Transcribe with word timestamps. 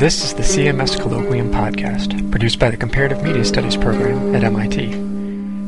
This 0.00 0.24
is 0.24 0.32
the 0.32 0.40
CMS 0.42 0.96
Colloquium 0.98 1.52
podcast, 1.52 2.30
produced 2.30 2.58
by 2.58 2.70
the 2.70 2.76
Comparative 2.78 3.22
Media 3.22 3.44
Studies 3.44 3.76
program 3.76 4.34
at 4.34 4.42
MIT. 4.42 4.92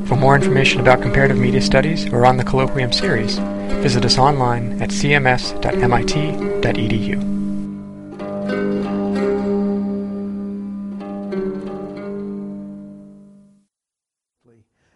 For 0.06 0.16
more 0.16 0.34
information 0.34 0.80
about 0.80 1.02
comparative 1.02 1.36
media 1.36 1.60
studies 1.60 2.10
or 2.10 2.24
on 2.24 2.38
the 2.38 2.42
Colloquium 2.42 2.94
series, 2.94 3.36
visit 3.82 4.06
us 4.06 4.16
online 4.16 4.80
at 4.80 4.88
cms.mit.edu. 4.88 5.52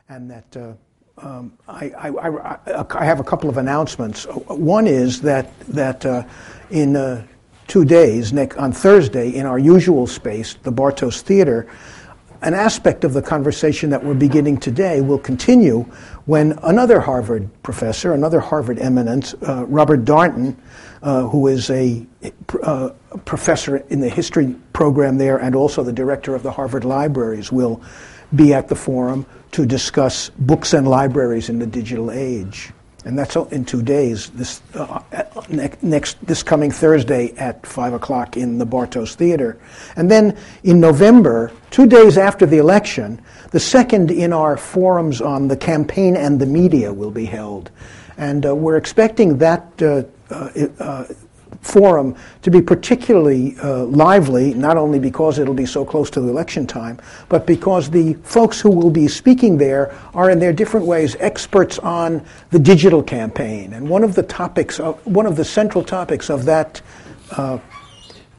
and 0.09 0.31
that 0.31 0.57
uh, 0.57 0.73
um, 1.19 1.53
I, 1.69 1.91
I, 1.91 2.09
I, 2.09 2.87
I 2.89 3.05
have 3.05 3.21
a 3.21 3.25
couple 3.25 3.51
of 3.51 3.59
announcements. 3.59 4.25
One 4.49 4.87
is 4.87 5.21
that 5.21 5.53
that 5.69 6.07
uh, 6.07 6.23
in 6.71 6.97
uh, 6.97 7.27
two 7.67 7.85
days, 7.85 8.33
Nick, 8.33 8.59
on 8.61 8.73
Thursday, 8.73 9.31
in 9.31 9.47
our 9.47 9.59
usual 9.59 10.07
space, 10.07 10.55
the 10.63 10.73
Bartos 10.73 11.21
Theater, 11.21 11.67
an 12.43 12.55
aspect 12.55 13.05
of 13.05 13.13
the 13.13 13.23
conversation 13.23 13.91
that 13.91 14.05
we're 14.05 14.15
beginning 14.15 14.59
today 14.59 15.01
will 15.01 15.19
continue 15.19 15.81
when 16.27 16.59
another 16.63 17.01
Harvard 17.01 17.49
professor, 17.63 18.13
another 18.13 18.41
Harvard 18.41 18.79
eminence, 18.79 19.35
uh, 19.49 19.65
Robert 19.67 20.05
Darnton, 20.05 20.57
uh, 21.03 21.23
who 21.23 21.47
is 21.47 21.71
a 21.71 22.07
uh, 22.63 22.91
professor 23.25 23.79
in 23.89 24.01
the 24.01 24.09
history 24.09 24.55
program 24.73 25.19
there 25.19 25.39
and 25.39 25.55
also 25.55 25.83
the 25.83 25.93
director 25.93 26.35
of 26.35 26.43
the 26.43 26.53
Harvard 26.53 26.85
Libraries, 26.85 27.51
will 27.51 27.81
be 28.35 28.53
at 28.53 28.69
the 28.69 28.77
forum 28.77 29.25
to 29.53 29.65
discuss 29.65 30.31
books 30.31 30.75
and 30.75 30.87
libraries 30.87 31.49
in 31.49 31.59
the 31.59 31.67
digital 31.67 32.11
age 32.11 32.73
and 33.07 33.17
that's 33.17 33.37
in 33.37 33.65
two 33.65 33.83
days. 33.83 34.31
This 34.31 34.61
uh, 34.75 35.01
next 35.81 36.19
this 36.27 36.43
coming 36.43 36.73
Thursday 36.73 37.33
at 37.37 37.65
five 37.65 37.93
o'clock 37.93 38.37
in 38.37 38.59
the 38.59 38.67
Bartos 38.67 39.15
Theater, 39.15 39.59
and 39.95 40.11
then 40.11 40.37
in 40.65 40.81
November, 40.81 41.53
two 41.71 41.87
days 41.87 42.19
after 42.19 42.47
the 42.47 42.59
election, 42.59 43.23
the 43.53 43.61
second 43.61 44.11
in 44.11 44.33
our 44.33 44.57
forums 44.57 45.21
on 45.21 45.47
the 45.47 45.57
campaign 45.57 46.17
and 46.17 46.41
the 46.41 46.47
media 46.47 46.93
will 46.93 47.13
be 47.13 47.25
held, 47.25 47.71
and 48.19 48.45
uh, 48.45 48.55
we're 48.55 48.77
expecting 48.77 49.39
that. 49.39 49.67
Uh, 49.81 50.03
uh, 50.29 50.51
uh 50.81 51.05
forum 51.67 52.15
to 52.43 52.51
be 52.51 52.63
particularly 52.63 53.57
uh, 53.63 53.85
lively, 53.85 54.55
not 54.55 54.77
only 54.77 54.99
because 54.99 55.39
it'll 55.39 55.55
be 55.55 55.67
so 55.67 55.85
close 55.85 56.11
to 56.11 56.21
the 56.21 56.29
election 56.29 56.67
time, 56.67 56.99
but 57.29 57.47
because 57.47 57.91
the 57.91 58.15
folks 58.23 58.61
who 58.61 58.71
will 58.71 58.91
be 58.91 59.09
speaking 59.09 59.59
there 59.59 59.95
are, 60.15 60.31
in 60.31 60.39
their 60.39 60.53
different 60.53 60.87
ways, 60.87 61.17
experts 61.21 61.79
on 61.81 62.25
the 62.51 62.59
digital 62.59 63.03
campaign. 63.03 63.73
And 63.73 63.89
one 63.89 64.05
of 64.05 64.15
the 64.15 64.23
topics, 64.23 64.81
of, 64.81 65.05
one 65.07 65.27
of 65.27 65.37
the 65.37 65.45
central 65.45 65.85
topics 65.85 66.31
of 66.31 66.45
that 66.45 66.81
uh, 67.33 67.59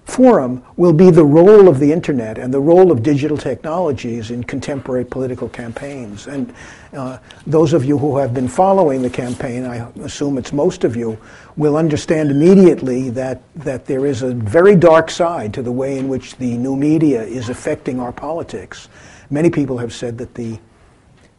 forum 0.08 0.64
will 0.78 0.94
be 0.94 1.12
the 1.12 1.24
role 1.24 1.68
of 1.68 1.80
the 1.80 1.92
internet 1.92 2.38
and 2.38 2.54
the 2.54 2.60
role 2.60 2.92
of 2.92 3.04
digital 3.04 3.38
technologies 3.38 4.32
in 4.32 4.42
contemporary 4.42 5.04
political 5.04 5.50
campaigns. 5.50 6.28
And 6.28 6.54
uh, 6.94 7.18
those 7.46 7.74
of 7.74 7.84
you 7.84 7.98
who 7.98 8.18
have 8.18 8.34
been 8.34 8.48
following 8.48 9.02
the 9.02 9.10
campaign, 9.10 9.66
I 9.66 9.90
assume 10.02 10.38
it's 10.38 10.54
most 10.54 10.86
of 10.86 10.96
you, 10.96 11.20
will 11.58 11.76
understand 11.76 12.32
immediately 12.32 13.10
that, 13.12 13.42
that 13.58 13.86
there 13.86 14.06
is 14.06 14.22
a 14.22 14.34
very 14.34 14.78
dark 14.78 15.12
side 15.12 15.54
to 15.56 15.62
the 15.62 15.74
way 15.74 16.00
in 16.00 16.08
which 16.08 16.38
the 16.38 16.58
new 16.58 16.78
media 16.78 17.22
is 17.22 17.50
affecting 17.50 18.00
our 18.00 18.14
politics. 18.14 18.88
Many 19.30 19.50
people 19.50 19.78
have 19.78 19.92
said 19.92 20.18
that 20.20 20.34
the, 20.36 20.58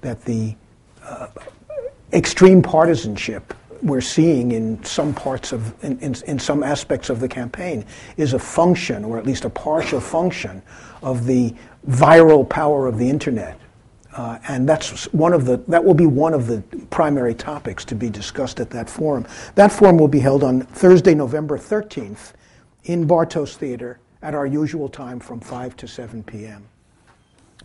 that 0.03 0.23
the 0.27 0.55
uh, 1.03 1.29
extreme 2.13 2.61
partisanship 2.61 3.55
we're 3.83 4.01
seeing 4.01 4.53
in 4.53 4.83
some 4.85 5.15
parts 5.15 5.53
of, 5.53 5.73
in, 5.85 5.99
in, 6.01 6.15
in, 6.27 6.39
some 6.39 6.63
aspects 6.63 7.11
of 7.11 7.21
the 7.21 7.29
campaign 7.29 7.85
is 8.17 8.33
a 8.33 8.39
function, 8.39 9.05
or 9.05 9.19
at 9.19 9.27
least 9.27 9.45
a 9.45 9.51
partial 9.51 10.01
function, 10.01 10.63
of 11.03 11.27
the 11.27 11.55
viral 11.89 12.49
power 12.49 12.87
of 12.87 12.99
the 12.99 13.09
internet. 13.09 13.59
Uh, 14.13 14.39
and 14.49 14.69
that's 14.69 15.05
one 15.13 15.33
of 15.33 15.45
the, 15.45 15.59
that 15.69 15.85
will 15.85 15.95
be 15.95 16.07
one 16.07 16.35
of 16.35 16.47
the 16.47 16.61
primary 16.91 17.35
topics 17.35 17.85
to 17.85 17.95
be 17.95 18.11
discussed 18.11 18.59
at 18.59 18.71
that 18.71 18.91
forum. 18.91 19.27
That 19.55 19.71
forum 19.71 19.97
will 19.97 20.09
be 20.09 20.19
held 20.19 20.43
on 20.43 20.63
Thursday, 20.63 21.15
November 21.15 21.57
13th 21.57 22.33
in 22.85 23.07
Bartos 23.07 23.55
Theater 23.55 24.01
at 24.23 24.35
our 24.35 24.47
usual 24.47 24.89
time 24.89 25.21
from 25.21 25.41
5 25.41 25.77
to 25.77 25.87
7 25.87 26.23
p.m. 26.25 26.67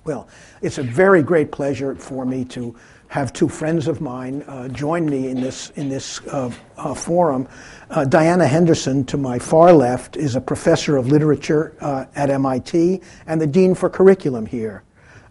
Well, 0.06 0.28
it's 0.62 0.78
a 0.78 0.84
very 0.84 1.24
great 1.24 1.52
pleasure 1.52 1.96
for 1.96 2.26
me 2.26 2.44
to 2.46 2.76
have 3.14 3.32
two 3.32 3.48
friends 3.48 3.88
of 3.88 4.02
mine 4.02 4.42
uh, 4.48 4.68
join 4.70 5.06
me 5.06 5.28
in 5.28 5.40
this 5.40 5.70
in 5.76 5.88
this 5.88 6.20
uh, 6.30 6.52
uh, 6.78 6.96
forum. 6.96 7.48
Uh, 7.92 8.04
Diana 8.06 8.48
Henderson, 8.48 9.06
to 9.06 9.18
my 9.18 9.38
far 9.38 9.72
left, 9.72 10.18
is 10.18 10.36
a 10.36 10.42
professor 10.42 10.98
of 10.98 11.10
literature 11.10 11.76
uh, 11.80 12.06
at 12.16 12.32
MIT 12.32 13.02
and 13.28 13.40
the 13.40 13.46
dean 13.46 13.76
for 13.76 13.88
curriculum 13.88 14.48
here, 14.48 14.82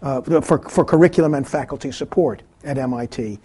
uh, 0.01 0.21
for 0.21 0.61
for 0.61 0.85
curriculum 0.85 1.35
and 1.35 1.45
faculty 1.45 1.91
support 1.91 2.43
at 2.63 2.79
MIT. 2.79 3.41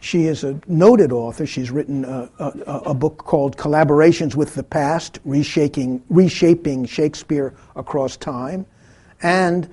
she 0.00 0.24
is 0.24 0.42
a 0.42 0.60
noted 0.66 1.12
author. 1.12 1.46
She's 1.46 1.70
written 1.70 2.04
a, 2.04 2.28
a, 2.40 2.72
a, 2.86 2.94
book 2.94 3.18
called 3.18 3.56
Collaborations 3.56 4.34
with 4.34 4.56
the 4.56 4.64
Past: 4.64 5.20
Reshaping, 5.24 6.02
Reshaping 6.10 6.86
Shakespeare 6.86 7.54
Across 7.76 8.16
Time, 8.16 8.66
and 9.22 9.68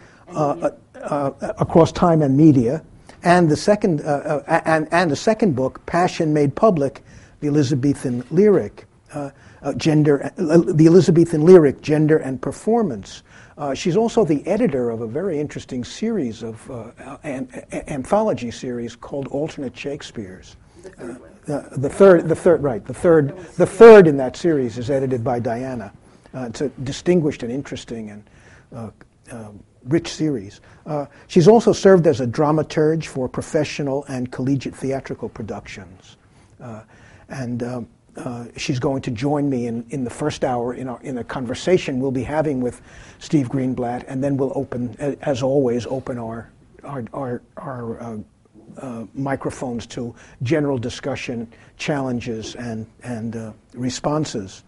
across 1.58 1.91
time 1.91 2.22
and 2.22 2.38
media 2.38 2.84
and 3.24 3.50
the 3.50 3.56
second, 3.56 4.02
uh, 4.02 4.44
uh, 4.48 4.62
and, 4.66 4.88
and 4.92 5.12
the 5.12 5.16
second 5.16 5.56
book, 5.56 5.86
Passion 5.86 6.34
Made 6.34 6.56
Public, 6.56 7.04
the 7.40 7.48
Elizabethan 7.48 8.24
lyric, 8.32 8.86
uh, 9.14 9.30
uh 9.62 9.74
gender, 9.74 10.32
uh, 10.38 10.58
the 10.58 10.88
Elizabethan 10.88 11.42
lyric, 11.42 11.82
gender 11.82 12.18
and 12.18 12.42
performance. 12.42 13.24
Uh, 13.58 13.74
she's 13.74 13.96
also 13.96 14.26
the 14.26 14.46
editor 14.48 14.90
of 14.90 15.02
a 15.02 15.08
very 15.08 15.40
interesting 15.40 15.84
series 15.84 16.42
of 16.42 16.70
an, 17.24 17.48
anthology 17.88 18.50
series 18.50 18.96
called 18.96 19.28
Alternate 19.28 19.78
Shakespeares. 19.78 20.56
the 21.46 21.90
third, 21.90 22.28
the 22.28 22.36
third, 22.36 22.64
right, 22.64 22.84
the 22.86 22.94
third, 22.94 23.38
the 23.58 23.68
third 23.68 24.08
in 24.08 24.18
that 24.18 24.36
series 24.36 24.78
is 24.80 24.90
edited 24.90 25.24
by 25.24 25.40
Diana. 25.40 25.92
it's 26.34 26.62
a 26.62 26.70
distinguished 26.70 27.44
and 27.44 27.52
interesting 27.52 28.09
and 28.09 28.92
um, 29.32 29.64
rich 29.86 30.08
series. 30.08 30.62
Uh, 30.86 31.06
she's 31.28 31.47
also 31.47 31.74
served 31.74 32.08
as 32.08 32.22
a 32.22 32.28
dramaturge 32.28 33.06
for 33.06 33.28
professional 33.28 34.06
and 34.08 34.31
collegiate 34.31 34.75
theatrical 34.75 35.30
productions. 35.30 36.18
Uh, 36.59 36.81
and 37.30 37.64
um, 37.64 37.88
uh, 38.18 38.46
she's 38.58 38.80
going 38.80 39.02
to 39.02 39.12
join 39.12 39.50
me 39.50 39.68
in, 39.68 39.86
in 39.90 40.03
the 40.03 40.09
first 40.09 40.44
hour 40.44 40.74
in, 40.74 40.88
our, 40.88 41.02
in 41.02 41.18
a 41.18 41.24
conversation 41.24 42.00
we'll 42.00 42.12
be 42.12 42.24
having 42.24 42.62
with 42.62 42.81
Steve 43.20 43.50
Greenblatt, 43.50 44.03
and 44.08 44.24
then 44.24 44.38
we'll 44.38 44.52
open, 44.56 44.96
as 45.22 45.41
always, 45.41 45.86
open 45.86 46.18
our, 46.18 46.52
our, 46.84 47.06
our, 47.14 47.41
our 47.58 48.02
uh, 48.02 48.18
uh, 48.78 49.06
microphones 49.14 49.86
to 49.86 50.14
general 50.44 50.78
discussion, 50.78 51.52
challenges, 51.78 52.56
and, 52.56 52.86
and 53.03 53.36
uh, 53.36 53.53
responses. 53.74 54.64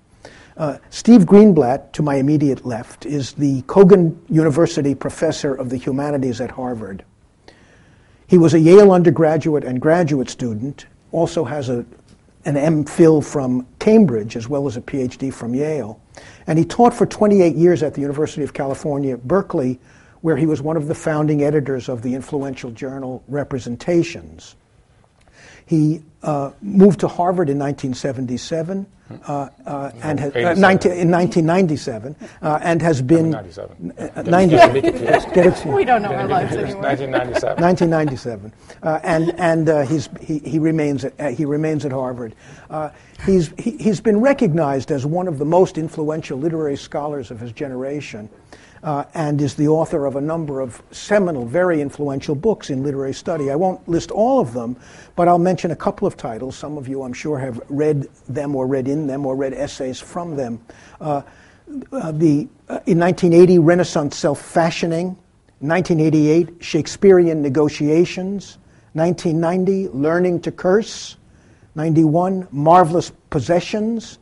Uh, 0.55 0.77
Steve 0.89 1.21
Greenblatt, 1.21 1.91
to 1.93 2.03
my 2.03 2.15
immediate 2.15 2.65
left, 2.65 3.05
is 3.05 3.33
the 3.33 3.63
Cogan 3.63 4.19
University 4.29 4.93
professor 4.93 5.55
of 5.55 5.69
the 5.69 5.77
humanities 5.77 6.39
at 6.39 6.51
Harvard. 6.51 7.03
He 8.27 8.37
was 8.37 8.53
a 8.53 8.59
Yale 8.59 8.91
undergraduate 8.91 9.63
and 9.63 9.81
graduate 9.81 10.29
student, 10.29 10.85
also 11.11 11.43
has 11.43 11.69
a, 11.69 11.85
an 12.45 12.55
MPhil 12.55 13.25
from 13.25 13.65
Cambridge 13.79 14.35
as 14.35 14.47
well 14.47 14.67
as 14.67 14.77
a 14.77 14.81
PhD 14.81 15.33
from 15.33 15.55
Yale. 15.55 15.99
And 16.45 16.59
he 16.59 16.65
taught 16.65 16.93
for 16.93 17.05
28 17.05 17.55
years 17.55 17.81
at 17.81 17.95
the 17.95 18.01
University 18.01 18.43
of 18.43 18.53
California, 18.53 19.17
Berkeley, 19.17 19.79
where 20.21 20.37
he 20.37 20.45
was 20.45 20.61
one 20.61 20.77
of 20.77 20.87
the 20.87 20.95
founding 20.95 21.43
editors 21.43 21.89
of 21.89 22.01
the 22.01 22.13
influential 22.13 22.71
journal 22.71 23.23
Representations. 23.27 24.55
He 25.65 26.03
uh, 26.21 26.51
moved 26.61 26.99
to 27.01 27.07
Harvard 27.07 27.49
in 27.49 27.59
1977 27.59 28.85
uh, 29.27 29.49
uh, 29.65 29.91
and 30.01 30.19
has, 30.19 30.35
uh, 30.35 30.53
19, 30.57 30.91
in 30.91 31.11
1997 31.11 32.15
uh, 32.41 32.59
and 32.61 32.81
has 32.81 33.01
been 33.01 33.29
97. 33.29 33.91
Uh, 33.91 34.21
97. 34.23 35.73
we 35.73 35.85
don't 35.85 36.01
know 36.01 36.13
our 36.13 36.27
lives 36.27 36.55
anymore. 36.55 36.81
1997. 36.81 37.61
1997, 37.61 38.53
and 39.03 39.39
and 39.39 39.87
he's 39.87 40.09
he, 40.21 40.39
he 40.39 40.59
remains 40.59 41.05
at 41.05 41.33
he 41.33 41.45
remains 41.45 41.85
at 41.85 41.91
Harvard. 41.91 42.33
he's 43.25 43.53
he, 43.59 43.77
he's 43.77 44.01
been 44.01 44.19
recognized 44.19 44.91
as 44.91 45.05
one 45.05 45.27
of 45.27 45.37
the 45.37 45.45
most 45.45 45.77
influential 45.77 46.39
literary 46.39 46.77
scholars 46.77 47.29
of 47.29 47.39
his 47.39 47.51
generation 47.51 48.29
uh, 48.83 49.05
and 49.13 49.41
is 49.41 49.55
the 49.55 49.67
author 49.69 50.05
of 50.05 50.17
a 50.17 50.21
number 50.21 50.59
of 50.59 50.83
seminal, 50.91 51.45
very 51.45 51.81
influential 51.81 52.35
books 52.35 52.69
in 52.69 52.83
literary 52.83 53.13
study. 53.13 53.49
I 53.49 53.55
won't 53.55 53.87
list 53.87 54.11
all 54.11 54.41
of 54.41 54.53
them, 54.53 54.75
but 55.15 55.27
I'll 55.27 55.39
mention 55.39 55.71
a 55.71 55.75
couple 55.75 56.05
of 56.05 56.17
titles. 56.17 56.57
Some 56.57 56.77
of 56.77 56.87
you, 56.87 57.01
I'm 57.03 57.13
sure, 57.13 57.39
have 57.39 57.61
read 57.69 58.03
them 58.27 58.55
or 58.55 58.67
read 58.67 58.89
in 58.89 59.07
them 59.07 59.25
or 59.25 59.35
read 59.35 59.53
essays 59.53 60.01
from 60.01 60.35
them. 60.35 60.63
Uh, 60.99 61.21
uh, 61.93 62.11
the, 62.11 62.47
uh, 62.67 62.79
in 62.85 62.99
1980, 62.99 63.59
Renaissance 63.59 64.17
Self-Fashioning. 64.17 65.17
1988, 65.59 66.61
Shakespearean 66.61 67.41
Negotiations. 67.41 68.57
1990, 68.93 69.87
Learning 69.97 70.41
to 70.41 70.51
Curse. 70.51 71.15
91, 71.75 72.49
Marvelous 72.51 73.13
Possessions. 73.29 74.19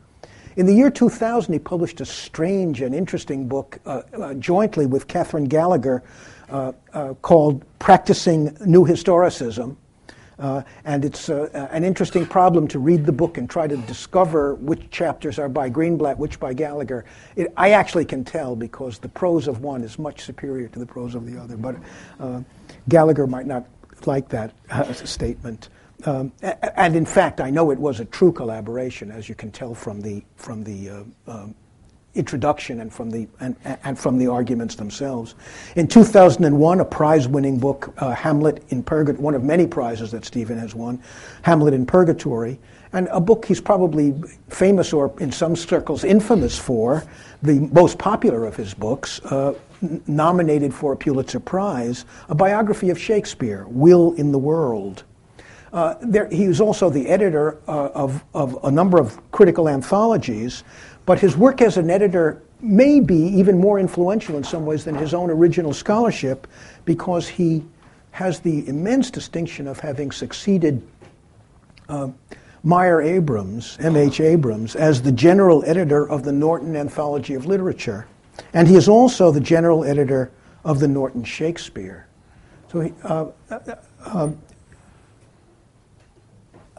In 0.56 0.66
the 0.66 0.74
year 0.74 0.90
2000, 0.90 1.52
he 1.52 1.58
published 1.58 2.00
a 2.00 2.04
strange 2.04 2.80
and 2.80 2.94
interesting 2.94 3.48
book 3.48 3.78
uh, 3.86 4.02
uh, 4.12 4.34
jointly 4.34 4.86
with 4.86 5.08
Catherine 5.08 5.44
Gallagher 5.44 6.02
uh, 6.50 6.72
uh, 6.92 7.14
called 7.14 7.64
Practicing 7.78 8.56
New 8.66 8.84
Historicism. 8.84 9.76
Uh, 10.38 10.62
and 10.84 11.04
it's 11.04 11.28
uh, 11.28 11.68
an 11.70 11.84
interesting 11.84 12.26
problem 12.26 12.66
to 12.66 12.78
read 12.78 13.06
the 13.06 13.12
book 13.12 13.38
and 13.38 13.48
try 13.48 13.66
to 13.66 13.76
discover 13.76 14.54
which 14.56 14.90
chapters 14.90 15.38
are 15.38 15.48
by 15.48 15.70
Greenblatt, 15.70 16.16
which 16.16 16.40
by 16.40 16.52
Gallagher. 16.52 17.04
It, 17.36 17.52
I 17.56 17.70
actually 17.70 18.04
can 18.04 18.24
tell 18.24 18.56
because 18.56 18.98
the 18.98 19.08
prose 19.08 19.46
of 19.46 19.60
one 19.60 19.82
is 19.82 19.98
much 19.98 20.22
superior 20.22 20.68
to 20.68 20.78
the 20.78 20.86
prose 20.86 21.14
of 21.14 21.26
the 21.26 21.40
other, 21.40 21.56
but 21.56 21.76
Gallagher 22.88 23.26
might 23.26 23.46
not 23.46 23.66
like 24.06 24.28
that 24.30 24.52
statement. 25.06 25.68
Um, 26.04 26.32
and 26.76 26.96
in 26.96 27.06
fact, 27.06 27.40
I 27.40 27.50
know 27.50 27.70
it 27.70 27.78
was 27.78 28.00
a 28.00 28.04
true 28.06 28.32
collaboration, 28.32 29.10
as 29.10 29.28
you 29.28 29.34
can 29.34 29.50
tell 29.50 29.74
from 29.74 30.00
the 30.00 30.22
from 30.36 30.64
the 30.64 30.90
uh, 30.90 31.02
um, 31.26 31.54
introduction 32.14 32.80
and 32.80 32.92
from 32.92 33.10
the 33.10 33.26
and, 33.40 33.56
and, 33.84 33.98
from 33.98 34.18
the 34.18 34.26
arguments 34.26 34.74
themselves. 34.74 35.34
In 35.76 35.86
2001, 35.88 36.80
a 36.80 36.84
prize-winning 36.84 37.58
book, 37.58 37.94
uh, 37.98 38.12
Hamlet 38.12 38.62
in 38.68 38.82
Purgatory, 38.82 39.22
one 39.22 39.34
of 39.34 39.42
many 39.42 39.66
prizes 39.66 40.10
that 40.10 40.24
Stephen 40.24 40.58
has 40.58 40.74
won, 40.74 41.02
Hamlet 41.42 41.72
in 41.72 41.86
Purgatory, 41.86 42.58
and 42.92 43.08
a 43.08 43.20
book 43.20 43.44
he's 43.44 43.60
probably 43.60 44.14
famous 44.48 44.92
or 44.92 45.14
in 45.20 45.32
some 45.32 45.56
circles 45.56 46.04
infamous 46.04 46.58
for, 46.58 47.04
the 47.42 47.60
most 47.72 47.98
popular 47.98 48.44
of 48.46 48.56
his 48.56 48.74
books. 48.74 49.20
Uh, 49.20 49.54
nominated 50.06 50.72
for 50.72 50.92
a 50.92 50.96
Pulitzer 50.96 51.40
Prize, 51.40 52.04
a 52.28 52.36
biography 52.36 52.90
of 52.90 52.98
Shakespeare, 53.00 53.66
Will 53.68 54.12
in 54.12 54.30
the 54.30 54.38
World. 54.38 55.02
Uh, 55.72 55.94
there, 56.02 56.28
he 56.28 56.48
was 56.48 56.60
also 56.60 56.90
the 56.90 57.08
editor 57.08 57.58
uh, 57.66 57.88
of, 57.94 58.22
of 58.34 58.62
a 58.64 58.70
number 58.70 59.00
of 59.00 59.18
critical 59.30 59.68
anthologies, 59.68 60.64
but 61.06 61.18
his 61.18 61.36
work 61.36 61.62
as 61.62 61.78
an 61.78 61.88
editor 61.88 62.42
may 62.60 63.00
be 63.00 63.16
even 63.16 63.58
more 63.58 63.80
influential 63.80 64.36
in 64.36 64.44
some 64.44 64.66
ways 64.66 64.84
than 64.84 64.94
his 64.94 65.14
own 65.14 65.30
original 65.30 65.72
scholarship 65.72 66.46
because 66.84 67.26
he 67.26 67.64
has 68.12 68.40
the 68.40 68.68
immense 68.68 69.10
distinction 69.10 69.66
of 69.66 69.80
having 69.80 70.12
succeeded 70.12 70.86
uh, 71.88 72.08
Meyer 72.62 73.02
Abrams, 73.02 73.76
M.H. 73.80 74.20
Abrams, 74.20 74.76
as 74.76 75.02
the 75.02 75.10
general 75.10 75.64
editor 75.64 76.08
of 76.08 76.22
the 76.22 76.30
Norton 76.30 76.76
Anthology 76.76 77.34
of 77.34 77.46
Literature. 77.46 78.06
And 78.54 78.68
he 78.68 78.76
is 78.76 78.88
also 78.88 79.32
the 79.32 79.40
general 79.40 79.84
editor 79.84 80.30
of 80.64 80.78
the 80.78 80.86
Norton 80.86 81.24
Shakespeare. 81.24 82.06
So 82.70 82.80
he, 82.80 82.92
uh, 83.02 83.26
uh, 83.50 83.74
uh 84.04 84.30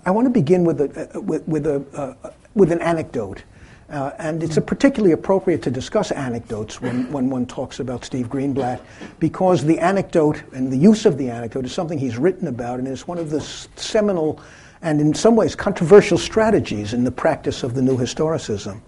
I 0.05 0.11
want 0.11 0.25
to 0.25 0.29
begin 0.29 0.63
with, 0.63 0.81
a, 0.81 1.19
with, 1.19 1.47
with, 1.47 1.65
a, 1.65 1.83
uh, 1.93 2.31
with 2.55 2.71
an 2.71 2.81
anecdote. 2.81 3.43
Uh, 3.89 4.11
and 4.17 4.41
it's 4.41 4.57
particularly 4.59 5.13
appropriate 5.13 5.61
to 5.61 5.71
discuss 5.71 6.11
anecdotes 6.11 6.81
when, 6.81 7.11
when 7.11 7.29
one 7.29 7.45
talks 7.45 7.79
about 7.79 8.03
Steve 8.03 8.27
Greenblatt 8.27 8.81
because 9.19 9.63
the 9.63 9.77
anecdote 9.79 10.41
and 10.53 10.71
the 10.71 10.77
use 10.77 11.05
of 11.05 11.17
the 11.17 11.29
anecdote 11.29 11.65
is 11.65 11.73
something 11.73 11.99
he's 11.99 12.17
written 12.17 12.47
about 12.47 12.79
and 12.79 12.87
is 12.87 13.07
one 13.07 13.17
of 13.17 13.29
the 13.29 13.41
seminal 13.41 14.41
and 14.81 14.99
in 14.99 15.13
some 15.13 15.35
ways 15.35 15.55
controversial 15.55 16.17
strategies 16.17 16.93
in 16.93 17.03
the 17.03 17.11
practice 17.11 17.63
of 17.63 17.73
the 17.73 17.81
new 17.81 17.97
historicism. 17.97 18.81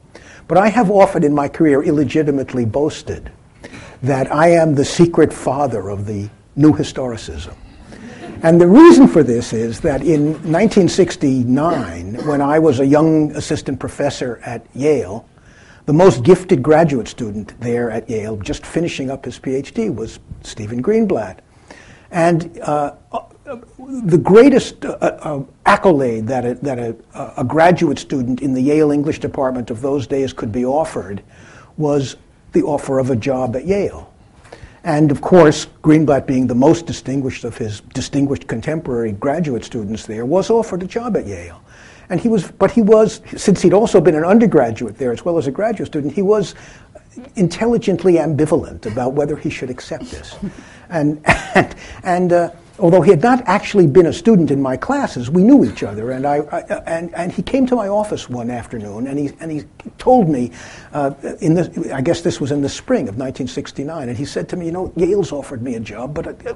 But 0.47 0.57
I 0.57 0.69
have 0.69 0.91
often 0.91 1.23
in 1.23 1.33
my 1.33 1.47
career 1.47 1.83
illegitimately 1.83 2.65
boasted 2.65 3.31
that 4.03 4.31
I 4.31 4.49
am 4.49 4.75
the 4.75 4.85
secret 4.85 5.31
father 5.31 5.89
of 5.89 6.05
the 6.05 6.29
new 6.55 6.73
historicism. 6.73 7.55
And 8.45 8.61
the 8.61 8.67
reason 8.67 9.07
for 9.07 9.23
this 9.23 9.53
is 9.53 9.79
that 9.79 10.03
in 10.03 10.33
1969, 10.33 12.27
when 12.27 12.41
I 12.41 12.59
was 12.59 12.79
a 12.79 12.85
young 12.85 13.35
assistant 13.35 13.79
professor 13.79 14.39
at 14.45 14.63
Yale, 14.75 15.27
the 15.87 15.93
most 15.93 16.23
gifted 16.23 16.61
graduate 16.61 17.07
student 17.07 17.59
there 17.59 17.89
at 17.89 18.07
Yale, 18.07 18.37
just 18.37 18.63
finishing 18.63 19.09
up 19.09 19.25
his 19.25 19.39
PhD, 19.39 19.93
was 19.93 20.19
Stephen 20.43 20.83
Greenblatt. 20.83 21.39
And 22.11 22.59
uh, 22.61 22.93
the 23.79 24.19
greatest 24.19 24.85
uh, 24.85 24.89
uh, 24.91 25.43
accolade 25.65 26.27
that, 26.27 26.45
a, 26.45 26.53
that 26.53 26.77
a, 26.77 26.95
a, 27.37 27.43
graduate 27.43 27.97
student 27.97 28.43
in 28.43 28.53
the 28.53 28.61
Yale 28.61 28.91
English 28.91 29.17
department 29.17 29.71
of 29.71 29.81
those 29.81 30.05
days 30.05 30.33
could 30.33 30.51
be 30.51 30.63
offered 30.63 31.23
was 31.77 32.15
the 32.51 32.61
offer 32.61 32.99
of 32.99 33.09
a 33.09 33.15
job 33.15 33.55
at 33.55 33.65
Yale. 33.65 34.13
And 34.85 35.11
of 35.11 35.19
course, 35.19 35.65
Greenblatt, 35.81 36.27
being 36.27 36.45
the 36.45 36.55
most 36.55 36.85
distinguished 36.85 37.43
of 37.43 37.57
his 37.57 37.81
distinguished 37.95 38.47
contemporary 38.47 39.13
graduate 39.13 39.65
students 39.65 40.05
there, 40.05 40.25
was 40.25 40.51
offered 40.51 40.83
a 40.83 40.85
job 40.85 41.17
at 41.17 41.25
Yale. 41.25 41.59
And 42.09 42.19
he 42.19 42.29
was, 42.29 42.51
but 42.51 42.69
he 42.69 42.83
was, 42.83 43.21
since 43.35 43.63
he'd 43.63 43.73
also 43.73 43.99
been 43.99 44.13
an 44.13 44.23
undergraduate 44.23 44.99
there 44.99 45.11
as 45.11 45.25
well 45.25 45.39
as 45.39 45.47
a 45.47 45.51
graduate 45.51 45.87
student, 45.87 46.13
he 46.13 46.21
was 46.21 46.53
intelligently 47.35 48.13
ambivalent 48.13 48.85
about 48.85 49.13
whether 49.13 49.35
he 49.35 49.49
should 49.49 49.71
accept 49.71 50.11
this. 50.11 50.35
And, 50.89 51.19
and, 51.55 51.75
and 52.03 52.31
uh, 52.31 52.51
although 52.79 53.01
he 53.01 53.11
had 53.11 53.21
not 53.21 53.41
actually 53.45 53.87
been 53.87 54.05
a 54.05 54.13
student 54.13 54.51
in 54.51 54.61
my 54.61 54.77
classes, 54.77 55.29
we 55.29 55.43
knew 55.43 55.63
each 55.65 55.83
other. 55.83 56.11
And, 56.11 56.25
I, 56.25 56.37
I, 56.51 56.59
and, 56.85 57.13
and 57.15 57.31
he 57.31 57.41
came 57.41 57.65
to 57.67 57.75
my 57.75 57.87
office 57.87 58.29
one 58.29 58.49
afternoon 58.49 59.07
and 59.07 59.17
he, 59.17 59.31
and 59.39 59.51
he 59.51 59.63
told 59.97 60.29
me, 60.29 60.51
uh, 60.93 61.13
in 61.41 61.53
the, 61.53 61.91
I 61.93 62.01
guess 62.01 62.21
this 62.21 62.41
was 62.41 62.51
in 62.51 62.61
the 62.61 62.69
spring 62.69 63.03
of 63.03 63.17
1969, 63.17 64.09
and 64.09 64.17
he 64.17 64.25
said 64.25 64.49
to 64.49 64.57
me, 64.57 64.67
You 64.67 64.71
know, 64.71 64.93
Yale's 64.95 65.31
offered 65.31 65.61
me 65.61 65.75
a 65.75 65.79
job, 65.79 66.13
but. 66.13 66.45
Uh, 66.45 66.53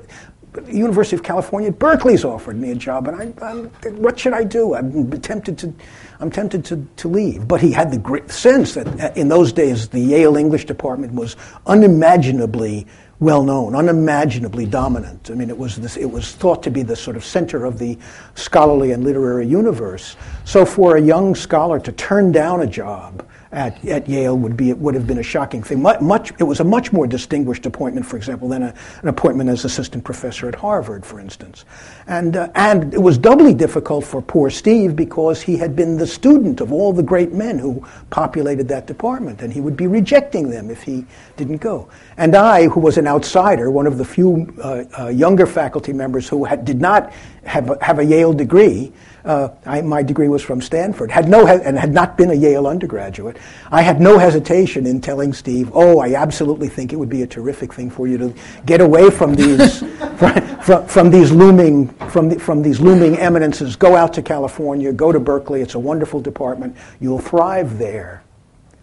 the 0.51 0.73
University 0.73 1.15
of 1.15 1.21
California, 1.21 1.71
Berkeley's 1.71 2.25
offered 2.25 2.57
me 2.57 2.71
a 2.71 2.75
job, 2.75 3.07
and 3.07 3.21
I, 3.21 3.45
I'm, 3.45 3.65
what 3.97 4.17
should 4.17 4.33
I 4.33 4.43
do? 4.43 4.73
I'm 4.73 5.11
tempted 5.21 5.59
to, 5.59 5.73
I'm 6.19 6.31
tempted 6.31 6.65
to, 6.65 6.87
to 6.97 7.07
leave. 7.07 7.47
But 7.47 7.61
he 7.61 7.71
had 7.71 7.91
the 7.91 7.99
great 7.99 8.31
sense 8.31 8.73
that 8.73 8.87
uh, 8.99 9.11
in 9.15 9.27
those 9.27 9.53
days 9.53 9.89
the 9.89 9.99
Yale 9.99 10.37
English 10.37 10.65
department 10.65 11.13
was 11.13 11.35
unimaginably 11.67 12.87
well 13.19 13.43
known, 13.43 13.75
unimaginably 13.75 14.65
dominant. 14.65 15.29
I 15.29 15.33
mean, 15.33 15.49
it 15.49 15.57
was, 15.57 15.75
this, 15.75 15.97
it 15.97 16.09
was 16.09 16.31
thought 16.31 16.63
to 16.63 16.71
be 16.71 16.83
the 16.83 16.95
sort 16.95 17.17
of 17.17 17.25
center 17.25 17.65
of 17.65 17.77
the 17.77 17.97
scholarly 18.35 18.91
and 18.91 19.03
literary 19.03 19.45
universe. 19.45 20.15
So 20.45 20.65
for 20.65 20.95
a 20.95 21.01
young 21.01 21.35
scholar 21.35 21.79
to 21.79 21.91
turn 21.91 22.31
down 22.31 22.61
a 22.61 22.67
job 22.67 23.25
at, 23.51 23.83
at 23.85 24.07
Yale 24.07 24.37
would, 24.37 24.55
be, 24.55 24.73
would 24.73 24.93
have 24.93 25.07
been 25.07 25.17
a 25.17 25.23
shocking 25.23 25.63
thing. 25.63 25.81
Much, 25.81 26.31
it 26.37 26.43
was 26.43 26.59
a 26.59 26.63
much 26.63 26.93
more 26.93 27.07
distinguished 27.07 27.65
appointment, 27.65 28.05
for 28.05 28.15
example, 28.15 28.47
than 28.47 28.61
a, 28.61 28.73
an 29.01 29.07
appointment 29.07 29.49
as 29.49 29.65
assistant 29.65 30.03
professor 30.03 30.47
at 30.47 30.53
Harvard, 30.53 31.03
for 31.03 31.19
instance. 31.19 31.65
And, 32.05 32.35
uh, 32.37 32.49
and 32.53 32.93
it 32.93 33.01
was 33.01 33.17
doubly 33.17 33.55
difficult 33.55 34.05
for 34.05 34.21
poor 34.21 34.51
Steve 34.51 34.95
because 34.95 35.41
he 35.41 35.57
had 35.57 35.75
been 35.75 35.97
the 35.97 36.05
student 36.05 36.61
of 36.61 36.71
all 36.71 36.93
the 36.93 37.01
great 37.01 37.33
men 37.33 37.57
who 37.57 37.83
populated 38.11 38.67
that 38.67 38.85
department, 38.85 39.41
and 39.41 39.51
he 39.51 39.61
would 39.61 39.75
be 39.75 39.87
rejecting 39.87 40.49
them 40.49 40.69
if 40.69 40.83
he 40.83 41.05
didn't 41.35 41.57
go. 41.57 41.89
And 42.17 42.35
I, 42.35 42.67
who 42.67 42.79
was 42.79 42.97
an 42.99 43.07
outsider, 43.07 43.71
one 43.71 43.87
of 43.87 43.97
the 43.97 44.05
few 44.05 44.53
uh, 44.61 44.83
uh, 44.99 45.07
younger 45.07 45.47
faculty 45.47 45.93
members 45.93 46.29
who 46.29 46.45
had, 46.45 46.65
did 46.65 46.79
not 46.79 47.11
have 47.45 47.71
a, 47.71 47.83
have 47.83 47.97
a 47.97 48.05
Yale 48.05 48.33
degree, 48.33 48.91
uh, 49.29 49.53
I, 49.63 49.81
my 49.81 50.01
degree 50.01 50.27
was 50.27 50.41
from 50.41 50.59
Stanford, 50.59 51.11
had 51.11 51.29
no 51.29 51.45
and 51.45 51.77
had 51.77 51.93
not 51.93 52.17
been 52.17 52.31
a 52.31 52.33
Yale 52.33 52.65
undergraduate. 52.65 53.37
I 53.69 53.83
had 53.83 54.01
no 54.01 54.17
hesitation 54.17 54.87
in 54.87 55.01
telling 55.01 55.33
Steve, 55.33 55.69
"Oh, 55.71 55.99
I 55.99 56.15
absolutely 56.15 56.67
think 56.67 56.93
it 56.93 56.95
would 56.95 57.09
be 57.09 57.21
a 57.21 57.27
terrific 57.27 57.71
thing 57.71 57.91
for 57.91 58.07
you 58.07 58.17
to 58.17 58.33
get 58.65 58.81
away 58.81 59.11
from 59.11 59.35
these 59.35 59.79
from, 60.17 60.57
from, 60.61 60.87
from, 60.87 61.11
these 61.11 61.31
looming 61.31 61.89
from 62.09 62.29
the, 62.29 62.39
from 62.39 62.63
these 62.63 62.79
looming 62.79 63.19
eminences. 63.19 63.75
Go 63.75 63.95
out 63.95 64.13
to 64.13 64.23
California, 64.23 64.91
go 64.91 65.11
to 65.11 65.19
Berkeley. 65.19 65.61
It's 65.61 65.75
a 65.75 65.79
wonderful 65.79 66.19
department. 66.19 66.75
You'll 66.99 67.19
thrive 67.19 67.77
there." 67.77 68.23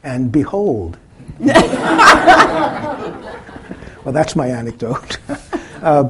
And 0.05 0.31
behold. 0.31 0.97
well, 1.41 1.53
that's 4.05 4.37
my 4.37 4.47
anecdote. 4.47 5.19
Uh, 5.83 6.09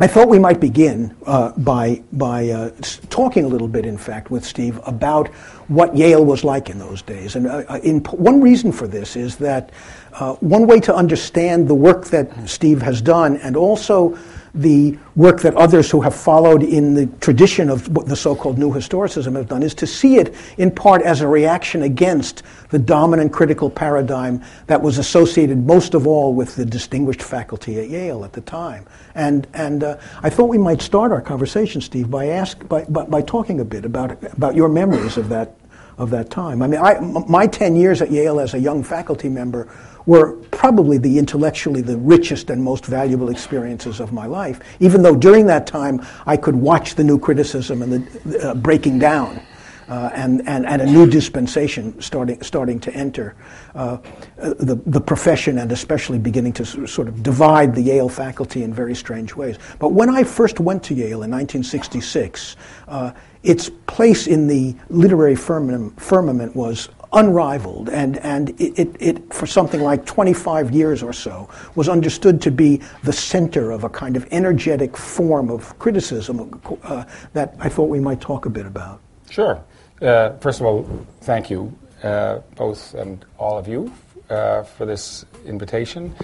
I 0.00 0.06
thought 0.06 0.28
we 0.28 0.38
might 0.38 0.60
begin 0.60 1.16
uh, 1.26 1.50
by, 1.58 2.04
by 2.12 2.50
uh, 2.50 2.70
talking 3.10 3.44
a 3.44 3.48
little 3.48 3.66
bit, 3.66 3.84
in 3.84 3.98
fact, 3.98 4.30
with 4.30 4.44
Steve 4.44 4.78
about 4.86 5.26
what 5.66 5.96
Yale 5.96 6.24
was 6.24 6.44
like 6.44 6.70
in 6.70 6.78
those 6.78 7.02
days. 7.02 7.34
And 7.34 7.48
uh, 7.48 7.64
uh 7.68 7.80
in, 7.82 7.98
one 8.04 8.40
reason 8.40 8.70
for 8.70 8.86
this 8.86 9.16
is 9.16 9.36
that 9.38 9.70
uh, 10.12 10.34
one 10.34 10.68
way 10.68 10.78
to 10.80 10.94
understand 10.94 11.66
the 11.66 11.74
work 11.74 12.06
that 12.06 12.48
Steve 12.48 12.80
has 12.80 13.02
done 13.02 13.38
and 13.38 13.56
also 13.56 14.16
the 14.54 14.98
work 15.16 15.40
that 15.42 15.54
others 15.54 15.90
who 15.90 16.00
have 16.00 16.14
followed 16.14 16.62
in 16.62 16.94
the 16.94 17.06
tradition 17.20 17.68
of 17.68 17.92
the 18.06 18.16
so-called 18.16 18.58
new 18.58 18.72
historicism 18.72 19.36
have 19.36 19.48
done 19.48 19.62
is 19.62 19.74
to 19.74 19.86
see 19.86 20.16
it 20.16 20.34
in 20.56 20.70
part 20.70 21.02
as 21.02 21.20
a 21.20 21.28
reaction 21.28 21.82
against 21.82 22.42
the 22.70 22.78
dominant 22.78 23.32
critical 23.32 23.70
paradigm 23.70 24.42
that 24.66 24.80
was 24.80 24.98
associated 24.98 25.66
most 25.66 25.94
of 25.94 26.06
all 26.06 26.34
with 26.34 26.54
the 26.56 26.64
distinguished 26.64 27.22
faculty 27.22 27.78
at 27.78 27.88
Yale 27.88 28.24
at 28.24 28.32
the 28.32 28.40
time. 28.40 28.86
And, 29.14 29.46
and 29.54 29.84
uh, 29.84 29.98
I 30.22 30.30
thought 30.30 30.46
we 30.46 30.58
might 30.58 30.82
start 30.82 31.12
our 31.12 31.22
conversation, 31.22 31.80
Steve, 31.80 32.10
by, 32.10 32.26
ask, 32.26 32.66
by, 32.68 32.84
by, 32.84 33.04
by 33.04 33.22
talking 33.22 33.60
a 33.60 33.64
bit 33.64 33.84
about, 33.84 34.22
about 34.32 34.54
your 34.54 34.68
memories 34.68 35.16
of 35.16 35.28
that, 35.30 35.56
of 35.96 36.10
that 36.10 36.30
time. 36.30 36.62
I 36.62 36.66
mean, 36.66 36.80
I, 36.80 37.00
my 37.00 37.46
10 37.46 37.76
years 37.76 38.00
at 38.02 38.10
Yale 38.10 38.40
as 38.40 38.54
a 38.54 38.58
young 38.58 38.82
faculty 38.82 39.28
member 39.28 39.68
were 40.08 40.32
probably 40.50 40.96
the 40.96 41.18
intellectually 41.18 41.82
the 41.82 41.98
richest 41.98 42.48
and 42.48 42.64
most 42.64 42.86
valuable 42.86 43.28
experiences 43.28 44.00
of 44.00 44.10
my 44.10 44.24
life, 44.24 44.58
even 44.80 45.02
though 45.02 45.14
during 45.14 45.44
that 45.44 45.66
time 45.66 46.00
I 46.24 46.38
could 46.38 46.56
watch 46.56 46.94
the 46.94 47.04
new 47.04 47.18
criticism 47.18 47.82
and 47.82 47.92
the 47.92 48.50
uh, 48.50 48.54
breaking 48.54 48.98
down 48.98 49.42
uh, 49.86 50.08
and, 50.14 50.46
and, 50.48 50.64
and 50.66 50.80
a 50.80 50.86
new 50.86 51.06
dispensation 51.06 52.00
starting, 52.00 52.42
starting 52.42 52.80
to 52.80 52.94
enter 52.94 53.34
uh, 53.74 53.98
the, 54.36 54.80
the 54.86 55.00
profession 55.00 55.58
and 55.58 55.72
especially 55.72 56.18
beginning 56.18 56.54
to 56.54 56.64
sort 56.86 57.06
of 57.06 57.22
divide 57.22 57.74
the 57.74 57.82
Yale 57.82 58.08
faculty 58.08 58.62
in 58.62 58.72
very 58.72 58.94
strange 58.94 59.34
ways. 59.34 59.58
But 59.78 59.90
when 59.90 60.08
I 60.08 60.24
first 60.24 60.58
went 60.58 60.82
to 60.84 60.94
Yale 60.94 61.22
in 61.22 61.30
1966, 61.30 62.56
uh, 62.88 63.12
its 63.42 63.70
place 63.86 64.26
in 64.26 64.46
the 64.46 64.74
literary 64.88 65.36
firmament, 65.36 66.00
firmament 66.00 66.56
was 66.56 66.88
unrivaled, 67.12 67.88
and, 67.88 68.18
and 68.18 68.50
it, 68.60 68.78
it, 68.78 68.96
it, 69.00 69.34
for 69.34 69.46
something 69.46 69.80
like 69.80 70.04
25 70.04 70.70
years 70.70 71.02
or 71.02 71.12
so, 71.12 71.48
was 71.74 71.88
understood 71.88 72.40
to 72.42 72.50
be 72.50 72.80
the 73.02 73.12
center 73.12 73.70
of 73.70 73.84
a 73.84 73.88
kind 73.88 74.16
of 74.16 74.26
energetic 74.30 74.96
form 74.96 75.50
of 75.50 75.78
criticism 75.78 76.60
uh, 76.82 77.04
that 77.32 77.54
I 77.58 77.68
thought 77.68 77.88
we 77.88 78.00
might 78.00 78.20
talk 78.20 78.46
a 78.46 78.50
bit 78.50 78.66
about. 78.66 79.00
Sure. 79.30 79.62
Uh, 80.00 80.36
first 80.38 80.60
of 80.60 80.66
all, 80.66 81.06
thank 81.22 81.50
you, 81.50 81.76
uh, 82.02 82.38
both 82.56 82.94
and 82.94 83.24
all 83.38 83.58
of 83.58 83.66
you, 83.66 83.92
uh, 84.30 84.62
for 84.62 84.86
this 84.86 85.24
invitation. 85.44 86.14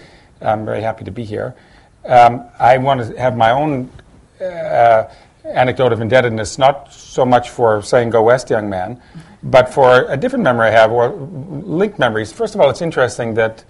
I'm 0.40 0.64
very 0.64 0.82
happy 0.82 1.04
to 1.04 1.10
be 1.10 1.24
here. 1.24 1.54
Um, 2.04 2.44
I 2.58 2.76
want 2.78 3.00
to 3.00 3.18
have 3.18 3.36
my 3.36 3.50
own 3.50 3.90
uh, 4.40 5.04
anecdote 5.44 5.92
of 5.92 6.00
indebtedness, 6.00 6.58
not 6.58 6.92
so 6.92 7.24
much 7.24 7.50
for 7.50 7.82
saying 7.82 8.10
"Go 8.10 8.22
West, 8.22 8.50
young 8.50 8.68
man," 8.68 9.00
but 9.44 9.68
for 9.68 10.06
a 10.08 10.16
different 10.16 10.42
memory 10.42 10.68
I 10.68 10.72
have, 10.72 10.90
or 10.90 11.10
linked 11.10 11.98
memories. 11.98 12.32
First 12.32 12.54
of 12.54 12.60
all, 12.60 12.70
it's 12.70 12.82
interesting 12.82 13.34
that 13.34 13.64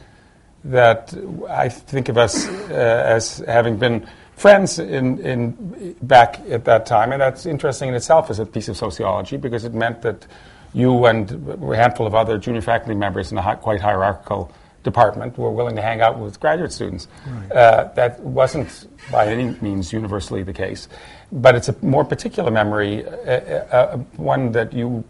that 0.64 1.14
I 1.50 1.68
think 1.68 2.08
of 2.08 2.16
us 2.16 2.48
uh, 2.48 2.72
as 2.72 3.38
having 3.46 3.76
been 3.76 4.08
friends 4.34 4.78
in, 4.78 5.18
in 5.18 5.96
back 6.00 6.40
at 6.48 6.64
that 6.64 6.86
time, 6.86 7.12
and 7.12 7.20
that's 7.20 7.44
interesting 7.44 7.90
in 7.90 7.94
itself 7.94 8.30
as 8.30 8.38
a 8.38 8.46
piece 8.46 8.68
of 8.68 8.76
sociology 8.76 9.36
because 9.36 9.64
it 9.64 9.74
meant 9.74 10.00
that 10.02 10.26
you 10.72 11.04
and 11.04 11.30
a 11.30 11.76
handful 11.76 12.06
of 12.06 12.14
other 12.14 12.38
junior 12.38 12.62
faculty 12.62 12.94
members 12.94 13.30
in 13.30 13.38
a 13.38 13.56
quite 13.56 13.80
hierarchical 13.80 14.50
department 14.82 15.36
were 15.38 15.50
willing 15.50 15.76
to 15.76 15.82
hang 15.82 16.00
out 16.00 16.18
with 16.18 16.38
graduate 16.40 16.72
students. 16.72 17.08
Right. 17.26 17.52
Uh, 17.52 17.90
that 17.94 18.20
wasn't 18.20 18.86
by 19.10 19.26
any 19.26 19.56
means 19.60 19.92
universally 19.92 20.42
the 20.42 20.52
case, 20.52 20.88
but 21.30 21.54
it's 21.54 21.68
a 21.68 21.76
more 21.82 22.04
particular 22.04 22.50
memory, 22.50 23.04
uh, 23.06 23.10
uh, 23.10 23.66
uh 23.70 23.96
one 24.16 24.52
that 24.52 24.72
you 24.72 25.04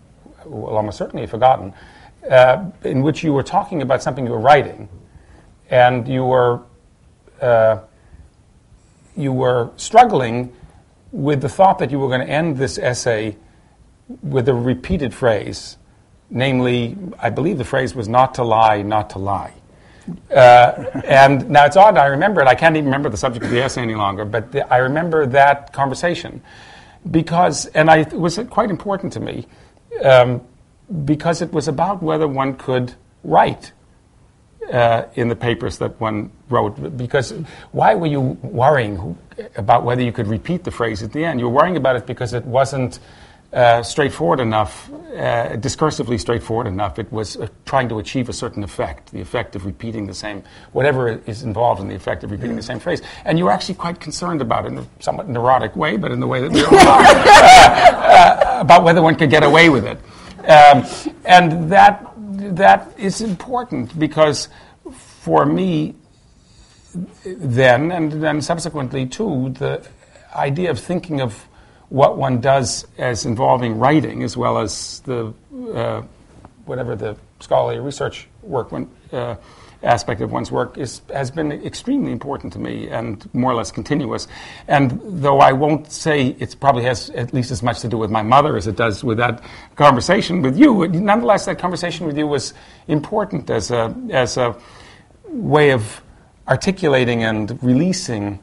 will 0.47 0.77
almost 0.77 0.99
certainly 0.99 1.27
forgotten, 1.27 1.73
uh, 2.31 2.71
in 2.85 3.03
which 3.03 3.23
you 3.23 3.33
were 3.33 3.43
talking 3.43 3.83
about 3.83 4.03
something 4.03 4.25
you 4.25 4.33
were 4.33 4.39
writing, 4.39 4.89
and 5.71 6.09
you 6.09 6.25
were 6.25 6.61
uh, 7.41 7.79
you 9.17 9.33
were 9.33 9.71
struggling 9.77 10.53
with 11.13 11.41
the 11.41 11.49
thought 11.49 11.79
that 11.79 11.91
you 11.91 11.99
were 11.99 12.09
going 12.09 12.21
to 12.21 12.33
end 12.33 12.57
this 12.57 12.79
essay 12.79 13.37
with 14.23 14.49
a 14.49 14.55
repeated 14.55 15.15
phrase, 15.15 15.77
namely, 16.31 16.97
I 17.19 17.31
believe 17.31 17.59
the 17.59 17.65
phrase 17.65 17.95
was 17.95 18.09
"not 18.09 18.35
to 18.35 18.45
lie, 18.45 18.83
not 18.83 19.11
to 19.11 19.19
lie." 19.19 19.55
Uh, 20.31 20.85
and 21.05 21.49
now 21.49 21.65
it's 21.65 21.77
odd, 21.77 21.97
I 21.97 22.07
remember 22.07 22.43
it. 22.43 22.47
I 22.47 22.55
can't 22.55 22.77
even 22.77 22.87
remember 22.87 23.09
the 23.09 23.17
subject 23.17 23.45
of 23.45 23.51
the 23.51 23.63
essay 23.63 23.81
any 23.81 23.95
longer, 23.95 24.25
but 24.27 24.53
the, 24.53 24.71
I 24.73 24.79
remember 24.79 25.25
that 25.27 25.73
conversation 25.73 26.43
because, 27.11 27.67
and 27.67 27.91
I, 27.91 27.99
it 27.99 28.13
was 28.13 28.39
quite 28.51 28.71
important 28.71 29.13
to 29.15 29.21
me 29.21 29.47
um, 30.03 30.43
because 31.05 31.43
it 31.43 31.53
was 31.53 31.69
about 31.69 32.03
whether 32.03 32.29
one 32.29 32.55
could 32.57 32.95
write 33.23 33.73
uh, 34.73 35.05
in 35.15 35.29
the 35.29 35.37
papers 35.37 35.79
that 35.79 36.01
one 36.01 36.31
wrote. 36.49 36.97
Because 36.97 37.33
why 37.73 37.95
were 37.95 38.07
you 38.07 38.21
worrying 38.21 39.19
about 39.57 39.85
whether 39.85 40.03
you 40.03 40.13
could 40.13 40.27
repeat 40.27 40.65
the 40.65 40.71
phrase 40.71 41.03
at 41.03 41.13
the 41.13 41.25
end? 41.25 41.41
You 41.41 41.47
were 41.47 41.55
worrying 41.55 41.77
about 41.77 41.97
it 41.97 42.07
because 42.07 42.33
it 42.33 42.45
wasn't 42.45 42.99
uh, 43.55 43.85
straightforward 43.85 44.41
enough, 44.41 44.91
uh, 44.93 45.55
discursively 45.57 46.19
straightforward 46.19 46.67
enough. 46.67 46.99
It 46.99 47.11
was 47.13 47.37
uh, 47.37 47.47
trying 47.65 47.89
to 47.91 48.01
achieve 48.01 48.29
a 48.29 48.33
certain 48.33 48.65
effect, 48.65 49.13
the 49.13 49.21
effect 49.21 49.55
of 49.55 49.65
repeating 49.65 50.09
the 50.09 50.15
same, 50.15 50.43
whatever 50.73 51.21
is 51.27 51.45
involved 51.45 51.81
in 51.81 51.87
the 51.87 51.95
effect 51.95 52.25
of 52.25 52.33
repeating 52.33 52.53
yeah. 52.53 52.57
the 52.57 52.63
same 52.65 52.81
phrase. 52.81 53.01
And 53.25 53.39
you 53.39 53.45
were 53.45 53.53
actually 53.53 53.77
quite 53.77 54.01
concerned 54.01 54.43
about 54.43 54.65
it 54.65 54.73
in 54.73 54.79
a 54.79 54.87
somewhat 54.99 55.29
neurotic 55.29 55.77
way, 55.77 55.97
but 55.97 56.11
in 56.11 56.19
the 56.19 56.27
way 56.27 56.41
that 56.41 56.51
we 56.51 56.65
all 56.65 56.75
are, 56.75 57.05
uh, 58.57 58.61
about 58.61 58.83
whether 58.83 59.01
one 59.01 59.15
could 59.15 59.31
get 59.31 59.45
away 59.45 59.69
with 59.69 59.87
it. 59.87 59.99
Um, 60.49 60.85
and 61.25 61.71
that, 61.71 62.13
that 62.57 62.93
is 62.99 63.21
important 63.21 63.97
because 63.97 64.49
for 65.21 65.47
me, 65.47 65.95
then, 67.25 67.93
and 67.93 68.11
then 68.13 68.43
subsequently 68.43 69.07
too, 69.07 69.51
the 69.51 69.87
idea 70.35 70.73
of 70.73 70.81
thinking 70.81 71.21
of 71.21 71.47
what 71.89 72.17
one 72.17 72.41
does 72.41 72.87
as 72.99 73.27
involving 73.27 73.79
writing 73.79 74.23
as 74.23 74.37
well 74.37 74.59
as 74.59 75.01
the 75.01 75.33
uh, 75.75 76.03
whatever 76.65 76.97
the 76.97 77.17
scholarly 77.41 77.79
research 77.79 78.27
work 78.43 78.73
one, 78.73 78.89
uh, 79.13 79.37
aspect 79.85 80.21
of 80.21 80.33
one's 80.33 80.51
work 80.51 80.79
is, 80.79 81.03
has 81.13 81.31
been 81.31 81.53
extremely 81.53 82.11
important 82.11 82.53
to 82.55 82.59
me 82.59 82.89
and 82.89 83.29
more 83.35 83.53
or 83.53 83.55
less 83.55 83.71
continuous. 83.71 84.27
And 84.67 85.01
though 85.23 85.41
I 85.41 85.53
won't 85.53 85.93
say 85.93 86.29
it 86.39 86.57
probably 86.59 86.85
has 86.85 87.11
at 87.11 87.33
least 87.35 87.51
as 87.51 87.63
much 87.63 87.81
to 87.81 87.89
do 87.89 87.99
with 87.99 88.11
my 88.11 88.23
mother 88.23 88.57
as 88.57 88.67
it 88.67 88.77
does 88.77 89.05
with 89.05 89.19
that 89.19 89.43
conversation 89.77 90.43
with 90.43 90.59
you, 90.59 90.89
nonetheless, 90.89 91.45
that 91.47 91.59
conversation 91.59 92.07
with 92.07 92.17
you 92.17 92.27
was 92.27 92.55
important 92.89 93.51
as 93.51 93.71
a, 93.71 93.95
as 94.11 94.37
a 94.37 94.57
way 95.29 95.71
of 95.71 96.03
articulating 96.49 97.25
and 97.25 97.63
releasing 97.63 98.39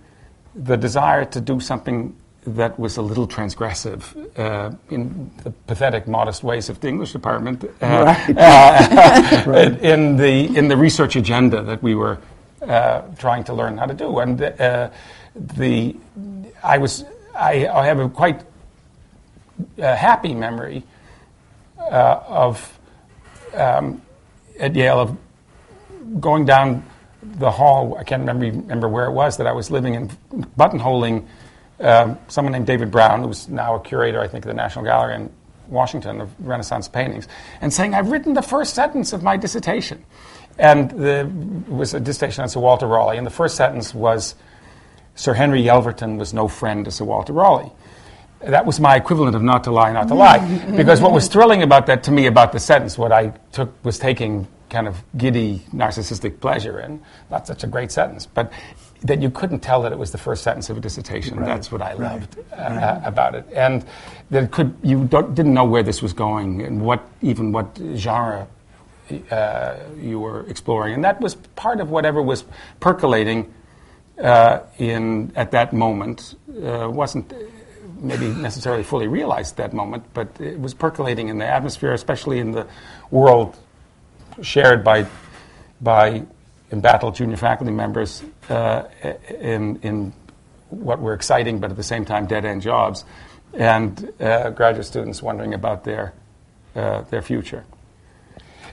the 0.56 0.76
desire 0.76 1.26
to 1.26 1.40
do 1.40 1.60
something 1.60 2.16
that 2.46 2.80
was 2.80 2.98
a 2.98 3.02
little 3.02 3.28
transgressive 3.28 4.04
uh, 4.38 4.72
in 4.90 5.32
the 5.44 5.52
pathetic, 5.52 6.08
modest 6.08 6.44
ways 6.44 6.70
of 6.70 6.80
the 6.80 6.88
English 6.88 7.12
department, 7.12 7.64
uh, 7.64 7.70
right. 7.82 8.38
uh, 8.38 9.44
right. 9.48 9.80
in 9.82 10.18
the 10.18 10.58
in 10.58 10.68
the 10.68 10.78
research 10.78 11.16
agenda 11.16 11.62
that 11.62 11.84
we 11.84 11.94
were 11.94 12.18
uh, 12.62 13.02
trying 13.18 13.44
to 13.44 13.54
learn 13.54 13.78
how 13.78 13.86
to 13.86 13.94
do. 13.94 14.20
And 14.20 14.42
uh, 14.42 14.90
the 15.36 15.96
I 16.64 16.78
was 16.80 17.06
I, 17.36 17.68
I 17.68 17.86
have 17.86 18.00
a 18.00 18.10
quite 18.10 18.42
happy 19.78 20.34
memory 20.34 20.84
of 21.78 22.80
um, 23.54 24.02
at 24.60 24.76
Yale 24.76 25.00
of 25.00 25.18
going 26.20 26.46
down 26.46 26.84
the 27.22 27.52
hall. 27.52 27.96
I 28.00 28.04
can't 28.04 28.22
remember 28.22 28.46
remember 28.46 28.90
where 28.90 29.06
it 29.06 29.12
was 29.12 29.38
that 29.38 29.46
I 29.46 29.52
was 29.52 29.70
living 29.70 29.94
in, 29.94 30.10
buttonholing 30.58 31.28
um, 31.82 32.18
someone 32.28 32.54
named 32.54 32.68
David 32.68 32.92
Brown, 32.92 33.24
who's 33.24 33.48
now 33.48 33.76
a 33.76 33.80
curator, 33.80 34.22
I 34.22 34.28
think, 34.28 34.46
of 34.46 34.50
the 34.50 34.56
National 34.56 34.86
Gallery 34.86 35.16
in 35.16 35.32
Washington 35.68 36.22
of 36.22 36.30
Renaissance 36.40 36.88
paintings, 36.88 37.28
and 37.62 37.74
saying, 37.74 37.94
I've 37.94 38.12
written 38.12 38.34
the 38.34 38.42
first 38.42 38.74
sentence 38.74 39.14
of 39.14 39.24
my 39.24 39.38
dissertation. 39.38 40.06
And 40.58 40.92
the, 40.92 41.22
it 41.68 41.72
was 41.72 41.94
a 41.94 42.00
dissertation 42.00 42.44
on 42.44 42.50
Sir 42.50 42.60
Walter 42.60 42.88
Raleigh, 42.88 43.18
and 43.18 43.26
the 43.26 43.32
first 43.32 43.56
sentence 43.56 43.94
was, 43.94 44.36
Sir 45.16 45.34
Henry 45.34 45.62
Yelverton 45.62 46.18
was 46.18 46.34
no 46.34 46.48
friend 46.48 46.86
to 46.86 46.92
Sir 46.92 47.06
Walter 47.06 47.34
Raleigh. 47.34 47.72
That 48.42 48.66
was 48.66 48.80
my 48.80 48.96
equivalent 48.96 49.36
of 49.36 49.44
not 49.44 49.64
to 49.66 49.72
lie, 49.72 49.92
not 49.92 50.08
to 50.08 50.16
lie. 50.16 50.40
because 50.76 51.00
what 51.00 51.12
was 51.12 51.28
thrilling 51.28 51.62
about 51.62 51.86
that 51.88 52.04
to 52.04 52.12
me 52.12 52.26
about 52.26 52.52
the 52.52 52.60
sentence, 52.60 52.98
what 52.98 53.12
I 53.12 53.34
took 53.52 53.84
was 53.86 54.00
taking 54.00 54.48
kind 54.70 54.88
of 54.88 55.04
giddy 55.18 55.60
narcissistic 55.74 56.40
pleasure 56.40 56.80
in, 56.80 57.02
not 57.30 57.46
such 57.46 57.64
a 57.64 57.68
great 57.68 57.92
sentence, 57.92 58.26
but 58.26 58.52
that 59.02 59.22
you 59.22 59.30
couldn't 59.30 59.60
tell 59.60 59.82
that 59.82 59.92
it 59.92 59.98
was 59.98 60.12
the 60.12 60.18
first 60.18 60.44
sentence 60.44 60.70
of 60.70 60.78
a 60.78 60.80
dissertation. 60.80 61.38
Right. 61.38 61.48
That's 61.48 61.72
what 61.72 61.82
I 61.82 61.94
loved 61.94 62.38
right. 62.38 62.60
Uh, 62.60 62.76
right. 62.76 63.02
about 63.04 63.36
it, 63.36 63.46
and 63.54 63.86
that 64.30 64.52
could 64.52 64.76
you 64.84 65.06
didn't 65.06 65.54
know 65.54 65.66
where 65.66 65.84
this 65.84 66.02
was 66.02 66.14
going 66.14 66.62
and 66.62 66.82
what 66.82 67.08
even 67.22 67.52
what 67.52 67.80
genre 67.96 68.48
uh, 69.30 69.76
you 70.00 70.20
were 70.20 70.48
exploring, 70.48 70.94
and 70.94 71.04
that 71.04 71.20
was 71.20 71.36
part 71.56 71.80
of 71.80 71.90
whatever 71.90 72.22
was 72.22 72.44
percolating 72.80 73.52
uh, 74.22 74.60
in 74.78 75.32
at 75.36 75.52
that 75.52 75.74
moment. 75.74 76.36
Uh, 76.50 76.90
wasn't 76.90 77.34
maybe 78.00 78.30
necessarily 78.30 78.84
fully 78.84 79.08
realized 79.08 79.60
at 79.60 79.72
that 79.72 79.74
moment, 79.76 80.04
but 80.14 80.30
it 80.40 80.60
was 80.60 80.74
percolating 80.74 81.28
in 81.30 81.38
the 81.38 81.46
atmosphere, 81.46 81.94
especially 81.94 82.40
in 82.40 82.52
the 82.52 82.68
world 83.10 83.58
shared 84.42 84.84
by 84.84 85.06
by 85.82 86.24
embattled 86.72 87.16
junior 87.16 87.38
faculty 87.38 87.72
members 87.72 88.24
in, 88.52 89.80
in 89.82 90.14
what 90.70 91.00
were 91.00 91.14
exciting 91.14 91.60
but 91.60 91.70
at 91.70 91.78
the 91.78 91.84
same 91.84 92.06
time 92.06 92.26
dead 92.26 92.46
end 92.46 92.62
jobs, 92.62 93.06
and 93.54 94.12
uh, 94.20 94.50
graduate 94.52 94.86
students 94.86 95.22
wondering 95.22 95.54
about 95.54 95.84
their, 95.84 96.14
uh, 96.76 97.02
their 97.10 97.22
future. 97.22 97.66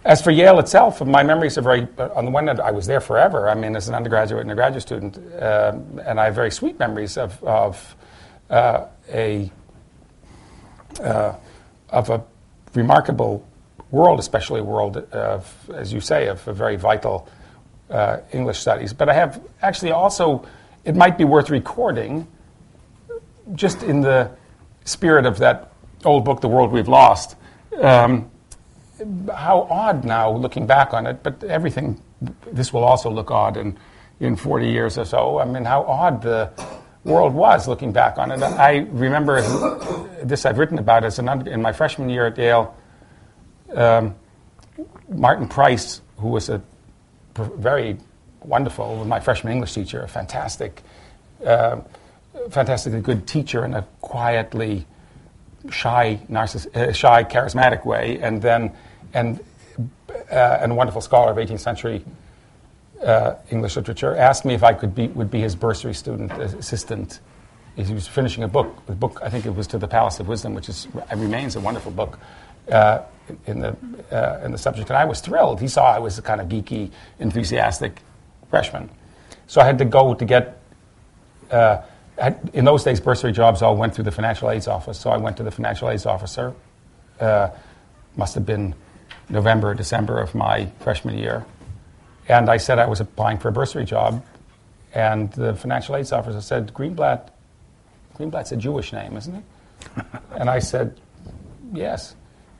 As 0.04 0.22
for 0.22 0.30
Yale 0.30 0.60
itself, 0.60 1.04
my 1.04 1.22
memories 1.24 1.58
are 1.58 1.62
very, 1.62 1.86
on 1.98 2.24
the 2.24 2.30
one 2.30 2.46
hand, 2.46 2.60
I 2.60 2.70
was 2.70 2.86
there 2.86 3.00
forever. 3.00 3.48
I 3.48 3.54
mean, 3.54 3.74
as 3.74 3.88
an 3.88 3.94
undergraduate 3.94 4.42
and 4.42 4.50
a 4.50 4.54
graduate 4.54 4.82
student, 4.82 5.18
uh, 5.34 5.76
and 6.06 6.20
I 6.20 6.26
have 6.26 6.34
very 6.34 6.52
sweet 6.52 6.78
memories 6.78 7.16
of, 7.16 7.42
of 7.42 7.96
uh, 8.48 8.86
a, 9.12 9.50
uh, 11.02 11.34
of 11.90 12.10
a 12.10 12.24
remarkable 12.74 13.46
world, 13.90 14.20
especially 14.20 14.60
a 14.60 14.64
world 14.64 14.96
of, 14.96 15.70
as 15.74 15.92
you 15.92 16.00
say, 16.00 16.28
of 16.28 16.46
a 16.46 16.52
very 16.52 16.76
vital 16.76 17.28
uh, 17.90 18.18
English 18.32 18.58
studies. 18.58 18.92
But 18.92 19.08
I 19.08 19.14
have 19.14 19.42
actually 19.62 19.92
also, 19.92 20.46
it 20.84 20.94
might 20.94 21.18
be 21.18 21.24
worth 21.24 21.50
recording, 21.50 22.26
just 23.54 23.82
in 23.82 24.00
the 24.00 24.30
spirit 24.84 25.26
of 25.26 25.38
that 25.38 25.72
old 26.04 26.24
book, 26.24 26.40
The 26.40 26.48
World 26.48 26.72
We've 26.72 26.88
Lost, 26.88 27.36
um, 27.80 28.30
how 29.34 29.66
odd 29.70 30.04
now 30.04 30.30
looking 30.32 30.66
back 30.66 30.92
on 30.92 31.06
it, 31.06 31.22
but 31.22 31.42
everything, 31.44 32.00
this 32.52 32.72
will 32.72 32.84
also 32.84 33.10
look 33.10 33.30
odd 33.30 33.56
in, 33.56 33.78
in 34.20 34.36
40 34.36 34.68
years 34.68 34.98
or 34.98 35.04
so. 35.04 35.38
I 35.38 35.44
mean, 35.44 35.64
how 35.64 35.82
odd 35.84 36.22
the 36.22 36.50
world 37.04 37.32
was 37.32 37.68
looking 37.68 37.92
back 37.92 38.18
on 38.18 38.32
it. 38.32 38.42
I 38.42 38.86
remember 38.90 39.40
this 40.22 40.44
I've 40.44 40.58
written 40.58 40.78
about 40.78 41.04
as 41.04 41.18
an 41.18 41.48
in 41.48 41.62
my 41.62 41.72
freshman 41.72 42.08
year 42.08 42.26
at 42.26 42.36
Yale. 42.36 42.76
Um, 43.72 44.14
Martin 45.08 45.48
Price, 45.48 46.00
who 46.18 46.28
was 46.28 46.48
a 46.48 46.62
very 47.44 47.98
wonderful, 48.42 49.04
my 49.04 49.20
freshman 49.20 49.52
English 49.52 49.74
teacher, 49.74 50.02
a 50.02 50.08
fantastic, 50.08 50.82
uh, 51.44 51.80
fantastically 52.50 53.00
good 53.00 53.26
teacher 53.26 53.64
in 53.64 53.74
a 53.74 53.82
quietly 54.00 54.86
shy, 55.70 56.20
narciss- 56.30 56.74
uh, 56.76 56.92
shy, 56.92 57.24
charismatic 57.24 57.84
way, 57.84 58.18
and 58.20 58.40
then 58.42 58.72
and 59.14 59.40
uh, 60.30 60.58
and 60.60 60.72
a 60.72 60.74
wonderful 60.74 61.00
scholar 61.00 61.30
of 61.30 61.36
18th 61.36 61.60
century 61.60 62.04
uh, 63.02 63.34
English 63.50 63.76
literature, 63.76 64.16
asked 64.16 64.44
me 64.44 64.54
if 64.54 64.62
I 64.62 64.72
could 64.72 64.94
be 64.94 65.08
would 65.08 65.30
be 65.30 65.40
his 65.40 65.54
bursary 65.54 65.94
student 65.94 66.32
assistant. 66.32 67.20
He 67.76 67.94
was 67.94 68.08
finishing 68.08 68.42
a 68.42 68.48
book. 68.48 68.84
The 68.86 68.94
book 68.94 69.20
I 69.22 69.30
think 69.30 69.46
it 69.46 69.54
was 69.54 69.68
to 69.68 69.78
the 69.78 69.86
Palace 69.86 70.18
of 70.18 70.26
Wisdom, 70.26 70.54
which 70.54 70.68
is 70.68 70.88
remains 71.14 71.54
a 71.54 71.60
wonderful 71.60 71.92
book 71.92 72.18
uh, 72.70 73.02
in 73.46 73.60
the 73.60 73.76
uh, 74.10 74.44
in 74.44 74.52
the 74.52 74.58
subject. 74.58 74.90
And 74.90 74.96
I 74.96 75.04
was 75.04 75.20
thrilled. 75.20 75.60
He 75.60 75.68
saw 75.68 75.92
I 75.92 75.98
was 75.98 76.18
a 76.18 76.22
kind 76.22 76.40
of 76.40 76.48
geeky, 76.48 76.90
enthusiastic 77.18 78.00
freshman, 78.50 78.90
so 79.46 79.60
I 79.60 79.64
had 79.64 79.78
to 79.78 79.84
go 79.84 80.14
to 80.14 80.24
get. 80.24 80.60
Uh, 81.50 81.82
in 82.52 82.64
those 82.64 82.82
days, 82.82 82.98
bursary 83.00 83.30
jobs 83.30 83.62
all 83.62 83.76
went 83.76 83.94
through 83.94 84.02
the 84.02 84.10
financial 84.10 84.50
aids 84.50 84.66
office. 84.66 84.98
So 84.98 85.10
I 85.10 85.18
went 85.18 85.36
to 85.36 85.44
the 85.44 85.52
financial 85.52 85.88
aids 85.88 86.04
officer. 86.04 86.52
Uh, 87.20 87.50
must 88.16 88.34
have 88.34 88.44
been 88.44 88.74
November, 89.28 89.74
December 89.74 90.20
of 90.20 90.34
my 90.34 90.66
freshman 90.80 91.16
year. 91.16 91.44
And 92.28 92.50
I 92.50 92.56
said 92.58 92.78
I 92.78 92.86
was 92.86 93.00
applying 93.00 93.38
for 93.38 93.48
a 93.48 93.52
bursary 93.52 93.84
job. 93.84 94.24
And 94.94 95.32
the 95.32 95.54
financial 95.54 95.96
aids 95.96 96.12
officer 96.12 96.40
said, 96.40 96.72
Greenblatt, 96.74 97.28
Greenblatt's 98.16 98.52
a 98.52 98.56
Jewish 98.56 98.92
name, 98.92 99.16
isn't 99.16 99.34
it? 99.34 99.44
and 100.38 100.50
I 100.50 100.58
said, 100.58 101.00
yes. 101.72 102.14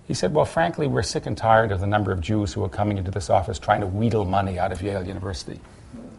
He 0.09 0.15
said, 0.15 0.33
well, 0.33 0.47
frankly, 0.47 0.87
we're 0.87 1.03
sick 1.03 1.27
and 1.27 1.37
tired 1.37 1.71
of 1.71 1.81
the 1.81 1.87
number 1.87 2.13
of 2.13 2.23
Jews 2.23 2.55
who 2.55 2.65
are 2.65 2.69
coming 2.69 2.97
into 2.97 3.11
this 3.11 3.29
office 3.29 3.59
trying 3.59 3.83
to 3.83 3.87
wheedle 3.87 4.25
money 4.25 4.59
out 4.59 4.73
of 4.73 4.81
Yale 4.81 5.07
University. 5.07 5.61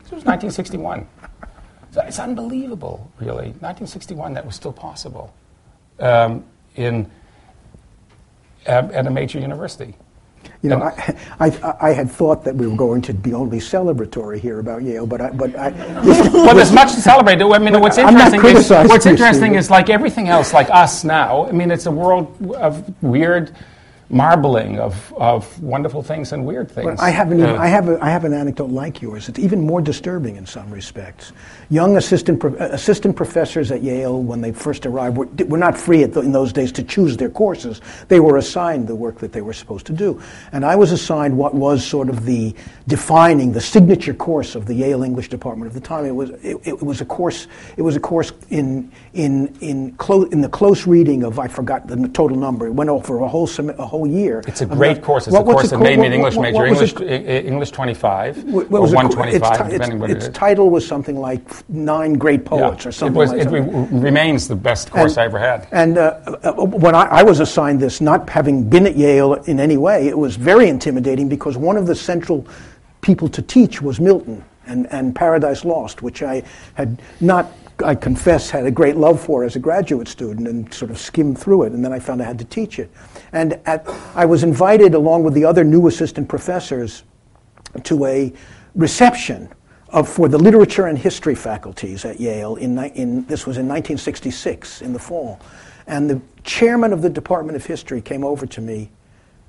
This 0.04 0.12
was 0.12 0.26
1961. 0.26 1.08
So 1.92 2.02
it's 2.02 2.20
unbelievable, 2.20 3.12
really. 3.20 3.48
1961, 3.62 4.36
that 4.36 4.46
was 4.46 4.56
still 4.56 4.72
possible 4.72 5.34
um, 6.00 6.46
in, 6.76 7.10
uh, 8.68 8.90
at 8.94 9.08
a 9.08 9.10
major 9.10 9.40
university. 9.40 9.96
You 10.62 10.70
know, 10.70 10.84
I, 10.84 11.16
I, 11.40 11.76
I, 11.82 11.94
had 11.94 12.12
thought 12.12 12.44
that 12.44 12.56
we 12.56 12.68
were 12.68 12.78
going 12.78 13.02
to 13.04 13.14
be 13.14 13.34
only 13.34 13.58
celebratory 13.58 14.40
here 14.40 14.60
about 14.60 14.84
Yale, 14.84 15.06
but 15.06 15.20
I, 15.20 15.30
but 15.32 15.56
I. 15.56 15.70
well, 16.34 16.56
there's 16.56 16.72
much 16.72 16.94
to 16.94 17.02
celebrate. 17.02 17.42
I 17.42 17.58
mean, 17.58 17.80
what's 17.82 17.98
interesting 17.98 18.46
is 18.46 18.70
what's 18.70 19.06
interesting 19.06 19.56
is 19.56 19.70
like 19.70 19.90
everything 19.90 20.28
else, 20.28 20.54
like 20.54 20.70
us 20.70 21.04
now. 21.04 21.46
I 21.48 21.52
mean, 21.52 21.72
it's 21.72 21.88
a 21.88 21.92
world 21.92 22.54
of 22.56 23.04
weird 23.04 23.56
marbling 24.10 24.80
of, 24.80 25.14
of 25.14 25.62
wonderful 25.62 26.02
things 26.02 26.32
and 26.32 26.46
weird 26.46 26.70
things. 26.70 27.00
I 27.00 27.12
have, 27.12 27.32
an, 27.32 27.44
I, 27.44 27.68
have 27.68 27.90
a, 27.90 28.04
I 28.04 28.10
have 28.10 28.26
an 28.26 28.34
anecdote 28.34 28.72
like 28.72 29.02
yours. 29.02 29.30
It's 29.30 29.38
even 29.38 29.62
more 29.62 29.82
disturbing 29.82 30.36
in 30.36 30.48
some 30.48 30.72
respects. 30.72 31.32
Young 31.70 31.96
assistant, 31.96 32.40
pro, 32.40 32.54
uh, 32.56 32.70
assistant 32.72 33.16
professors 33.16 33.72
at 33.72 33.84
Yale, 33.84 34.22
when 34.22 34.42
they 34.42 34.52
first 34.52 34.88
arrived, 34.88 35.18
were, 35.18 35.28
were 35.46 35.58
not 35.58 35.78
free 35.78 36.04
the, 36.06 36.22
in 36.22 36.32
those 36.32 36.52
days 36.52 36.72
to 36.74 36.84
choose 36.84 37.18
their 37.18 37.30
courses. 37.30 37.82
They 38.08 38.20
were 38.20 38.38
assigned 38.38 38.88
the 38.88 38.96
work 38.96 39.20
that 39.20 39.32
they 39.32 39.42
were 39.42 39.54
supposed 39.54 39.86
to 39.88 39.94
do. 39.94 40.22
And 40.52 40.66
I 40.66 40.76
was 40.76 40.92
assigned 40.92 41.38
what 41.38 41.54
was 41.54 41.86
sort 41.86 42.10
of 42.10 42.26
the 42.26 42.56
defining, 42.88 43.52
the 43.52 43.62
signature 43.62 44.16
course 44.16 44.56
of 44.56 44.66
the 44.66 44.74
Yale 44.74 45.04
English 45.04 45.30
department 45.30 45.70
at 45.70 45.76
the 45.80 45.88
time. 45.88 46.06
It 46.06 46.16
was, 46.16 46.32
it, 46.44 46.58
it 46.66 46.82
was 46.82 47.02
a 47.02 47.06
course, 47.06 47.48
it 47.78 47.84
was 47.84 47.96
a 47.96 48.00
course 48.00 48.32
in, 48.50 48.92
in, 49.14 49.48
in, 49.60 49.94
clo- 49.94 50.26
in 50.26 50.42
the 50.42 50.50
close 50.50 50.86
reading 50.86 51.24
of, 51.24 51.40
I 51.40 51.48
forgot 51.48 51.88
the 51.88 52.08
total 52.10 52.38
number. 52.38 52.68
It 52.68 52.74
went 52.74 52.90
over 52.90 53.20
a 53.20 53.28
whole, 53.28 53.48
sem- 53.48 53.70
a 53.72 53.86
whole 53.86 54.08
year. 54.08 54.44
It's 54.48 54.62
a 54.62 54.66
great 54.66 55.02
course. 55.02 55.28
It's 55.28 55.34
what, 55.34 55.42
a 55.42 55.46
course 55.46 55.70
that 55.72 55.80
made 55.80 56.00
me 56.00 56.08
an 56.08 56.14
English 56.14 56.38
major. 56.38 56.66
English, 56.66 56.94
English 57.00 57.72
25 57.72 58.44
what, 58.44 58.72
or 58.72 58.82
125, 58.82 59.70
depending 59.70 60.00
what 60.00 60.12
it 60.12 60.18
is. 60.18 60.28
Its 60.28 60.38
title 60.38 60.70
was 60.70 60.86
something 60.86 61.20
like 61.20 61.70
Nine 61.70 62.14
Great 62.14 62.46
Poets 62.46 62.86
yeah. 62.86 62.90
or 62.90 62.92
something 62.92 63.16
it 63.16 63.20
was, 63.20 63.32
like 63.32 63.44
that. 63.44 63.54
It 63.54 63.60
re- 63.60 64.00
remains 64.00 64.48
the 64.48 64.56
best 64.56 64.92
course 64.92 65.14
and, 65.14 65.22
I 65.22 65.26
ever 65.26 65.40
had. 65.40 65.68
And 65.72 65.98
uh, 65.98 66.20
uh, 66.44 66.54
when 66.66 66.94
I, 66.94 67.06
I 67.06 67.24
was 67.24 67.40
assigned 67.40 67.80
this, 67.80 68.02
not 68.02 68.30
having 68.30 68.70
been 68.70 68.86
at 68.86 68.96
Yale 68.96 69.34
in 69.34 69.60
any 69.60 69.78
way, 69.78 70.08
it 70.08 70.18
was 70.18 70.36
very 70.36 70.70
intimidating 70.70 71.28
because 71.28 71.58
one 71.58 71.78
of 71.78 71.88
the 71.88 71.96
central 71.96 72.46
people 73.02 73.28
to 73.30 73.42
teach 73.42 73.82
was 73.82 74.00
Milton 74.00 74.44
and, 74.68 74.88
and 74.92 75.16
Paradise 75.16 75.66
Lost, 75.66 76.02
which 76.02 76.22
I 76.22 76.44
had 76.76 77.02
not 77.22 77.52
I 77.84 77.96
confess, 77.96 78.50
had 78.50 78.66
a 78.66 78.72
great 78.72 78.98
love 78.98 79.22
for 79.22 79.44
as 79.44 79.56
a 79.56 79.60
graduate 79.60 80.08
student 80.08 80.48
and 80.48 80.74
sort 80.74 80.92
of 80.92 80.98
skimmed 80.98 81.40
through 81.40 81.64
it, 81.64 81.74
and 81.74 81.84
then 81.84 81.94
I 81.94 82.00
found 82.00 82.22
I 82.22 82.26
had 82.26 82.40
to 82.40 82.46
teach 82.46 82.80
it. 82.80 82.92
And 83.32 83.60
at, 83.66 83.88
I 84.16 84.26
was 84.26 84.44
invited, 84.44 84.94
along 84.94 85.24
with 85.24 85.34
the 85.34 85.46
other 85.46 85.64
new 85.64 85.88
assistant 85.88 86.28
professors, 86.28 87.04
to 87.84 88.06
a 88.06 88.34
reception 88.76 89.50
of, 89.90 90.08
for 90.08 90.28
the 90.28 90.38
literature 90.38 90.88
and 90.88 90.98
history 90.98 91.36
faculties 91.36 92.06
at 92.06 92.20
Yale. 92.20 92.56
In, 92.56 92.78
in, 92.78 93.26
this 93.26 93.46
was 93.46 93.58
in 93.58 93.68
1966, 93.68 94.82
in 94.82 94.94
the 94.94 95.00
fall. 95.00 95.40
And 95.88 96.10
the 96.10 96.22
chairman 96.44 96.94
of 96.94 97.02
the 97.02 97.10
Department 97.10 97.56
of 97.56 97.66
History 97.66 98.02
came 98.02 98.24
over 98.24 98.46
to 98.46 98.62
me, 98.62 98.92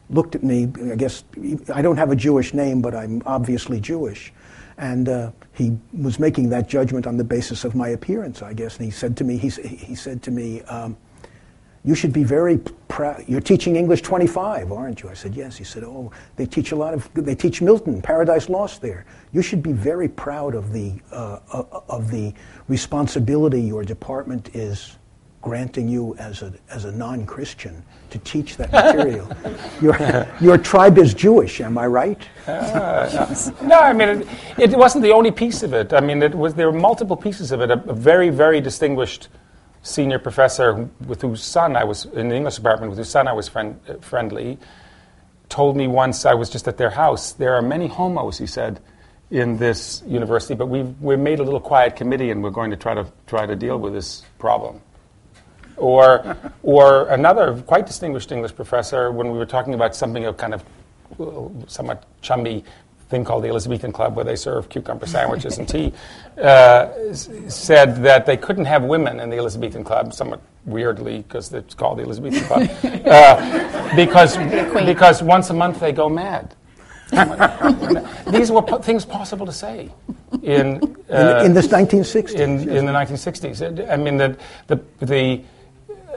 looked 0.09 0.35
at 0.35 0.43
me. 0.43 0.73
I 0.91 0.97
guess 0.97 1.25
I 1.73 1.83
don't 1.83 1.97
have 1.97 2.11
a 2.11 2.17
Jewish 2.17 2.55
name, 2.55 2.81
but 2.81 2.95
I'm 2.95 3.23
obviously 3.27 3.81
Jewish. 3.81 4.33
And 4.79 5.09
uh, 5.09 5.33
he 5.55 5.77
was 5.93 6.19
making 6.19 6.49
that 6.51 6.69
judgment 6.69 7.07
on 7.07 7.17
the 7.17 7.25
basis 7.25 7.65
of 7.65 7.75
my 7.75 7.89
appearance, 7.89 8.43
I 8.43 8.53
guess. 8.53 8.77
And 8.77 8.85
he 8.85 8.91
said 8.91 9.17
to 9.19 9.25
me, 9.25 9.37
he, 9.37 9.49
he 9.49 9.95
said 9.95 10.23
to 10.23 10.31
me, 10.31 10.63
um, 10.63 10.97
you 11.85 11.95
should 11.95 12.13
be 12.13 12.25
very 12.25 12.59
proud. 12.89 13.25
You're 13.27 13.41
teaching 13.41 13.75
English 13.75 14.03
25, 14.03 14.71
aren't 14.71 15.03
you? 15.03 15.09
I 15.09 15.15
said, 15.15 15.35
yes. 15.35 15.57
He 15.57 15.65
said, 15.65 15.83
oh, 15.83 16.13
they 16.37 16.45
teach 16.45 16.73
a 16.73 16.77
lot 16.77 16.93
of, 16.93 17.09
they 17.15 17.35
teach 17.35 17.63
Milton, 17.63 18.03
Paradise 18.03 18.49
Lost 18.49 18.83
there. 18.83 19.07
You 19.33 19.41
should 19.41 19.63
be 19.63 19.73
very 19.73 20.09
proud 20.09 20.55
of 20.55 20.73
the, 20.73 20.95
uh, 21.11 21.41
uh 21.53 21.81
of 21.89 22.11
the 22.11 22.35
responsibility 22.69 23.63
your 23.63 23.83
department 23.83 24.55
is 24.55 24.99
granting 25.43 25.89
you 25.89 26.15
as 26.17 26.43
a, 26.43 26.53
as 26.69 26.85
a 26.85 26.93
non-Christian 26.93 27.83
to 28.11 28.19
teach 28.19 28.57
that 28.57 28.71
material. 28.73 29.29
your, 29.81 30.27
your 30.41 30.59
tribe 30.59 30.99
is 30.99 31.15
Jewish, 31.15 31.61
am 31.61 31.79
I 31.79 31.87
right? 31.87 32.29
Uh, 32.47 33.51
no, 33.63 33.79
I 33.79 33.93
mean, 33.93 34.27
it, 34.59 34.73
it, 34.73 34.79
wasn't 34.79 35.03
the 35.03 35.13
only 35.13 35.31
piece 35.31 35.63
of 35.63 35.73
it. 35.73 35.93
I 35.93 36.01
mean, 36.01 36.23
it 36.23 36.35
was, 36.35 36.55
there 36.55 36.71
were 36.71 36.79
multiple 36.79 37.17
pieces 37.17 37.53
of 37.53 37.61
it. 37.63 37.71
A, 37.71 37.83
a 37.89 37.95
very, 37.95 38.29
very 38.29 38.61
distinguished 38.61 39.29
senior 39.83 40.19
professor 40.19 40.89
with 41.07 41.23
whose 41.23 41.43
son 41.43 41.75
I 41.75 41.85
was, 41.85 42.05
in 42.05 42.29
the 42.29 42.37
English 42.37 42.57
department, 42.57 42.91
with 42.91 42.99
whose 42.99 43.09
son 43.09 43.27
I 43.27 43.33
was 43.33 43.49
friend, 43.49 43.81
uh, 43.89 43.95
friendly, 43.95 44.59
told 45.49 45.77
me 45.77 45.87
once 45.87 46.27
I 46.27 46.35
was 46.35 46.51
just 46.51 46.69
at 46.69 46.77
their 46.77 46.91
house, 46.91 47.33
there 47.33 47.55
are 47.55 47.63
many 47.63 47.87
homos, 47.87 48.37
he 48.37 48.47
said, 48.47 48.81
in 49.31 49.57
this 49.57 50.03
university, 50.07 50.55
but 50.55 50.67
we've, 50.67 51.01
we've 51.01 51.19
made 51.19 51.39
a 51.39 51.43
little 51.43 51.61
quiet 51.61 51.97
committee 51.97 52.31
and 52.31 52.43
we're 52.43 52.51
going 52.51 52.71
to 52.71 52.77
try 52.77 52.95
to, 52.95 53.07
try 53.27 53.47
to 53.47 53.57
deal 53.57 53.79
with 53.79 53.93
this 53.93 54.23
problem. 54.39 54.81
Or, 55.81 56.37
or 56.63 57.09
another 57.09 57.63
quite 57.67 57.87
distinguished 57.87 58.31
English 58.33 58.55
professor, 58.55 59.11
when 59.11 59.31
we 59.31 59.39
were 59.39 59.47
talking 59.47 59.75
about 59.75 59.97
something 59.97 60.27
of 60.27 60.37
kind 60.37 60.55
of 60.55 60.63
somewhat 61.67 62.05
chummy 62.23 62.65
thing 63.09 63.25
called 63.25 63.43
the 63.43 63.49
Elizabethan 63.49 63.93
Club, 63.93 64.15
where 64.15 64.25
they 64.25 64.37
serve 64.37 64.69
cucumber 64.69 65.07
sandwiches 65.07 65.59
and 65.59 65.69
tea, 65.69 65.93
uh, 66.43 67.13
said 67.13 67.97
that 68.03 68.25
they 68.25 68.37
couldn't 68.37 68.67
have 68.67 68.85
women 68.85 69.21
in 69.21 69.29
the 69.29 69.37
Elizabethan 69.37 69.85
Club, 69.85 70.15
somewhat 70.15 70.41
weirdly, 70.65 71.19
because 71.19 71.53
it's 71.53 71.75
called 71.75 71.99
the 71.99 72.03
Elizabethan 72.03 72.45
Club, 72.45 72.71
uh, 73.07 73.97
because, 73.97 74.37
because 74.87 75.23
once 75.23 75.51
a 75.51 75.55
month 75.55 75.81
they 75.81 75.93
go 75.93 76.09
mad. 76.09 76.55
These 78.31 78.53
were 78.53 78.63
po- 78.63 78.79
things 78.79 79.05
possible 79.05 79.45
to 79.45 79.53
say 79.53 79.91
in, 80.43 80.97
uh, 81.11 81.41
in, 81.41 81.47
in, 81.47 81.55
this 81.55 81.67
1960s. 81.67 82.35
In, 82.35 82.69
in 82.69 82.87
the 82.87 82.93
1960s. 82.93 83.91
I 83.91 83.97
mean, 83.97 84.17
the, 84.17 84.37
the, 84.69 84.81
the 85.01 85.43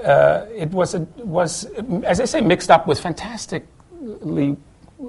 uh, 0.04 0.46
it 0.56 0.70
was, 0.72 0.94
a, 0.94 1.00
was, 1.18 1.66
as 2.04 2.20
I 2.20 2.26
say, 2.26 2.42
mixed 2.42 2.70
up 2.70 2.88
with 2.88 3.00
fantastically 3.00 4.58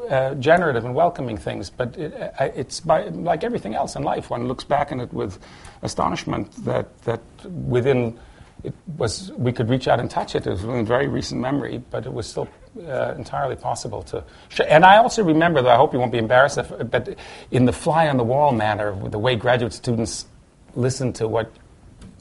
uh, 0.09 0.35
generative 0.35 0.85
and 0.85 0.95
welcoming 0.95 1.37
things, 1.37 1.71
but 1.71 1.97
it, 1.97 2.15
uh, 2.15 2.49
it's 2.55 2.81
by, 2.81 3.05
like 3.09 3.45
everything 3.45 3.75
else 3.75 3.97
in 3.97 4.03
life. 4.03 4.31
One 4.31 4.49
looks 4.49 4.65
back 4.65 4.93
on 4.93 5.01
it 5.01 5.13
with 5.13 5.39
astonishment 5.83 6.53
that, 6.65 6.97
that 7.03 7.21
within 7.45 8.19
it 8.65 8.75
was 8.97 9.31
we 9.37 9.53
could 9.53 9.69
reach 9.69 9.89
out 9.89 10.01
and 10.01 10.11
touch 10.11 10.35
it. 10.35 10.47
It 10.47 10.51
was 10.51 10.65
in 10.65 10.87
very 10.87 11.07
recent 11.07 11.41
memory, 11.41 11.83
but 11.91 12.07
it 12.07 12.13
was 12.13 12.27
still 12.27 12.49
uh, 12.89 13.15
entirely 13.17 13.57
possible 13.57 14.03
to. 14.05 14.25
Sh- 14.49 14.63
and 14.67 14.85
I 14.85 14.97
also 14.97 15.23
remember, 15.23 15.61
though 15.61 15.71
I 15.71 15.77
hope 15.77 15.93
you 15.93 15.99
won't 15.99 16.13
be 16.13 16.19
embarrassed, 16.19 16.57
if, 16.59 16.73
but 16.91 17.17
in 17.51 17.67
the 17.67 17.73
fly 17.73 18.09
on 18.09 18.17
the 18.17 18.25
wall 18.25 18.53
manner, 18.53 18.97
the 19.11 19.19
way 19.19 19.37
graduate 19.37 19.75
students 19.75 20.27
listen 20.75 21.13
to 21.15 21.29
what 21.29 21.53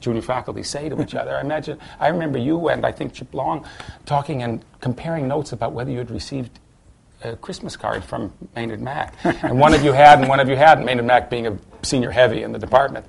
junior 0.04 0.22
faculty 0.22 0.62
say 0.62 0.88
to 0.88 1.02
each 1.02 1.14
other. 1.14 1.36
I 1.36 1.40
imagine, 1.40 1.78
I 1.98 2.08
remember 2.08 2.38
you 2.38 2.68
and 2.68 2.84
I 2.84 2.92
think 2.92 3.14
Chip 3.14 3.32
Long 3.34 3.66
talking 4.04 4.42
and 4.42 4.64
comparing 4.80 5.26
notes 5.26 5.52
about 5.52 5.72
whether 5.72 5.90
you 5.90 5.98
had 5.98 6.10
received 6.10 6.60
a 7.22 7.36
Christmas 7.36 7.74
card 7.76 8.04
from 8.04 8.32
Maynard 8.54 8.82
Mack. 8.82 9.14
and 9.24 9.58
one 9.58 9.72
of 9.72 9.82
you 9.82 9.92
had 9.92 10.20
and 10.20 10.28
one 10.28 10.40
of 10.40 10.48
you 10.48 10.56
hadn't, 10.56 10.84
Maynard 10.84 11.06
Mack 11.06 11.30
being 11.30 11.46
a 11.46 11.56
senior 11.82 12.10
heavy 12.10 12.42
in 12.42 12.52
the 12.52 12.58
department. 12.58 13.06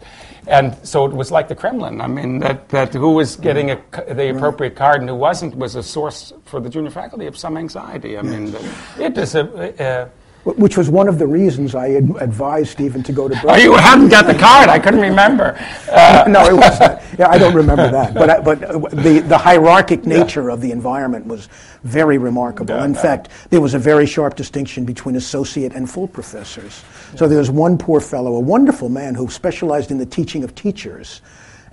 And 0.48 0.76
so 0.88 1.06
it 1.06 1.12
was 1.12 1.32
like 1.32 1.48
the 1.48 1.56
Kremlin. 1.56 2.00
I 2.00 2.08
mean, 2.08 2.40
that, 2.40 2.70
that 2.70 2.94
who 2.94 3.12
was 3.12 3.36
getting 3.36 3.72
a, 3.72 3.76
the 3.76 3.82
mm-hmm. 3.82 4.38
appropriate 4.38 4.76
card 4.76 5.02
and 5.02 5.10
who 5.10 5.16
wasn't 5.16 5.56
was 5.56 5.76
a 5.76 5.84
source 5.84 6.32
for 6.46 6.60
the 6.60 6.70
junior 6.70 6.92
faculty 6.92 7.26
of 7.26 7.38
some 7.38 7.58
anxiety. 7.58 8.18
I 8.18 8.22
mean, 8.22 8.56
it 8.98 9.18
is 9.18 9.36
a. 9.36 10.10
which 10.46 10.78
was 10.78 10.92
one 10.92 11.08
of 11.08 11.18
the 11.18 11.26
reasons 11.26 11.74
I 11.74 11.88
advised 11.88 12.70
Stephen 12.70 13.02
to 13.04 13.12
go 13.12 13.28
to 13.28 13.34
Berkeley. 13.34 13.52
Oh, 13.52 13.56
you 13.56 13.74
hadn't 13.74 14.10
got 14.10 14.28
the 14.28 14.36
card. 14.36 14.70
I 14.70 14.78
couldn't 14.78 15.00
remember. 15.02 15.58
Uh, 15.92 16.26
no, 16.30 16.46
it 16.46 16.54
wasn't. 16.54 17.02
Yeah, 17.18 17.30
I 17.30 17.38
don't 17.38 17.56
remember 17.56 17.90
that. 17.90 18.14
But, 18.14 18.44
but 18.44 18.60
the, 18.92 19.24
the 19.26 19.38
hierarchic 19.38 20.06
nature 20.06 20.48
yeah. 20.48 20.54
of 20.54 20.60
the 20.60 20.72
environment 20.72 21.26
was 21.26 21.48
very 21.84 22.18
remarkable. 22.18 22.76
Yeah, 22.76 22.84
In 22.84 22.94
fact, 22.94 23.30
there 23.52 23.62
was 23.62 23.74
a 23.74 23.80
very 23.80 24.06
sharp 24.06 24.36
distinction 24.36 24.84
between 24.84 25.16
associate 25.16 25.72
and 25.74 25.90
full 25.90 26.10
professors. 26.10 26.84
So 27.16 27.30
there 27.30 27.38
was 27.38 27.50
one 27.50 27.78
poor 27.78 28.02
fellow, 28.02 28.36
a 28.36 28.40
wonderful 28.42 28.90
man 28.90 29.16
who 29.16 29.30
specialized 29.30 29.92
in 29.92 29.98
the 29.98 30.06
teaching 30.06 30.44
of 30.44 30.56
teachers 30.56 31.22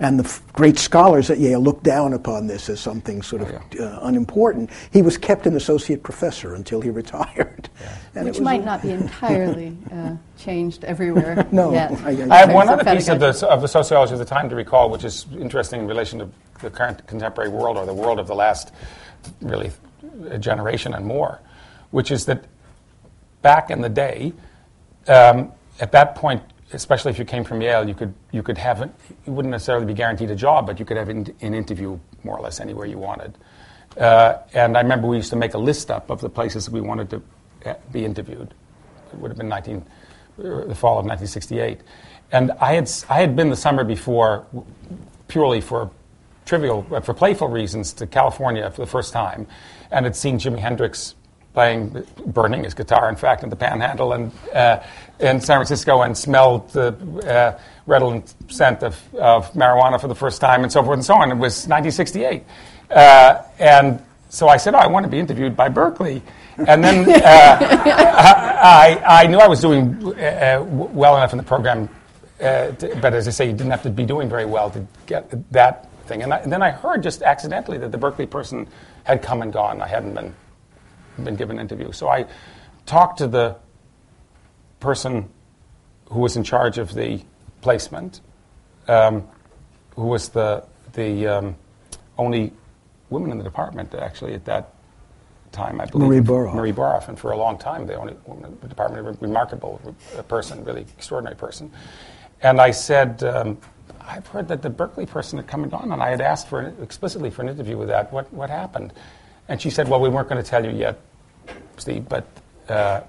and 0.03 0.19
the 0.19 0.25
f- 0.25 0.43
great 0.51 0.77
scholars 0.77 1.29
at 1.29 1.39
Yale 1.39 1.61
looked 1.61 1.83
down 1.83 2.11
upon 2.11 2.45
this 2.45 2.67
as 2.67 2.81
something 2.81 3.21
sort 3.21 3.41
of 3.41 3.51
oh, 3.51 3.61
yeah. 3.71 3.85
uh, 3.85 3.99
unimportant. 4.03 4.69
He 4.91 5.01
was 5.01 5.17
kept 5.17 5.47
an 5.47 5.55
associate 5.55 6.03
professor 6.03 6.55
until 6.55 6.81
he 6.81 6.89
retired. 7.03 7.69
Yeah. 8.13 8.23
Which 8.23 8.41
might 8.41 8.61
a, 8.61 8.65
not 8.65 8.81
be 8.81 8.91
entirely 9.03 9.77
uh, 9.91 10.17
changed 10.37 10.83
everywhere 10.83 11.47
no, 11.53 11.71
yet. 11.71 11.93
I, 12.01 12.09
I, 12.09 12.27
I 12.29 12.37
have 12.39 12.51
one 12.51 12.67
other 12.67 12.83
piece 12.83 13.07
of 13.07 13.21
the, 13.21 13.47
of 13.47 13.61
the 13.61 13.67
sociology 13.67 14.11
of 14.11 14.19
the 14.19 14.25
time 14.25 14.49
to 14.49 14.55
recall, 14.55 14.89
which 14.89 15.05
is 15.05 15.25
interesting 15.39 15.79
in 15.79 15.87
relation 15.87 16.19
to 16.19 16.29
the 16.61 16.69
current 16.69 17.07
contemporary 17.07 17.49
world 17.49 17.77
or 17.77 17.85
the 17.85 17.93
world 17.93 18.19
of 18.19 18.27
the 18.27 18.35
last 18.35 18.73
really 19.39 19.71
generation 20.39 20.93
and 20.93 21.05
more, 21.05 21.39
which 21.91 22.11
is 22.11 22.25
that 22.25 22.43
back 23.41 23.71
in 23.71 23.79
the 23.79 23.89
day, 23.89 24.33
um, 25.07 25.53
at 25.79 25.93
that 25.93 26.15
point, 26.15 26.43
especially 26.73 27.11
if 27.11 27.19
you 27.19 27.25
came 27.25 27.43
from 27.43 27.61
Yale, 27.61 27.87
you 27.87 27.93
could 27.93 28.13
you 28.31 28.43
could 28.43 28.57
have 28.57 28.79
you 29.25 29.33
wouldn't 29.33 29.51
necessarily 29.51 29.85
be 29.85 29.93
guaranteed 29.93 30.31
a 30.31 30.35
job, 30.35 30.65
but 30.65 30.79
you 30.79 30.85
could 30.85 30.97
have 30.97 31.09
an, 31.09 31.33
an 31.41 31.53
interview 31.53 31.99
more 32.23 32.37
or 32.37 32.41
less 32.41 32.59
anywhere 32.59 32.85
you 32.85 32.97
wanted. 32.97 33.37
Uh, 33.97 34.39
and 34.53 34.75
I 34.75 34.81
remember 34.81 35.07
we 35.07 35.17
used 35.17 35.29
to 35.29 35.35
make 35.35 35.53
a 35.53 35.59
list 35.59 35.91
up 35.91 36.09
of 36.09 36.19
the 36.19 36.29
places 36.29 36.69
we 36.69 36.81
wanted 36.81 37.09
to 37.11 37.21
uh, 37.65 37.73
be 37.91 38.03
interviewed. 38.05 38.53
It 39.13 39.19
would 39.19 39.29
have 39.29 39.37
been 39.37 39.49
19, 39.49 39.77
uh, 39.77 40.41
the 40.41 40.75
fall 40.75 40.97
of 40.97 41.05
1968, 41.05 41.81
and 42.31 42.51
I 42.59 42.73
had 42.73 42.89
I 43.09 43.19
had 43.19 43.35
been 43.35 43.49
the 43.49 43.55
summer 43.55 43.83
before, 43.83 44.45
purely 45.27 45.61
for 45.61 45.91
trivial 46.45 46.85
uh, 46.91 46.99
for 46.99 47.13
playful 47.13 47.47
reasons 47.47 47.93
to 47.93 48.07
California 48.07 48.69
for 48.71 48.81
the 48.81 48.87
first 48.87 49.13
time, 49.13 49.47
and 49.91 50.05
had 50.05 50.15
seen 50.15 50.39
Jimi 50.39 50.59
Hendrix 50.59 51.15
playing, 51.53 52.03
burning 52.25 52.63
his 52.63 52.73
guitar, 52.73 53.09
in 53.09 53.15
fact, 53.15 53.43
in 53.43 53.49
the 53.49 53.55
Panhandle 53.55 54.13
and 54.13 54.31
in 55.23 55.39
San 55.39 55.57
Francisco, 55.57 56.01
and 56.01 56.17
smelled 56.17 56.69
the 56.71 56.89
uh, 57.25 57.59
redolent 57.85 58.33
scent 58.49 58.83
of, 58.83 59.01
of 59.15 59.51
marijuana 59.53 59.99
for 59.99 60.07
the 60.07 60.15
first 60.15 60.41
time, 60.41 60.63
and 60.63 60.71
so 60.71 60.83
forth 60.83 60.97
and 60.97 61.05
so 61.05 61.15
on. 61.15 61.31
It 61.31 61.35
was 61.35 61.67
1968, 61.67 62.43
uh, 62.91 63.41
and 63.59 64.03
so 64.29 64.47
I 64.47 64.57
said, 64.57 64.75
"Oh, 64.75 64.79
I 64.79 64.87
want 64.87 65.05
to 65.05 65.09
be 65.09 65.19
interviewed 65.19 65.55
by 65.55 65.69
Berkeley." 65.69 66.21
And 66.57 66.83
then 66.83 67.09
uh, 67.09 67.23
I, 67.23 69.01
I, 69.05 69.27
knew 69.27 69.37
I 69.37 69.47
was 69.47 69.59
doing 69.59 70.03
uh, 70.19 70.63
well 70.63 71.17
enough 71.17 71.33
in 71.33 71.37
the 71.37 71.43
program, 71.43 71.89
uh, 72.39 72.71
to, 72.71 72.95
but 73.01 73.13
as 73.13 73.27
I 73.27 73.31
say, 73.31 73.45
you 73.47 73.53
didn't 73.53 73.71
have 73.71 73.83
to 73.83 73.89
be 73.89 74.05
doing 74.05 74.29
very 74.29 74.45
well 74.45 74.69
to 74.71 74.85
get 75.07 75.51
that 75.51 75.89
thing. 76.05 76.21
And, 76.21 76.31
I, 76.33 76.37
and 76.39 76.51
then 76.51 76.61
I 76.61 76.69
heard 76.69 77.01
just 77.01 77.23
accidentally 77.23 77.79
that 77.79 77.91
the 77.91 77.97
Berkeley 77.97 78.27
person 78.27 78.67
had 79.03 79.23
come 79.23 79.41
and 79.41 79.51
gone. 79.51 79.81
I 79.81 79.87
hadn't 79.87 80.13
been 80.13 80.35
been 81.23 81.35
given 81.35 81.57
an 81.57 81.61
interview. 81.61 81.91
So 81.91 82.07
I 82.07 82.25
talked 82.85 83.19
to 83.19 83.27
the 83.27 83.55
person 84.83 85.29
who 86.11 86.19
was 86.19 86.35
in 86.35 86.43
charge 86.43 86.77
of 86.77 86.93
the 86.93 87.21
placement, 87.61 88.21
um, 88.87 89.27
who 89.95 90.05
was 90.07 90.29
the 90.29 90.63
the 90.93 91.25
um, 91.27 91.55
only 92.17 92.51
woman 93.09 93.31
in 93.31 93.37
the 93.37 93.43
department 93.43 93.95
actually 93.95 94.33
at 94.33 94.45
that 94.45 94.73
time, 95.51 95.79
I 95.79 95.85
believe. 95.85 96.07
Marie 96.07 96.19
Borroff. 96.19 96.55
Marie 96.55 96.73
Borroff, 96.73 97.07
and 97.07 97.17
for 97.17 97.31
a 97.31 97.37
long 97.37 97.57
time, 97.57 97.87
the 97.87 97.95
only 97.95 98.15
woman 98.25 98.45
in 98.45 98.59
the 98.59 98.67
department, 98.67 99.07
a 99.07 99.11
remarkable 99.21 99.79
person, 100.27 100.63
really 100.63 100.81
extraordinary 100.81 101.35
person. 101.35 101.71
And 102.41 102.59
I 102.59 102.71
said, 102.71 103.23
um, 103.23 103.57
I've 104.01 104.27
heard 104.27 104.47
that 104.49 104.61
the 104.61 104.69
Berkeley 104.69 105.05
person 105.05 105.37
had 105.37 105.47
come 105.47 105.63
and 105.63 105.71
gone, 105.71 105.91
and 105.91 106.01
I 106.01 106.09
had 106.09 106.21
asked 106.21 106.47
for 106.49 106.59
an, 106.59 106.75
explicitly 106.81 107.29
for 107.29 107.43
an 107.43 107.49
interview 107.49 107.77
with 107.77 107.87
that. 107.87 108.11
What, 108.11 108.31
what 108.33 108.49
happened? 108.49 108.93
And 109.47 109.61
she 109.61 109.69
said, 109.69 109.87
Well, 109.87 110.01
we 110.01 110.09
weren't 110.09 110.27
going 110.27 110.43
to 110.43 110.49
tell 110.49 110.65
you 110.65 110.71
yet, 110.71 110.99
Steve, 111.77 112.09
but 112.09 112.25
uh, 112.69 113.01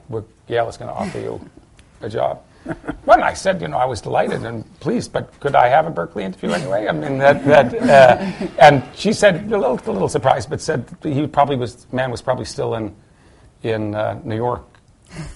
Yale 0.48 0.68
is 0.68 0.76
going 0.76 0.90
to 0.90 0.94
offer 0.94 1.18
you 1.18 1.40
a 2.04 2.08
job. 2.10 2.42
well, 3.06 3.22
I 3.22 3.34
said, 3.34 3.60
you 3.60 3.68
know, 3.68 3.76
I 3.76 3.84
was 3.84 4.00
delighted 4.00 4.44
and 4.44 4.64
pleased, 4.80 5.12
but 5.12 5.38
could 5.40 5.54
I 5.54 5.68
have 5.68 5.86
a 5.86 5.90
Berkeley 5.90 6.24
interview 6.24 6.50
anyway? 6.50 6.88
I 6.88 6.92
mean, 6.92 7.18
that, 7.18 7.44
that 7.44 7.74
uh, 7.74 8.48
and 8.58 8.82
she 8.94 9.12
said, 9.12 9.52
a 9.52 9.58
little, 9.58 9.78
a 9.86 9.92
little 9.92 10.08
surprised, 10.08 10.48
but 10.48 10.60
said 10.60 10.86
he 11.02 11.26
probably 11.26 11.56
was, 11.56 11.86
man 11.92 12.10
was 12.10 12.22
probably 12.22 12.46
still 12.46 12.74
in, 12.74 12.94
in 13.62 13.94
uh, 13.94 14.20
New 14.24 14.36
York. 14.36 14.64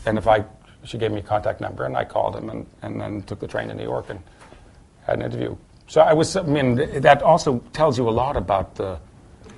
And 0.06 0.16
if 0.16 0.26
I, 0.26 0.44
she 0.84 0.96
gave 0.96 1.12
me 1.12 1.18
a 1.18 1.22
contact 1.22 1.60
number 1.60 1.84
and 1.84 1.96
I 1.96 2.04
called 2.04 2.34
him 2.34 2.48
and, 2.48 2.66
and 2.82 3.00
then 3.00 3.22
took 3.22 3.40
the 3.40 3.46
train 3.46 3.68
to 3.68 3.74
New 3.74 3.84
York 3.84 4.06
and 4.08 4.20
had 5.06 5.16
an 5.16 5.22
interview. 5.22 5.56
So 5.86 6.00
I 6.00 6.14
was, 6.14 6.36
I 6.36 6.42
mean, 6.42 6.76
that 7.00 7.22
also 7.22 7.58
tells 7.72 7.98
you 7.98 8.08
a 8.08 8.10
lot 8.10 8.36
about 8.36 8.74
the, 8.74 8.98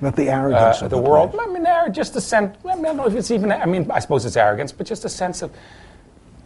about 0.00 0.16
the 0.16 0.28
arrogance 0.28 0.82
uh, 0.82 0.86
of 0.86 0.90
the, 0.90 0.96
the 0.96 1.02
world. 1.02 1.32
Place. 1.32 1.46
I 1.48 1.52
mean, 1.52 1.92
just 1.92 2.16
a 2.16 2.20
sense. 2.20 2.56
I, 2.64 2.74
mean, 2.74 2.84
I 2.84 2.88
don't 2.88 2.96
know 2.96 3.06
if 3.06 3.14
it's 3.14 3.30
even. 3.30 3.52
I 3.52 3.66
mean, 3.66 3.90
I 3.90 3.98
suppose 3.98 4.24
it's 4.24 4.36
arrogance, 4.36 4.72
but 4.72 4.86
just 4.86 5.04
a 5.04 5.08
sense 5.08 5.42
of 5.42 5.52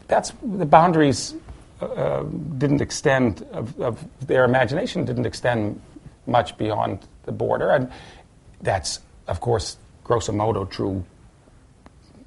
that's 0.08 0.32
the 0.42 0.66
boundaries 0.66 1.34
uh, 1.80 2.22
didn't 2.58 2.80
extend 2.80 3.42
of, 3.52 3.78
of, 3.80 4.04
their 4.26 4.44
imagination 4.44 5.04
didn't 5.04 5.26
extend 5.26 5.80
much 6.26 6.56
beyond 6.56 7.06
the 7.24 7.32
border, 7.32 7.70
and 7.70 7.90
that's 8.62 9.00
of 9.26 9.40
course 9.40 9.76
grosso 10.02 10.32
modo 10.32 10.64
true 10.64 11.04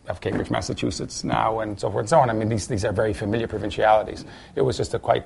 of 0.07 0.21
Cambridge, 0.21 0.49
Massachusetts 0.49 1.23
now, 1.23 1.59
and 1.59 1.79
so 1.79 1.91
forth 1.91 2.03
and 2.03 2.09
so 2.09 2.19
on. 2.19 2.29
I 2.29 2.33
mean, 2.33 2.49
these 2.49 2.67
these 2.67 2.85
are 2.85 2.93
very 2.93 3.13
familiar 3.13 3.47
provincialities. 3.47 4.25
It 4.55 4.61
was 4.61 4.77
just 4.77 4.93
a 4.93 4.99
quite 4.99 5.25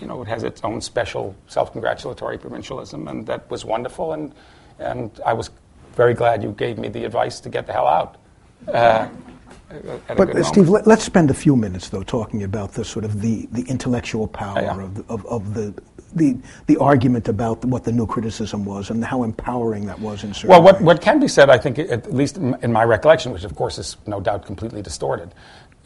you 0.00 0.06
know, 0.06 0.22
it 0.22 0.28
has 0.28 0.42
its 0.42 0.60
own 0.64 0.80
special 0.80 1.34
self-congratulatory 1.46 2.38
provincialism, 2.38 3.06
and 3.08 3.26
that 3.26 3.48
was 3.50 3.64
wonderful. 3.64 4.12
And 4.12 4.34
and 4.78 5.10
I 5.24 5.32
was 5.32 5.50
very 5.94 6.14
glad 6.14 6.42
you 6.42 6.50
gave 6.52 6.78
me 6.78 6.88
the 6.88 7.04
advice 7.04 7.40
to 7.40 7.48
get 7.48 7.66
the 7.66 7.72
hell 7.72 7.86
out. 7.86 8.16
Uh, 8.66 9.08
but 10.08 10.36
uh, 10.36 10.42
Steve, 10.42 10.68
let, 10.68 10.86
us 10.86 11.04
spend 11.04 11.30
a 11.30 11.34
few 11.34 11.56
minutes 11.56 11.88
though 11.88 12.02
talking 12.02 12.42
about 12.42 12.72
the 12.72 12.84
sort 12.84 13.04
of 13.04 13.20
the, 13.20 13.48
the 13.52 13.62
intellectual 13.62 14.28
power 14.28 14.60
yeah. 14.60 14.82
of, 14.82 14.94
the, 14.94 15.04
of, 15.08 15.26
of, 15.26 15.54
the, 15.54 15.74
the 16.14 16.36
the 16.66 16.76
argument 16.76 17.28
about 17.28 17.64
what 17.64 17.82
the 17.82 17.90
new 17.92 18.06
criticism 18.06 18.64
was 18.64 18.90
and 18.90 19.04
how 19.04 19.22
empowering 19.22 19.86
that 19.86 19.98
was 19.98 20.22
in 20.22 20.32
certain 20.32 20.50
Well, 20.50 20.62
what, 20.62 20.76
ways. 20.76 20.84
what 20.84 21.00
can 21.00 21.18
be 21.18 21.28
said, 21.28 21.50
I 21.50 21.58
think, 21.58 21.78
at 21.78 22.12
least 22.12 22.36
in 22.36 22.72
my 22.72 22.84
recollection, 22.84 23.32
which 23.32 23.44
of 23.44 23.54
course 23.56 23.78
is 23.78 23.96
no 24.06 24.20
doubt 24.20 24.46
completely 24.46 24.82
distorted, 24.82 25.34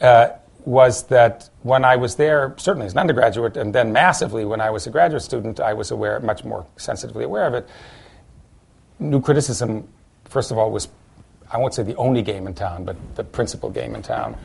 uh, 0.01 0.29
was 0.65 1.03
that 1.07 1.49
when 1.63 1.85
I 1.85 1.95
was 1.95 2.15
there, 2.15 2.53
certainly 2.57 2.85
as 2.85 2.93
an 2.93 2.99
undergraduate, 2.99 3.57
and 3.57 3.73
then 3.73 3.91
massively 3.91 4.45
when 4.45 4.61
I 4.61 4.69
was 4.69 4.85
a 4.87 4.89
graduate 4.89 5.23
student, 5.23 5.59
I 5.59 5.73
was 5.73 5.89
aware, 5.89 6.19
much 6.19 6.43
more 6.43 6.65
sensitively 6.77 7.23
aware 7.23 7.47
of 7.47 7.53
it 7.53 7.67
new 8.99 9.21
criticism, 9.21 9.87
first 10.25 10.51
of 10.51 10.57
all, 10.57 10.71
was 10.71 10.89
I 11.51 11.57
won't 11.57 11.73
say 11.73 11.83
the 11.83 11.95
only 11.95 12.21
game 12.21 12.47
in 12.47 12.53
town, 12.53 12.85
but 12.85 12.95
the 13.15 13.23
principal 13.23 13.69
game 13.69 13.95
in 13.95 14.01
town, 14.01 14.37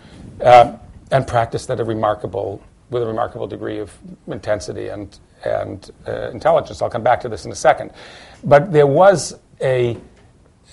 uh, 0.43 0.77
and 1.11 1.27
practiced 1.27 1.71
at 1.71 1.81
a 1.81 1.85
remarkable 1.85 2.63
with 2.91 3.03
a 3.03 3.07
remarkable 3.07 3.47
degree 3.47 3.79
of 3.79 3.93
intensity 4.27 4.89
and 4.89 5.19
and 5.45 5.91
uh, 6.09 6.31
intelligence. 6.31 6.81
I'll 6.81 6.91
come 6.91 7.03
back 7.03 7.21
to 7.23 7.29
this 7.29 7.45
in 7.45 7.53
a 7.53 7.57
second, 7.57 7.91
but 8.43 8.73
there 8.73 8.87
was 8.87 9.39
a. 9.61 9.99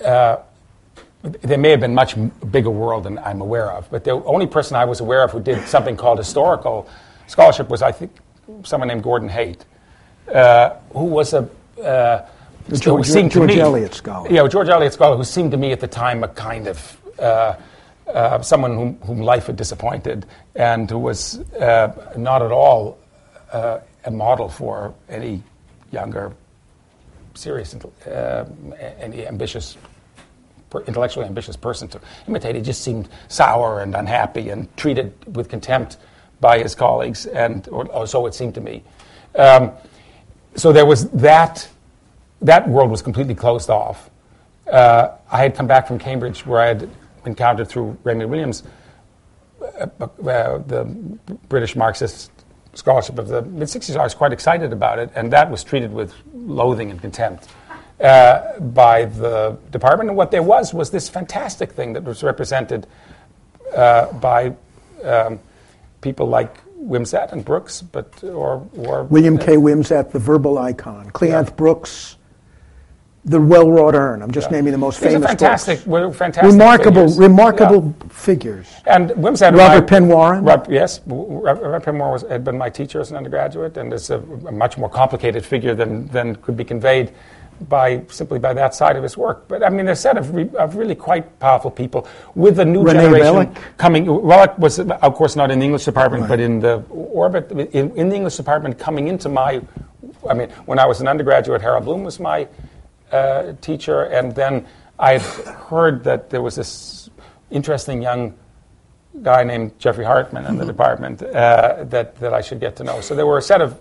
Uh, 0.04 0.38
there 1.24 1.58
may 1.60 1.70
have 1.70 1.80
been 1.80 1.94
much 1.94 2.16
bigger 2.50 2.72
world 2.72 3.04
than 3.04 3.20
I'm 3.20 3.42
aware 3.42 3.72
of, 3.72 3.88
but 3.92 4.04
the 4.04 4.12
only 4.12 4.48
person 4.48 4.76
I 4.76 4.86
was 4.86 5.02
aware 5.02 5.24
of 5.24 5.32
who 5.32 5.40
did 5.40 5.68
something 5.68 5.96
called 5.96 6.18
historical 6.18 6.90
scholarship 7.28 7.70
was, 7.70 7.84
I 7.84 7.92
think, 7.92 8.12
someone 8.64 8.88
named 8.88 9.04
Gordon 9.04 9.30
Haight, 9.30 9.64
uh, 10.34 10.78
who 10.94 11.06
was 11.06 11.34
a 11.34 11.48
uh, 12.72 12.76
the 12.76 12.82
George, 12.82 13.08
George, 13.08 13.34
George 13.34 13.56
Eliot 13.56 13.94
scholar. 13.94 14.32
Yeah, 14.32 14.48
George 14.48 14.70
Eliot 14.70 14.94
scholar, 14.94 15.18
who 15.18 15.24
seemed 15.24 15.52
to 15.52 15.58
me 15.58 15.72
at 15.72 15.80
the 15.80 15.88
time 15.88 16.24
a 16.24 16.28
kind 16.28 16.68
of 16.68 17.02
uh, 17.20 17.56
uh, 18.08 18.42
someone 18.42 18.76
whom, 18.76 18.98
whom, 19.02 19.20
life 19.22 19.48
had 19.48 19.56
disappointed 19.56 20.26
and 20.56 20.90
who 20.90 21.00
was 21.00 21.40
uh, 21.54 22.14
not 22.18 22.42
at 22.42 22.52
all 22.52 22.98
uh, 23.54 23.80
a 24.06 24.12
model 24.12 24.50
for 24.50 24.94
any 25.10 25.42
younger, 25.92 26.34
serious, 27.34 27.74
uh, 27.76 28.46
any 29.00 29.28
ambitious, 29.28 29.78
intellectually 30.88 31.26
ambitious 31.26 31.56
person 31.56 31.88
to 31.88 32.00
imitate. 32.28 32.56
He 32.56 32.62
just 32.62 32.82
seemed 32.82 33.08
sour 33.28 33.82
and 33.82 33.96
unhappy 33.96 34.50
and 34.50 34.76
treated 34.78 35.14
with 35.36 35.50
contempt 35.50 35.98
by 36.40 36.60
his 36.60 36.76
colleagues, 36.76 37.28
and 37.28 37.68
or, 37.70 37.88
or 37.92 38.08
so 38.08 38.26
it 38.26 38.34
seemed 38.34 38.56
to 38.56 38.62
me. 38.62 38.84
Um, 39.36 39.72
so 40.56 40.74
there 40.74 40.86
was 40.86 41.10
that, 41.12 41.68
that 42.42 42.68
world 42.68 42.90
was 42.90 43.02
completely 43.02 43.36
closed 43.36 43.70
off. 43.70 44.10
Uh, 44.72 45.10
I 45.32 45.38
had 45.40 45.56
come 45.56 45.68
back 45.68 45.88
from 45.88 46.00
Cambridge 46.00 46.46
where 46.46 46.62
I 46.62 46.68
had 46.68 46.90
encountered 47.26 47.68
through 47.68 47.98
Raymond 48.04 48.30
Williams 48.30 48.64
uh, 49.62 49.88
uh, 50.00 50.58
the 50.60 50.86
British 51.50 51.76
Marxist 51.76 52.32
scholarship 52.74 53.20
of 53.20 53.28
the 53.28 53.42
mid 53.44 53.68
60s. 53.68 53.96
I 53.96 54.04
was 54.04 54.16
quite 54.16 54.34
excited 54.34 54.74
about 54.74 54.98
it, 54.98 55.12
and 55.16 55.32
that 55.34 55.52
was 55.52 55.64
treated 55.64 55.94
with 55.94 56.14
loathing 56.34 56.90
and 56.90 57.02
contempt. 57.02 57.48
Uh, 58.02 58.60
by 58.60 59.06
the 59.06 59.56
department. 59.70 60.10
And 60.10 60.18
what 60.18 60.32
there 60.32 60.42
was 60.42 60.74
was 60.74 60.90
this 60.90 61.08
fantastic 61.08 61.74
thing 61.74 61.94
that 61.94 62.04
was 62.04 62.24
represented 62.24 62.88
uh, 63.76 64.12
by 64.14 64.56
um, 65.04 65.40
people 66.02 66.26
like 66.26 66.58
Wimsatt 66.80 67.32
and 67.32 67.46
Brooks, 67.46 67.84
but 67.84 68.24
or, 68.24 68.68
or 68.76 69.04
William 69.04 69.38
K. 69.38 69.56
Wimsatt, 69.56 70.12
the 70.12 70.18
verbal 70.18 70.58
icon, 70.58 71.12
Cleanth 71.12 71.50
yeah. 71.50 71.56
Brooks, 71.56 72.18
the 73.24 73.40
well-wrought 73.40 73.94
urn. 73.94 74.22
I'm 74.24 74.32
just 74.32 74.50
yeah. 74.50 74.58
naming 74.58 74.72
the 74.72 74.80
most 74.80 75.00
These 75.00 75.14
famous. 75.14 75.28
fantastic, 75.28 75.86
books. 75.86 76.18
fantastic, 76.18 76.52
remarkable, 76.52 77.08
figures. 77.08 77.20
remarkable 77.20 77.96
yeah. 78.00 78.08
figures. 78.10 78.68
And 78.86 79.12
Wimsatt, 79.12 79.56
Robert 79.56 79.88
Penn 79.88 80.08
Warren. 80.08 80.44
Rob, 80.44 80.68
yes, 80.70 81.02
Robert 81.06 81.84
Penn 81.84 82.00
Warren 82.00 82.14
was, 82.14 82.22
had 82.24 82.44
been 82.44 82.58
my 82.58 82.70
teacher 82.70 83.00
as 83.00 83.12
an 83.12 83.18
undergraduate, 83.18 83.78
and 83.78 83.94
is 83.94 84.10
a, 84.10 84.18
a 84.18 84.52
much 84.52 84.78
more 84.78 84.90
complicated 84.90 85.46
figure 85.46 85.76
than 85.76 86.08
than 86.08 86.36
could 86.38 86.58
be 86.58 86.64
conveyed 86.64 87.14
by 87.70 88.02
simply 88.08 88.40
by 88.40 88.54
that 88.54 88.74
side 88.74 88.96
of 88.96 89.04
his 89.04 89.18
work. 89.18 89.48
But 89.48 89.64
I 89.64 89.70
mean, 89.70 89.88
a 89.88 89.96
set 89.96 90.18
of, 90.18 90.34
re, 90.34 90.50
of 90.58 90.76
really 90.76 90.96
quite 90.96 91.40
powerful 91.40 91.72
people 91.72 92.08
with 92.36 92.60
a 92.60 92.66
new 92.66 92.84
René 92.84 92.94
generation 92.94 93.36
Wellek. 93.36 93.78
coming. 93.78 94.06
Wellek 94.06 94.58
was, 94.58 94.80
of 94.80 95.14
course, 95.16 95.36
not 95.36 95.52
in 95.52 95.60
the 95.60 95.66
English 95.66 95.86
department, 95.86 96.24
right. 96.24 96.30
but 96.30 96.40
in 96.40 96.60
the 96.60 96.84
orbit 96.90 97.52
in, 97.52 97.96
in, 97.96 98.10
the 98.10 98.16
English 98.16 98.38
department, 98.38 98.80
coming 98.80 99.08
into 99.08 99.30
my. 99.30 99.62
I 100.30 100.34
mean, 100.34 100.50
when 100.66 100.80
I 100.80 100.86
was 100.86 101.02
an 101.02 101.08
undergraduate, 101.08 101.62
Harold 101.62 101.86
Bloom 101.86 102.04
was 102.04 102.20
my 102.20 102.48
uh, 103.12 103.54
teacher, 103.62 104.04
and 104.04 104.34
then 104.34 104.66
I 105.00 105.14
had 105.14 105.22
heard 105.22 106.04
that 106.04 106.30
there 106.30 106.42
was 106.42 106.56
this 106.56 107.10
interesting 107.50 108.02
young 108.02 108.36
guy 109.22 109.44
named 109.44 109.78
Geoffrey 109.78 110.06
Hartman 110.06 110.46
in 110.46 110.56
the 110.56 110.62
mm-hmm. 110.62 110.72
department 110.72 111.22
uh, 111.22 111.84
that, 111.86 112.16
that 112.18 112.34
I 112.34 112.40
should 112.40 112.62
get 112.62 112.78
to 112.78 112.84
know. 112.84 113.02
So 113.02 113.14
there 113.14 113.26
were 113.26 113.38
a 113.38 113.42
set 113.42 113.62
of 113.62 113.78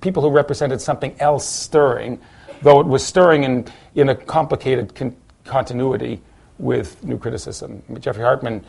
people 0.00 0.22
who 0.22 0.30
represented 0.30 0.80
something 0.80 1.16
else 1.18 1.44
stirring 1.44 2.20
though 2.62 2.80
it 2.80 2.86
was 2.86 3.04
stirring 3.04 3.44
in, 3.44 3.66
in 3.94 4.08
a 4.08 4.14
complicated 4.14 4.94
con- 4.94 5.16
continuity 5.44 6.20
with 6.58 7.02
new 7.02 7.18
criticism. 7.18 7.82
I 7.88 7.92
mean, 7.92 8.02
Geoffrey 8.02 8.22
Hartman 8.22 8.64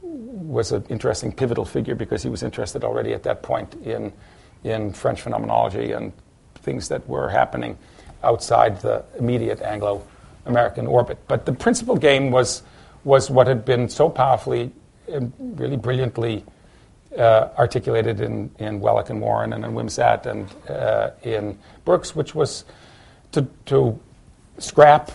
was 0.00 0.72
an 0.72 0.84
interesting 0.88 1.32
pivotal 1.32 1.64
figure 1.64 1.94
because 1.94 2.22
he 2.22 2.30
was 2.30 2.42
interested 2.42 2.84
already 2.84 3.12
at 3.12 3.22
that 3.24 3.42
point 3.42 3.74
in, 3.84 4.12
in 4.64 4.92
French 4.92 5.20
phenomenology 5.20 5.92
and 5.92 6.12
things 6.56 6.88
that 6.88 7.06
were 7.08 7.28
happening 7.28 7.78
outside 8.22 8.80
the 8.80 9.04
immediate 9.18 9.60
Anglo 9.62 10.02
American 10.46 10.86
orbit. 10.86 11.18
But 11.28 11.46
the 11.46 11.52
principal 11.52 11.96
game 11.96 12.30
was, 12.30 12.62
was 13.04 13.30
what 13.30 13.46
had 13.46 13.64
been 13.64 13.88
so 13.88 14.08
powerfully 14.08 14.72
and 15.08 15.32
really 15.38 15.76
brilliantly 15.76 16.44
uh, 17.16 17.48
articulated 17.58 18.20
in, 18.20 18.50
in 18.58 18.80
Wellek 18.80 19.10
and 19.10 19.20
Warren 19.20 19.52
and 19.52 19.64
in 19.64 19.72
Wimsatt 19.72 20.26
and 20.26 20.48
uh, 20.68 21.10
in 21.22 21.58
Brooks, 21.84 22.14
which 22.14 22.34
was 22.34 22.64
to, 23.32 23.46
to 23.66 23.98
scrap 24.58 25.10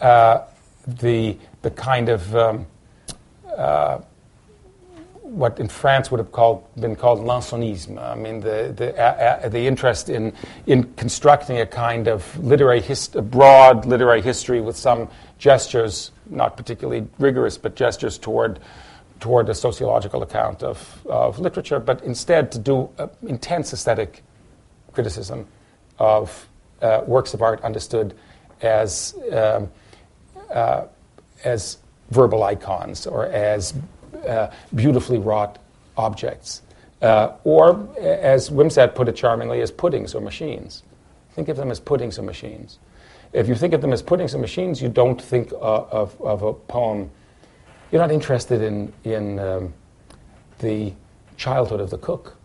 uh, 0.00 0.42
the, 0.86 1.36
the 1.62 1.70
kind 1.70 2.08
of 2.08 2.34
um, 2.34 2.66
uh, 3.56 4.00
what 5.36 5.60
in 5.60 5.68
France 5.68 6.10
would 6.10 6.18
have 6.18 6.32
called, 6.32 6.64
been 6.80 6.96
called 6.96 7.20
lansonisme. 7.20 7.98
I 8.02 8.14
mean, 8.14 8.40
the, 8.40 8.72
the, 8.74 8.98
uh, 8.98 9.46
the 9.50 9.66
interest 9.66 10.08
in, 10.08 10.32
in 10.66 10.94
constructing 10.94 11.60
a 11.60 11.66
kind 11.66 12.08
of 12.08 12.38
literary 12.42 12.80
hist- 12.80 13.22
broad 13.30 13.84
literary 13.84 14.22
history 14.22 14.62
with 14.62 14.78
some 14.78 15.10
gestures, 15.38 16.10
not 16.30 16.56
particularly 16.56 17.06
rigorous, 17.18 17.58
but 17.58 17.76
gestures 17.76 18.16
toward, 18.16 18.60
toward 19.20 19.50
a 19.50 19.54
sociological 19.54 20.22
account 20.22 20.62
of, 20.62 21.06
of 21.06 21.38
literature, 21.38 21.80
but 21.80 22.02
instead 22.02 22.50
to 22.52 22.58
do 22.58 22.88
intense 23.26 23.74
aesthetic 23.74 24.22
criticism 24.92 25.46
of 25.98 26.48
uh, 26.80 27.02
works 27.06 27.34
of 27.34 27.42
art 27.42 27.62
understood 27.62 28.14
as, 28.62 29.14
um, 29.32 29.70
uh, 30.50 30.86
as 31.44 31.76
verbal 32.10 32.42
icons 32.42 33.06
or 33.06 33.26
as 33.26 33.74
uh, 34.26 34.50
beautifully 34.74 35.18
wrought 35.18 35.58
objects. 35.96 36.62
Uh, 37.02 37.32
or, 37.44 37.88
as 37.98 38.50
Wimsatt 38.50 38.94
put 38.94 39.08
it 39.08 39.16
charmingly, 39.16 39.60
as 39.60 39.70
puddings 39.70 40.14
or 40.14 40.20
machines. 40.20 40.82
Think 41.32 41.48
of 41.48 41.56
them 41.56 41.70
as 41.70 41.78
puddings 41.78 42.18
or 42.18 42.22
machines. 42.22 42.78
If 43.32 43.48
you 43.48 43.54
think 43.54 43.74
of 43.74 43.82
them 43.82 43.92
as 43.92 44.02
puddings 44.02 44.34
or 44.34 44.38
machines, 44.38 44.80
you 44.80 44.88
don't 44.88 45.20
think 45.20 45.52
uh, 45.52 45.56
of, 45.56 46.18
of 46.22 46.42
a 46.42 46.54
poem. 46.54 47.10
You're 47.92 48.00
not 48.00 48.10
interested 48.10 48.62
in, 48.62 48.92
in 49.04 49.38
um, 49.38 49.74
the 50.58 50.94
childhood 51.36 51.80
of 51.80 51.90
the 51.90 51.98
cook 51.98 52.36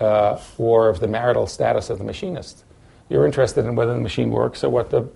uh, 0.00 0.38
or 0.58 0.88
of 0.88 1.00
the 1.00 1.08
marital 1.08 1.46
status 1.46 1.88
of 1.88 1.98
the 1.98 2.04
machinist. 2.04 2.64
You're 3.08 3.24
interested 3.24 3.64
in 3.64 3.74
whether 3.76 3.94
the 3.94 4.00
machine 4.00 4.30
works 4.30 4.62
or 4.64 4.70
what 4.70 4.90
the 4.90 5.08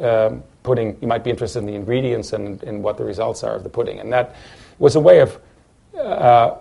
um, 0.00 0.42
pudding, 0.62 0.96
you 1.00 1.08
might 1.08 1.24
be 1.24 1.30
interested 1.30 1.58
in 1.60 1.66
the 1.66 1.74
ingredients 1.74 2.32
and 2.32 2.62
in 2.62 2.82
what 2.82 2.96
the 2.96 3.04
results 3.04 3.42
are 3.42 3.54
of 3.54 3.62
the 3.62 3.68
pudding. 3.68 3.98
And 4.00 4.12
that 4.12 4.34
was 4.78 4.96
a 4.96 5.00
way 5.00 5.20
of, 5.20 5.40
uh, 5.96 6.56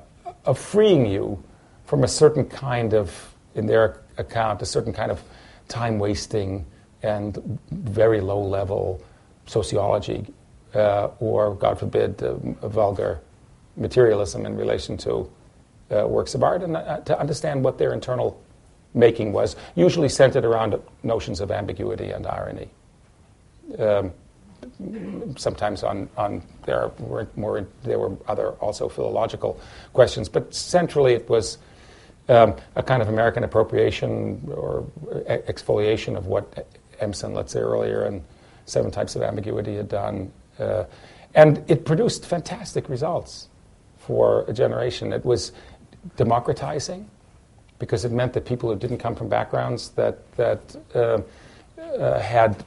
of 0.45 0.58
freeing 0.58 1.06
you 1.06 1.41
from 1.86 2.03
a 2.03 2.08
certain 2.08 2.45
kind 2.45 2.93
of, 2.93 3.34
in 3.56 3.65
their 3.65 4.01
account, 4.17 4.62
a 4.62 4.65
certain 4.65 4.93
kind 4.93 5.12
of 5.12 5.21
time 5.67 5.99
wasting 5.99 6.65
and 7.03 7.60
very 7.71 8.21
low 8.21 8.41
level 8.41 9.01
sociology, 9.45 10.25
uh, 10.75 11.10
or, 11.19 11.56
God 11.56 11.80
forbid, 11.80 12.21
uh, 12.21 12.34
vulgar 12.67 13.19
materialism 13.75 14.45
in 14.45 14.58
relation 14.58 14.97
to 14.97 15.30
uh, 15.95 16.06
works 16.08 16.36
of 16.36 16.43
art, 16.43 16.63
and 16.63 16.75
uh, 16.75 16.99
to 17.01 17.17
understand 17.17 17.63
what 17.63 17.77
their 17.77 17.93
internal 17.93 18.41
making 18.93 19.32
was, 19.32 19.56
usually 19.75 20.10
centered 20.10 20.43
around 20.43 20.75
notions 21.03 21.39
of 21.39 21.51
ambiguity 21.51 22.10
and 22.12 22.25
irony. 22.25 22.69
Um, 23.77 24.12
sometimes 25.38 25.84
on, 25.84 26.10
on 26.18 26.42
there 26.66 26.92
were 27.00 27.28
more 27.36 27.68
there 27.84 28.00
were 28.00 28.16
other 28.28 28.52
also 28.54 28.88
philological 28.90 29.60
questions, 29.94 30.30
but 30.30 30.54
centrally 30.54 31.13
it 31.13 31.28
was 31.30 31.58
um, 32.30 32.56
a 32.76 32.84
kind 32.84 33.02
of 33.02 33.10
American 33.10 33.44
appropriation 33.44 34.42
or 34.54 34.86
exfoliation 35.28 36.18
of 36.18 36.28
what 36.28 36.68
Empson, 37.00 37.34
let's 37.34 37.54
say 37.54 37.60
earlier, 37.60 38.04
and 38.04 38.24
Seven 38.66 38.92
Types 38.92 39.16
of 39.16 39.22
Ambiguity 39.22 39.76
had 39.76 39.88
done, 39.88 40.32
uh, 40.60 40.84
and 41.34 41.63
it 41.68 41.86
produced 41.86 42.26
fantastic 42.26 42.90
results 42.90 43.48
for 44.00 44.46
a 44.48 44.54
generation. 44.54 45.13
It 45.13 45.26
was 45.26 45.52
democratizing 46.16 47.10
because 47.80 48.06
it 48.06 48.12
meant 48.12 48.34
that 48.34 48.46
people 48.46 48.70
who 48.70 48.78
didn't 48.78 48.98
come 48.98 49.16
from 49.16 49.30
backgrounds 49.30 49.90
that, 49.90 50.32
that 50.36 50.76
uh, 50.96 51.22
uh, 51.80 52.20
had 52.20 52.63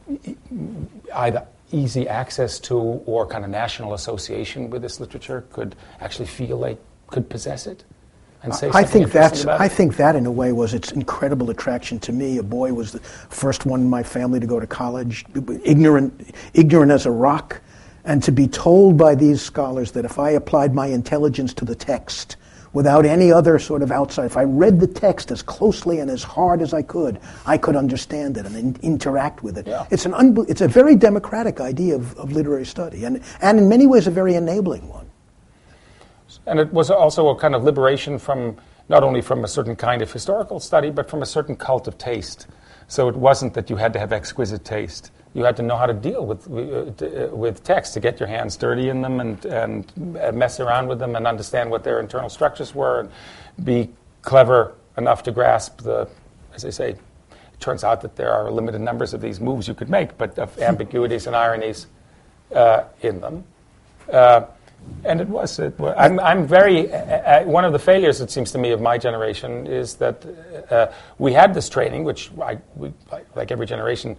either 1.15 1.47
easy 1.73 2.09
access 2.09 2.59
to 2.61 2.77
or 2.77 3.27
kind 3.27 3.45
of 3.45 3.51
national 3.51 3.95
association 3.95 4.71
with 4.71 4.83
this 4.83 5.01
literature 5.01 5.45
could 5.53 5.77
actually 6.01 6.27
feel 6.27 6.57
like 6.57 6.79
could 7.09 7.29
possess 7.29 7.67
it 7.67 7.85
and 8.43 8.55
say 8.55 8.71
I 8.73 8.85
think 8.85 9.13
that's 9.13 9.47
I 9.47 9.69
think 9.69 9.97
that 9.97 10.17
in 10.17 10.27
a 10.27 10.31
way 10.31 10.53
was 10.53 10.75
its 10.75 10.93
incredible 10.93 11.51
attraction 11.51 11.99
to 12.01 12.13
me. 12.13 12.39
A 12.39 12.43
boy 12.43 12.73
was 12.73 12.93
the 12.93 13.01
first 13.01 13.67
one 13.67 13.81
in 13.81 13.91
my 13.91 14.03
family 14.03 14.41
to 14.41 14.47
go 14.47 14.59
to 14.59 14.67
college, 14.67 15.25
ignorant, 15.65 16.35
ignorant 16.55 16.91
as 16.91 17.07
a 17.07 17.11
rock, 17.11 17.61
and 18.05 18.23
to 18.23 18.33
be 18.33 18.47
told 18.47 18.97
by 18.97 19.15
these 19.15 19.43
scholars 19.43 19.93
that 19.93 20.05
if 20.05 20.19
I 20.19 20.31
applied 20.31 20.75
my 20.75 20.87
intelligence 20.87 21.53
to 21.55 21.65
the 21.65 21.75
text, 21.75 22.37
without 22.73 23.05
any 23.05 23.33
other 23.33 23.59
sort 23.59 23.83
of 23.83 23.91
outside. 23.91 24.27
If 24.27 24.37
I 24.37 24.45
read 24.45 24.79
the 24.81 24.87
text 24.87 25.31
as 25.31 25.43
closely 25.43 25.99
and 25.99 26.11
as 26.11 26.23
hard 26.23 26.63
as 26.63 26.73
I 26.73 26.83
could, 26.83 27.21
I 27.47 27.59
could 27.59 27.77
understand 27.77 28.37
it 28.37 28.47
and 28.47 28.57
in, 28.57 28.77
interact 28.83 29.43
with 29.43 29.59
it. 29.59 29.67
Yeah. 29.67 29.87
It's, 29.91 30.07
an 30.07 30.13
unbe- 30.13 30.49
it's 30.49 30.61
a 30.61 30.69
very 30.69 30.95
democratic 30.95 31.61
idea 31.61 31.97
of, 31.97 32.17
of 32.17 32.33
literary 32.33 32.67
study, 32.67 33.05
and, 33.05 33.23
and 33.41 33.59
in 33.59 33.69
many 33.69 33.87
ways 33.87 34.07
a 34.07 34.11
very 34.11 34.35
enabling 34.35 34.89
one. 34.89 35.11
And 36.47 36.61
it 36.61 36.73
was 36.73 36.91
also 36.91 37.29
a 37.29 37.37
kind 37.37 37.55
of 37.55 37.65
liberation 37.65 38.19
from 38.19 38.57
not 38.89 39.03
only 39.03 39.21
from 39.21 39.45
a 39.45 39.49
certain 39.49 39.77
kind 39.77 40.03
of 40.03 40.13
historical 40.13 40.59
study, 40.61 40.91
but 40.91 41.09
from 41.09 41.23
a 41.23 41.27
certain 41.27 41.57
cult 41.57 41.87
of 41.87 41.99
taste. 41.99 42.47
So 42.89 43.09
it 43.09 43.15
wasn't 43.15 43.55
that 43.55 43.71
you 43.71 43.77
had 43.77 43.93
to 43.93 44.01
have 44.01 44.13
exquisite 44.13 44.65
taste 44.65 45.13
you 45.35 45.45
had 45.45 45.57
to 45.57 45.63
know 45.63 45.77
how 45.77 45.87
to 45.87 45.95
deal 45.95 46.27
with 46.27 46.47
uh, 46.51 47.35
with 47.35 47.63
text 47.63 47.95
to 47.95 48.01
get 48.01 48.21
your 48.21 48.29
hands 48.29 48.57
dirty 48.57 48.89
in 48.89 49.03
them 49.03 49.21
and 49.21 49.45
and 49.47 49.93
mess 50.35 50.61
around 50.61 50.89
with 50.89 50.99
them 50.99 51.17
and 51.17 51.27
understand 51.27 51.71
what 51.71 51.85
their 51.85 52.01
internal 52.01 52.29
structures 52.29 52.75
were 52.75 53.01
and 53.01 53.11
be 53.65 53.89
clever 54.23 54.75
enough 54.99 55.23
to 55.23 55.31
grasp 55.33 55.83
the 55.83 56.09
as 56.55 56.65
I 56.65 56.71
say 56.71 56.91
it 56.91 57.61
turns 57.61 57.85
out 57.85 58.01
that 58.03 58.17
there 58.17 58.33
are 58.33 58.51
limited 58.51 58.81
numbers 58.81 59.15
of 59.15 59.21
these 59.21 59.41
moves 59.41 59.69
you 59.69 59.75
could 59.75 59.91
make 59.91 60.19
but 60.19 60.39
of 60.39 60.59
ambiguities 60.71 61.27
and 61.27 61.37
ironies 61.37 61.87
uh, 62.55 62.85
in 63.03 63.21
them 63.21 63.45
uh, 64.13 64.43
And 65.05 65.21
it 65.21 65.29
was. 65.29 65.59
It 65.59 65.79
was 65.79 65.95
I'm, 65.97 66.21
I'm 66.21 66.47
very. 66.47 66.93
Uh, 66.93 66.97
uh, 66.97 67.45
one 67.45 67.65
of 67.65 67.73
the 67.73 67.79
failures, 67.79 68.21
it 68.21 68.31
seems 68.31 68.53
to 68.53 68.59
me, 68.59 68.73
of 68.73 68.81
my 68.81 68.99
generation 68.99 69.67
is 69.67 69.95
that 69.97 70.27
uh, 70.71 70.89
we 71.19 71.33
had 71.33 71.55
this 71.55 71.69
training, 71.69 72.05
which 72.05 72.31
I, 72.41 72.59
we, 72.77 72.93
like 73.37 73.51
every 73.53 73.67
generation 73.67 74.17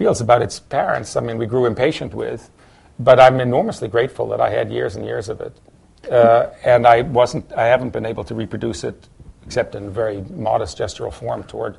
feels 0.00 0.22
about 0.22 0.40
its 0.40 0.58
parents. 0.58 1.14
I 1.14 1.20
mean, 1.20 1.36
we 1.36 1.44
grew 1.44 1.66
impatient 1.66 2.14
with, 2.14 2.48
but 2.98 3.20
I'm 3.20 3.38
enormously 3.38 3.86
grateful 3.86 4.26
that 4.28 4.40
I 4.40 4.48
had 4.48 4.72
years 4.72 4.96
and 4.96 5.04
years 5.04 5.28
of 5.28 5.42
it, 5.42 5.54
uh, 6.10 6.46
and 6.64 6.86
I 6.86 7.02
wasn't. 7.02 7.52
I 7.52 7.66
haven't 7.66 7.90
been 7.90 8.06
able 8.06 8.24
to 8.24 8.34
reproduce 8.34 8.82
it, 8.82 9.08
except 9.44 9.74
in 9.74 9.90
very 9.90 10.22
modest 10.22 10.78
gestural 10.78 11.12
form 11.12 11.42
toward 11.42 11.76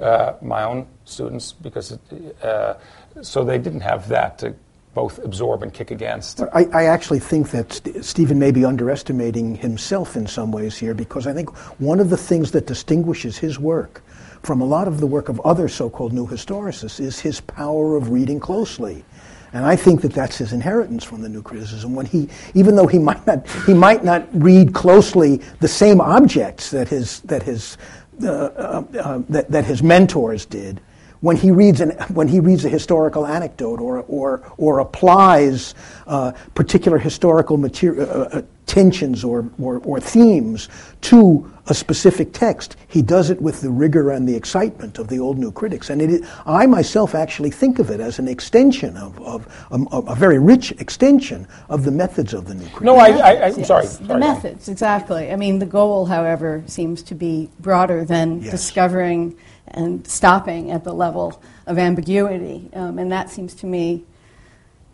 uh, 0.00 0.32
my 0.42 0.64
own 0.64 0.88
students, 1.04 1.52
because 1.52 1.92
it, 1.92 2.00
uh, 2.42 2.74
so 3.22 3.44
they 3.44 3.58
didn't 3.58 3.82
have 3.82 4.08
that 4.08 4.38
to 4.38 4.52
both 4.92 5.20
absorb 5.24 5.62
and 5.62 5.72
kick 5.72 5.92
against. 5.92 6.40
I, 6.52 6.66
I, 6.72 6.84
actually 6.86 7.20
think 7.20 7.50
that 7.50 7.72
St- 7.72 8.04
Stephen 8.04 8.40
may 8.40 8.50
be 8.50 8.64
underestimating 8.64 9.54
himself 9.54 10.16
in 10.16 10.26
some 10.26 10.50
ways 10.50 10.76
here 10.76 10.94
because 10.94 11.28
I 11.28 11.32
think 11.32 11.56
one 11.78 12.00
of 12.00 12.10
the 12.10 12.16
things 12.16 12.50
that 12.50 12.66
distinguishes 12.66 13.38
his 13.38 13.60
work 13.60 14.02
from 14.42 14.60
a 14.60 14.64
lot 14.64 14.88
of 14.88 15.00
the 15.00 15.06
work 15.06 15.28
of 15.28 15.40
other 15.40 15.68
so-called 15.68 16.12
new 16.12 16.26
historicists 16.26 17.00
is 17.00 17.20
his 17.20 17.40
power 17.40 17.96
of 17.96 18.10
reading 18.10 18.40
closely. 18.40 19.04
And 19.52 19.66
I 19.66 19.74
think 19.76 20.02
that 20.02 20.12
that's 20.12 20.38
his 20.38 20.52
inheritance 20.52 21.02
from 21.02 21.22
the 21.22 21.28
new 21.28 21.42
criticism. 21.42 21.94
When 21.94 22.06
he, 22.06 22.28
even 22.54 22.76
though 22.76 22.86
he 22.86 22.98
might 22.98 23.26
not, 23.26 23.46
he 23.66 23.74
might 23.74 24.04
not 24.04 24.28
read 24.32 24.72
closely 24.72 25.40
the 25.58 25.68
same 25.68 26.00
objects 26.00 26.70
that 26.70 26.88
his 26.88 27.20
that 27.20 27.42
his 27.42 27.76
uh, 28.22 28.28
uh, 28.28 28.84
uh, 28.98 29.22
that, 29.28 29.50
that 29.50 29.64
his 29.64 29.82
mentors 29.82 30.46
did, 30.46 30.80
when 31.20 31.36
he 31.36 31.50
reads, 31.50 31.80
an, 31.80 31.90
when 32.08 32.28
he 32.28 32.40
reads 32.40 32.64
a 32.64 32.68
historical 32.68 33.26
anecdote 33.26 33.80
or, 33.80 34.04
or, 34.08 34.42
or 34.56 34.78
applies 34.78 35.74
uh, 36.06 36.32
particular 36.54 36.98
historical 36.98 37.56
material, 37.56 38.10
uh, 38.10 38.38
uh, 38.38 38.42
tensions 38.66 39.24
or, 39.24 39.50
or, 39.60 39.78
or, 39.78 40.00
themes 40.00 40.68
to 41.00 41.52
a 41.66 41.74
specific 41.74 42.32
text, 42.32 42.76
he 42.86 43.02
does 43.02 43.28
it 43.28 43.42
with 43.42 43.60
the 43.62 43.68
rigor 43.68 44.10
and 44.12 44.28
the 44.28 44.34
excitement 44.34 44.98
of 44.98 45.08
the 45.08 45.18
old 45.18 45.38
new 45.38 45.50
critics. 45.50 45.90
And 45.90 46.00
it, 46.00 46.24
I 46.46 46.66
myself 46.66 47.14
actually 47.14 47.50
think 47.50 47.80
of 47.80 47.90
it 47.90 47.98
as 47.98 48.20
an 48.20 48.28
extension 48.28 48.96
of, 48.96 49.20
of 49.22 49.66
um, 49.72 49.88
a 49.92 50.14
very 50.14 50.38
rich 50.38 50.70
extension 50.72 51.48
of 51.68 51.84
the 51.84 51.90
methods 51.90 52.32
of 52.32 52.46
the 52.46 52.54
new 52.54 52.66
critics. 52.66 52.82
No, 52.82 52.96
I, 52.96 53.08
I, 53.08 53.32
am 53.48 53.58
yes, 53.58 53.66
sorry. 53.66 53.86
The 53.86 54.18
methods, 54.18 54.68
exactly. 54.68 55.32
I 55.32 55.36
mean, 55.36 55.58
the 55.58 55.66
goal, 55.66 56.06
however, 56.06 56.62
seems 56.66 57.02
to 57.04 57.14
be 57.16 57.50
broader 57.58 58.04
than 58.04 58.40
yes. 58.40 58.52
discovering 58.52 59.36
and 59.70 60.06
stopping 60.06 60.70
at 60.70 60.84
the 60.84 60.92
level 60.92 61.42
of 61.66 61.78
ambiguity. 61.78 62.68
Um, 62.72 62.98
and 62.98 63.12
that 63.12 63.30
seems 63.30 63.54
to 63.56 63.66
me 63.66 64.04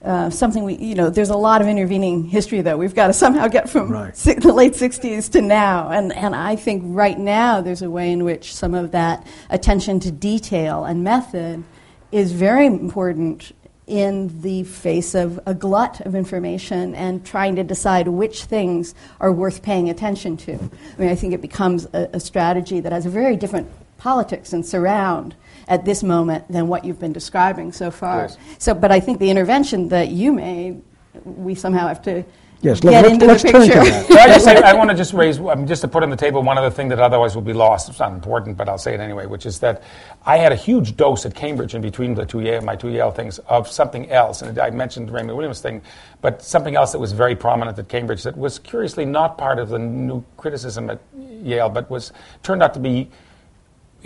uh, 0.06 0.30
something 0.30 0.62
we, 0.62 0.76
you 0.76 0.94
know, 0.94 1.10
there's 1.10 1.30
a 1.30 1.36
lot 1.36 1.60
of 1.60 1.66
intervening 1.66 2.24
history 2.24 2.60
that 2.60 2.78
we've 2.78 2.94
got 2.94 3.08
to 3.08 3.12
somehow 3.12 3.48
get 3.48 3.68
from 3.68 3.90
right. 3.90 4.16
si- 4.16 4.34
the 4.38 4.52
late 4.52 4.74
60s 4.74 5.30
to 5.32 5.40
now. 5.40 5.90
And, 5.90 6.12
and 6.12 6.34
I 6.34 6.54
think 6.56 6.82
right 6.86 7.18
now 7.18 7.60
there's 7.60 7.82
a 7.82 7.90
way 7.90 8.12
in 8.12 8.24
which 8.24 8.54
some 8.54 8.74
of 8.74 8.92
that 8.92 9.26
attention 9.50 9.98
to 10.00 10.12
detail 10.12 10.84
and 10.84 11.02
method 11.02 11.64
is 12.12 12.32
very 12.32 12.66
important 12.66 13.52
in 13.86 14.40
the 14.42 14.64
face 14.64 15.14
of 15.14 15.40
a 15.46 15.54
glut 15.54 16.00
of 16.02 16.14
information 16.14 16.94
and 16.94 17.24
trying 17.24 17.56
to 17.56 17.64
decide 17.64 18.08
which 18.08 18.44
things 18.44 18.94
are 19.20 19.32
worth 19.32 19.62
paying 19.62 19.88
attention 19.90 20.36
to. 20.36 20.54
I 20.54 21.00
mean, 21.00 21.08
I 21.08 21.14
think 21.14 21.34
it 21.34 21.40
becomes 21.40 21.86
a, 21.92 22.10
a 22.12 22.20
strategy 22.20 22.80
that 22.80 22.92
has 22.92 23.06
a 23.06 23.10
very 23.10 23.36
different 23.36 23.68
politics 23.98 24.52
and 24.52 24.64
surround 24.64 25.34
at 25.68 25.84
this 25.84 26.02
moment 26.02 26.46
than 26.50 26.68
what 26.68 26.84
you've 26.84 27.00
been 27.00 27.12
describing 27.12 27.72
so 27.72 27.90
far. 27.90 28.22
Yes. 28.22 28.36
So, 28.58 28.74
but 28.74 28.92
I 28.92 29.00
think 29.00 29.18
the 29.18 29.30
intervention 29.30 29.88
that 29.88 30.08
you 30.08 30.32
made, 30.32 30.82
we 31.24 31.54
somehow 31.54 31.88
have 31.88 32.02
to 32.02 32.24
Yes, 32.62 32.80
get 32.80 32.90
let, 32.90 33.04
into 33.12 33.26
let's 33.26 33.42
the 33.42 33.52
turn 33.52 33.62
picture. 33.62 33.84
to 33.84 33.90
that. 33.90 34.10
I, 34.10 34.26
just 34.28 34.44
say, 34.44 34.56
I 34.56 34.72
want 34.78 34.88
to 34.90 34.96
just 34.96 35.12
raise, 35.12 35.38
um, 35.38 35.66
just 35.66 35.82
to 35.82 35.88
put 35.88 36.02
on 36.02 36.08
the 36.08 36.16
table 36.16 36.42
one 36.42 36.56
other 36.56 36.70
thing 36.70 36.88
that 36.88 36.98
otherwise 36.98 37.34
will 37.34 37.42
be 37.42 37.52
lost. 37.52 37.88
It's 37.88 37.98
not 37.98 38.12
important, 38.12 38.56
but 38.56 38.68
I'll 38.68 38.78
say 38.78 38.94
it 38.94 39.00
anyway, 39.00 39.26
which 39.26 39.44
is 39.44 39.60
that 39.60 39.82
I 40.24 40.38
had 40.38 40.52
a 40.52 40.56
huge 40.56 40.96
dose 40.96 41.26
at 41.26 41.34
Cambridge 41.34 41.74
in 41.74 41.82
between 41.82 42.14
the 42.14 42.24
two 42.24 42.40
Yale, 42.40 42.62
my 42.62 42.74
two 42.74 42.88
Yale 42.88 43.10
things 43.10 43.38
of 43.40 43.68
something 43.68 44.10
else. 44.10 44.40
And 44.40 44.58
I 44.58 44.70
mentioned 44.70 45.08
the 45.08 45.12
Raymond 45.12 45.36
Williams 45.36 45.60
thing, 45.60 45.82
but 46.22 46.42
something 46.42 46.76
else 46.76 46.92
that 46.92 46.98
was 46.98 47.12
very 47.12 47.36
prominent 47.36 47.78
at 47.78 47.88
Cambridge 47.88 48.22
that 48.22 48.36
was 48.36 48.58
curiously 48.58 49.04
not 49.04 49.36
part 49.36 49.58
of 49.58 49.68
the 49.68 49.78
new 49.78 50.24
criticism 50.38 50.88
at 50.88 51.00
Yale, 51.42 51.68
but 51.68 51.90
was 51.90 52.12
turned 52.42 52.62
out 52.62 52.72
to 52.74 52.80
be 52.80 53.10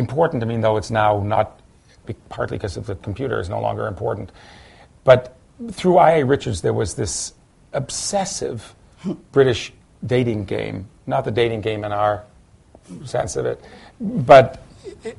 important 0.00 0.40
to 0.40 0.46
me, 0.46 0.56
though 0.56 0.76
it's 0.76 0.90
now 0.90 1.22
not, 1.22 1.60
partly 2.28 2.58
because 2.58 2.76
of 2.76 2.86
the 2.86 2.96
computer 2.96 3.38
is 3.38 3.48
no 3.48 3.60
longer 3.60 3.86
important. 3.86 4.32
But 5.04 5.36
through 5.70 5.98
I.A. 5.98 6.24
Richards, 6.24 6.62
there 6.62 6.72
was 6.72 6.94
this 6.94 7.34
obsessive 7.72 8.74
British 9.30 9.72
dating 10.04 10.46
game, 10.46 10.88
not 11.06 11.24
the 11.24 11.30
dating 11.30 11.60
game 11.60 11.84
in 11.84 11.92
our 11.92 12.24
sense 13.04 13.36
of 13.36 13.46
it, 13.46 13.62
but 14.00 14.62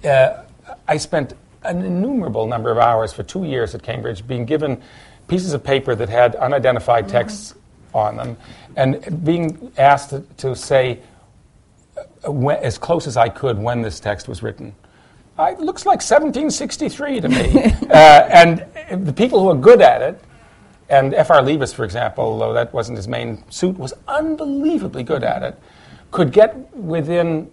uh, 0.03 0.43
I 0.87 0.97
spent 0.97 1.33
an 1.63 1.83
innumerable 1.83 2.47
number 2.47 2.71
of 2.71 2.77
hours 2.77 3.13
for 3.13 3.23
two 3.23 3.43
years 3.43 3.75
at 3.75 3.83
Cambridge 3.83 4.25
being 4.27 4.45
given 4.45 4.81
pieces 5.27 5.53
of 5.53 5.63
paper 5.63 5.95
that 5.95 6.09
had 6.09 6.35
unidentified 6.35 7.07
texts 7.07 7.53
mm-hmm. 7.53 7.97
on 7.97 8.17
them 8.17 8.37
and 8.75 9.23
being 9.23 9.71
asked 9.77 10.09
to, 10.09 10.21
to 10.37 10.55
say 10.55 10.99
when, 12.25 12.57
as 12.57 12.77
close 12.77 13.07
as 13.07 13.17
I 13.17 13.29
could 13.29 13.57
when 13.57 13.81
this 13.81 13.99
text 13.99 14.27
was 14.27 14.43
written. 14.43 14.75
it 15.39 15.59
looks 15.59 15.85
like 15.85 16.01
1763 16.01 17.21
to 17.21 17.29
me. 17.29 17.63
uh, 17.89 17.93
and 17.93 18.65
the 19.05 19.13
people 19.13 19.39
who 19.41 19.49
are 19.49 19.55
good 19.55 19.81
at 19.81 20.01
it, 20.01 20.23
and 20.89 21.13
F.R. 21.13 21.41
Leavis, 21.41 21.73
for 21.73 21.85
example, 21.85 22.25
although 22.25 22.53
that 22.53 22.73
wasn't 22.73 22.97
his 22.97 23.07
main 23.07 23.43
suit, 23.49 23.77
was 23.77 23.93
unbelievably 24.07 25.03
good 25.03 25.23
at 25.23 25.41
it, 25.41 25.57
could 26.11 26.33
get 26.33 26.75
within, 26.75 27.49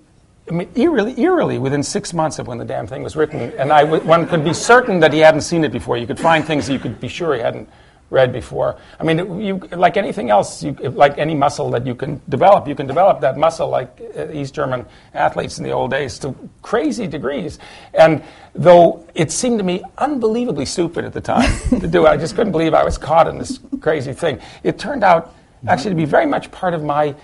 I 0.50 0.54
mean, 0.54 0.68
eerily, 0.74 1.18
eerily 1.20 1.58
within 1.58 1.84
six 1.84 2.12
months 2.12 2.40
of 2.40 2.48
when 2.48 2.58
the 2.58 2.64
damn 2.64 2.88
thing 2.88 3.04
was 3.04 3.14
written. 3.14 3.52
And 3.56 3.72
I 3.72 3.84
w- 3.84 4.02
one 4.02 4.26
could 4.26 4.42
be 4.42 4.52
certain 4.52 4.98
that 5.00 5.12
he 5.12 5.20
hadn't 5.20 5.42
seen 5.42 5.62
it 5.62 5.70
before. 5.70 5.96
You 5.96 6.06
could 6.06 6.18
find 6.18 6.44
things 6.44 6.66
that 6.66 6.72
you 6.72 6.80
could 6.80 6.98
be 7.00 7.06
sure 7.06 7.34
he 7.34 7.40
hadn't 7.40 7.68
read 8.10 8.32
before. 8.32 8.78
I 8.98 9.04
mean, 9.04 9.40
you, 9.40 9.58
like 9.72 9.96
anything 9.96 10.30
else, 10.30 10.62
you, 10.62 10.72
like 10.72 11.18
any 11.18 11.34
muscle 11.34 11.70
that 11.70 11.86
you 11.86 11.94
can 11.94 12.20
develop, 12.28 12.66
you 12.66 12.74
can 12.74 12.86
develop 12.86 13.20
that 13.20 13.36
muscle 13.36 13.68
like 13.68 14.00
uh, 14.16 14.30
East 14.30 14.54
German 14.54 14.86
athletes 15.14 15.58
in 15.58 15.64
the 15.64 15.70
old 15.70 15.90
days 15.90 16.18
to 16.20 16.34
crazy 16.62 17.06
degrees. 17.06 17.58
And 17.92 18.22
though 18.54 19.06
it 19.14 19.30
seemed 19.30 19.58
to 19.58 19.64
me 19.64 19.82
unbelievably 19.98 20.66
stupid 20.66 21.04
at 21.04 21.12
the 21.12 21.20
time 21.20 21.50
to 21.80 21.86
do 21.86 22.06
it, 22.06 22.08
I 22.08 22.16
just 22.16 22.34
couldn't 22.34 22.52
believe 22.52 22.72
I 22.72 22.84
was 22.84 22.96
caught 22.96 23.28
in 23.28 23.38
this 23.38 23.60
crazy 23.80 24.12
thing. 24.12 24.40
It 24.62 24.78
turned 24.78 25.04
out 25.04 25.34
actually 25.66 25.90
to 25.90 25.96
be 25.96 26.06
very 26.06 26.26
much 26.26 26.50
part 26.50 26.72
of 26.72 26.82
my 26.82 27.14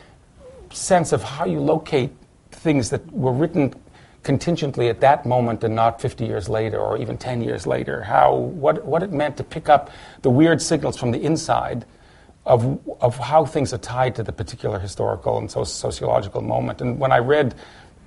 sense 0.70 1.12
of 1.12 1.22
how 1.22 1.44
you 1.44 1.60
locate 1.60 2.10
things 2.50 2.90
that 2.90 3.10
were 3.12 3.32
written 3.32 3.74
contingently 4.24 4.88
at 4.88 5.00
that 5.00 5.24
moment 5.24 5.62
and 5.62 5.76
not 5.76 6.00
50 6.00 6.24
years 6.24 6.48
later 6.48 6.78
or 6.78 6.98
even 6.98 7.16
10 7.16 7.42
years 7.42 7.66
later. 7.66 8.02
How, 8.02 8.34
what, 8.34 8.84
what 8.84 9.02
it 9.02 9.12
meant 9.12 9.36
to 9.36 9.44
pick 9.44 9.68
up 9.68 9.90
the 10.22 10.30
weird 10.30 10.60
signals 10.60 10.96
from 10.96 11.12
the 11.12 11.22
inside 11.22 11.84
of, 12.46 12.80
of 13.00 13.16
how 13.16 13.44
things 13.44 13.72
are 13.72 13.78
tied 13.78 14.14
to 14.16 14.22
the 14.22 14.32
particular 14.32 14.78
historical 14.78 15.38
and 15.38 15.50
so- 15.50 15.64
sociological 15.64 16.40
moment. 16.40 16.80
And 16.80 16.98
when 16.98 17.12
I 17.12 17.18
read, 17.18 17.54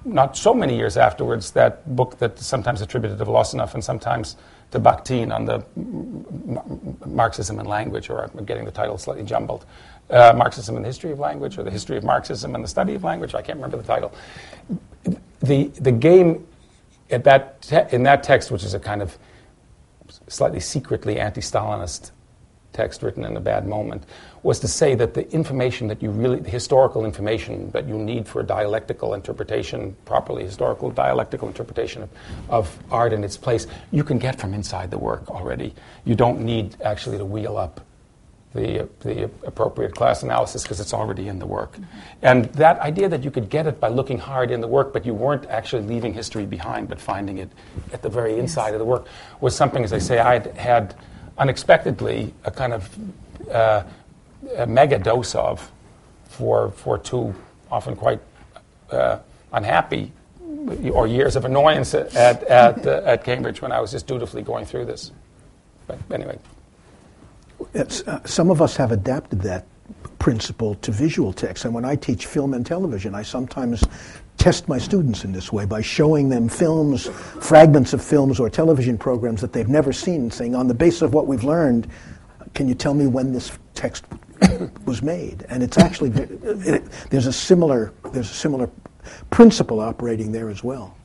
not 0.06 0.38
so 0.38 0.53
many 0.53 0.75
years 0.75 0.97
afterwards, 0.97 1.51
that 1.51 1.95
book 1.95 2.17
that's 2.17 2.45
sometimes 2.45 2.82
attributed 2.82 3.17
to 3.17 3.25
Voloshinov 3.25 3.73
and 3.73 3.84
sometimes 3.84 4.36
to 4.71 4.80
Bakhtin 4.80 5.34
on 5.34 5.45
the 5.45 5.63
Marxism 7.06 7.60
and 7.60 7.67
language, 7.67 8.10
or 8.10 8.23
I'm 8.23 8.45
getting 8.45 8.65
the 8.65 8.71
title 8.71 8.97
slightly 8.97 9.23
jumbled. 9.23 9.65
Uh, 10.10 10.34
Marxism 10.38 10.78
and 10.78 10.86
the 10.86 10.88
history 10.88 11.12
of 11.12 11.20
language, 11.20 11.58
or 11.58 11.63
the 11.63 11.72
history 11.72 11.98
of 11.98 12.04
Marxism 12.04 12.56
and 12.56 12.63
the 12.63 12.67
study 12.67 12.96
of 12.96 13.04
language. 13.04 13.36
I 13.36 13.41
can't 13.41 13.58
remember 13.58 13.76
the 13.76 13.84
title 13.84 14.13
the, 15.41 15.65
the 15.80 15.91
game 15.91 16.46
at 17.10 17.24
that 17.24 17.62
te- 17.62 17.96
in 17.96 18.04
that 18.04 18.24
text, 18.24 18.52
which 18.52 18.63
is 18.63 18.74
a 18.74 18.80
kind 18.80 19.02
of 19.02 19.17
slightly 20.28 20.60
secretly 20.60 21.20
anti 21.20 21.41
Stalinist 21.41 22.12
text 22.74 23.02
written 23.02 23.26
in 23.26 23.36
a 23.36 23.39
bad 23.39 23.65
moment, 23.65 24.04
was 24.43 24.60
to 24.60 24.67
say 24.67 24.93
that 24.93 25.13
the 25.13 25.30
information 25.32 25.88
that 25.88 26.04
you 26.04 26.12
really, 26.12 26.39
the 26.39 26.50
historical 26.50 27.06
information 27.06 27.72
that 27.72 27.88
you 27.88 27.98
need 27.98 28.28
for 28.28 28.41
a 28.41 28.46
dialectical 28.46 29.13
interpretation, 29.13 29.96
properly 30.06 30.43
historical 30.43 30.91
dialectical 30.91 31.48
interpretation 31.48 32.04
of, 32.04 32.10
of 32.50 32.80
art 32.91 33.13
in 33.13 33.24
its 33.24 33.36
place, 33.36 33.65
you 33.91 34.04
can 34.04 34.20
get 34.20 34.39
from 34.39 34.54
inside 34.54 34.91
the 34.91 34.98
work 34.98 35.28
already. 35.30 35.74
You 36.05 36.14
don't 36.14 36.41
need 36.41 36.76
actually 36.82 37.18
to 37.18 37.26
wheel 37.26 37.58
up 37.58 37.82
the, 38.54 38.88
the 39.02 39.26
appropriate 39.45 39.93
class 39.93 40.24
analysis 40.24 40.64
because 40.64 40.80
it's 40.80 40.93
already 40.93 41.28
in 41.28 41.39
the 41.39 41.45
work. 41.45 41.74
Mm-hmm. 41.74 41.86
And 42.22 42.45
that 42.54 42.80
idea 42.80 43.10
that 43.10 43.24
you 43.24 43.32
could 43.32 43.50
get 43.50 43.68
it 43.68 43.80
by 43.80 43.89
looking 43.89 44.18
hard 44.18 44.52
in 44.52 44.62
the 44.62 44.68
work, 44.68 44.93
but 44.93 45.06
you 45.06 45.14
weren't 45.14 45.45
actually 45.48 45.84
leaving 45.84 46.14
history 46.14 46.45
behind, 46.45 46.88
but 46.89 47.00
finding 47.00 47.38
it 47.39 47.50
at 47.93 48.02
the 48.02 48.10
very 48.10 48.39
inside 48.39 48.68
yes. 48.68 48.74
of 48.74 48.80
the 48.80 48.86
work, 48.86 49.08
was 49.41 49.56
something, 49.56 49.84
as 49.84 49.93
I 49.93 50.00
say, 50.00 50.20
I 50.20 50.39
had 50.58 50.95
unexpectedly 51.38 52.34
a 52.45 52.52
kind 52.52 52.74
of 52.74 52.89
uh, 53.52 53.84
a 54.56 54.66
mega 54.66 54.98
dose 54.98 55.36
of 55.36 55.72
for, 56.26 56.72
for 56.72 56.98
two 56.98 57.36
often 57.70 57.95
quite 57.95 58.22
uh, 58.91 59.20
unhappy 59.52 60.12
or 60.91 61.08
years 61.08 61.36
of 61.36 61.45
annoyance 61.45 61.93
at, 61.93 62.14
at, 62.16 62.86
uh, 62.86 63.02
at 63.06 63.24
Cambridge 63.24 63.62
when 63.62 63.72
I 63.72 63.80
was 63.80 63.91
just 63.91 64.08
dutifully 64.08 64.41
going 64.41 64.66
through 64.66 64.86
this. 64.86 65.12
But 65.86 66.00
anyway 66.12 66.39
uh, 67.76 68.24
some 68.26 68.49
of 68.49 68.62
us 68.62 68.76
have 68.78 68.91
adapted 68.91 69.41
that 69.41 69.66
principle 70.20 70.76
to 70.76 70.91
visual 70.91 71.34
text. 71.34 71.66
And 71.66 71.74
when 71.74 71.86
I 71.86 71.95
teach 71.95 72.26
film 72.26 72.53
and 72.53 72.66
television, 72.66 73.16
I 73.16 73.24
sometimes 73.24 73.84
test 74.38 74.68
my 74.68 74.78
students 74.78 75.24
in 75.24 75.32
this 75.32 75.51
way 75.51 75.66
by 75.66 75.82
showing 75.82 76.30
them 76.30 76.49
films, 76.49 77.08
fragments 77.41 77.93
of 77.93 78.03
films 78.03 78.39
or 78.39 78.49
television 78.49 78.97
programs 78.97 79.41
that 79.41 79.53
they've 79.53 79.68
never 79.68 79.91
seen, 79.91 80.30
saying, 80.30 80.55
on 80.55 80.68
the 80.68 80.74
basis 80.74 81.01
of 81.01 81.14
what 81.14 81.28
we've 81.28 81.43
learned, 81.43 81.88
can 82.53 82.68
you 82.68 82.76
tell 82.76 82.93
me 82.93 83.08
when 83.08 83.34
this 83.34 83.58
text 83.76 84.05
was 84.86 85.01
made? 85.01 85.45
And 85.49 85.64
it's 85.64 85.78
actually 85.78 86.10
it, 86.10 86.84
there's 87.10 87.28
a 87.28 87.34
similar 87.34 87.93
there's 88.12 88.30
a 88.30 88.34
similar 88.34 88.70
principle 89.30 89.80
operating 89.80 90.32
there 90.32 90.49
as 90.49 90.64
well. 90.64 90.97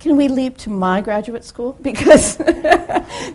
Can 0.00 0.16
we 0.16 0.28
leap 0.28 0.56
to 0.58 0.70
my 0.70 1.00
graduate 1.00 1.44
school? 1.44 1.76
Because, 1.82 2.36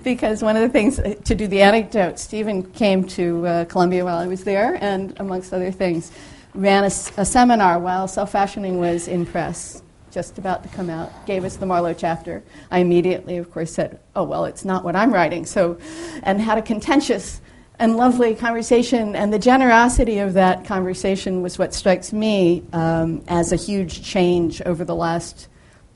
because 0.04 0.42
one 0.42 0.56
of 0.56 0.62
the 0.62 0.70
things, 0.70 1.00
uh, 1.00 1.16
to 1.26 1.36
do 1.36 1.48
the 1.48 1.62
anecdote, 1.62 2.20
Stephen 2.20 2.64
came 2.64 3.04
to 3.10 3.46
uh, 3.46 3.66
Columbia 3.66 4.06
while 4.06 4.18
I 4.18 4.28
was 4.28 4.44
there, 4.44 4.78
and 4.82 5.14
amongst 5.20 5.54
other 5.54 5.72
things, 5.72 6.12
ran 6.54 6.84
a, 6.84 6.88
a 7.18 7.26
seminar 7.26 7.80
while 7.80 8.08
Self 8.08 8.32
Fashioning 8.32 8.80
was 8.80 9.08
in 9.08 9.26
press, 9.26 9.82
just 10.12 10.38
about 10.38 10.64
to 10.64 10.70
come 10.70 10.90
out, 10.90 11.12
gave 11.26 11.44
us 11.44 11.58
the 11.58 11.66
Marlowe 11.66 11.94
chapter. 11.94 12.44
I 12.72 12.80
immediately, 12.80 13.38
of 13.38 13.52
course, 13.52 13.74
said, 13.74 14.00
Oh, 14.16 14.24
well, 14.24 14.46
it's 14.46 14.64
not 14.64 14.86
what 14.86 14.96
I'm 14.96 15.12
writing. 15.12 15.46
So, 15.46 15.78
and 16.22 16.40
had 16.40 16.58
a 16.58 16.62
contentious 16.62 17.42
and 17.80 17.98
lovely 17.98 18.36
conversation. 18.36 19.16
And 19.16 19.34
the 19.34 19.40
generosity 19.40 20.20
of 20.20 20.34
that 20.34 20.64
conversation 20.64 21.42
was 21.42 21.58
what 21.58 21.74
strikes 21.74 22.14
me 22.14 22.64
um, 22.72 23.24
as 23.28 23.52
a 23.52 23.58
huge 23.58 24.04
change 24.04 24.62
over 24.62 24.86
the 24.86 24.96
last 24.96 25.50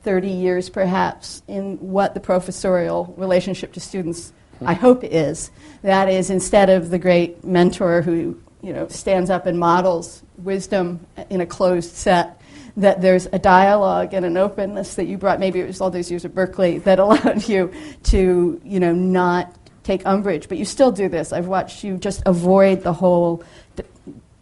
30 0.08 0.28
years, 0.28 0.70
perhaps, 0.70 1.42
in 1.48 1.76
what 1.80 2.14
the 2.14 2.20
professorial 2.20 3.12
relationship 3.18 3.74
to 3.74 3.78
students, 3.78 4.32
I 4.64 4.72
hope, 4.72 5.04
is. 5.04 5.50
That 5.82 6.08
is, 6.08 6.30
instead 6.30 6.70
of 6.70 6.88
the 6.88 6.98
great 6.98 7.44
mentor 7.44 8.00
who 8.00 8.40
you 8.62 8.72
know, 8.72 8.88
stands 8.88 9.28
up 9.28 9.44
and 9.44 9.58
models 9.58 10.22
wisdom 10.38 11.06
in 11.28 11.42
a 11.42 11.46
closed 11.46 11.94
set, 11.94 12.40
that 12.78 13.02
there's 13.02 13.26
a 13.32 13.38
dialogue 13.38 14.14
and 14.14 14.24
an 14.24 14.38
openness 14.38 14.94
that 14.94 15.04
you 15.04 15.18
brought, 15.18 15.40
maybe 15.40 15.60
it 15.60 15.66
was 15.66 15.78
all 15.78 15.90
those 15.90 16.10
years 16.10 16.24
at 16.24 16.34
Berkeley, 16.34 16.78
that 16.86 16.98
allowed 16.98 17.46
you 17.46 17.70
to, 18.04 18.58
you 18.64 18.80
know, 18.80 18.94
not 18.94 19.54
take 19.82 20.06
umbrage. 20.06 20.48
But 20.48 20.56
you 20.56 20.64
still 20.64 20.90
do 20.90 21.10
this. 21.10 21.34
I've 21.34 21.48
watched 21.48 21.84
you 21.84 21.98
just 21.98 22.22
avoid 22.24 22.82
the 22.82 22.94
whole, 22.94 23.44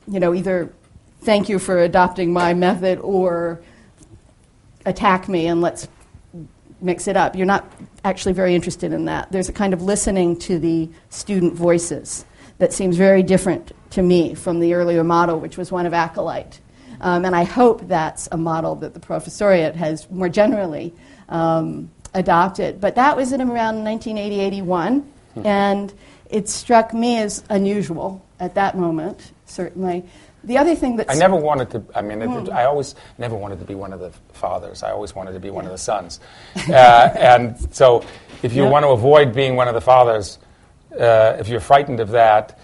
you 0.06 0.20
know, 0.20 0.32
either 0.32 0.72
thank 1.22 1.48
you 1.48 1.58
for 1.58 1.80
adopting 1.80 2.32
my 2.32 2.54
method 2.54 3.00
or 3.00 3.60
attack 4.86 5.28
me 5.28 5.46
and 5.46 5.60
let's 5.60 5.88
mix 6.80 7.08
it 7.08 7.16
up. 7.16 7.36
You're 7.36 7.46
not 7.46 7.70
actually 8.04 8.32
very 8.32 8.54
interested 8.54 8.92
in 8.92 9.06
that. 9.06 9.30
There's 9.32 9.48
a 9.48 9.52
kind 9.52 9.74
of 9.74 9.82
listening 9.82 10.38
to 10.40 10.58
the 10.58 10.88
student 11.10 11.54
voices 11.54 12.24
that 12.58 12.72
seems 12.72 12.96
very 12.96 13.22
different 13.22 13.72
to 13.90 14.02
me 14.02 14.34
from 14.34 14.60
the 14.60 14.74
earlier 14.74 15.04
model, 15.04 15.38
which 15.38 15.58
was 15.58 15.70
one 15.70 15.86
of 15.86 15.92
acolyte. 15.92 16.60
Um, 17.00 17.24
and 17.24 17.36
I 17.36 17.44
hope 17.44 17.88
that's 17.88 18.28
a 18.32 18.36
model 18.36 18.74
that 18.76 18.94
the 18.94 19.00
professoriate 19.00 19.74
has 19.74 20.10
more 20.10 20.28
generally 20.28 20.94
um, 21.28 21.90
adopted. 22.14 22.80
But 22.80 22.94
that 22.94 23.16
was 23.16 23.32
in 23.32 23.40
around 23.42 23.84
1980 23.84 24.40
81, 24.40 25.00
hmm. 25.00 25.46
and 25.46 25.92
it 26.30 26.48
struck 26.48 26.94
me 26.94 27.18
as 27.18 27.44
unusual 27.50 28.24
at 28.40 28.54
that 28.54 28.76
moment, 28.76 29.32
certainly. 29.44 30.04
The 30.46 30.58
other 30.58 30.74
thing 30.74 30.96
that 30.96 31.10
I 31.10 31.14
never 31.14 31.36
wanted 31.36 31.70
to. 31.70 31.82
I 31.94 32.02
mean, 32.02 32.20
mm. 32.20 32.50
I 32.50 32.64
always 32.64 32.94
never 33.18 33.36
wanted 33.36 33.58
to 33.58 33.64
be 33.64 33.74
one 33.74 33.92
of 33.92 34.00
the 34.00 34.10
fathers. 34.32 34.82
I 34.82 34.92
always 34.92 35.14
wanted 35.14 35.32
to 35.32 35.40
be 35.40 35.50
one 35.50 35.64
of 35.64 35.72
the 35.72 35.78
sons. 35.78 36.20
uh, 36.68 37.10
and 37.16 37.74
so, 37.74 38.04
if 38.42 38.52
you 38.52 38.64
want 38.64 38.84
to 38.84 38.90
avoid 38.90 39.34
being 39.34 39.56
one 39.56 39.68
of 39.68 39.74
the 39.74 39.80
fathers, 39.80 40.38
uh, 40.98 41.36
if 41.38 41.48
you're 41.48 41.60
frightened 41.60 42.00
of 42.00 42.10
that, 42.10 42.58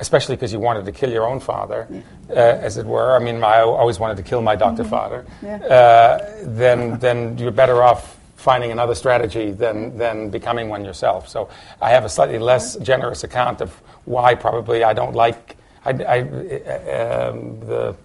especially 0.00 0.36
because 0.36 0.52
you 0.52 0.60
wanted 0.60 0.84
to 0.84 0.92
kill 0.92 1.10
your 1.10 1.26
own 1.26 1.40
father, 1.40 1.86
yeah. 1.90 2.00
uh, 2.30 2.34
as 2.34 2.76
it 2.76 2.86
were. 2.86 3.14
I 3.14 3.18
mean, 3.18 3.42
I 3.42 3.60
always 3.60 3.98
wanted 3.98 4.16
to 4.18 4.22
kill 4.22 4.42
my 4.42 4.56
doctor 4.56 4.82
mm-hmm. 4.82 4.90
father. 4.90 5.26
Yeah. 5.42 5.56
Uh, 5.56 6.36
then, 6.42 6.98
then 6.98 7.38
you're 7.38 7.50
better 7.50 7.82
off 7.82 8.16
finding 8.36 8.70
another 8.70 8.94
strategy 8.94 9.50
than, 9.50 9.98
than 9.98 10.30
becoming 10.30 10.68
one 10.68 10.84
yourself. 10.84 11.28
So 11.28 11.48
I 11.82 11.90
have 11.90 12.04
a 12.04 12.08
slightly 12.08 12.38
less 12.38 12.76
generous 12.76 13.24
account 13.24 13.60
of 13.60 13.70
why 14.04 14.34
probably 14.34 14.84
I 14.84 14.92
don't 14.92 15.14
like. 15.14 15.56
I, 15.84 15.90
I 15.90 16.18
um, 16.20 17.60
the, 17.60 17.96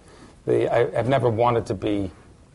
the, 0.46 0.72
I, 0.72 0.96
have 0.96 1.08
never 1.08 1.28
wanted 1.28 1.66
to 1.66 1.74
be 1.74 2.10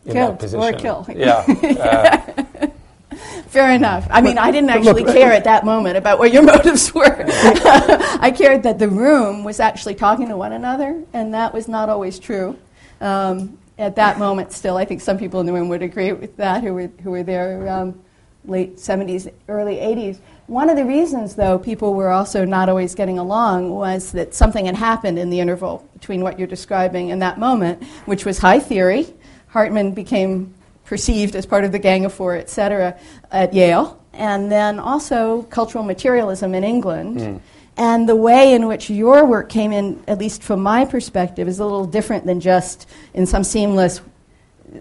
in 0.05 0.13
Killed 0.13 0.33
that 0.33 0.39
position. 0.39 0.75
Or 0.75 0.77
kill. 0.77 1.05
Yeah. 1.15 2.25
Uh, 3.11 3.47
Fair 3.47 3.71
enough. 3.71 4.07
I 4.11 4.21
mean, 4.21 4.37
I 4.37 4.51
didn't 4.51 4.69
actually 4.69 5.03
care 5.03 5.31
at 5.31 5.45
that 5.45 5.65
moment 5.65 5.97
about 5.97 6.19
what 6.19 6.31
your 6.31 6.43
motives 6.53 6.93
were. 6.93 7.25
I 7.27 8.31
cared 8.35 8.61
that 8.63 8.77
the 8.77 8.87
room 8.87 9.43
was 9.43 9.59
actually 9.59 9.95
talking 9.95 10.27
to 10.27 10.37
one 10.37 10.53
another, 10.53 11.03
and 11.13 11.33
that 11.33 11.51
was 11.51 11.67
not 11.67 11.89
always 11.89 12.19
true. 12.19 12.57
Um, 13.01 13.57
at 13.79 13.95
that 13.95 14.19
moment, 14.19 14.51
still, 14.51 14.77
I 14.77 14.85
think 14.85 15.01
some 15.01 15.17
people 15.17 15.39
in 15.39 15.47
the 15.47 15.53
room 15.53 15.67
would 15.69 15.81
agree 15.81 16.11
with 16.11 16.37
that 16.37 16.63
who 16.63 16.75
were, 16.75 16.91
who 17.01 17.09
were 17.09 17.23
there 17.23 17.59
around 17.61 17.99
late 18.45 18.77
70s, 18.77 19.31
early 19.47 19.77
80s. 19.77 20.19
One 20.49 20.71
of 20.71 20.77
the 20.77 20.83
reasons, 20.83 21.35
though, 21.35 21.59
people 21.59 21.93
were 21.93 22.09
also 22.09 22.43
not 22.43 22.69
always 22.69 22.95
getting 22.95 23.19
along 23.19 23.69
was 23.69 24.13
that 24.13 24.33
something 24.33 24.65
had 24.65 24.75
happened 24.75 25.19
in 25.19 25.29
the 25.29 25.39
interval 25.39 25.87
between 25.93 26.23
what 26.23 26.39
you're 26.39 26.47
describing 26.47 27.11
and 27.11 27.21
that 27.21 27.37
moment, 27.37 27.83
which 28.05 28.25
was 28.25 28.39
high 28.39 28.57
theory. 28.57 29.05
Hartman 29.49 29.91
became 29.91 30.55
perceived 30.85 31.35
as 31.35 31.45
part 31.45 31.65
of 31.65 31.71
the 31.71 31.77
Gang 31.77 32.03
of 32.03 32.11
Four, 32.15 32.35
et 32.35 32.49
cetera, 32.49 32.97
at 33.31 33.53
Yale, 33.53 34.03
and 34.11 34.51
then 34.51 34.79
also 34.79 35.43
cultural 35.51 35.83
materialism 35.83 36.55
in 36.55 36.63
England. 36.63 37.19
Mm. 37.19 37.41
And 37.77 38.09
the 38.09 38.15
way 38.15 38.55
in 38.55 38.65
which 38.65 38.89
your 38.89 39.27
work 39.27 39.49
came 39.49 39.71
in, 39.71 40.03
at 40.07 40.17
least 40.17 40.41
from 40.41 40.63
my 40.63 40.83
perspective, 40.83 41.47
is 41.47 41.59
a 41.59 41.63
little 41.63 41.85
different 41.85 42.25
than 42.25 42.39
just 42.39 42.89
in 43.13 43.27
some 43.27 43.43
seamless 43.43 44.01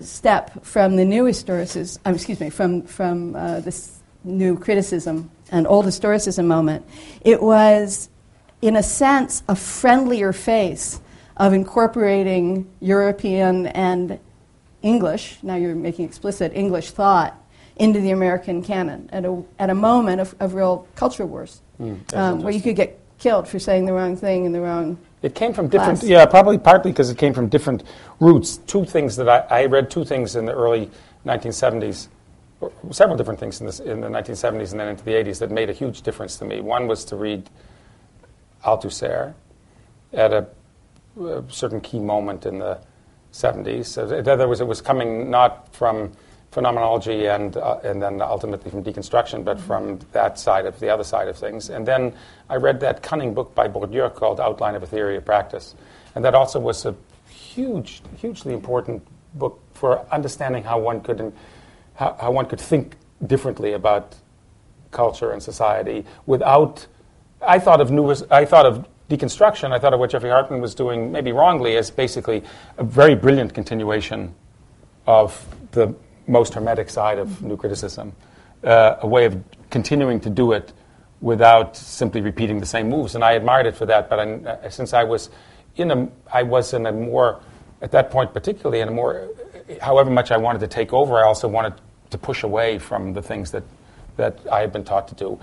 step 0.01 0.65
from 0.65 0.97
the 0.97 1.05
new 1.05 1.25
historicism, 1.25 1.99
um, 2.07 2.15
excuse 2.15 2.41
me, 2.41 2.49
from, 2.49 2.85
from 2.85 3.37
uh, 3.37 3.61
this 3.61 3.99
new 4.25 4.59
criticism 4.59 5.31
and 5.51 5.67
old 5.67 5.87
historicism 5.87 6.47
moment. 6.47 6.87
It 7.23 7.43
was, 7.43 8.09
in 8.63 8.77
a 8.77 8.83
sense, 8.83 9.43
a 9.49 9.57
friendlier 9.57 10.33
face 10.33 11.01
of 11.37 11.53
incorporating 11.53 12.69
European 12.81 13.67
and 13.69 14.19
English, 14.83 15.39
now 15.43 15.57
you're 15.57 15.75
making 15.75 16.05
explicit 16.05 16.53
English 16.55 16.91
thought, 16.91 17.35
into 17.77 18.01
the 18.01 18.11
American 18.11 18.63
canon 18.63 19.09
at 19.13 19.25
a, 19.25 19.43
at 19.59 19.71
a 19.71 19.75
moment 19.75 20.21
of, 20.21 20.35
of 20.41 20.55
real 20.55 20.87
culture 20.97 21.27
wars, 21.27 21.63
mm, 21.81 22.15
um, 22.15 22.43
where 22.43 22.53
you 22.53 22.61
could 22.61 22.77
get 22.77 22.99
killed 23.19 23.47
for 23.47 23.59
saying 23.59 23.85
the 23.87 23.93
wrong 23.93 24.17
thing 24.17 24.45
in 24.45 24.53
the 24.53 24.61
wrong. 24.61 24.99
It 25.23 25.35
came 25.35 25.53
from 25.53 25.69
different, 25.69 26.01
class. 26.01 26.09
yeah, 26.09 26.27
probably 26.27 26.59
partly 26.59 26.93
because 26.93 27.11
it 27.11 27.19
came 27.19 27.35
from 27.35 27.49
different 27.49 27.85
roots. 28.21 28.59
Two 28.67 28.85
things 28.85 29.17
that 29.17 29.29
I, 29.29 29.63
I 29.63 29.67
read, 29.67 29.91
two 29.91 30.05
things 30.05 30.37
in 30.37 30.45
the 30.45 30.53
early 30.53 30.91
1970s, 31.27 32.09
several 32.91 33.17
different 33.17 33.39
things 33.39 33.61
in, 33.61 33.67
this, 33.67 33.81
in 33.81 34.01
the 34.01 34.09
1970s 34.09 34.73
and 34.73 34.81
then 34.81 34.89
into 34.89 35.05
the 35.05 35.13
80s 35.13 35.39
that 35.39 35.51
made 35.51 35.71
a 35.71 35.73
huge 35.73 36.03
difference 36.03 36.37
to 36.37 36.45
me. 36.45 36.61
One 36.61 36.87
was 36.87 37.05
to 37.07 37.17
read 37.17 37.49
Althusser 38.65 39.35
at 40.13 40.33
a, 40.33 40.47
a 41.21 41.45
certain 41.49 41.81
key 41.81 42.01
moment 42.01 42.47
in 42.47 42.59
the 42.59 42.81
70s. 43.33 43.87
So 43.87 44.09
in 44.09 44.29
other 44.29 44.49
words, 44.49 44.61
it 44.61 44.67
was 44.67 44.81
coming 44.81 45.31
not 45.31 45.73
from 45.75 46.13
phenomenology 46.51 47.27
and, 47.27 47.57
uh, 47.57 47.79
and 47.85 48.03
then 48.03 48.23
ultimately 48.23 48.71
from 48.71 48.83
deconstruction, 48.83 49.45
but 49.45 49.61
from 49.61 49.99
that 50.13 50.39
side 50.39 50.67
of 50.67 50.81
the 50.81 50.89
other 50.89 51.05
side 51.05 51.29
of 51.29 51.37
things. 51.37 51.69
And 51.69 51.87
then 51.87 52.15
I 52.49 52.57
read 52.57 52.81
that 52.81 53.03
cunning 53.03 53.35
book 53.35 53.55
by 53.55 53.69
Bourdieu 53.69 54.13
called 54.15 54.41
Outline 54.41 54.75
of 54.75 54.83
a 54.83 54.87
Theory 54.87 55.17
of 55.17 55.25
Practice. 55.25 55.75
And 56.15 56.25
that 56.25 56.35
also 56.35 56.59
was 56.59 56.87
a 56.87 56.95
huge, 57.29 58.03
hugely 58.17 58.55
important 58.55 59.07
book 59.35 59.61
for 59.75 60.05
understanding 60.11 60.65
how 60.65 60.81
one 60.81 61.01
could, 61.03 61.33
how, 61.99 62.17
how 62.21 62.31
one 62.31 62.47
could 62.47 62.61
think 62.61 62.97
differently 63.27 63.73
about 63.73 64.15
culture 64.91 65.33
and 65.33 65.43
society 65.43 66.05
without. 66.27 66.87
I 67.43 67.59
thought 67.59 67.81
of 67.81 67.91
I 68.33 68.45
thought 68.45 68.67
of 68.67 68.89
deconstruction, 69.11 69.73
I 69.73 69.79
thought 69.79 69.95
of 69.95 70.01
what 70.01 70.11
Geoffrey 70.11 70.31
Hartman 70.31 70.61
was 70.61 70.75
doing, 70.75 71.11
maybe 71.11 71.33
wrongly, 71.33 71.77
as 71.77 71.91
basically 71.91 72.43
a 72.77 72.85
very 72.85 73.15
brilliant 73.15 73.55
continuation 73.55 74.35
of 75.07 75.47
the 75.73 75.95
most 76.27 76.55
hermetic 76.55 76.91
side 76.91 77.19
of 77.19 77.43
new 77.43 77.57
criticism, 77.57 78.13
uh, 78.65 78.97
a 79.01 79.07
way 79.07 79.25
of 79.25 79.43
continuing 79.71 80.21
to 80.21 80.31
do 80.31 80.53
it 80.53 80.73
without 81.21 81.77
simply 81.77 82.21
repeating 82.21 82.61
the 82.61 82.67
same 82.67 82.89
moves. 82.89 83.15
And 83.15 83.25
I 83.25 83.33
admired 83.33 83.67
it 83.67 83.75
for 83.75 83.87
that. 83.87 84.09
But 84.09 84.21
I, 84.21 84.33
uh, 84.33 84.71
since 84.71 84.93
I 84.93 85.05
was 85.05 85.31
in 85.77 85.91
a, 85.91 86.09
I 86.33 86.43
was 86.43 86.75
in 86.75 86.87
a 86.87 86.93
more, 86.93 87.41
at 87.83 87.91
that 87.93 88.11
point 88.11 88.33
particularly, 88.33 88.81
in 88.81 88.89
a 88.89 88.93
more, 88.93 89.29
however 89.81 90.11
much 90.11 90.31
I 90.31 90.37
wanted 90.37 90.61
to 90.61 90.69
take 90.69 90.93
over, 90.93 91.19
I 91.19 91.25
also 91.25 91.49
wanted 91.49 91.75
to 92.11 92.19
push 92.19 92.43
away 92.43 92.79
from 92.79 93.13
the 93.13 93.23
things 93.23 93.51
that, 93.51 93.63
that 94.17 94.39
I 94.51 94.61
had 94.61 94.73
been 94.73 94.85
taught 94.85 95.09
to 95.09 95.15
do. 95.15 95.41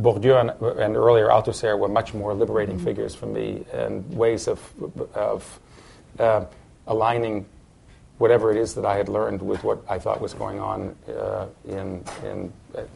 Bourdieu 0.00 0.40
and, 0.40 0.50
and 0.80 0.96
earlier 0.96 1.28
Althusser 1.28 1.78
were 1.78 1.88
much 1.88 2.14
more 2.14 2.34
liberating 2.34 2.76
mm-hmm. 2.76 2.86
figures 2.86 3.14
for 3.14 3.26
me 3.26 3.64
and 3.72 4.08
ways 4.14 4.48
of, 4.48 4.60
of 5.14 5.60
uh, 6.18 6.44
aligning 6.86 7.46
whatever 8.18 8.50
it 8.50 8.56
is 8.56 8.74
that 8.74 8.84
I 8.84 8.96
had 8.96 9.08
learned 9.08 9.42
with 9.42 9.64
what 9.64 9.82
I 9.88 9.98
thought 9.98 10.20
was 10.20 10.34
going 10.34 10.60
on 10.60 10.96
uh, 11.08 11.46
in, 11.68 12.04
in, 12.24 12.52
at, 12.74 12.88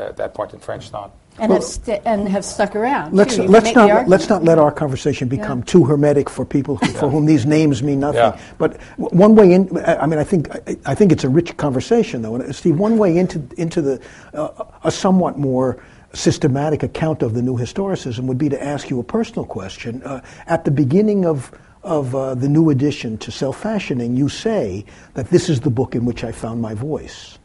at, 0.00 0.16
that 0.16 0.34
point 0.34 0.54
in 0.54 0.60
French 0.60 0.90
thought. 0.90 1.12
And, 1.38 1.50
well, 1.50 1.60
have, 1.60 1.68
st- 1.68 2.02
and 2.04 2.28
have 2.28 2.44
stuck 2.44 2.74
around. 2.74 3.14
Let's, 3.14 3.38
let's, 3.38 3.74
not, 3.74 4.08
let's 4.08 4.28
not 4.28 4.44
let 4.44 4.58
our 4.58 4.72
conversation 4.72 5.28
become 5.28 5.58
yeah. 5.58 5.64
too 5.64 5.84
hermetic 5.84 6.28
for 6.28 6.44
people 6.44 6.76
who, 6.76 6.86
for 6.88 7.08
whom 7.08 7.26
these 7.26 7.46
names 7.46 7.82
mean 7.82 8.00
nothing. 8.00 8.20
Yeah. 8.20 8.40
But 8.58 8.80
one 8.96 9.34
way 9.34 9.52
in, 9.52 9.76
I 9.84 10.06
mean, 10.06 10.18
I 10.18 10.24
think, 10.24 10.50
I, 10.50 10.76
I, 10.86 10.94
think 10.94 11.12
it's 11.12 11.24
a 11.24 11.28
rich 11.28 11.56
conversation, 11.56 12.22
though. 12.22 12.34
And 12.34 12.54
Steve, 12.54 12.78
one 12.78 12.98
way 12.98 13.16
into, 13.16 13.42
into 13.56 13.80
the, 13.80 14.02
uh, 14.34 14.64
a 14.84 14.90
somewhat 14.90 15.38
more 15.38 15.82
systematic 16.12 16.82
account 16.82 17.22
of 17.22 17.34
the 17.34 17.42
new 17.42 17.56
historicism 17.56 18.24
would 18.24 18.38
be 18.38 18.48
to 18.48 18.62
ask 18.62 18.90
you 18.90 18.98
a 18.98 19.04
personal 19.04 19.44
question. 19.44 20.02
Uh, 20.02 20.22
at 20.46 20.64
the 20.64 20.70
beginning 20.70 21.24
of, 21.24 21.52
of 21.82 22.14
uh, 22.14 22.34
the 22.34 22.48
new 22.48 22.70
edition 22.70 23.18
to 23.18 23.30
Self 23.30 23.60
Fashioning, 23.60 24.16
you 24.16 24.28
say 24.28 24.84
that 25.14 25.30
this 25.30 25.48
is 25.48 25.60
the 25.60 25.70
book 25.70 25.94
in 25.94 26.04
which 26.04 26.24
I 26.24 26.32
found 26.32 26.60
my 26.60 26.74
voice. 26.74 27.37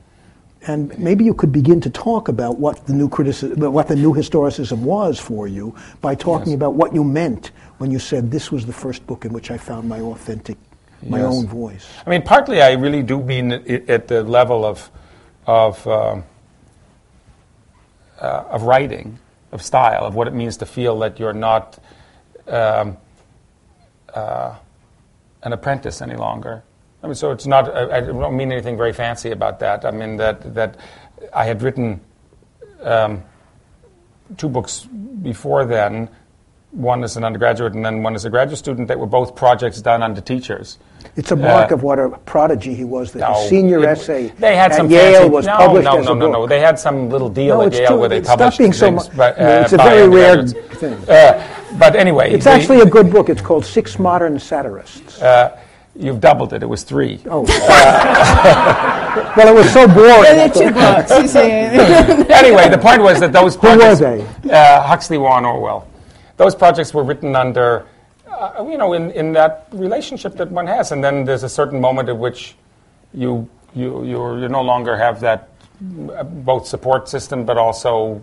And 0.65 0.97
maybe 0.97 1.25
you 1.25 1.33
could 1.33 1.51
begin 1.51 1.81
to 1.81 1.89
talk 1.89 2.29
about 2.29 2.57
what 2.57 2.85
the 2.85 2.93
new 2.93 3.09
criticism, 3.09 3.59
what 3.73 3.87
the 3.87 3.95
new 3.95 4.13
historicism 4.13 4.79
was 4.79 5.19
for 5.19 5.47
you 5.47 5.75
by 6.01 6.15
talking 6.15 6.51
yes. 6.51 6.55
about 6.55 6.75
what 6.75 6.93
you 6.93 7.03
meant 7.03 7.51
when 7.79 7.91
you 7.91 7.99
said 7.99 8.31
this 8.31 8.51
was 8.51 8.65
the 8.65 8.73
first 8.73 9.05
book 9.05 9.25
in 9.25 9.33
which 9.33 9.51
I 9.51 9.57
found 9.57 9.89
my 9.89 9.99
authentic, 9.99 10.57
my 11.05 11.19
yes. 11.19 11.33
own 11.33 11.47
voice. 11.47 11.87
I 12.05 12.09
mean, 12.09 12.21
partly 12.21 12.61
I 12.61 12.73
really 12.73 13.03
do 13.03 13.21
mean 13.21 13.51
it 13.51 13.89
at 13.89 14.07
the 14.07 14.23
level 14.23 14.63
of, 14.63 14.89
of, 15.45 15.85
uh, 15.85 16.21
uh, 18.21 18.43
of 18.49 18.63
writing, 18.63 19.19
of 19.51 19.61
style, 19.61 20.05
of 20.05 20.15
what 20.15 20.27
it 20.27 20.33
means 20.33 20.55
to 20.57 20.65
feel 20.65 20.97
that 20.99 21.19
you're 21.19 21.33
not 21.33 21.77
um, 22.47 22.97
uh, 24.13 24.55
an 25.43 25.51
apprentice 25.51 26.01
any 26.01 26.15
longer 26.15 26.63
I 27.03 27.07
mean, 27.07 27.15
so 27.15 27.31
it's 27.31 27.45
not. 27.45 27.69
I, 27.75 27.97
I, 27.97 28.01
don't 28.01 28.35
mean 28.37 28.51
anything 28.51 28.77
very 28.77 28.93
fancy 28.93 29.31
about 29.31 29.59
that. 29.59 29.83
I 29.83 29.91
mean 29.91 30.15
that 30.17 30.55
that 30.55 30.77
I 31.33 31.43
had 31.43 31.61
written 31.61 31.99
um, 32.81 33.23
two 34.37 34.47
books 34.47 34.87
before 35.21 35.65
then. 35.65 36.09
One 36.71 37.03
as 37.03 37.17
an 37.17 37.23
undergraduate, 37.23 37.73
and 37.73 37.85
then 37.85 38.01
one 38.01 38.15
as 38.15 38.25
a 38.25 38.31
graduate 38.31 38.57
student. 38.57 38.87
That 38.87 38.97
were 38.97 39.05
both 39.05 39.35
projects 39.35 39.79
done 39.81 40.01
under 40.01 40.21
teachers. 40.21 40.79
It's 41.15 41.31
a 41.31 41.35
mark 41.35 41.71
uh, 41.71 41.75
of 41.75 41.83
what 41.83 41.99
a 41.99 42.09
prodigy 42.25 42.73
he 42.73 42.85
was. 42.85 43.11
That 43.11 43.19
no, 43.19 43.33
his 43.33 43.49
senior 43.49 43.83
it, 43.83 43.89
essay 43.89 44.29
they 44.39 44.55
had 44.55 44.71
at 44.71 44.77
some 44.77 44.89
Yale 44.89 45.13
fancy, 45.13 45.29
was 45.29 45.45
no, 45.45 45.57
published 45.57 45.85
no, 45.85 45.99
as 45.99 46.05
no, 46.05 46.11
a 46.13 46.15
no, 46.15 46.25
book. 46.25 46.33
no, 46.33 46.47
They 46.47 46.61
had 46.61 46.79
some 46.79 47.09
little 47.09 47.29
deal 47.29 47.57
no, 47.57 47.67
at 47.67 47.73
Yale 47.73 47.87
true. 47.87 47.97
where 47.99 48.09
they 48.09 48.17
it's 48.19 48.29
published 48.29 48.57
being 48.57 48.73
so 48.73 48.87
things. 48.87 49.09
But, 49.09 49.37
uh, 49.37 49.61
it's 49.63 49.73
a 49.73 49.77
very 49.77 50.07
rare 50.07 50.47
thing. 50.47 50.93
Uh, 51.07 51.75
but 51.77 51.95
anyway, 51.95 52.31
it's 52.31 52.47
actually 52.47 52.79
a 52.79 52.87
good 52.87 53.11
book. 53.11 53.29
It's 53.29 53.41
called 53.41 53.65
Six 53.65 53.99
Modern 53.99 54.39
Satirists. 54.39 55.21
Uh, 55.21 55.59
You've 55.95 56.19
doubled 56.19 56.53
it. 56.53 56.63
It 56.63 56.65
was 56.65 56.83
three. 56.83 57.19
Oh. 57.25 57.41
well, 59.37 59.47
it 59.47 59.53
was 59.53 59.71
so 59.71 59.87
boring. 59.87 60.51
two 60.51 60.71
books. 60.73 61.11
anyway, 62.31 62.69
the 62.69 62.79
point 62.81 63.01
was 63.01 63.19
that 63.19 63.31
those 63.31 63.55
projects. 63.55 63.99
Who 63.99 64.05
were 64.05 64.17
they? 64.43 64.51
Uh, 64.51 64.81
Huxley, 64.81 65.19
Warren, 65.19 65.45
Orwell. 65.45 65.87
Those 66.37 66.55
projects 66.55 66.95
were 66.95 67.03
written 67.03 67.35
under, 67.35 67.85
uh, 68.27 68.65
you 68.67 68.77
know, 68.79 68.93
in, 68.93 69.11
in 69.11 69.33
that 69.33 69.67
relationship 69.71 70.35
that 70.37 70.49
one 70.49 70.65
has, 70.65 70.91
and 70.91 71.03
then 71.03 71.25
there's 71.25 71.43
a 71.43 71.49
certain 71.49 71.79
moment 71.79 72.09
at 72.09 72.17
which 72.17 72.55
you 73.13 73.47
you 73.75 74.03
you 74.03 74.39
you 74.39 74.49
no 74.49 74.61
longer 74.61 74.97
have 74.97 75.19
that 75.19 75.49
uh, 76.11 76.23
both 76.23 76.65
support 76.67 77.07
system, 77.07 77.45
but 77.45 77.57
also 77.57 78.19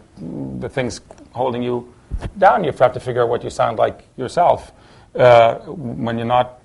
the 0.60 0.68
things 0.68 1.00
holding 1.32 1.62
you 1.62 1.92
down. 2.38 2.64
You 2.64 2.72
have 2.72 2.92
to 2.94 3.00
figure 3.00 3.22
out 3.22 3.28
what 3.28 3.44
you 3.44 3.50
sound 3.50 3.78
like 3.78 4.08
yourself 4.16 4.72
uh, 5.14 5.58
when 5.66 6.18
you're 6.18 6.26
not 6.26 6.59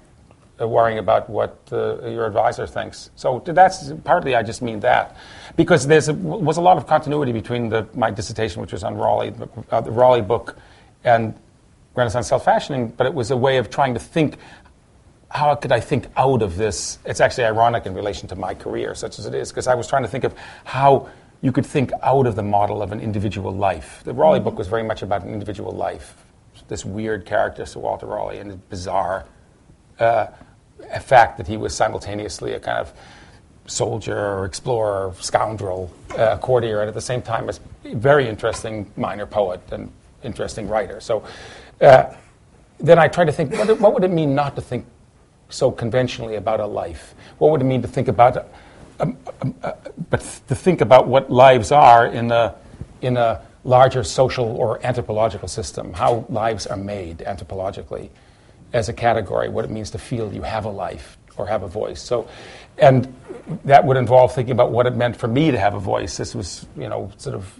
worrying 0.59 0.99
about 0.99 1.29
what 1.29 1.57
uh, 1.71 2.07
your 2.07 2.25
advisor 2.25 2.65
thinks. 2.67 3.09
So 3.15 3.41
that's 3.45 3.91
partly 4.03 4.35
I 4.35 4.43
just 4.43 4.61
mean 4.61 4.79
that, 4.81 5.15
because 5.55 5.87
there 5.87 6.01
was 6.13 6.57
a 6.57 6.61
lot 6.61 6.77
of 6.77 6.87
continuity 6.87 7.31
between 7.31 7.69
the, 7.69 7.87
my 7.93 8.11
dissertation, 8.11 8.61
which 8.61 8.71
was 8.71 8.83
on 8.83 8.95
Raleigh, 8.95 9.33
uh, 9.71 9.81
the 9.81 9.91
Raleigh 9.91 10.21
book, 10.21 10.57
and 11.03 11.33
Renaissance 11.95 12.27
self-fashioning. 12.27 12.89
But 12.97 13.07
it 13.07 13.13
was 13.13 13.31
a 13.31 13.37
way 13.37 13.57
of 13.57 13.69
trying 13.69 13.93
to 13.93 13.99
think. 13.99 14.37
How 15.31 15.53
could 15.55 15.73
I 15.73 15.81
think 15.81 16.07
out 16.15 16.41
of 16.41 16.55
this? 16.55 16.99
It's 17.03 17.19
actually 17.19 17.45
ironic 17.45 17.85
in 17.85 17.93
relation 17.93 18.29
to 18.29 18.35
my 18.35 18.53
career, 18.53 18.95
such 18.95 19.19
as 19.19 19.25
it 19.25 19.33
is, 19.33 19.51
because 19.51 19.67
I 19.67 19.75
was 19.75 19.87
trying 19.87 20.03
to 20.03 20.07
think 20.07 20.23
of 20.23 20.33
how 20.63 21.09
you 21.41 21.51
could 21.51 21.65
think 21.65 21.91
out 22.01 22.25
of 22.25 22.35
the 22.35 22.43
model 22.43 22.81
of 22.81 22.93
an 22.93 23.01
individual 23.01 23.51
life. 23.51 24.01
The 24.05 24.13
Raleigh 24.13 24.37
mm-hmm. 24.37 24.45
book 24.45 24.57
was 24.57 24.67
very 24.67 24.83
much 24.83 25.01
about 25.01 25.23
an 25.23 25.33
individual 25.33 25.73
life. 25.73 26.15
This 26.69 26.85
weird 26.85 27.25
character, 27.25 27.65
Sir 27.65 27.81
Walter 27.81 28.05
Raleigh, 28.05 28.39
and 28.39 28.69
bizarre 28.69 29.25
uh, 29.99 30.27
a 30.91 30.99
fact 30.99 31.37
that 31.37 31.47
he 31.47 31.57
was 31.57 31.75
simultaneously 31.75 32.53
a 32.53 32.59
kind 32.59 32.79
of 32.79 32.93
soldier, 33.67 34.45
explorer, 34.45 35.13
scoundrel, 35.19 35.91
uh, 36.17 36.37
courtier, 36.37 36.81
and 36.81 36.87
at 36.87 36.93
the 36.93 37.01
same 37.01 37.21
time 37.21 37.49
a 37.49 37.95
very 37.95 38.27
interesting 38.27 38.91
minor 38.95 39.25
poet 39.25 39.61
and 39.71 39.91
interesting 40.23 40.67
writer. 40.67 40.99
So 40.99 41.23
uh, 41.81 42.13
then 42.79 42.99
I 42.99 43.07
tried 43.07 43.25
to 43.25 43.31
think, 43.31 43.51
what, 43.53 43.79
what, 43.79 43.93
would 43.93 44.03
it 44.03 44.11
mean 44.11 44.35
not 44.35 44.55
to 44.55 44.61
think 44.61 44.85
so 45.49 45.71
conventionally 45.71 46.35
about 46.35 46.59
a 46.59 46.65
life? 46.65 47.15
What 47.37 47.51
would 47.51 47.61
it 47.61 47.65
mean 47.65 47.81
to 47.81 47.87
think 47.87 48.07
about, 48.07 48.37
um, 48.99 49.17
um, 49.41 49.55
uh, 49.63 49.73
but 50.09 50.19
to 50.47 50.55
think 50.55 50.81
about 50.81 51.07
what 51.07 51.31
lives 51.31 51.71
are 51.71 52.07
in 52.07 52.31
a, 52.31 52.55
in 53.01 53.17
a 53.17 53.41
larger 53.63 54.03
social 54.03 54.45
or 54.45 54.85
anthropological 54.85 55.47
system, 55.47 55.93
how 55.93 56.25
lives 56.29 56.67
are 56.67 56.77
made 56.77 57.19
anthropologically 57.19 58.09
as 58.73 58.89
a 58.89 58.93
category, 58.93 59.49
what 59.49 59.65
it 59.65 59.71
means 59.71 59.91
to 59.91 59.97
feel 59.97 60.33
you 60.33 60.41
have 60.41 60.65
a 60.65 60.69
life 60.69 61.17
or 61.37 61.47
have 61.47 61.63
a 61.63 61.67
voice. 61.67 62.01
So, 62.01 62.27
and 62.77 63.13
that 63.65 63.85
would 63.85 63.97
involve 63.97 64.33
thinking 64.33 64.51
about 64.51 64.71
what 64.71 64.85
it 64.87 64.95
meant 64.95 65.15
for 65.15 65.27
me 65.27 65.51
to 65.51 65.59
have 65.59 65.73
a 65.73 65.79
voice. 65.79 66.17
This 66.17 66.33
was, 66.33 66.65
you 66.77 66.89
know, 66.89 67.11
sort 67.17 67.35
of 67.35 67.59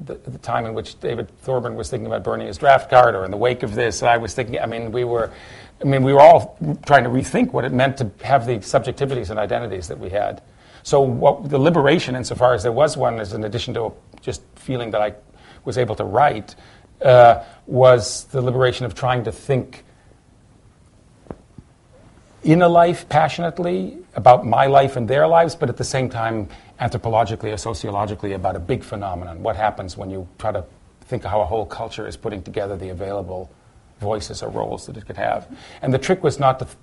the, 0.00 0.14
the 0.14 0.38
time 0.38 0.66
in 0.66 0.74
which 0.74 0.98
David 1.00 1.30
Thorburn 1.40 1.74
was 1.74 1.90
thinking 1.90 2.06
about 2.06 2.24
burning 2.24 2.46
his 2.46 2.58
draft 2.58 2.90
card, 2.90 3.14
or 3.14 3.24
in 3.24 3.30
the 3.30 3.36
wake 3.36 3.62
of 3.62 3.74
this, 3.74 4.02
I 4.02 4.16
was 4.16 4.34
thinking. 4.34 4.58
I 4.58 4.66
mean, 4.66 4.92
we 4.92 5.04
were, 5.04 5.30
I 5.80 5.84
mean, 5.84 6.02
we 6.02 6.12
were 6.12 6.20
all 6.20 6.58
trying 6.84 7.04
to 7.04 7.10
rethink 7.10 7.52
what 7.52 7.64
it 7.64 7.72
meant 7.72 7.96
to 7.98 8.10
have 8.22 8.46
the 8.46 8.58
subjectivities 8.58 9.30
and 9.30 9.38
identities 9.38 9.88
that 9.88 9.98
we 9.98 10.10
had. 10.10 10.42
So, 10.82 11.00
what, 11.00 11.48
the 11.48 11.58
liberation, 11.58 12.16
insofar 12.16 12.54
as 12.54 12.62
there 12.62 12.72
was 12.72 12.96
one, 12.96 13.20
as 13.20 13.32
in 13.32 13.44
addition 13.44 13.74
to 13.74 13.92
just 14.20 14.42
feeling 14.56 14.90
that 14.90 15.00
I 15.00 15.14
was 15.64 15.78
able 15.78 15.94
to 15.96 16.04
write, 16.04 16.56
uh, 17.00 17.44
was 17.66 18.24
the 18.24 18.42
liberation 18.42 18.86
of 18.86 18.94
trying 18.94 19.24
to 19.24 19.32
think 19.32 19.84
in 22.44 22.62
a 22.62 22.68
life 22.68 23.08
passionately 23.08 23.98
about 24.14 24.44
my 24.46 24.66
life 24.66 24.96
and 24.96 25.08
their 25.08 25.26
lives, 25.26 25.54
but 25.54 25.68
at 25.68 25.76
the 25.76 25.84
same 25.84 26.08
time, 26.08 26.48
anthropologically 26.80 27.52
or 27.52 27.56
sociologically 27.56 28.32
about 28.32 28.56
a 28.56 28.60
big 28.60 28.82
phenomenon. 28.82 29.42
What 29.42 29.56
happens 29.56 29.96
when 29.96 30.10
you 30.10 30.28
try 30.38 30.52
to 30.52 30.64
think 31.02 31.24
how 31.24 31.40
a 31.40 31.44
whole 31.44 31.66
culture 31.66 32.06
is 32.06 32.16
putting 32.16 32.42
together 32.42 32.76
the 32.76 32.88
available 32.88 33.50
voices 34.00 34.42
or 34.42 34.50
roles 34.50 34.86
that 34.86 34.96
it 34.96 35.06
could 35.06 35.16
have. 35.16 35.48
And 35.80 35.94
the 35.94 35.98
trick 35.98 36.22
was 36.24 36.40
not 36.40 36.58
to 36.58 36.64
th- 36.64 36.76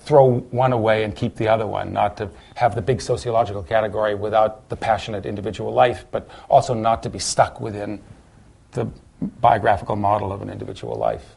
throw 0.00 0.40
one 0.50 0.72
away 0.72 1.04
and 1.04 1.14
keep 1.14 1.36
the 1.36 1.48
other 1.48 1.66
one, 1.66 1.92
not 1.92 2.16
to 2.18 2.30
have 2.56 2.74
the 2.74 2.82
big 2.82 3.00
sociological 3.00 3.62
category 3.62 4.14
without 4.14 4.68
the 4.68 4.76
passionate 4.76 5.24
individual 5.24 5.72
life, 5.72 6.04
but 6.10 6.28
also 6.48 6.74
not 6.74 7.02
to 7.02 7.10
be 7.10 7.18
stuck 7.18 7.60
within 7.60 8.00
the 8.72 8.88
biographical 9.40 9.96
model 9.96 10.32
of 10.32 10.42
an 10.42 10.50
individual 10.50 10.96
life 10.96 11.36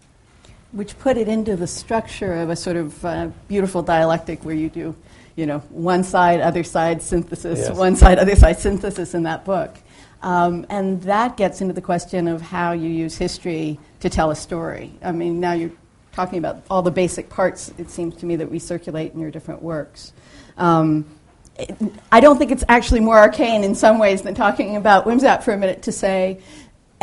which 0.74 0.98
put 1.00 1.18
it 1.18 1.28
into 1.28 1.56
the 1.56 1.68
structure 1.68 2.34
of 2.34 2.50
a 2.50 2.56
sort 2.56 2.76
of 2.76 3.06
uh, 3.06 3.30
beautiful 3.48 3.82
dialectic 3.82 4.44
where 4.44 4.56
you 4.56 4.70
do, 4.70 4.96
you 5.36 5.46
know, 5.46 5.60
one 5.70 6.04
side, 6.04 6.42
other 6.42 6.64
side 6.64 7.02
synthesis, 7.02 7.60
yes. 7.60 7.78
one 7.78 7.96
side, 7.96 8.20
other 8.20 8.36
side 8.36 8.60
synthesis 8.60 9.14
in 9.14 9.24
that 9.24 9.46
book. 9.46 9.78
Um, 10.24 10.66
and 10.70 11.02
that 11.04 11.38
gets 11.38 11.62
into 11.62 11.74
the 11.74 11.82
question 11.82 12.28
of 12.28 12.42
how 12.42 12.72
you 12.72 12.90
use 12.90 13.18
history 13.18 13.80
to 14.00 14.10
tell 14.10 14.32
a 14.32 14.36
story. 14.36 14.92
I 15.04 15.12
mean, 15.12 15.40
now 15.40 15.54
you're 15.54 15.72
talking 16.14 16.40
about 16.40 16.64
all 16.70 16.82
the 16.82 16.92
basic 16.92 17.30
parts, 17.30 17.72
it 17.78 17.90
seems 17.90 18.16
to 18.18 18.26
me, 18.26 18.38
that 18.38 18.50
we 18.50 18.58
circulate 18.58 19.14
in 19.14 19.20
your 19.20 19.32
different 19.32 19.62
works. 19.62 20.14
Um, 20.58 21.06
it, 21.60 21.76
I 22.12 22.20
don't 22.20 22.38
think 22.38 22.52
it's 22.52 22.64
actually 22.68 23.02
more 23.02 23.18
arcane 23.18 23.64
in 23.64 23.76
some 23.76 24.00
ways 24.00 24.24
than 24.24 24.34
talking 24.34 24.76
about 24.76 25.06
Wimsatt 25.06 25.44
for 25.44 25.54
a 25.54 25.58
minute 25.58 25.84
to 25.84 25.92
say 25.92 26.42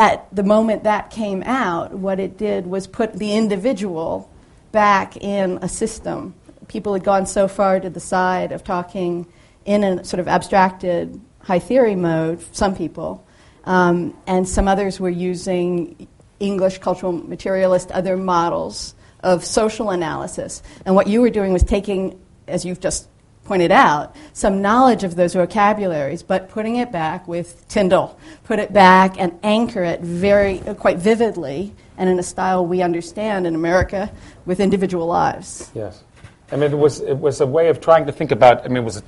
at 0.00 0.34
the 0.34 0.42
moment 0.42 0.84
that 0.84 1.10
came 1.10 1.42
out, 1.42 1.92
what 1.92 2.18
it 2.18 2.38
did 2.38 2.66
was 2.66 2.86
put 2.86 3.12
the 3.12 3.34
individual 3.34 4.30
back 4.72 5.18
in 5.18 5.58
a 5.60 5.68
system. 5.68 6.34
People 6.68 6.94
had 6.94 7.04
gone 7.04 7.26
so 7.26 7.46
far 7.46 7.78
to 7.78 7.90
the 7.90 8.00
side 8.00 8.50
of 8.50 8.64
talking 8.64 9.26
in 9.66 9.84
a 9.84 10.02
sort 10.02 10.18
of 10.18 10.26
abstracted 10.26 11.20
high 11.42 11.58
theory 11.58 11.96
mode, 11.96 12.42
some 12.52 12.74
people, 12.74 13.22
um, 13.64 14.16
and 14.26 14.48
some 14.48 14.68
others 14.68 14.98
were 14.98 15.10
using 15.10 16.08
English 16.38 16.78
cultural 16.78 17.12
materialist, 17.12 17.90
other 17.90 18.16
models 18.16 18.94
of 19.22 19.44
social 19.44 19.90
analysis. 19.90 20.62
And 20.86 20.94
what 20.94 21.08
you 21.08 21.20
were 21.20 21.28
doing 21.28 21.52
was 21.52 21.62
taking, 21.62 22.18
as 22.48 22.64
you've 22.64 22.80
just 22.80 23.06
pointed 23.50 23.72
out, 23.72 24.14
some 24.32 24.62
knowledge 24.62 25.02
of 25.02 25.16
those 25.16 25.34
vocabularies, 25.34 26.22
but 26.22 26.48
putting 26.48 26.76
it 26.76 26.92
back 26.92 27.26
with 27.26 27.66
Tyndale, 27.66 28.16
put 28.44 28.60
it 28.60 28.72
back 28.72 29.18
and 29.18 29.36
anchor 29.42 29.82
it 29.82 30.00
very, 30.00 30.60
uh, 30.60 30.74
quite 30.74 30.98
vividly 30.98 31.74
and 31.98 32.08
in 32.08 32.16
a 32.20 32.22
style 32.22 32.64
we 32.64 32.80
understand 32.80 33.48
in 33.48 33.56
America 33.56 34.08
with 34.46 34.60
individual 34.60 35.04
lives. 35.08 35.68
Yes. 35.74 36.04
I 36.52 36.54
mean, 36.54 36.70
it 36.70 36.78
was, 36.78 37.00
it 37.00 37.18
was 37.18 37.40
a 37.40 37.46
way 37.46 37.68
of 37.70 37.80
trying 37.80 38.06
to 38.06 38.12
think 38.12 38.30
about, 38.30 38.64
I 38.64 38.68
mean, 38.68 38.84
was, 38.84 38.98
a, 38.98 39.02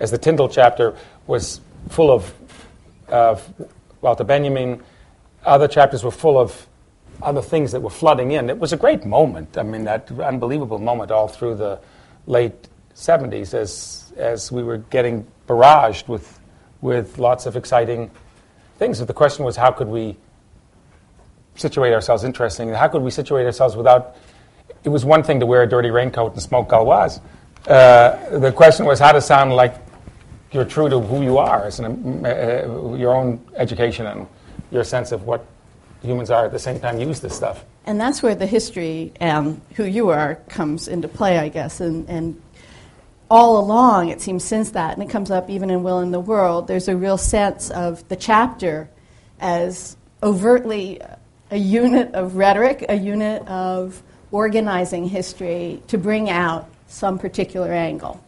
as 0.00 0.10
the 0.10 0.18
Tyndale 0.18 0.48
chapter 0.48 0.96
was 1.28 1.60
full 1.88 2.10
of, 2.10 2.34
of 3.06 3.48
Walter 4.00 4.24
Benjamin 4.24 4.82
other 5.44 5.68
chapters 5.68 6.02
were 6.02 6.10
full 6.10 6.36
of 6.36 6.66
other 7.22 7.42
things 7.42 7.70
that 7.70 7.80
were 7.80 7.90
flooding 7.90 8.32
in. 8.32 8.50
It 8.50 8.58
was 8.58 8.72
a 8.72 8.76
great 8.76 9.06
moment. 9.06 9.56
I 9.56 9.62
mean, 9.62 9.84
that 9.84 10.10
unbelievable 10.18 10.80
moment 10.80 11.12
all 11.12 11.28
through 11.28 11.54
the 11.54 11.78
late 12.26 12.66
70s 12.98 13.54
as, 13.54 14.12
as 14.16 14.50
we 14.50 14.62
were 14.62 14.78
getting 14.78 15.24
barraged 15.46 16.08
with, 16.08 16.40
with 16.80 17.18
lots 17.18 17.46
of 17.46 17.56
exciting 17.56 18.10
things. 18.78 18.98
the 18.98 19.14
question 19.14 19.44
was, 19.44 19.56
how 19.56 19.70
could 19.70 19.86
we 19.86 20.16
situate 21.54 21.92
ourselves 21.94 22.24
interestingly? 22.24 22.74
How 22.74 22.88
could 22.88 23.02
we 23.02 23.10
situate 23.10 23.46
ourselves 23.46 23.76
without? 23.76 24.16
It 24.82 24.88
was 24.88 25.04
one 25.04 25.22
thing 25.22 25.38
to 25.40 25.46
wear 25.46 25.62
a 25.62 25.68
dirty 25.68 25.90
raincoat 25.90 26.32
and 26.32 26.42
smoke 26.42 26.68
Gauloise. 26.68 27.20
Uh, 27.66 28.38
the 28.38 28.52
question 28.52 28.84
was 28.84 28.98
how 28.98 29.12
to 29.12 29.20
sound 29.20 29.52
like 29.52 29.74
you're 30.50 30.64
true 30.64 30.88
to 30.88 30.98
who 31.00 31.22
you 31.22 31.38
are, 31.38 31.66
as 31.66 31.78
an, 31.78 32.24
uh, 32.26 32.94
your 32.96 33.14
own 33.14 33.44
education 33.56 34.06
and 34.06 34.26
your 34.70 34.82
sense 34.82 35.12
of 35.12 35.22
what 35.22 35.44
humans 36.02 36.30
are 36.30 36.46
at 36.46 36.52
the 36.52 36.58
same 36.58 36.80
time 36.80 36.98
use 36.98 37.20
this 37.20 37.34
stuff. 37.34 37.64
And 37.84 38.00
that's 38.00 38.22
where 38.22 38.34
the 38.34 38.46
history 38.46 39.12
and 39.20 39.60
who 39.74 39.84
you 39.84 40.10
are 40.10 40.36
comes 40.48 40.88
into 40.88 41.08
play, 41.08 41.38
I 41.38 41.48
guess. 41.48 41.80
And, 41.80 42.08
and 42.08 42.40
all 43.30 43.58
along, 43.58 44.08
it 44.08 44.20
seems 44.20 44.44
since 44.44 44.70
that, 44.70 44.94
and 44.94 45.02
it 45.02 45.10
comes 45.10 45.30
up 45.30 45.50
even 45.50 45.70
in 45.70 45.82
Will 45.82 46.00
in 46.00 46.10
the 46.10 46.20
World, 46.20 46.66
there's 46.66 46.88
a 46.88 46.96
real 46.96 47.18
sense 47.18 47.70
of 47.70 48.06
the 48.08 48.16
chapter 48.16 48.88
as 49.40 49.96
overtly 50.22 51.00
a 51.50 51.56
unit 51.56 52.14
of 52.14 52.36
rhetoric, 52.36 52.84
a 52.88 52.96
unit 52.96 53.46
of 53.46 54.02
organizing 54.30 55.06
history 55.06 55.82
to 55.88 55.98
bring 55.98 56.28
out 56.30 56.68
some 56.86 57.18
particular 57.18 57.72
angle. 57.72 58.22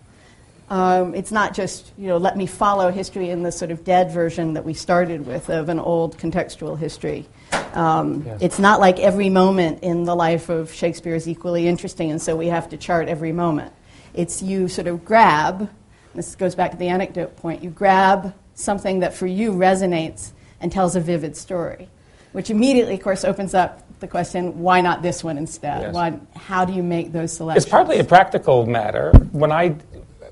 Um, 0.68 1.16
it's 1.16 1.32
not 1.32 1.52
just, 1.52 1.92
you 1.98 2.06
know, 2.06 2.16
let 2.16 2.36
me 2.36 2.46
follow 2.46 2.92
history 2.92 3.30
in 3.30 3.42
the 3.42 3.50
sort 3.50 3.72
of 3.72 3.84
dead 3.84 4.12
version 4.12 4.54
that 4.54 4.64
we 4.64 4.72
started 4.72 5.26
with 5.26 5.50
of 5.50 5.68
an 5.68 5.80
old 5.80 6.16
contextual 6.16 6.78
history. 6.78 7.26
Um, 7.74 8.22
yes. 8.24 8.38
It's 8.40 8.58
not 8.60 8.78
like 8.78 9.00
every 9.00 9.30
moment 9.30 9.82
in 9.82 10.04
the 10.04 10.14
life 10.14 10.48
of 10.48 10.72
Shakespeare 10.72 11.16
is 11.16 11.28
equally 11.28 11.66
interesting, 11.66 12.12
and 12.12 12.22
so 12.22 12.36
we 12.36 12.48
have 12.48 12.68
to 12.68 12.76
chart 12.76 13.08
every 13.08 13.32
moment. 13.32 13.72
It's 14.14 14.42
you 14.42 14.68
sort 14.68 14.86
of 14.86 15.04
grab, 15.04 15.70
this 16.14 16.34
goes 16.34 16.54
back 16.54 16.72
to 16.72 16.76
the 16.76 16.88
anecdote 16.88 17.36
point, 17.36 17.62
you 17.62 17.70
grab 17.70 18.34
something 18.54 19.00
that 19.00 19.14
for 19.14 19.26
you 19.26 19.52
resonates 19.52 20.32
and 20.60 20.70
tells 20.70 20.96
a 20.96 21.00
vivid 21.00 21.36
story, 21.36 21.88
which 22.32 22.50
immediately, 22.50 22.94
of 22.94 23.02
course, 23.02 23.24
opens 23.24 23.54
up 23.54 23.82
the 24.00 24.08
question 24.08 24.60
why 24.60 24.80
not 24.80 25.02
this 25.02 25.22
one 25.22 25.38
instead? 25.38 25.82
Yes. 25.82 25.94
Why, 25.94 26.18
how 26.34 26.64
do 26.64 26.72
you 26.72 26.82
make 26.82 27.12
those 27.12 27.32
selections? 27.32 27.64
It's 27.64 27.70
partly 27.70 27.98
a 27.98 28.04
practical 28.04 28.66
matter. 28.66 29.12
When 29.32 29.52
I, 29.52 29.76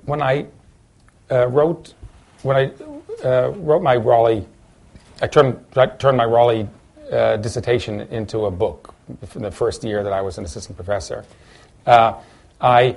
when 0.05 0.23
I 0.23 0.47
uh, 1.31 1.49
wrote, 1.49 1.95
when 2.43 2.57
I 2.57 3.25
uh, 3.25 3.51
wrote 3.51 3.83
my 3.83 3.97
Raleigh, 3.97 4.47
I 5.21 5.27
turned, 5.27 5.59
I 5.77 5.87
turned 5.87 6.17
my 6.17 6.25
Raleigh 6.25 6.69
uh, 7.13 7.37
dissertation 7.37 8.01
into 8.01 8.47
a 8.47 8.51
book 8.51 8.95
in 9.35 9.43
the 9.43 9.51
first 9.51 9.85
year 9.85 10.03
that 10.03 10.13
I 10.13 10.21
was 10.21 10.39
an 10.39 10.45
assistant 10.45 10.77
professor. 10.77 11.25
Uh, 11.87 12.15
I 12.61 12.97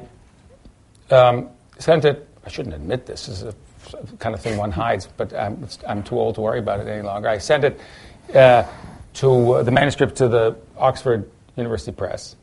um, 1.12 1.50
sent 1.78 2.06
it, 2.06 2.28
I 2.46 2.50
shouldn't 2.50 2.76
admit 2.76 3.06
this, 3.06 3.28
this 3.28 3.42
is 3.42 3.54
a 3.54 3.56
kind 4.20 4.36
of 4.36 4.42
thing 4.42 4.58
one 4.58 4.72
hides, 4.72 5.08
but 5.18 5.34
I'm, 5.34 5.68
I'm 5.88 6.04
too 6.04 6.20
old 6.20 6.36
to 6.36 6.42
worry 6.42 6.60
about 6.60 6.80
it 6.80 6.88
any 6.88 7.02
longer. 7.02 7.28
I 7.28 7.38
sent 7.38 7.64
it 7.64 7.80
uh, 8.34 8.64
to 9.16 9.54
uh, 9.54 9.64
the 9.64 9.72
manuscript 9.72 10.16
to 10.18 10.28
the 10.28 10.58
Oxford 10.78 11.30
University 11.58 11.92
Press. 11.92 12.36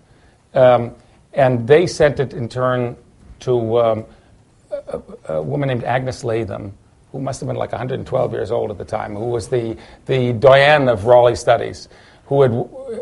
Um, 0.54 0.94
and 1.32 1.66
they 1.66 1.86
sent 1.86 2.20
it 2.20 2.32
in 2.32 2.48
turn 2.48 2.96
to 3.40 3.78
um, 3.78 4.04
a, 4.70 5.00
a, 5.28 5.42
woman 5.42 5.68
named 5.68 5.84
Agnes 5.84 6.24
Latham, 6.24 6.72
who 7.12 7.20
must 7.20 7.40
have 7.40 7.46
been 7.46 7.56
like 7.56 7.72
112 7.72 8.32
years 8.32 8.50
old 8.50 8.70
at 8.70 8.78
the 8.78 8.84
time, 8.84 9.14
who 9.14 9.26
was 9.26 9.48
the, 9.48 9.76
the 10.06 10.32
doyen 10.32 10.88
of 10.88 11.04
Raleigh 11.04 11.36
studies 11.36 11.88
who 12.28 12.42
had 12.42 12.52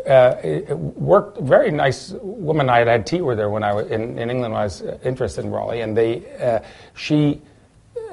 uh, 0.09 0.75
worked, 0.75 1.37
very 1.39 1.69
nice 1.69 2.11
woman. 2.21 2.69
I 2.69 2.79
had 2.79 2.87
had 2.87 3.05
tea 3.05 3.19
with 3.19 3.37
her 3.39 3.49
when 3.49 3.61
I 3.61 3.73
was 3.73 3.87
in, 3.87 4.17
in 4.17 4.29
England 4.29 4.53
when 4.53 4.61
I 4.61 4.63
was 4.63 4.81
interested 5.03 5.43
in 5.43 5.51
Raleigh, 5.51 5.81
and 5.81 5.97
they, 5.97 6.25
uh, 6.39 6.59
she 6.95 7.41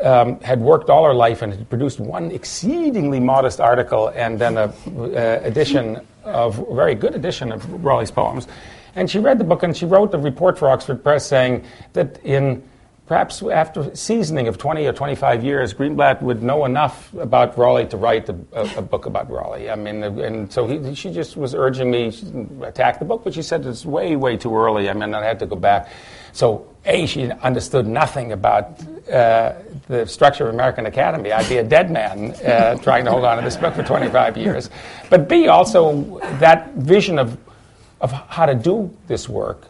um, 0.02 0.40
had 0.40 0.60
worked 0.60 0.90
all 0.90 1.04
her 1.04 1.14
life 1.14 1.42
and 1.42 1.52
had 1.52 1.68
produced 1.68 2.00
one 2.00 2.32
exceedingly 2.32 3.20
modest 3.20 3.60
article 3.60 4.08
and 4.08 4.40
then 4.40 4.56
a 4.56 4.64
uh, 4.64 5.40
edition 5.44 6.04
of 6.24 6.58
a 6.58 6.74
very 6.74 6.96
good 6.96 7.14
edition 7.14 7.52
of 7.52 7.84
Raleigh's 7.84 8.10
poems. 8.10 8.48
And 8.96 9.08
she 9.08 9.20
read 9.20 9.38
the 9.38 9.44
book 9.44 9.62
and 9.62 9.76
she 9.76 9.86
wrote 9.86 10.12
a 10.14 10.18
report 10.18 10.58
for 10.58 10.68
Oxford 10.68 11.04
Press 11.04 11.24
saying 11.24 11.64
that 11.92 12.18
in 12.24 12.62
Perhaps 13.06 13.42
after 13.42 13.94
seasoning 13.94 14.48
of 14.48 14.56
20 14.56 14.86
or 14.86 14.92
25 14.94 15.44
years, 15.44 15.74
Greenblatt 15.74 16.22
would 16.22 16.42
know 16.42 16.64
enough 16.64 17.12
about 17.12 17.58
Raleigh 17.58 17.86
to 17.88 17.98
write 17.98 18.30
a, 18.30 18.36
a, 18.52 18.78
a 18.78 18.82
book 18.82 19.04
about 19.04 19.30
Raleigh. 19.30 19.68
I 19.68 19.76
mean, 19.76 20.02
and 20.02 20.50
so 20.50 20.66
he, 20.66 20.94
she 20.94 21.12
just 21.12 21.36
was 21.36 21.54
urging 21.54 21.90
me 21.90 22.10
to 22.12 22.64
attack 22.64 22.98
the 22.98 23.04
book, 23.04 23.20
but 23.22 23.34
she 23.34 23.42
said 23.42 23.66
it's 23.66 23.84
way, 23.84 24.16
way 24.16 24.38
too 24.38 24.56
early. 24.56 24.88
I 24.88 24.94
mean, 24.94 25.12
I 25.12 25.22
had 25.22 25.38
to 25.40 25.46
go 25.46 25.54
back. 25.54 25.90
So, 26.32 26.66
A, 26.86 27.04
she 27.04 27.30
understood 27.30 27.86
nothing 27.86 28.32
about 28.32 28.80
uh, 29.06 29.52
the 29.86 30.06
structure 30.06 30.48
of 30.48 30.54
American 30.54 30.86
Academy. 30.86 31.30
I'd 31.30 31.48
be 31.48 31.58
a 31.58 31.62
dead 31.62 31.90
man 31.90 32.30
uh, 32.42 32.76
trying 32.78 33.04
to 33.04 33.10
hold 33.10 33.26
on 33.26 33.36
to 33.36 33.44
this 33.44 33.56
book 33.56 33.74
for 33.74 33.82
25 33.82 34.38
years. 34.38 34.70
But 35.10 35.28
B, 35.28 35.48
also 35.48 36.20
that 36.38 36.72
vision 36.72 37.18
of, 37.18 37.36
of 38.00 38.12
how 38.12 38.46
to 38.46 38.54
do 38.54 38.96
this 39.08 39.28
work 39.28 39.68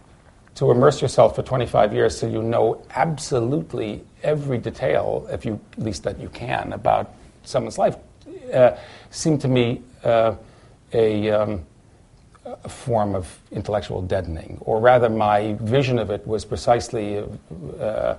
to 0.54 0.70
immerse 0.70 1.02
yourself 1.02 1.34
for 1.34 1.42
25 1.42 1.92
years 1.92 2.16
so 2.16 2.28
you 2.28 2.42
know 2.42 2.82
absolutely 2.90 4.04
every 4.24 4.58
detail, 4.58 5.26
if 5.30 5.44
you 5.44 5.60
at 5.72 5.78
least 5.78 6.02
that 6.02 6.18
you 6.18 6.28
can, 6.30 6.72
about 6.72 7.12
someone's 7.44 7.78
life, 7.78 7.96
uh, 8.52 8.72
seemed 9.10 9.40
to 9.42 9.48
me 9.48 9.82
uh, 10.02 10.34
a, 10.92 11.30
um, 11.30 11.64
a, 12.44 12.68
form 12.68 13.14
of 13.14 13.38
intellectual 13.52 14.02
deadening, 14.02 14.58
or 14.60 14.80
rather, 14.80 15.08
my 15.08 15.54
vision 15.60 15.98
of 15.98 16.10
it 16.10 16.26
was 16.26 16.44
precisely. 16.44 17.22
Uh, 17.78 18.16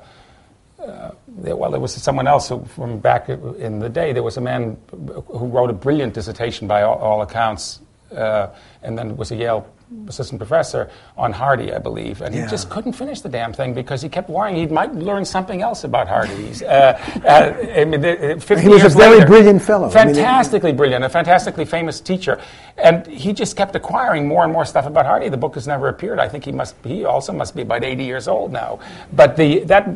uh 0.80 1.12
well, 1.28 1.72
there 1.72 1.80
was 1.80 1.94
someone 1.94 2.28
else 2.28 2.50
who, 2.50 2.64
from 2.66 3.00
back 3.00 3.30
in 3.30 3.80
the 3.80 3.90
day. 3.90 4.14
There 4.14 4.24
was 4.24 4.38
a 4.38 4.42
man 4.42 4.78
who 4.92 5.48
wrote 5.48 5.70
a 5.70 5.74
brilliant 5.74 6.14
dissertation, 6.14 6.68
by 6.68 6.84
all, 6.84 6.98
all 7.00 7.22
accounts, 7.22 7.80
uh, 8.16 8.50
and 8.84 8.98
then 8.98 9.16
was 9.18 9.32
a 9.32 9.36
Yale 9.36 9.68
assistant 10.08 10.40
professor 10.40 10.90
on 11.16 11.32
Hardy, 11.32 11.72
I 11.72 11.78
believe, 11.78 12.22
and 12.22 12.34
yeah. 12.34 12.44
he 12.44 12.50
just 12.50 12.70
couldn't 12.70 12.94
finish 12.94 13.22
the 13.22 13.30
damn 13.30 13.54
thing 13.54 13.74
because 13.74 14.02
he 14.02 14.10
kept 14.10 14.30
worrying 14.30 14.56
he 14.56 14.66
might 14.66 14.94
learn 14.96 15.24
something 15.26 15.62
else 15.62 15.84
about 15.84 16.08
Hardy. 16.08 16.52
Uh, 16.66 16.68
uh, 16.68 17.54
I 17.76 17.86
mean, 17.86 18.02
he 18.02 18.68
was 18.68 18.84
a 18.84 18.90
very 18.90 19.18
later, 19.18 19.28
brilliant 19.28 19.62
fellow, 19.62 19.90
fantastically 19.90 20.70
I 20.70 20.72
mean, 20.72 20.78
brilliant, 20.78 21.06
a 21.06 21.10
fantastically 21.10 21.66
famous 21.66 22.02
teacher, 22.02 22.42
and 22.78 23.06
he 23.06 23.32
just 23.32 23.56
kept 23.56 23.76
acquiring 23.76 24.28
more 24.28 24.44
and 24.44 24.52
more 24.52 24.66
stuff 24.66 24.86
about 24.86 25.06
Hardy. 25.06 25.30
The 25.30 25.38
book 25.38 25.54
has 25.56 25.68
never 25.68 25.88
appeared. 25.88 26.20
I 26.20 26.28
think 26.28 26.46
he 26.46 26.52
must. 26.52 26.76
He 26.84 27.06
also 27.06 27.32
must 27.32 27.56
be 27.56 27.62
about 27.62 27.84
80 27.84 28.04
years 28.04 28.28
old 28.28 28.52
now. 28.52 28.80
But 29.14 29.38
the 29.38 29.60
that 29.66 29.88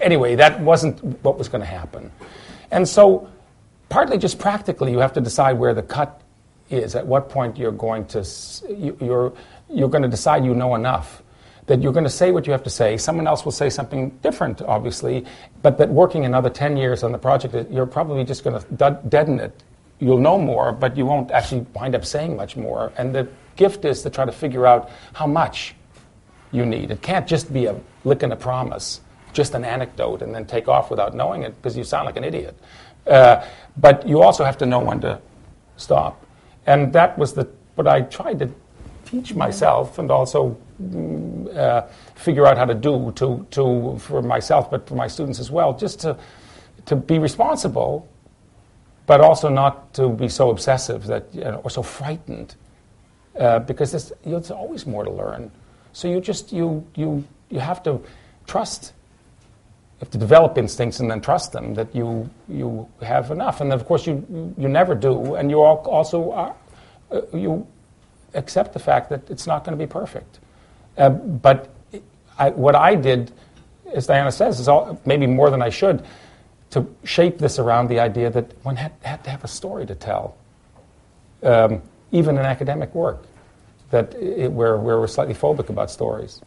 anyway, 0.00 0.36
that 0.36 0.60
wasn't 0.60 1.02
what 1.24 1.38
was 1.38 1.48
going 1.48 1.62
to 1.62 1.66
happen, 1.66 2.12
and 2.70 2.88
so 2.88 3.28
partly 3.88 4.18
just 4.18 4.38
practically, 4.38 4.92
you 4.92 4.98
have 4.98 5.12
to 5.14 5.20
decide 5.20 5.58
where 5.58 5.74
the 5.74 5.82
cut 5.82 6.22
is 6.70 6.94
at 6.94 7.06
what 7.06 7.28
point 7.28 7.56
you're 7.56 7.72
going 7.72 8.04
to 8.06 8.26
you're 9.00 9.32
you're 9.70 9.88
going 9.88 10.02
to 10.02 10.08
decide 10.08 10.44
you 10.44 10.54
know 10.54 10.74
enough 10.74 11.22
that 11.68 11.82
you're 11.82 11.92
going 11.92 12.04
to 12.04 12.10
say 12.10 12.30
what 12.30 12.46
you 12.46 12.52
have 12.52 12.62
to 12.62 12.70
say. 12.70 12.96
Someone 12.96 13.26
else 13.26 13.44
will 13.44 13.52
say 13.52 13.68
something 13.68 14.08
different, 14.22 14.62
obviously, 14.62 15.26
but 15.62 15.76
that 15.76 15.90
working 15.90 16.24
another 16.24 16.48
10 16.48 16.78
years 16.78 17.02
on 17.02 17.12
the 17.12 17.18
project, 17.18 17.70
you're 17.70 17.86
probably 17.86 18.24
just 18.24 18.42
going 18.42 18.58
to 18.58 19.00
deaden 19.08 19.38
it. 19.38 19.62
You'll 19.98 20.18
know 20.18 20.38
more, 20.38 20.72
but 20.72 20.96
you 20.96 21.04
won't 21.04 21.30
actually 21.30 21.66
wind 21.74 21.94
up 21.94 22.06
saying 22.06 22.36
much 22.36 22.56
more. 22.56 22.90
And 22.96 23.14
the 23.14 23.28
gift 23.56 23.84
is 23.84 24.02
to 24.02 24.10
try 24.10 24.24
to 24.24 24.32
figure 24.32 24.66
out 24.66 24.90
how 25.12 25.26
much 25.26 25.74
you 26.52 26.64
need. 26.64 26.90
It 26.90 27.02
can't 27.02 27.26
just 27.26 27.52
be 27.52 27.66
a 27.66 27.78
lick 28.04 28.22
and 28.22 28.32
a 28.32 28.36
promise, 28.36 29.02
just 29.34 29.54
an 29.54 29.64
anecdote, 29.64 30.22
and 30.22 30.34
then 30.34 30.46
take 30.46 30.68
off 30.68 30.90
without 30.90 31.14
knowing 31.14 31.42
it 31.42 31.54
because 31.56 31.76
you 31.76 31.84
sound 31.84 32.06
like 32.06 32.16
an 32.16 32.24
idiot. 32.24 32.58
Uh, 33.06 33.44
but 33.76 34.08
you 34.08 34.22
also 34.22 34.42
have 34.42 34.56
to 34.58 34.66
know 34.66 34.78
when 34.78 35.00
to 35.00 35.20
stop. 35.76 36.24
And 36.68 36.92
that 36.92 37.16
was 37.16 37.32
the, 37.32 37.48
what 37.76 37.88
I 37.88 38.02
tried 38.02 38.40
to 38.40 38.50
teach 39.06 39.34
myself 39.34 39.98
and 39.98 40.10
also 40.10 40.54
mm, 40.80 41.56
uh, 41.56 41.86
figure 42.14 42.46
out 42.46 42.58
how 42.58 42.66
to 42.66 42.74
do 42.74 43.10
to, 43.16 43.46
to, 43.52 43.96
for 43.98 44.20
myself, 44.20 44.70
but 44.70 44.86
for 44.86 44.94
my 44.94 45.08
students 45.08 45.40
as 45.40 45.50
well, 45.50 45.72
just 45.72 46.00
to, 46.00 46.14
to 46.84 46.94
be 46.94 47.18
responsible, 47.18 48.06
but 49.06 49.22
also 49.22 49.48
not 49.48 49.94
to 49.94 50.10
be 50.10 50.28
so 50.28 50.50
obsessive 50.50 51.06
that, 51.06 51.34
you 51.34 51.40
know, 51.40 51.62
or 51.64 51.70
so 51.70 51.82
frightened, 51.82 52.54
uh, 53.38 53.60
because 53.60 53.92
there's, 53.92 54.12
you 54.26 54.32
know, 54.32 54.38
there's 54.38 54.50
always 54.50 54.86
more 54.86 55.04
to 55.04 55.10
learn. 55.10 55.50
So 55.94 56.06
you 56.06 56.20
just, 56.20 56.52
you, 56.52 56.86
you, 56.94 57.24
you 57.48 57.60
have 57.60 57.82
to 57.84 58.02
trust 58.46 58.92
have 60.00 60.10
to 60.10 60.18
develop 60.18 60.58
instincts 60.58 61.00
and 61.00 61.10
then 61.10 61.20
trust 61.20 61.52
them 61.52 61.74
that 61.74 61.94
you 61.94 62.28
you 62.48 62.88
have 63.02 63.30
enough. 63.30 63.60
And 63.60 63.72
of 63.72 63.84
course, 63.84 64.06
you 64.06 64.54
you 64.58 64.68
never 64.68 64.94
do, 64.94 65.34
and 65.34 65.50
you 65.50 65.60
also 65.62 66.32
are, 66.32 66.54
uh, 67.10 67.20
you 67.32 67.66
accept 68.34 68.72
the 68.72 68.78
fact 68.78 69.08
that 69.10 69.30
it's 69.30 69.46
not 69.46 69.64
going 69.64 69.78
to 69.78 69.86
be 69.86 69.90
perfect. 69.90 70.38
Uh, 70.96 71.10
but 71.10 71.68
I, 72.38 72.50
what 72.50 72.74
I 72.74 72.94
did, 72.94 73.32
as 73.94 74.06
Diana 74.06 74.30
says, 74.30 74.60
is 74.60 74.68
all, 74.68 75.00
maybe 75.04 75.26
more 75.26 75.50
than 75.50 75.62
I 75.62 75.70
should, 75.70 76.04
to 76.70 76.86
shape 77.04 77.38
this 77.38 77.58
around 77.58 77.88
the 77.88 78.00
idea 78.00 78.30
that 78.30 78.52
one 78.64 78.76
had, 78.76 78.92
had 79.02 79.24
to 79.24 79.30
have 79.30 79.44
a 79.44 79.48
story 79.48 79.86
to 79.86 79.94
tell. 79.94 80.36
um, 81.42 81.82
even 82.12 82.38
in 82.38 82.44
academic 82.44 82.94
work, 82.94 83.24
that 83.90 84.14
it, 84.14 84.50
where, 84.52 84.76
where 84.76 84.98
we're 84.98 85.06
slightly 85.06 85.34
phobic 85.34 85.68
about 85.68 85.90
stories. 85.90 86.40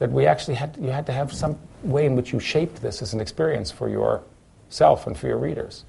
That 0.00 0.10
we 0.10 0.26
actually 0.26 0.54
had, 0.54 0.76
you 0.80 0.90
had 0.90 1.04
to 1.06 1.12
have 1.12 1.30
some 1.30 1.58
way 1.82 2.06
in 2.06 2.16
which 2.16 2.32
you 2.32 2.40
shaped 2.40 2.80
this 2.80 3.02
as 3.02 3.12
an 3.12 3.20
experience 3.20 3.70
for 3.70 3.88
yourself 3.88 5.06
and 5.06 5.16
for 5.16 5.28
your 5.28 5.36
readers. 5.36 5.84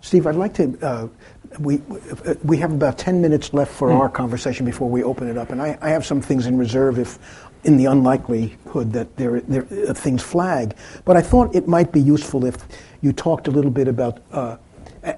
Steve, 0.00 0.26
I'd 0.26 0.36
like 0.36 0.54
to. 0.54 0.78
Uh, 0.80 1.08
we 1.58 1.78
we 2.44 2.58
have 2.58 2.72
about 2.72 2.96
ten 2.96 3.20
minutes 3.20 3.52
left 3.52 3.72
for 3.72 3.90
mm. 3.90 3.98
our 3.98 4.08
conversation 4.08 4.64
before 4.64 4.88
we 4.88 5.02
open 5.02 5.28
it 5.28 5.36
up, 5.36 5.50
and 5.50 5.60
I, 5.60 5.76
I, 5.80 5.90
have 5.90 6.04
some 6.04 6.20
things 6.20 6.46
in 6.46 6.56
reserve 6.58 6.98
if, 6.98 7.18
in 7.64 7.76
the 7.76 7.86
unlikelihood 7.86 8.92
that 8.92 9.16
there, 9.16 9.40
there 9.42 9.66
uh, 9.88 9.94
things 9.94 10.22
flag. 10.22 10.76
But 11.04 11.16
I 11.16 11.22
thought 11.22 11.54
it 11.54 11.68
might 11.68 11.92
be 11.92 12.00
useful 12.00 12.44
if 12.44 12.56
you 13.00 13.12
talked 13.12 13.48
a 13.48 13.50
little 13.50 13.70
bit 13.70 13.88
about. 13.88 14.22
Uh, 14.30 14.56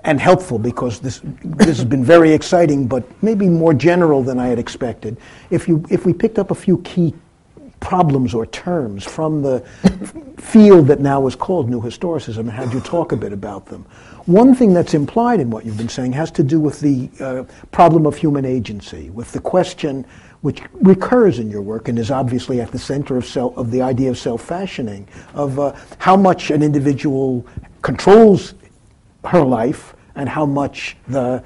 and 0.05 0.21
helpful 0.21 0.59
because 0.59 1.01
this 1.01 1.23
this 1.43 1.79
has 1.79 1.85
been 1.85 2.05
very 2.05 2.33
exciting, 2.33 2.87
but 2.87 3.05
maybe 3.23 3.49
more 3.49 3.73
general 3.73 4.23
than 4.23 4.39
I 4.39 4.49
had 4.49 4.59
expected. 4.59 5.17
If 5.49 5.67
you 5.67 5.83
if 5.89 6.05
we 6.05 6.13
picked 6.13 6.39
up 6.39 6.51
a 6.51 6.55
few 6.55 6.79
key 6.83 7.15
problems 7.81 8.35
or 8.35 8.47
terms 8.47 9.05
from 9.05 9.43
the 9.43 9.61
field 10.39 10.87
that 10.89 11.01
now 11.01 11.27
is 11.27 11.35
called 11.35 11.69
New 11.69 11.81
Historicism 11.81 12.39
and 12.39 12.51
had 12.51 12.73
you 12.73 12.81
talk 12.81 13.13
a 13.13 13.17
bit 13.17 13.33
about 13.33 13.67
them. 13.67 13.85
One 14.27 14.55
thing 14.55 14.75
that's 14.75 14.95
implied 14.95 15.41
in 15.41 15.49
what 15.51 15.65
you've 15.65 15.79
been 15.79 15.89
saying 15.89 16.13
has 16.13 16.31
to 16.33 16.43
do 16.43 16.61
with 16.61 16.81
the 16.81 17.09
uh, 17.21 17.45
problem 17.71 18.05
of 18.05 18.17
human 18.17 18.45
agency, 18.45 19.11
with 19.11 19.33
the 19.33 19.41
question 19.41 20.05
which 20.41 20.63
recurs 20.83 21.39
in 21.39 21.51
your 21.51 21.63
work 21.63 21.89
and 21.89 21.99
is 21.99 22.11
obviously 22.11 22.61
at 22.61 22.71
the 22.71 22.79
center 22.79 23.17
of, 23.17 23.25
self, 23.25 23.57
of 23.57 23.71
the 23.71 23.83
idea 23.83 24.11
of 24.11 24.19
self-fashioning, 24.19 25.09
of 25.35 25.59
uh, 25.59 25.75
how 25.99 26.17
much 26.17 26.51
an 26.51 26.63
individual 26.63 27.45
controls 27.83 28.55
her 29.25 29.43
life 29.43 29.95
and 30.15 30.29
how 30.29 30.47
much 30.47 30.97
the 31.09 31.43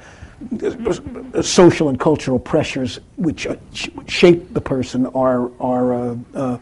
social 1.42 1.88
and 1.88 1.98
cultural 1.98 2.38
pressures 2.38 3.00
which 3.16 3.46
uh, 3.46 3.56
shape 4.06 4.52
the 4.54 4.60
person 4.60 5.06
are, 5.06 5.50
are 5.60 5.94
uh, 5.94 6.16
uh, 6.34 6.58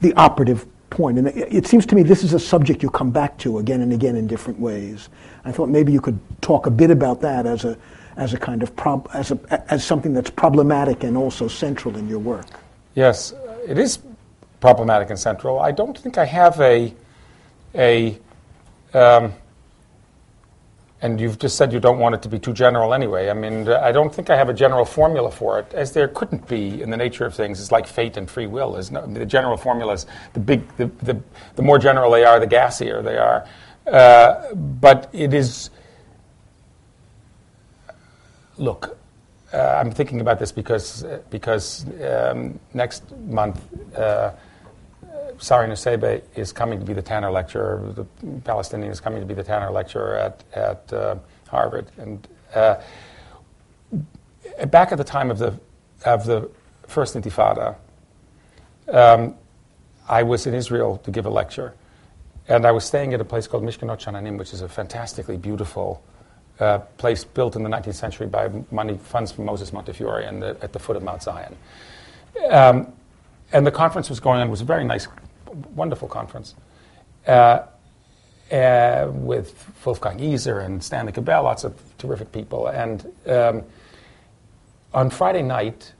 the 0.00 0.12
operative 0.14 0.66
point. 0.90 1.18
And 1.18 1.28
it 1.28 1.66
seems 1.66 1.86
to 1.86 1.94
me 1.94 2.02
this 2.02 2.24
is 2.24 2.32
a 2.34 2.38
subject 2.38 2.82
you 2.82 2.90
come 2.90 3.10
back 3.10 3.38
to 3.38 3.58
again 3.58 3.80
and 3.80 3.92
again 3.92 4.16
in 4.16 4.26
different 4.26 4.58
ways. 4.58 5.08
I 5.44 5.52
thought 5.52 5.68
maybe 5.68 5.92
you 5.92 6.00
could 6.00 6.18
talk 6.40 6.66
a 6.66 6.70
bit 6.70 6.90
about 6.90 7.20
that 7.20 7.46
as 7.46 7.64
a, 7.64 7.76
as 8.16 8.34
a 8.34 8.38
kind 8.38 8.62
of 8.62 8.74
prob- 8.76 9.08
as, 9.14 9.30
a, 9.30 9.72
as 9.72 9.84
something 9.84 10.12
that's 10.12 10.30
problematic 10.30 11.04
and 11.04 11.16
also 11.16 11.48
central 11.48 11.96
in 11.96 12.08
your 12.08 12.18
work. 12.18 12.46
Yes, 12.94 13.32
it 13.66 13.78
is 13.78 14.00
problematic 14.60 15.10
and 15.10 15.18
central. 15.18 15.60
I 15.60 15.70
don't 15.70 15.96
think 15.96 16.18
I 16.18 16.24
have 16.24 16.60
a, 16.60 16.94
a 17.74 18.18
um, 18.92 19.32
and 21.02 21.20
you've 21.20 21.38
just 21.38 21.56
said 21.56 21.72
you 21.72 21.80
don't 21.80 21.98
want 21.98 22.14
it 22.14 22.22
to 22.22 22.28
be 22.28 22.38
too 22.38 22.52
general 22.52 22.92
anyway. 22.92 23.30
I 23.30 23.32
mean, 23.32 23.68
I 23.68 23.90
don't 23.90 24.14
think 24.14 24.28
I 24.28 24.36
have 24.36 24.48
a 24.48 24.54
general 24.54 24.84
formula 24.84 25.30
for 25.30 25.58
it, 25.58 25.72
as 25.72 25.92
there 25.92 26.08
couldn't 26.08 26.46
be 26.46 26.82
in 26.82 26.90
the 26.90 26.96
nature 26.96 27.24
of 27.24 27.34
things. 27.34 27.60
It's 27.60 27.72
like 27.72 27.86
fate 27.86 28.16
and 28.16 28.30
free 28.30 28.46
will. 28.46 28.76
Is 28.76 28.90
no, 28.90 29.06
the 29.06 29.24
general 29.24 29.56
formulas, 29.56 30.06
the 30.34 30.40
big, 30.40 30.76
the, 30.76 30.86
the, 31.02 31.20
the 31.56 31.62
more 31.62 31.78
general 31.78 32.10
they 32.10 32.24
are, 32.24 32.38
the 32.38 32.46
gassier 32.46 33.02
they 33.02 33.16
are. 33.16 33.46
Uh, 33.86 34.54
but 34.54 35.08
it 35.12 35.32
is. 35.32 35.70
Look, 38.58 38.98
uh, 39.54 39.56
I'm 39.56 39.90
thinking 39.90 40.20
about 40.20 40.38
this 40.38 40.52
because 40.52 41.02
uh, 41.04 41.20
because 41.30 41.86
um, 42.02 42.60
next 42.74 43.10
month. 43.16 43.58
Uh, 43.96 44.32
Sari 45.40 45.66
Nusseibeh 45.68 46.22
is 46.34 46.52
coming 46.52 46.78
to 46.78 46.84
be 46.84 46.92
the 46.92 47.02
Tanner 47.02 47.30
lecturer. 47.30 47.92
The 47.94 48.04
Palestinian 48.44 48.92
is 48.92 49.00
coming 49.00 49.20
to 49.20 49.26
be 49.26 49.34
the 49.34 49.42
Tanner 49.42 49.70
lecturer 49.70 50.14
at, 50.16 50.44
at 50.52 50.92
uh, 50.92 51.16
Harvard. 51.48 51.90
And 51.96 52.28
uh, 52.54 52.80
back 54.68 54.92
at 54.92 54.98
the 54.98 55.04
time 55.04 55.30
of 55.30 55.38
the, 55.38 55.58
of 56.04 56.26
the 56.26 56.50
first 56.86 57.16
Intifada, 57.16 57.76
um, 58.88 59.34
I 60.08 60.22
was 60.22 60.46
in 60.46 60.54
Israel 60.54 60.98
to 60.98 61.10
give 61.10 61.24
a 61.24 61.30
lecture. 61.30 61.74
And 62.46 62.66
I 62.66 62.72
was 62.72 62.84
staying 62.84 63.14
at 63.14 63.20
a 63.20 63.24
place 63.24 63.46
called 63.46 63.62
Mishkanot 63.62 64.00
Sha'ananim, 64.00 64.36
which 64.36 64.52
is 64.52 64.60
a 64.60 64.68
fantastically 64.68 65.38
beautiful 65.38 66.02
uh, 66.58 66.78
place 66.98 67.24
built 67.24 67.56
in 67.56 67.62
the 67.62 67.70
19th 67.70 67.94
century 67.94 68.26
by 68.26 68.50
money 68.70 68.98
funds 68.98 69.32
from 69.32 69.46
Moses 69.46 69.72
Montefiore 69.72 70.22
the, 70.40 70.56
at 70.60 70.74
the 70.74 70.78
foot 70.78 70.96
of 70.96 71.02
Mount 71.02 71.22
Zion. 71.22 71.56
Um, 72.50 72.92
and 73.52 73.66
the 73.66 73.70
conference 73.70 74.10
was 74.10 74.20
going 74.20 74.40
on. 74.40 74.48
It 74.48 74.50
was 74.50 74.60
a 74.60 74.64
very 74.64 74.84
nice 74.84 75.06
wonderful 75.74 76.08
conference 76.08 76.54
uh, 77.26 77.62
uh, 78.50 79.08
with 79.12 79.72
Wolfgang 79.84 80.20
Iser 80.20 80.60
and 80.60 80.82
Stanley 80.82 81.12
Cavell, 81.12 81.44
lots 81.44 81.64
of 81.64 81.74
terrific 81.98 82.32
people. 82.32 82.66
And 82.66 83.06
um, 83.26 83.62
on 84.92 85.10
Friday 85.10 85.42
night, 85.42 85.92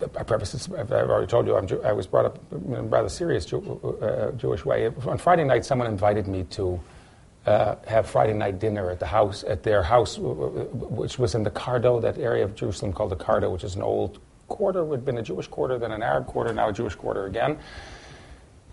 I 0.00 0.22
preface 0.24 0.52
this, 0.52 0.68
I've 0.70 0.92
already 0.92 1.26
told 1.26 1.46
you, 1.46 1.56
I'm, 1.56 1.66
i 1.84 1.92
was 1.92 2.06
brought 2.06 2.26
up 2.26 2.38
in 2.52 2.74
a 2.74 2.82
rather 2.82 3.08
serious 3.08 3.46
Jew, 3.46 3.98
uh, 4.02 4.32
Jewish 4.32 4.64
way. 4.64 4.86
On 5.06 5.16
Friday 5.16 5.44
night, 5.44 5.64
someone 5.64 5.86
invited 5.86 6.26
me 6.26 6.44
to 6.50 6.78
uh, 7.46 7.76
have 7.86 8.06
Friday 8.06 8.34
night 8.34 8.58
dinner 8.58 8.90
at 8.90 8.98
the 8.98 9.06
house, 9.06 9.44
at 9.44 9.62
their 9.62 9.82
house, 9.82 10.18
which 10.18 11.18
was 11.18 11.34
in 11.34 11.44
the 11.44 11.50
Cardo, 11.50 12.02
that 12.02 12.18
area 12.18 12.44
of 12.44 12.54
Jerusalem 12.54 12.92
called 12.92 13.10
the 13.10 13.16
Cardo, 13.16 13.50
which 13.50 13.64
is 13.64 13.76
an 13.76 13.82
old 13.82 14.18
quarter, 14.48 14.84
would 14.84 14.96
have 14.96 15.04
been 15.04 15.18
a 15.18 15.22
Jewish 15.22 15.46
quarter, 15.46 15.78
then 15.78 15.92
an 15.92 16.02
Arab 16.02 16.26
quarter, 16.26 16.52
now 16.52 16.68
a 16.68 16.72
Jewish 16.72 16.94
quarter 16.94 17.26
again. 17.26 17.58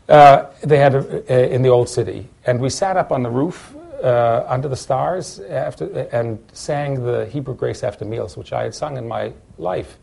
Uh, 0.10 0.48
they 0.62 0.78
had 0.78 0.96
a, 0.96 1.34
a, 1.34 1.54
in 1.54 1.62
the 1.62 1.70
old 1.70 1.88
city, 1.88 2.28
and 2.46 2.60
we 2.60 2.70
sat 2.70 2.98
up 2.98 3.12
on 3.12 3.24
the 3.24 3.30
roof 3.30 3.74
uh, 4.04 4.46
under 4.48 4.68
the 4.68 4.76
stars 4.76 5.40
after, 5.40 5.86
and 6.12 6.40
sang 6.52 7.04
the 7.06 7.26
Hebrew 7.28 7.56
Grace 7.56 7.84
after 7.84 8.04
meals, 8.04 8.36
which 8.36 8.52
I 8.52 8.64
had 8.64 8.76
sung 8.76 8.98
in 8.98 9.08
my 9.08 9.32
life. 9.58 9.98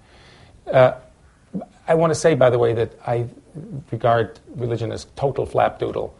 Uh, 0.66 0.92
I 1.86 1.94
want 1.94 2.10
to 2.10 2.14
say, 2.14 2.34
by 2.34 2.48
the 2.48 2.58
way, 2.58 2.72
that 2.72 2.92
I 3.06 3.26
regard 3.90 4.38
religion 4.54 4.90
as 4.90 5.06
total 5.16 5.46
flapdoodle. 5.46 6.12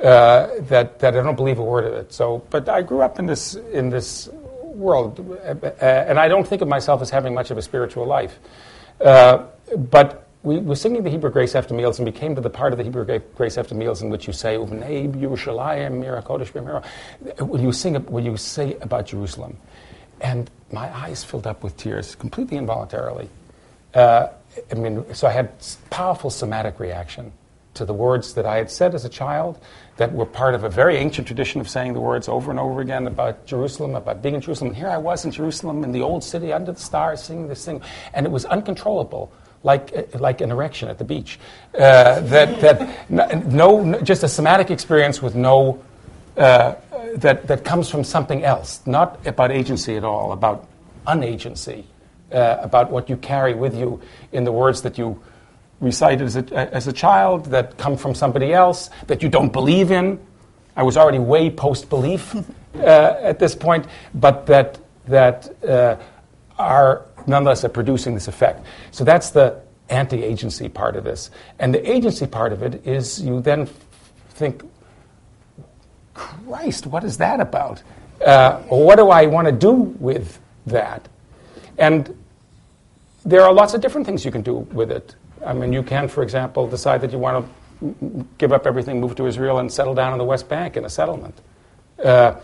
Uh, 0.00 0.60
that 0.60 1.00
that 1.00 1.16
I 1.16 1.22
don't 1.22 1.34
believe 1.34 1.58
a 1.58 1.62
word 1.62 1.84
of 1.84 1.92
it. 1.92 2.12
So, 2.12 2.38
but 2.50 2.68
I 2.68 2.82
grew 2.82 3.00
up 3.00 3.18
in 3.18 3.26
this 3.26 3.54
in 3.54 3.90
this 3.90 4.28
world, 4.62 5.18
uh, 5.44 5.84
and 5.84 6.20
I 6.20 6.28
don't 6.28 6.46
think 6.46 6.62
of 6.62 6.68
myself 6.68 7.02
as 7.02 7.10
having 7.10 7.34
much 7.34 7.50
of 7.50 7.58
a 7.58 7.62
spiritual 7.62 8.06
life. 8.06 8.38
but 9.00 10.27
we 10.42 10.58
were 10.58 10.76
singing 10.76 11.02
the 11.02 11.10
Hebrew 11.10 11.30
grace 11.30 11.54
after 11.54 11.74
meals, 11.74 11.98
and 11.98 12.06
we 12.06 12.12
came 12.12 12.34
to 12.36 12.40
the 12.40 12.50
part 12.50 12.72
of 12.72 12.78
the 12.78 12.84
Hebrew 12.84 13.04
grace 13.34 13.58
after 13.58 13.74
meals 13.74 14.02
in 14.02 14.10
which 14.10 14.26
you 14.26 14.32
say, 14.32 14.56
when 14.56 14.80
you 17.60 17.72
sing, 17.72 17.94
when 17.94 18.24
you 18.24 18.36
say 18.36 18.76
about 18.80 19.06
Jerusalem. 19.06 19.56
And 20.20 20.50
my 20.72 20.94
eyes 20.94 21.24
filled 21.24 21.46
up 21.46 21.64
with 21.64 21.76
tears, 21.76 22.14
completely 22.14 22.56
involuntarily. 22.56 23.28
Uh, 23.94 24.28
I 24.70 24.74
mean, 24.74 25.04
so 25.14 25.26
I 25.26 25.32
had 25.32 25.52
powerful 25.90 26.30
somatic 26.30 26.78
reaction 26.78 27.32
to 27.74 27.84
the 27.84 27.94
words 27.94 28.34
that 28.34 28.46
I 28.46 28.56
had 28.56 28.70
said 28.70 28.94
as 28.94 29.04
a 29.04 29.08
child 29.08 29.58
that 29.96 30.12
were 30.12 30.26
part 30.26 30.54
of 30.54 30.64
a 30.64 30.68
very 30.68 30.96
ancient 30.96 31.26
tradition 31.26 31.60
of 31.60 31.68
saying 31.68 31.92
the 31.92 32.00
words 32.00 32.28
over 32.28 32.50
and 32.50 32.58
over 32.58 32.80
again 32.80 33.06
about 33.06 33.46
Jerusalem, 33.46 33.94
about 33.94 34.22
being 34.22 34.34
in 34.34 34.40
Jerusalem. 34.40 34.70
And 34.70 34.76
here 34.76 34.88
I 34.88 34.98
was 34.98 35.24
in 35.24 35.30
Jerusalem 35.30 35.84
in 35.84 35.92
the 35.92 36.02
old 36.02 36.22
city 36.22 36.52
under 36.52 36.72
the 36.72 36.80
stars 36.80 37.22
singing 37.22 37.48
this 37.48 37.64
thing, 37.64 37.80
and 38.14 38.26
it 38.26 38.30
was 38.30 38.44
uncontrollable 38.44 39.32
like, 39.62 40.14
like 40.14 40.40
an 40.40 40.50
erection 40.50 40.88
at 40.88 40.98
the 40.98 41.04
beach. 41.04 41.38
Uh, 41.74 42.20
that, 42.20 42.60
that 42.60 43.10
no, 43.10 44.00
just 44.02 44.22
a 44.22 44.28
somatic 44.28 44.70
experience 44.70 45.20
with 45.20 45.34
no, 45.34 45.82
uh, 46.36 46.74
that, 47.16 47.46
that 47.46 47.64
comes 47.64 47.88
from 47.88 48.04
something 48.04 48.44
else, 48.44 48.80
not 48.86 49.26
about 49.26 49.50
agency 49.50 49.96
at 49.96 50.04
all, 50.04 50.32
about 50.32 50.68
unagency, 51.06 51.84
uh, 52.32 52.58
about 52.60 52.90
what 52.90 53.08
you 53.08 53.16
carry 53.16 53.54
with 53.54 53.76
you 53.76 54.00
in 54.32 54.44
the 54.44 54.52
words 54.52 54.82
that 54.82 54.98
you 54.98 55.20
recited 55.80 56.22
as 56.22 56.36
a, 56.36 56.74
as 56.74 56.86
a 56.86 56.92
child, 56.92 57.46
that 57.46 57.76
come 57.78 57.96
from 57.96 58.14
somebody 58.14 58.52
else, 58.52 58.90
that 59.06 59.22
you 59.22 59.28
don't 59.28 59.52
believe 59.52 59.90
in. 59.90 60.18
I 60.76 60.82
was 60.82 60.96
already 60.96 61.18
way 61.18 61.50
post 61.50 61.88
belief 61.88 62.34
uh, 62.76 63.16
at 63.20 63.38
this 63.38 63.54
point, 63.54 63.86
but 64.14 64.46
that, 64.46 64.78
that 65.06 65.64
uh, 65.64 65.96
are 66.58 67.07
nonetheless 67.28 67.64
are 67.64 67.68
producing 67.68 68.14
this 68.14 68.28
effect. 68.28 68.66
So 68.90 69.04
that's 69.04 69.30
the 69.30 69.60
anti 69.88 70.22
agency 70.22 70.68
part 70.68 70.96
of 70.96 71.04
this. 71.04 71.30
And 71.58 71.74
the 71.74 71.90
agency 71.90 72.26
part 72.26 72.52
of 72.52 72.62
it 72.62 72.86
is 72.86 73.22
you 73.22 73.40
then 73.40 73.68
think, 74.30 74.62
Christ, 76.14 76.86
what 76.86 77.04
is 77.04 77.18
that 77.18 77.40
about? 77.40 77.82
Uh, 78.24 78.58
what 78.62 78.96
do 78.96 79.10
I 79.10 79.26
want 79.26 79.46
to 79.46 79.52
do 79.52 79.72
with 79.72 80.40
that? 80.66 81.08
And 81.78 82.16
there 83.24 83.42
are 83.42 83.52
lots 83.52 83.74
of 83.74 83.80
different 83.80 84.06
things 84.06 84.24
you 84.24 84.32
can 84.32 84.42
do 84.42 84.54
with 84.72 84.90
it. 84.90 85.14
I 85.46 85.52
mean, 85.52 85.72
you 85.72 85.82
can, 85.82 86.08
for 86.08 86.22
example, 86.22 86.66
decide 86.66 87.00
that 87.02 87.12
you 87.12 87.18
want 87.18 87.46
to 87.46 88.26
give 88.38 88.52
up 88.52 88.66
everything, 88.66 89.00
move 89.00 89.14
to 89.16 89.26
Israel, 89.26 89.58
and 89.58 89.70
settle 89.70 89.94
down 89.94 90.12
in 90.12 90.18
the 90.18 90.24
West 90.24 90.48
Bank 90.48 90.76
in 90.76 90.84
a 90.84 90.90
settlement. 90.90 91.40
Uh, 92.02 92.34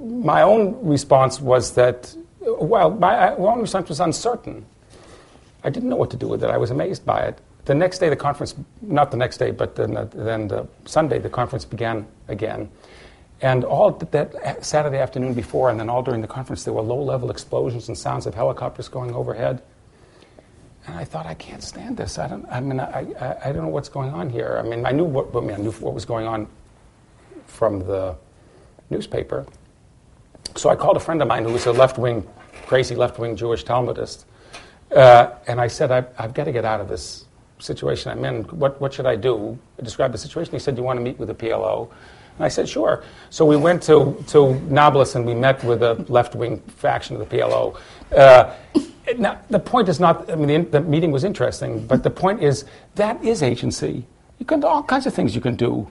my 0.00 0.42
own 0.42 0.84
response 0.84 1.40
was 1.40 1.74
that 1.74 2.14
well, 2.46 2.90
my 2.90 3.34
own 3.34 3.60
response 3.60 3.88
was 3.88 4.00
uncertain. 4.00 4.64
I 5.64 5.70
didn't 5.70 5.88
know 5.88 5.96
what 5.96 6.10
to 6.10 6.16
do 6.16 6.28
with 6.28 6.44
it. 6.44 6.50
I 6.50 6.56
was 6.56 6.70
amazed 6.70 7.04
by 7.04 7.20
it. 7.22 7.38
The 7.64 7.74
next 7.74 7.98
day, 7.98 8.08
the 8.08 8.16
conference, 8.16 8.54
not 8.80 9.10
the 9.10 9.16
next 9.16 9.38
day, 9.38 9.50
but 9.50 9.74
then 9.74 9.94
the, 9.94 10.04
then 10.04 10.46
the 10.46 10.68
Sunday, 10.84 11.18
the 11.18 11.28
conference 11.28 11.64
began 11.64 12.06
again. 12.28 12.70
And 13.40 13.64
all 13.64 13.90
that 13.90 14.64
Saturday 14.64 14.98
afternoon 14.98 15.34
before, 15.34 15.68
and 15.68 15.78
then 15.78 15.90
all 15.90 16.02
during 16.02 16.22
the 16.22 16.28
conference, 16.28 16.64
there 16.64 16.72
were 16.72 16.82
low 16.82 17.02
level 17.02 17.30
explosions 17.30 17.88
and 17.88 17.98
sounds 17.98 18.26
of 18.26 18.34
helicopters 18.34 18.88
going 18.88 19.12
overhead. 19.12 19.60
And 20.86 20.96
I 20.96 21.04
thought, 21.04 21.26
I 21.26 21.34
can't 21.34 21.62
stand 21.62 21.96
this. 21.96 22.18
I 22.18 22.28
don't, 22.28 22.46
I 22.48 22.60
mean, 22.60 22.78
I, 22.78 23.06
I, 23.20 23.36
I 23.46 23.52
don't 23.52 23.64
know 23.64 23.68
what's 23.68 23.88
going 23.88 24.10
on 24.10 24.30
here. 24.30 24.62
I 24.64 24.66
mean, 24.66 24.86
I 24.86 24.92
knew 24.92 25.04
what, 25.04 25.34
I, 25.34 25.40
mean, 25.40 25.56
I 25.56 25.58
knew 25.58 25.72
what 25.72 25.92
was 25.92 26.04
going 26.04 26.26
on 26.26 26.46
from 27.46 27.80
the 27.80 28.14
newspaper. 28.88 29.44
So 30.54 30.70
I 30.70 30.76
called 30.76 30.96
a 30.96 31.00
friend 31.00 31.20
of 31.22 31.28
mine 31.28 31.44
who 31.44 31.52
was 31.52 31.66
a 31.66 31.72
left 31.72 31.98
wing, 31.98 32.26
crazy 32.66 32.94
left 32.94 33.18
wing 33.18 33.36
Jewish 33.36 33.64
Talmudist. 33.64 34.26
Uh, 34.94 35.30
and 35.46 35.60
I 35.60 35.66
said, 35.66 35.90
I've, 35.90 36.06
I've 36.18 36.34
got 36.34 36.44
to 36.44 36.52
get 36.52 36.64
out 36.64 36.80
of 36.80 36.88
this 36.88 37.26
situation 37.58 38.10
I'm 38.10 38.24
in. 38.24 38.44
What, 38.44 38.80
what 38.80 38.92
should 38.92 39.06
I 39.06 39.16
do? 39.16 39.58
I 39.78 39.82
described 39.82 40.14
the 40.14 40.18
situation. 40.18 40.52
He 40.52 40.58
said, 40.58 40.76
Do 40.76 40.80
you 40.80 40.84
want 40.84 40.98
to 40.98 41.02
meet 41.02 41.18
with 41.18 41.28
the 41.28 41.34
PLO? 41.34 41.90
And 42.36 42.44
I 42.44 42.48
said, 42.48 42.68
Sure. 42.68 43.02
So 43.30 43.44
we 43.44 43.56
went 43.56 43.82
to, 43.84 44.22
to 44.28 44.54
Nablus 44.60 45.14
and 45.14 45.26
we 45.26 45.34
met 45.34 45.62
with 45.64 45.82
a 45.82 45.94
left 46.08 46.34
wing 46.34 46.60
faction 46.60 47.16
of 47.16 47.28
the 47.28 47.36
PLO. 47.36 47.78
Uh, 48.14 48.54
now, 49.18 49.40
the 49.50 49.58
point 49.58 49.88
is 49.88 50.00
not, 50.00 50.30
I 50.30 50.34
mean, 50.34 50.64
the, 50.64 50.78
the, 50.78 50.80
meeting 50.80 51.12
was 51.12 51.24
interesting, 51.24 51.86
but 51.86 52.02
the 52.02 52.10
point 52.10 52.42
is 52.42 52.64
that 52.96 53.22
is 53.24 53.42
agency. 53.42 54.04
You 54.38 54.46
can 54.46 54.60
do 54.60 54.66
all 54.66 54.82
kinds 54.82 55.06
of 55.06 55.14
things 55.14 55.34
you 55.34 55.40
can 55.40 55.56
do 55.56 55.88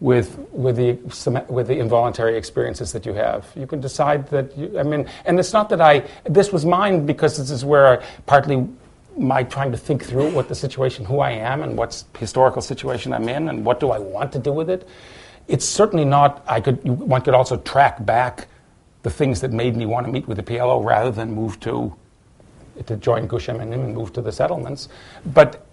with, 0.00 0.38
with, 0.52 0.76
the, 0.76 0.92
with 1.48 1.68
the 1.68 1.78
involuntary 1.78 2.36
experiences 2.36 2.92
that 2.92 3.06
you 3.06 3.14
have. 3.14 3.46
You 3.56 3.66
can 3.66 3.80
decide 3.80 4.28
that, 4.28 4.56
you, 4.56 4.78
I 4.78 4.82
mean, 4.82 5.08
and 5.24 5.38
it's 5.38 5.52
not 5.52 5.68
that 5.70 5.80
I, 5.80 6.06
this 6.24 6.52
was 6.52 6.66
mine 6.66 7.06
because 7.06 7.38
this 7.38 7.50
is 7.50 7.64
where 7.64 7.98
I, 7.98 8.04
partly 8.26 8.68
my 9.16 9.42
trying 9.42 9.72
to 9.72 9.78
think 9.78 10.04
through 10.04 10.30
what 10.32 10.48
the 10.48 10.54
situation, 10.54 11.04
who 11.06 11.20
I 11.20 11.30
am, 11.30 11.62
and 11.62 11.76
what's 11.76 12.04
historical 12.18 12.60
situation 12.60 13.14
I'm 13.14 13.28
in, 13.28 13.48
and 13.48 13.64
what 13.64 13.80
do 13.80 13.90
I 13.90 13.98
want 13.98 14.32
to 14.32 14.38
do 14.38 14.52
with 14.52 14.68
it. 14.68 14.86
It's 15.48 15.64
certainly 15.64 16.04
not, 16.04 16.44
I 16.46 16.60
could, 16.60 16.84
one 16.84 17.22
could 17.22 17.34
also 17.34 17.56
track 17.56 18.04
back 18.04 18.48
the 19.02 19.10
things 19.10 19.40
that 19.40 19.52
made 19.52 19.76
me 19.76 19.86
want 19.86 20.04
to 20.04 20.12
meet 20.12 20.28
with 20.28 20.36
the 20.36 20.42
PLO 20.42 20.84
rather 20.84 21.10
than 21.10 21.32
move 21.32 21.58
to 21.60 21.96
to 22.84 22.96
join 22.96 23.26
Gush 23.26 23.46
Emunim 23.46 23.84
and 23.84 23.94
move 23.94 24.12
to 24.12 24.20
the 24.20 24.32
settlements. 24.32 24.88
But 25.24 25.65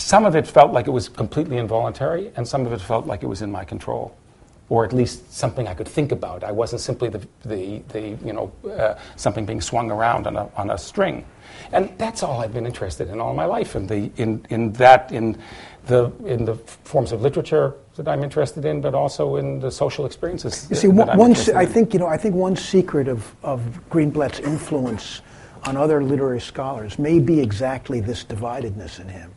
some 0.00 0.24
of 0.24 0.34
it 0.34 0.46
felt 0.46 0.72
like 0.72 0.86
it 0.86 0.90
was 0.90 1.08
completely 1.08 1.58
involuntary, 1.58 2.32
and 2.36 2.46
some 2.46 2.66
of 2.66 2.72
it 2.72 2.80
felt 2.80 3.06
like 3.06 3.22
it 3.22 3.26
was 3.26 3.42
in 3.42 3.50
my 3.50 3.64
control, 3.64 4.16
or 4.68 4.84
at 4.84 4.92
least 4.92 5.32
something 5.32 5.68
I 5.68 5.74
could 5.74 5.88
think 5.88 6.10
about. 6.10 6.42
I 6.42 6.52
wasn't 6.52 6.80
simply 6.80 7.08
the, 7.10 7.26
the, 7.44 7.82
the 7.88 8.16
you 8.24 8.32
know, 8.32 8.52
uh, 8.70 8.94
something 9.16 9.44
being 9.44 9.60
swung 9.60 9.90
around 9.90 10.26
on 10.26 10.36
a, 10.36 10.48
on 10.56 10.70
a 10.70 10.78
string. 10.78 11.24
And 11.72 11.92
that's 11.98 12.22
all 12.22 12.40
I've 12.40 12.54
been 12.54 12.66
interested 12.66 13.08
in 13.08 13.20
all 13.20 13.34
my 13.34 13.44
life, 13.44 13.76
in, 13.76 13.86
the, 13.86 14.10
in, 14.16 14.44
in 14.48 14.72
that, 14.74 15.12
in 15.12 15.38
the, 15.86 16.10
in 16.24 16.44
the 16.46 16.54
forms 16.54 17.12
of 17.12 17.20
literature 17.20 17.74
that 17.96 18.08
I'm 18.08 18.24
interested 18.24 18.64
in, 18.64 18.80
but 18.80 18.94
also 18.94 19.36
in 19.36 19.60
the 19.60 19.70
social 19.70 20.06
experiences. 20.06 20.66
You 20.70 20.76
see, 20.76 20.88
one, 20.88 21.16
one 21.18 21.36
I 21.54 21.66
think 21.66 21.92
you 21.92 22.00
know, 22.00 22.06
I 22.06 22.16
think 22.16 22.34
one 22.34 22.56
secret 22.56 23.08
of, 23.08 23.34
of 23.42 23.60
Greenblatt's 23.90 24.40
influence 24.40 25.20
on 25.64 25.76
other 25.76 26.02
literary 26.02 26.40
scholars 26.40 26.98
may 26.98 27.18
be 27.18 27.40
exactly 27.40 28.00
this 28.00 28.24
dividedness 28.24 28.98
in 28.98 29.08
him. 29.08 29.34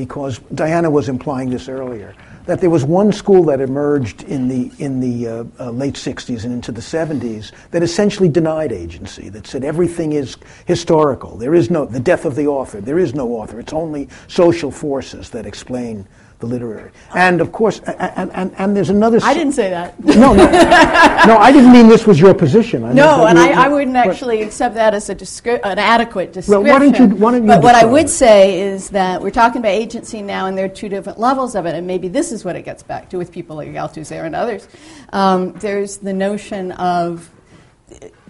Because 0.00 0.38
Diana 0.54 0.88
was 0.88 1.10
implying 1.10 1.50
this 1.50 1.68
earlier, 1.68 2.14
that 2.46 2.62
there 2.62 2.70
was 2.70 2.86
one 2.86 3.12
school 3.12 3.44
that 3.44 3.60
emerged 3.60 4.22
in 4.22 4.48
the, 4.48 4.72
in 4.82 4.98
the 4.98 5.28
uh, 5.28 5.44
uh, 5.58 5.70
late 5.72 5.92
60s 5.92 6.44
and 6.44 6.54
into 6.54 6.72
the 6.72 6.80
70s 6.80 7.52
that 7.72 7.82
essentially 7.82 8.30
denied 8.30 8.72
agency, 8.72 9.28
that 9.28 9.46
said 9.46 9.62
everything 9.62 10.12
is 10.12 10.38
historical. 10.64 11.36
There 11.36 11.54
is 11.54 11.68
no, 11.68 11.84
the 11.84 12.00
death 12.00 12.24
of 12.24 12.34
the 12.34 12.46
author, 12.46 12.80
there 12.80 12.98
is 12.98 13.14
no 13.14 13.28
author. 13.34 13.60
It's 13.60 13.74
only 13.74 14.08
social 14.26 14.70
forces 14.70 15.28
that 15.30 15.44
explain 15.44 16.08
the 16.40 16.46
literary. 16.46 16.90
And 17.14 17.40
of 17.40 17.52
course, 17.52 17.80
and, 17.80 18.30
and, 18.32 18.52
and 18.56 18.76
there's 18.76 18.90
another. 18.90 19.20
I 19.22 19.34
didn't 19.34 19.52
say 19.52 19.70
that. 19.70 20.02
No, 20.02 20.32
no, 20.34 20.44
no. 20.44 21.36
I 21.36 21.52
didn't 21.52 21.72
mean 21.72 21.88
this 21.88 22.06
was 22.06 22.18
your 22.18 22.34
position. 22.34 22.82
I 22.82 22.92
no, 22.92 23.26
and 23.26 23.38
I, 23.38 23.66
I, 23.66 23.68
wouldn't 23.68 23.96
actually 23.96 24.42
accept 24.42 24.74
that 24.74 24.94
as 24.94 25.08
a 25.08 25.14
descri- 25.14 25.60
an 25.62 25.78
adequate 25.78 26.32
description. 26.32 26.64
Well, 26.64 26.72
why 26.72 26.78
don't 26.78 26.98
you? 26.98 27.16
Why 27.16 27.32
don't 27.32 27.42
you 27.42 27.46
but 27.46 27.62
what 27.62 27.74
I 27.74 27.84
would 27.84 28.08
say 28.08 28.60
is 28.60 28.90
that 28.90 29.22
we're 29.22 29.30
talking 29.30 29.60
about 29.60 29.72
agency 29.72 30.22
now, 30.22 30.46
and 30.46 30.56
there 30.56 30.64
are 30.64 30.68
two 30.68 30.88
different 30.88 31.20
levels 31.20 31.54
of 31.54 31.66
it, 31.66 31.74
and 31.74 31.86
maybe 31.86 32.08
this 32.08 32.32
is 32.32 32.44
what 32.44 32.56
it 32.56 32.64
gets 32.64 32.82
back 32.82 33.10
to 33.10 33.18
with 33.18 33.30
people 33.30 33.56
like 33.56 33.68
Althusser 33.68 34.24
and 34.24 34.34
others. 34.34 34.66
Um, 35.12 35.52
there's 35.52 35.98
the 35.98 36.12
notion 36.12 36.72
of 36.72 37.30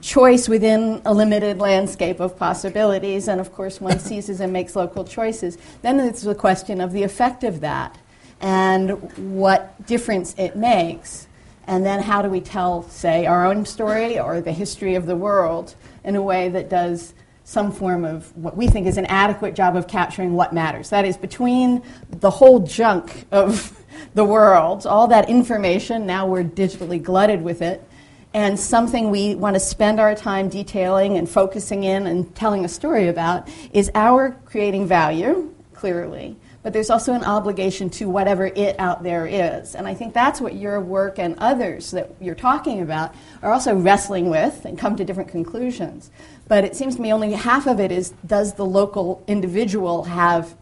choice 0.00 0.48
within 0.48 1.02
a 1.04 1.12
limited 1.12 1.58
landscape 1.58 2.20
of 2.20 2.36
possibilities, 2.36 3.28
and 3.28 3.40
of 3.40 3.52
course, 3.52 3.80
one 3.80 3.98
seizes 4.00 4.40
and 4.40 4.52
makes 4.52 4.76
local 4.76 5.04
choices. 5.04 5.58
Then 5.82 6.00
it's 6.00 6.22
the 6.22 6.34
question 6.34 6.80
of 6.80 6.92
the 6.92 7.02
effect 7.02 7.44
of 7.44 7.61
that 7.61 7.98
and 8.40 8.90
what 9.34 9.86
difference 9.86 10.34
it 10.38 10.56
makes. 10.56 11.26
And 11.66 11.84
then 11.84 12.02
how 12.02 12.22
do 12.22 12.28
we 12.28 12.40
tell, 12.40 12.82
say, 12.84 13.26
our 13.26 13.46
own 13.46 13.64
story 13.64 14.18
or 14.18 14.40
the 14.40 14.52
history 14.52 14.94
of 14.94 15.06
the 15.06 15.14
world 15.14 15.74
in 16.02 16.16
a 16.16 16.22
way 16.22 16.48
that 16.48 16.68
does 16.68 17.14
some 17.44 17.72
form 17.72 18.04
of 18.04 18.34
what 18.36 18.56
we 18.56 18.68
think 18.68 18.86
is 18.86 18.96
an 18.96 19.06
adequate 19.06 19.54
job 19.54 19.74
of 19.74 19.88
capturing 19.88 20.34
what 20.34 20.52
matters. 20.52 20.90
That 20.90 21.04
is, 21.04 21.16
between 21.16 21.82
the 22.08 22.30
whole 22.30 22.61
junk 22.61 23.26
of 23.32 23.76
the 24.14 24.24
world, 24.24 24.86
all 24.86 25.08
that 25.08 25.28
information, 25.28 26.06
now 26.06 26.26
we're 26.26 26.44
digitally 26.44 27.02
glutted 27.02 27.42
with 27.42 27.61
it, 27.61 27.86
and 28.33 28.59
something 28.59 29.11
we 29.11 29.35
want 29.35 29.55
to 29.55 29.61
spend 29.61 29.99
our 29.99 30.14
time 30.14 30.49
detailing 30.49 31.16
and 31.16 31.28
focusing 31.28 31.85
in 31.85 32.07
and 32.07 32.35
telling 32.35 32.64
a 32.64 32.68
story 32.68 33.09
about 33.09 33.49
is 33.72 33.91
our 33.95 34.37
creating 34.45 34.87
value, 34.87 35.53
clearly, 35.74 36.37
but 36.62 36.72
there's 36.72 36.91
also 36.91 37.14
an 37.14 37.24
obligation 37.24 37.89
to 37.89 38.09
whatever 38.09 38.47
it 38.47 38.78
out 38.78 39.03
there 39.03 39.26
is. 39.26 39.74
And 39.74 39.87
I 39.87 39.95
think 39.95 40.12
that's 40.12 40.41
what 40.41 40.55
your 40.55 40.81
work 40.81 41.18
and 41.18 41.37
others 41.39 41.91
that 41.93 42.11
you're 42.20 42.35
talking 42.35 42.83
about 42.83 43.14
are 43.43 43.51
also 43.51 43.74
wrestling 43.74 44.28
with 44.28 44.64
and 44.64 44.78
come 44.78 44.95
to 44.97 45.05
different 45.05 45.31
conclusions. 45.31 46.11
But 46.49 46.64
it 46.64 46.76
seems 46.76 46.97
to 46.97 47.03
me 47.03 47.12
only 47.12 47.33
half 47.33 47.66
of 47.66 47.81
it 47.81 47.91
is 47.91 48.12
does 48.26 48.55
the 48.55 48.66
local 48.66 49.24
individual 49.26 50.05
have 50.05 50.55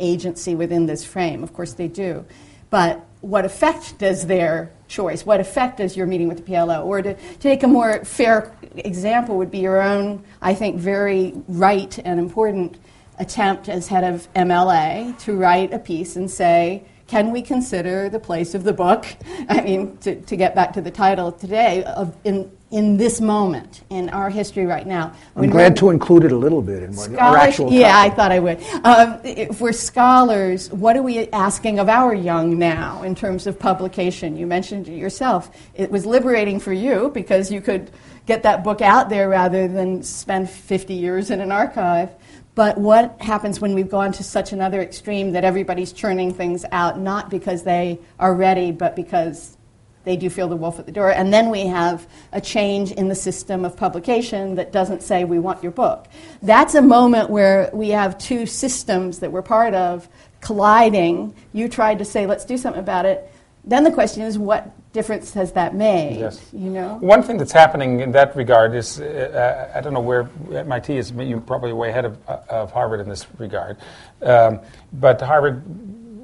agency 0.00 0.56
within 0.56 0.86
this 0.86 1.04
frame? 1.04 1.44
Of 1.44 1.52
course 1.52 1.74
they 1.74 1.88
do. 1.88 2.24
But 2.68 3.06
what 3.20 3.44
effect 3.44 3.98
does 3.98 4.26
their 4.26 4.72
choice, 4.94 5.26
what 5.26 5.40
effect 5.40 5.78
does 5.78 5.96
your 5.96 6.06
meeting 6.06 6.28
with 6.28 6.38
the 6.38 6.52
PLO? 6.52 6.84
Or 6.86 7.02
to, 7.02 7.14
to 7.14 7.38
take 7.38 7.62
a 7.62 7.68
more 7.68 8.04
fair 8.04 8.56
example 8.76 9.36
would 9.38 9.50
be 9.50 9.58
your 9.58 9.82
own, 9.82 10.24
I 10.40 10.54
think, 10.54 10.76
very 10.76 11.32
right 11.48 11.98
and 12.04 12.20
important 12.20 12.78
attempt 13.18 13.68
as 13.68 13.88
head 13.88 14.04
of 14.04 14.32
MLA 14.34 15.18
to 15.20 15.36
write 15.36 15.72
a 15.72 15.78
piece 15.78 16.16
and 16.16 16.30
say, 16.30 16.84
can 17.06 17.32
we 17.32 17.42
consider 17.42 18.08
the 18.08 18.18
place 18.18 18.54
of 18.54 18.64
the 18.64 18.72
book? 18.72 19.06
I 19.48 19.60
mean, 19.60 19.96
to, 19.98 20.20
to 20.22 20.36
get 20.36 20.54
back 20.54 20.72
to 20.74 20.80
the 20.80 20.90
title 20.90 21.32
today, 21.32 21.84
of 21.84 22.16
in, 22.24 22.50
in 22.70 22.96
this 22.96 23.20
moment, 23.20 23.82
in 23.90 24.08
our 24.08 24.30
history 24.30 24.64
right 24.64 24.86
now. 24.86 25.12
I'm 25.36 25.50
glad 25.50 25.76
to 25.76 25.90
include 25.90 26.24
it 26.24 26.32
a 26.32 26.36
little 26.36 26.62
bit 26.62 26.82
in 26.82 26.96
what, 26.96 27.14
our 27.16 27.36
actual 27.36 27.72
Yeah, 27.72 27.92
topic. 27.92 28.12
I 28.12 28.16
thought 28.16 28.32
I 28.32 28.38
would. 28.40 28.62
Um, 28.84 29.20
if 29.22 29.60
we're 29.60 29.72
scholars, 29.72 30.72
what 30.72 30.96
are 30.96 31.02
we 31.02 31.28
asking 31.28 31.78
of 31.78 31.88
our 31.88 32.14
young 32.14 32.58
now 32.58 33.02
in 33.02 33.14
terms 33.14 33.46
of 33.46 33.58
publication? 33.58 34.36
You 34.36 34.46
mentioned 34.46 34.88
it 34.88 34.96
yourself. 34.96 35.50
It 35.74 35.90
was 35.90 36.06
liberating 36.06 36.58
for 36.58 36.72
you 36.72 37.10
because 37.12 37.52
you 37.52 37.60
could 37.60 37.90
get 38.26 38.42
that 38.44 38.64
book 38.64 38.80
out 38.80 39.10
there 39.10 39.28
rather 39.28 39.68
than 39.68 40.02
spend 40.02 40.48
50 40.48 40.94
years 40.94 41.30
in 41.30 41.40
an 41.40 41.52
archive. 41.52 42.10
But 42.54 42.78
what 42.78 43.20
happens 43.20 43.60
when 43.60 43.74
we've 43.74 43.88
gone 43.88 44.12
to 44.12 44.22
such 44.22 44.52
another 44.52 44.80
extreme 44.80 45.32
that 45.32 45.44
everybody's 45.44 45.92
churning 45.92 46.32
things 46.32 46.64
out, 46.70 46.98
not 46.98 47.28
because 47.28 47.64
they 47.64 47.98
are 48.18 48.34
ready, 48.34 48.70
but 48.70 48.94
because 48.94 49.56
they 50.04 50.16
do 50.16 50.30
feel 50.30 50.48
the 50.48 50.56
wolf 50.56 50.78
at 50.78 50.86
the 50.86 50.92
door? 50.92 51.10
And 51.10 51.32
then 51.32 51.50
we 51.50 51.66
have 51.66 52.06
a 52.30 52.40
change 52.40 52.92
in 52.92 53.08
the 53.08 53.14
system 53.16 53.64
of 53.64 53.76
publication 53.76 54.54
that 54.54 54.70
doesn't 54.70 55.02
say, 55.02 55.24
we 55.24 55.40
want 55.40 55.62
your 55.62 55.72
book. 55.72 56.06
That's 56.42 56.76
a 56.76 56.82
moment 56.82 57.28
where 57.28 57.70
we 57.72 57.88
have 57.88 58.18
two 58.18 58.46
systems 58.46 59.18
that 59.18 59.32
we're 59.32 59.42
part 59.42 59.74
of 59.74 60.08
colliding. 60.40 61.34
You 61.52 61.68
tried 61.68 61.98
to 61.98 62.04
say, 62.04 62.26
let's 62.26 62.44
do 62.44 62.56
something 62.56 62.80
about 62.80 63.04
it. 63.04 63.28
Then 63.64 63.82
the 63.82 63.90
question 63.90 64.22
is, 64.22 64.38
what 64.38 64.70
difference 64.94 65.34
has 65.34 65.52
that 65.52 65.74
made? 65.74 66.20
Yes. 66.20 66.48
You 66.54 66.70
know. 66.70 66.96
One 67.00 67.22
thing 67.22 67.36
that's 67.36 67.52
happening 67.52 68.00
in 68.00 68.12
that 68.12 68.34
regard 68.34 68.74
is 68.74 69.00
uh, 69.00 69.70
I 69.74 69.80
don't 69.82 69.92
know 69.92 70.00
where 70.00 70.30
MIT 70.50 70.96
is. 70.96 71.10
You're 71.10 71.40
probably 71.40 71.74
way 71.74 71.90
ahead 71.90 72.06
of, 72.06 72.16
uh, 72.26 72.38
of 72.48 72.72
Harvard 72.72 73.00
in 73.00 73.08
this 73.08 73.26
regard, 73.38 73.76
um, 74.22 74.60
but 74.94 75.20
Harvard 75.20 75.62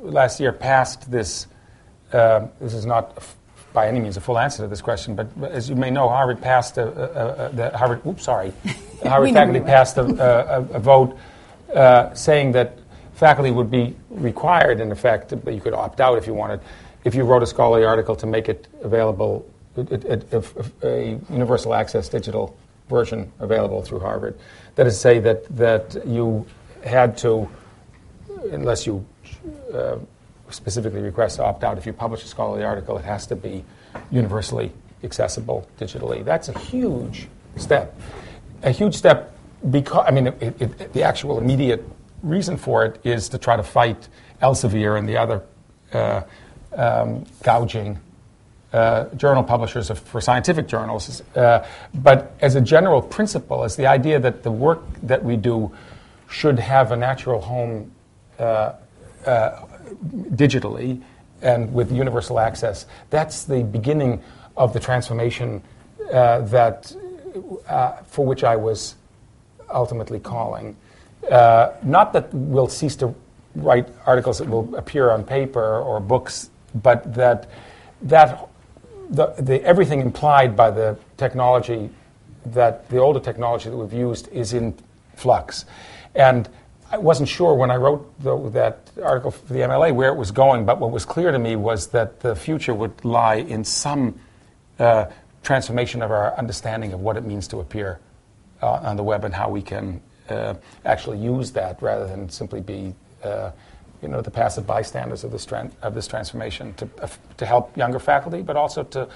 last 0.03 0.41
year 0.41 0.53
passed 0.53 1.11
this. 1.11 1.49
Uh, 2.13 2.47
this 2.61 2.73
is 2.73 2.87
not 2.87 3.13
f- 3.19 3.37
by 3.73 3.87
any 3.87 4.01
means 4.01 4.17
a 4.17 4.21
full 4.21 4.39
answer 4.39 4.63
to 4.63 4.69
this 4.69 4.81
question, 4.81 5.15
but 5.15 5.29
as 5.45 5.69
you 5.69 5.77
may 5.77 5.91
know, 5.91 6.09
Harvard 6.09 6.41
passed 6.41 6.79
a, 6.79 6.87
a, 6.87 7.47
a 7.47 7.53
the 7.53 7.77
Harvard. 7.77 8.07
Oops, 8.07 8.23
sorry. 8.23 8.53
Harvard 9.03 9.33
faculty 9.33 9.61
passed 9.61 9.99
a, 9.99 10.59
a 10.73 10.79
vote 10.79 11.19
uh, 11.75 12.15
saying 12.15 12.53
that 12.53 12.79
faculty 13.15 13.51
would 13.51 13.71
be 13.71 13.97
required, 14.11 14.81
in 14.81 14.91
effect, 14.93 15.35
but 15.45 15.55
you 15.55 15.61
could 15.61 15.75
opt 15.75 16.01
out 16.01 16.19
if 16.19 16.27
you 16.27 16.35
wanted 16.35 16.61
if 17.05 17.15
you 17.15 17.25
wrote 17.25 17.43
a 17.43 17.47
scholarly 17.47 17.85
article 17.85 18.15
to 18.17 18.27
make 18.27 18.49
it 18.49 18.67
available, 18.83 19.49
a, 19.77 20.43
a, 20.83 21.19
universal 21.31 21.75
access 21.75 22.09
digital 22.09 22.57
version 22.89 23.33
available 23.39 23.83
through 23.83 24.01
Harvard. 24.01 24.39
That 24.75 24.87
is 24.87 24.95
to 24.95 25.01
say 25.01 25.19
that, 25.21 25.45
that 25.57 26.07
you 26.07 26.47
had 26.85 27.17
to, 27.19 27.49
unless 28.51 28.87
you 28.87 29.07
uh, 29.73 29.97
specifically 30.51 31.01
request 31.01 31.37
to 31.37 31.45
opt 31.45 31.65
out. 31.65 31.79
If 31.79 31.87
you 31.87 31.93
publish 31.93 32.25
a 32.25 32.27
scholarly 32.27 32.65
article, 32.65 32.99
it 32.99 33.05
has 33.05 33.27
to 33.29 33.37
be 33.37 33.65
universally 34.11 34.73
accessible 35.03 35.69
digitally. 35.79 36.25
That's 36.25 36.49
a 36.49 36.59
huge 36.59 37.29
step. 37.57 37.99
A 38.63 38.71
huge 38.71 38.95
step 38.95 39.35
because, 39.71 40.05
I 40.07 40.11
mean, 40.11 40.29
it, 40.29 40.61
it, 40.61 40.93
the 40.93 41.03
actual 41.03 41.39
immediate 41.39 41.85
reason 42.23 42.57
for 42.57 42.85
it 42.85 43.01
is 43.05 43.29
to 43.31 43.39
try 43.39 43.57
to 43.57 43.63
fight 43.63 44.09
Elsevier 44.43 44.99
and 44.99 45.09
the 45.09 45.17
other 45.17 45.43
uh, 45.93 46.23
um, 46.77 47.25
gouging 47.43 47.99
uh, 48.73 49.07
journal 49.17 49.43
publishers 49.43 49.91
of, 49.91 49.99
for 49.99 50.21
scientific 50.21 50.69
journals. 50.69 51.23
Uh, 51.35 51.67
but 51.93 52.37
as 52.41 52.55
a 52.55 52.61
general 52.61 53.03
principle, 53.03 53.65
is 53.65 53.75
the 53.75 53.87
idea 53.87 54.21
that 54.21 54.45
the 54.45 54.51
work 54.51 54.81
that 55.03 55.25
we 55.25 55.37
do 55.37 55.73
should 56.29 56.59
have 56.59 56.93
a 56.93 56.97
natural 56.97 57.41
home 57.41 57.91
uh, 58.39 58.73
uh 59.27 59.67
digitally 60.31 61.03
and 61.43 61.75
with 61.75 61.91
universal 61.91 62.39
access. 62.39 62.87
That's 63.11 63.43
the 63.43 63.65
beginning 63.65 64.23
of 64.57 64.73
the 64.73 64.79
transformation 64.79 65.63
uh, 66.13 66.43
that, 66.43 66.95
uh, 67.69 67.93
for 68.07 68.25
which 68.25 68.45
I 68.45 68.55
was 68.55 68.95
ultimately 69.69 70.21
calling. 70.21 70.77
not 71.29 72.13
that 72.13 72.33
we'll 72.33 72.69
cease 72.69 72.95
to 72.97 73.15
write 73.57 73.89
articles 74.07 74.39
that 74.39 74.49
will 74.49 74.75
appear 74.77 75.11
on 75.11 75.25
paper 75.25 75.81
or 75.81 75.99
books, 75.99 76.51
but 76.75 77.15
that 77.15 77.49
that 78.03 78.49
the, 79.11 79.35
the, 79.39 79.63
everything 79.65 80.01
implied 80.01 80.57
by 80.57 80.71
the 80.71 80.97
technology 81.17 81.91
that 82.47 82.89
the 82.89 82.99
older 82.99 83.21
technology 83.21 83.69
that 83.69 83.77
we've 83.77 83.93
used 83.93 84.29
is 84.29 84.53
in 84.53 84.75
flux. 85.17 85.65
And 86.15 86.49
I 86.91 86.99
wasn't 86.99 87.29
sure 87.29 87.55
when 87.55 87.71
I 87.71 87.77
wrote 87.77 88.13
the, 88.21 88.51
that 88.51 88.91
article 89.03 89.33
for 89.33 89.53
the 89.53 89.61
MLA 89.61 89.95
where 89.95 90.11
it 90.11 90.17
was 90.17 90.31
going, 90.31 90.65
but 90.65 90.79
what 90.81 90.91
was 90.91 91.05
clear 91.05 91.31
to 91.31 91.39
me 91.39 91.57
was 91.57 91.89
that 91.89 92.21
the 92.21 92.35
future 92.35 92.75
would 92.75 93.05
lie 93.05 93.37
in 93.37 93.65
some 93.65 94.19
uh, 94.79 95.07
transformation 95.43 96.03
of 96.03 96.11
our 96.11 96.37
understanding 96.37 96.93
of 96.93 97.01
what 97.01 97.17
it 97.17 97.25
means 97.25 97.47
to 97.49 97.59
appear 97.59 98.01
uh, 98.63 98.73
on 98.73 98.97
the 98.97 99.03
web 99.03 99.25
and 99.25 99.35
how 99.35 99.49
we 99.49 99.63
can 99.63 100.01
uh, 100.29 100.55
actually 100.85 101.19
use 101.19 101.53
that 101.53 101.81
rather 101.83 102.07
than 102.07 102.29
simply 102.29 102.61
be 102.61 102.95
uh, 103.23 103.51
you 104.03 104.09
know, 104.09 104.21
the 104.21 104.31
passive 104.31 104.67
bystanders 104.67 105.25
of 105.25 105.31
this, 105.31 105.45
tran- 105.47 105.73
of 105.83 105.95
this 105.95 106.07
transformation 106.07 106.75
to, 106.75 106.89
uh, 107.03 107.09
to 107.37 107.47
help 107.47 107.77
younger 107.77 107.99
faculty, 107.99 108.43
but 108.43 108.57
also 108.57 108.83
to 108.85 109.09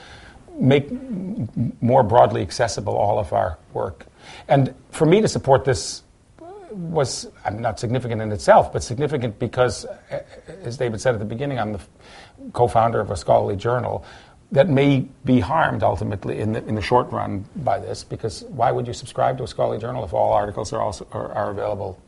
make 0.59 0.91
m- 0.91 1.73
more 1.81 2.03
broadly 2.03 2.43
accessible 2.43 2.95
all 2.95 3.19
of 3.19 3.33
our 3.33 3.59
work. 3.73 4.07
And 4.49 4.75
for 4.91 5.07
me 5.07 5.21
to 5.21 5.29
support 5.29 5.65
this 5.65 6.03
was 6.71 7.29
I'm 7.45 7.61
not 7.61 7.79
significant 7.79 8.21
in 8.21 8.33
itself, 8.33 8.73
but 8.73 8.83
significant 8.83 9.39
because, 9.39 9.87
as 10.63 10.77
David 10.77 11.01
said 11.01 11.15
at 11.15 11.21
the 11.21 11.27
beginning, 11.27 11.59
I'm 11.59 11.73
the 11.73 11.81
co-founder 12.53 13.01
of 13.01 13.11
a 13.11 13.17
scholarly 13.17 13.57
journal 13.57 14.05
that 14.53 14.69
may 14.69 15.07
be 15.25 15.41
harmed 15.41 15.83
ultimately 15.83 16.41
in 16.41 16.53
the, 16.53 16.65
in 16.67 16.75
the 16.75 16.81
short 16.81 17.11
run 17.11 17.45
by 17.57 17.79
this. 17.79 18.05
Because 18.05 18.45
why 18.45 18.71
would 18.71 18.87
you 18.87 18.93
subscribe 18.93 19.39
to 19.39 19.45
a 19.45 19.49
scholarly 19.49 19.79
journal 19.79 20.05
if 20.05 20.13
all 20.13 20.33
articles 20.33 20.73
are 20.73 20.81
also 20.81 21.07
are, 21.13 21.33
are 21.33 21.51
available 21.51 22.01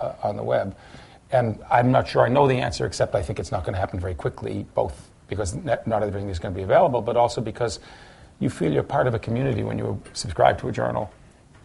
uh, 0.00 0.12
on 0.22 0.36
the 0.36 0.42
web? 0.42 0.76
And 1.30 1.58
I'm 1.70 1.92
not 1.92 2.08
sure 2.08 2.24
I 2.24 2.28
know 2.28 2.46
the 2.46 2.54
answer, 2.54 2.86
except 2.86 3.14
I 3.14 3.22
think 3.22 3.38
it's 3.38 3.52
not 3.52 3.64
going 3.64 3.74
to 3.74 3.78
happen 3.78 4.00
very 4.00 4.14
quickly, 4.14 4.66
both 4.74 5.10
because 5.28 5.54
not 5.54 6.02
everything 6.02 6.30
is 6.30 6.38
going 6.38 6.54
to 6.54 6.56
be 6.58 6.62
available, 6.62 7.02
but 7.02 7.16
also 7.16 7.40
because 7.40 7.80
you 8.40 8.48
feel 8.48 8.72
you're 8.72 8.82
part 8.82 9.06
of 9.06 9.14
a 9.14 9.18
community 9.18 9.62
when 9.62 9.78
you 9.78 10.00
subscribe 10.14 10.58
to 10.60 10.68
a 10.68 10.72
journal. 10.72 11.12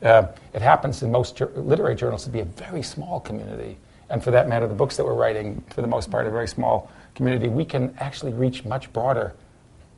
Uh, 0.01 0.27
it 0.53 0.61
happens 0.61 1.01
in 1.01 1.11
most 1.11 1.37
ju- 1.37 1.49
literary 1.55 1.95
journals 1.95 2.25
to 2.25 2.29
be 2.29 2.41
a 2.41 2.45
very 2.45 2.83
small 2.83 3.21
community. 3.21 3.77
And 4.09 4.21
for 4.21 4.31
that 4.31 4.49
matter, 4.49 4.67
the 4.67 4.75
books 4.75 4.97
that 4.97 5.05
we're 5.05 5.13
writing, 5.13 5.63
for 5.69 5.81
the 5.81 5.87
most 5.87 6.11
part, 6.11 6.25
are 6.25 6.29
a 6.29 6.31
very 6.31 6.47
small 6.47 6.91
community. 7.15 7.47
We 7.47 7.63
can 7.63 7.95
actually 7.99 8.33
reach 8.33 8.65
much 8.65 8.91
broader 8.91 9.33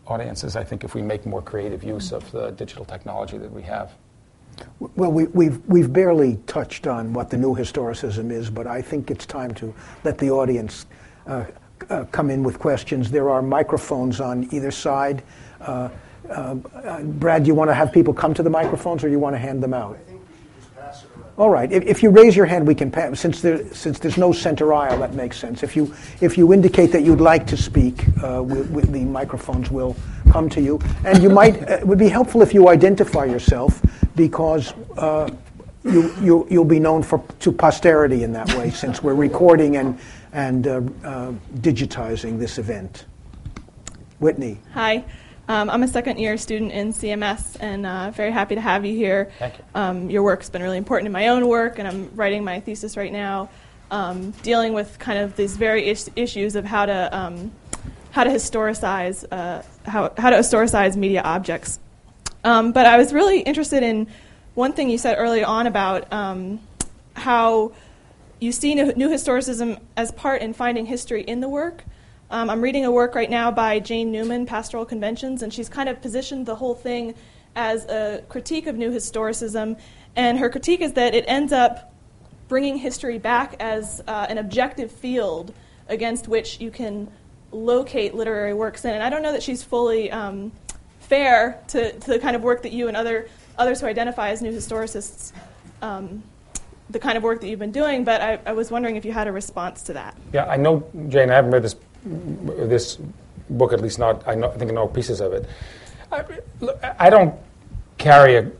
audiences, 0.05 0.55
I 0.55 0.63
think, 0.63 0.83
if 0.83 0.93
we 0.93 1.01
make 1.01 1.25
more 1.25 1.41
creative 1.41 1.83
use 1.83 2.11
of 2.11 2.29
the 2.31 2.51
digital 2.51 2.85
technology 2.85 3.39
that 3.39 3.51
we 3.51 3.63
have. 3.63 3.93
Well, 4.79 5.11
we, 5.11 5.25
we've, 5.27 5.65
we've 5.67 5.91
barely 5.91 6.37
touched 6.47 6.87
on 6.87 7.13
what 7.13 7.29
the 7.29 7.37
new 7.37 7.55
historicism 7.55 8.31
is, 8.31 8.49
but 8.49 8.67
I 8.67 8.81
think 8.81 9.11
it's 9.11 9.25
time 9.25 9.53
to 9.55 9.73
let 10.03 10.17
the 10.17 10.31
audience 10.31 10.85
uh, 11.27 11.45
uh, 11.89 12.05
come 12.11 12.29
in 12.29 12.43
with 12.43 12.59
questions. 12.59 13.11
There 13.11 13.29
are 13.29 13.41
microphones 13.41 14.19
on 14.19 14.47
either 14.53 14.71
side. 14.71 15.23
Uh, 15.61 15.89
uh 16.29 16.55
Brad, 17.03 17.43
do 17.43 17.47
you 17.47 17.55
want 17.55 17.69
to 17.69 17.73
have 17.73 17.91
people 17.91 18.13
come 18.13 18.33
to 18.33 18.43
the 18.43 18.49
microphones 18.49 19.03
or 19.03 19.07
do 19.07 19.11
you 19.11 19.19
want 19.19 19.35
to 19.35 19.39
hand 19.39 19.61
them 19.61 19.73
out? 19.73 19.97
All 21.37 21.49
right. 21.49 21.69
If, 21.69 21.83
if, 21.83 22.01
you 22.01 22.11
raise 22.11 22.33
your 22.33 22.45
hand, 22.45 22.65
we 22.65 22.75
can 22.75 22.89
pass. 22.89 23.19
Since 23.19 23.41
there, 23.41 23.73
since 23.73 23.99
there's 23.99 24.17
no 24.17 24.31
center 24.31 24.73
aisle, 24.73 24.99
that 24.99 25.15
makes 25.15 25.37
sense. 25.37 25.63
If 25.63 25.75
you 25.75 25.93
if 26.21 26.37
you 26.37 26.53
indicate 26.53 26.93
that 26.93 27.03
you'd 27.03 27.19
like 27.19 27.45
to 27.47 27.57
speak, 27.57 28.05
uh, 28.23 28.41
we, 28.41 28.61
we, 28.61 28.83
the 28.83 29.01
microphones 29.01 29.69
will 29.69 29.97
come 30.31 30.49
to 30.51 30.61
you. 30.61 30.79
And 31.03 31.21
you 31.21 31.29
might 31.29 31.61
uh, 31.69 31.73
it 31.73 31.87
would 31.87 31.99
be 31.99 32.07
helpful 32.07 32.41
if 32.41 32.53
you 32.53 32.69
identify 32.69 33.25
yourself 33.25 33.81
because 34.15 34.73
uh, 34.95 35.29
you, 35.83 36.13
you 36.21 36.47
you'll 36.49 36.63
be 36.63 36.79
known 36.79 37.03
for 37.03 37.21
to 37.41 37.51
posterity 37.51 38.23
in 38.23 38.31
that 38.31 38.53
way, 38.55 38.69
since 38.69 39.03
we're 39.03 39.13
recording 39.13 39.75
and 39.75 39.99
and 40.31 40.67
uh, 40.67 40.81
uh, 41.03 41.33
digitizing 41.55 42.39
this 42.39 42.57
event. 42.57 43.05
Whitney. 44.19 44.57
Hi. 44.73 45.03
Um, 45.47 45.69
I'm 45.69 45.83
a 45.83 45.87
second 45.87 46.17
year 46.17 46.37
student 46.37 46.71
in 46.71 46.91
CMS 46.91 47.57
and 47.59 47.85
uh, 47.85 48.09
very 48.11 48.31
happy 48.31 48.55
to 48.55 48.61
have 48.61 48.83
you 48.83 48.95
here. 48.95 49.31
Thank 49.37 49.57
you. 49.57 49.63
Um, 49.75 50.09
your 50.09 50.23
work's 50.23 50.49
been 50.49 50.63
really 50.63 50.77
important 50.77 51.05
in 51.05 51.11
my 51.11 51.27
own 51.27 51.47
work, 51.47 51.77
and 51.77 51.87
I'm 51.87 52.09
writing 52.15 52.43
my 52.43 52.59
thesis 52.59 52.97
right 52.97 53.11
now, 53.11 53.49
um, 53.91 54.31
dealing 54.41 54.73
with 54.73 54.97
kind 54.97 55.19
of 55.19 55.35
these 55.35 55.55
very 55.55 55.87
is- 55.87 56.09
issues 56.15 56.55
of 56.55 56.65
how 56.65 56.87
to 56.87 57.15
um, 57.15 57.51
how 58.09 58.23
to 58.23 58.29
historicize 58.29 59.23
uh, 59.31 59.61
how, 59.85 60.11
how 60.17 60.31
to 60.31 60.37
historicize 60.37 60.95
media 60.95 61.21
objects. 61.21 61.79
Um, 62.43 62.71
but 62.71 62.87
I 62.87 62.97
was 62.97 63.13
really 63.13 63.41
interested 63.41 63.83
in 63.83 64.07
one 64.55 64.73
thing 64.73 64.89
you 64.89 64.97
said 64.97 65.15
early 65.17 65.43
on 65.43 65.67
about 65.67 66.11
um, 66.11 66.59
how 67.13 67.71
you 68.39 68.51
see 68.51 68.73
new, 68.73 68.93
new 68.93 69.09
historicism 69.09 69.79
as 69.95 70.11
part 70.11 70.41
in 70.41 70.53
finding 70.53 70.85
history 70.85 71.21
in 71.21 71.39
the 71.39 71.49
work. 71.49 71.83
Um, 72.31 72.49
I'm 72.49 72.61
reading 72.61 72.85
a 72.85 72.91
work 72.91 73.13
right 73.13 73.29
now 73.29 73.51
by 73.51 73.79
Jane 73.79 74.11
Newman, 74.11 74.45
Pastoral 74.47 74.85
Conventions, 74.85 75.43
and 75.43 75.53
she's 75.53 75.69
kind 75.69 75.87
of 75.87 76.01
positioned 76.01 76.47
the 76.47 76.55
whole 76.55 76.73
thing 76.73 77.13
as 77.55 77.85
a 77.85 78.23
critique 78.29 78.65
of 78.65 78.75
New 78.75 78.91
Historicism. 78.91 79.79
And 80.15 80.39
her 80.39 80.49
critique 80.49 80.81
is 80.81 80.93
that 80.93 81.13
it 81.13 81.25
ends 81.27 81.53
up 81.53 81.93
bringing 82.47 82.77
history 82.77 83.19
back 83.19 83.55
as 83.59 84.01
uh, 84.07 84.25
an 84.27 84.39
objective 84.39 84.91
field 84.91 85.53
against 85.87 86.27
which 86.27 86.59
you 86.59 86.71
can 86.71 87.11
locate 87.51 88.15
literary 88.15 88.55
works 88.55 88.85
in. 88.85 88.91
And 88.91 89.03
I 89.03 89.09
don't 89.09 89.21
know 89.21 89.31
that 89.31 89.43
she's 89.43 89.61
fully 89.61 90.09
um, 90.11 90.51
fair 91.01 91.59
to, 91.69 91.91
to 91.91 92.07
the 92.07 92.19
kind 92.19 92.35
of 92.35 92.41
work 92.41 92.63
that 92.63 92.71
you 92.71 92.87
and 92.87 92.97
other 92.97 93.27
others 93.57 93.79
who 93.79 93.87
identify 93.87 94.29
as 94.29 94.41
new 94.41 94.51
historicists, 94.51 95.31
um, 95.81 96.23
the 96.89 96.99
kind 96.99 97.17
of 97.17 97.23
work 97.23 97.39
that 97.41 97.47
you've 97.47 97.59
been 97.59 97.71
doing. 97.71 98.03
But 98.03 98.21
I, 98.21 98.39
I 98.47 98.53
was 98.53 98.71
wondering 98.71 98.95
if 98.95 99.05
you 99.05 99.13
had 99.13 99.27
a 99.27 99.31
response 99.31 99.83
to 99.83 99.93
that. 99.93 100.17
Yeah, 100.33 100.45
I 100.45 100.57
know, 100.57 100.83
Jane. 101.07 101.29
I 101.29 101.35
haven't 101.35 101.51
read 101.51 101.63
this 101.63 101.75
this 102.05 102.97
book, 103.49 103.73
at 103.73 103.81
least 103.81 103.99
not, 103.99 104.27
I, 104.27 104.35
know, 104.35 104.51
I 104.51 104.57
think 104.57 104.71
I 104.71 104.73
know 104.73 104.87
pieces 104.87 105.21
of 105.21 105.33
it. 105.33 105.47
I, 106.11 106.23
I 106.99 107.09
don't 107.09 107.35
carry 107.97 108.37
a, 108.37 108.51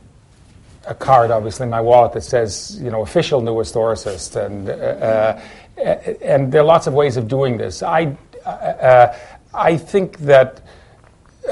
a, 0.86 0.94
card, 0.94 1.30
obviously, 1.30 1.64
in 1.64 1.70
my 1.70 1.80
wallet 1.80 2.12
that 2.12 2.22
says, 2.22 2.78
you 2.80 2.90
know, 2.90 3.02
official 3.02 3.40
new 3.40 3.54
historicist, 3.54 4.36
and, 4.36 4.68
uh, 4.68 4.72
uh, 4.72 5.80
and 6.22 6.50
there 6.50 6.62
are 6.62 6.64
lots 6.64 6.86
of 6.86 6.94
ways 6.94 7.16
of 7.16 7.28
doing 7.28 7.56
this. 7.56 7.82
I, 7.82 8.16
uh, 8.44 9.16
I 9.54 9.76
think 9.76 10.18
that, 10.18 10.60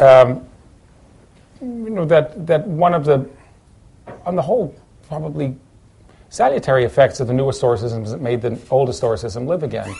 um, 0.01 0.47
you 1.61 1.91
know, 1.91 2.05
that, 2.07 2.47
that 2.47 2.67
one 2.67 2.95
of 2.95 3.05
the, 3.05 3.29
on 4.27 4.37
the 4.37 4.43
whole, 4.43 4.75
probably 5.09 5.57
salutary 6.29 6.85
effects 6.85 7.21
of 7.21 7.29
the 7.29 7.33
new 7.33 7.45
historicism 7.45 8.05
is 8.05 8.11
that 8.11 8.21
made 8.21 8.43
the 8.43 8.59
old 8.71 8.89
historicism 8.89 9.47
live 9.47 9.63
again. 9.63 9.95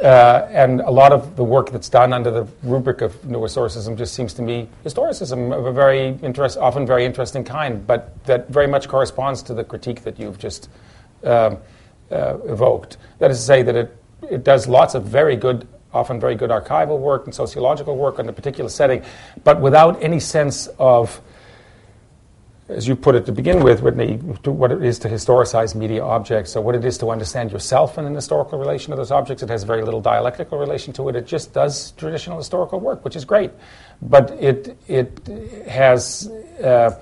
Uh, 0.00 0.48
and 0.50 0.80
a 0.80 0.90
lot 0.90 1.12
of 1.12 1.36
the 1.36 1.44
work 1.44 1.70
that's 1.70 1.90
done 1.90 2.14
under 2.14 2.30
the 2.30 2.48
rubric 2.62 3.02
of 3.02 3.22
new 3.26 3.38
historicism 3.38 3.98
just 3.98 4.14
seems 4.14 4.32
to 4.32 4.40
me 4.40 4.66
historicism 4.82 5.54
of 5.54 5.66
a 5.66 5.72
very 5.72 6.18
interest, 6.22 6.56
often 6.56 6.86
very 6.86 7.04
interesting 7.04 7.44
kind, 7.44 7.86
but 7.86 8.24
that 8.24 8.48
very 8.48 8.66
much 8.66 8.88
corresponds 8.88 9.42
to 9.42 9.52
the 9.52 9.62
critique 9.62 10.02
that 10.02 10.18
you've 10.18 10.38
just 10.38 10.70
um, 11.22 11.58
uh, 12.10 12.38
evoked. 12.46 12.96
That 13.18 13.30
is 13.30 13.38
to 13.38 13.44
say 13.44 13.62
that 13.62 13.76
it, 13.76 13.96
it 14.30 14.42
does 14.42 14.66
lots 14.66 14.94
of 14.94 15.04
very 15.04 15.36
good, 15.36 15.68
often 15.92 16.18
very 16.18 16.34
good 16.34 16.48
archival 16.48 16.98
work 16.98 17.26
and 17.26 17.34
sociological 17.34 17.94
work 17.94 18.18
on 18.18 18.26
a 18.26 18.32
particular 18.32 18.70
setting, 18.70 19.02
but 19.44 19.60
without 19.60 20.02
any 20.02 20.18
sense 20.18 20.66
of 20.78 21.20
as 22.70 22.86
you 22.86 22.94
put 22.94 23.14
it 23.14 23.26
to 23.26 23.32
begin 23.32 23.62
with, 23.62 23.82
Whitney, 23.82 24.16
what 24.16 24.70
it 24.70 24.84
is 24.84 24.98
to 25.00 25.08
historicize 25.08 25.74
media 25.74 26.04
objects, 26.04 26.56
or 26.56 26.62
what 26.62 26.74
it 26.74 26.84
is 26.84 26.98
to 26.98 27.10
understand 27.10 27.50
yourself 27.50 27.98
in 27.98 28.04
an 28.06 28.14
historical 28.14 28.58
relation 28.58 28.90
to 28.90 28.96
those 28.96 29.10
objects. 29.10 29.42
It 29.42 29.48
has 29.48 29.64
very 29.64 29.82
little 29.82 30.00
dialectical 30.00 30.58
relation 30.58 30.92
to 30.94 31.08
it. 31.08 31.16
It 31.16 31.26
just 31.26 31.52
does 31.52 31.92
traditional 31.92 32.38
historical 32.38 32.78
work, 32.78 33.04
which 33.04 33.16
is 33.16 33.24
great. 33.24 33.50
But 34.00 34.30
it, 34.32 34.78
it 34.88 35.26
has, 35.68 36.28
uh, 36.62 36.98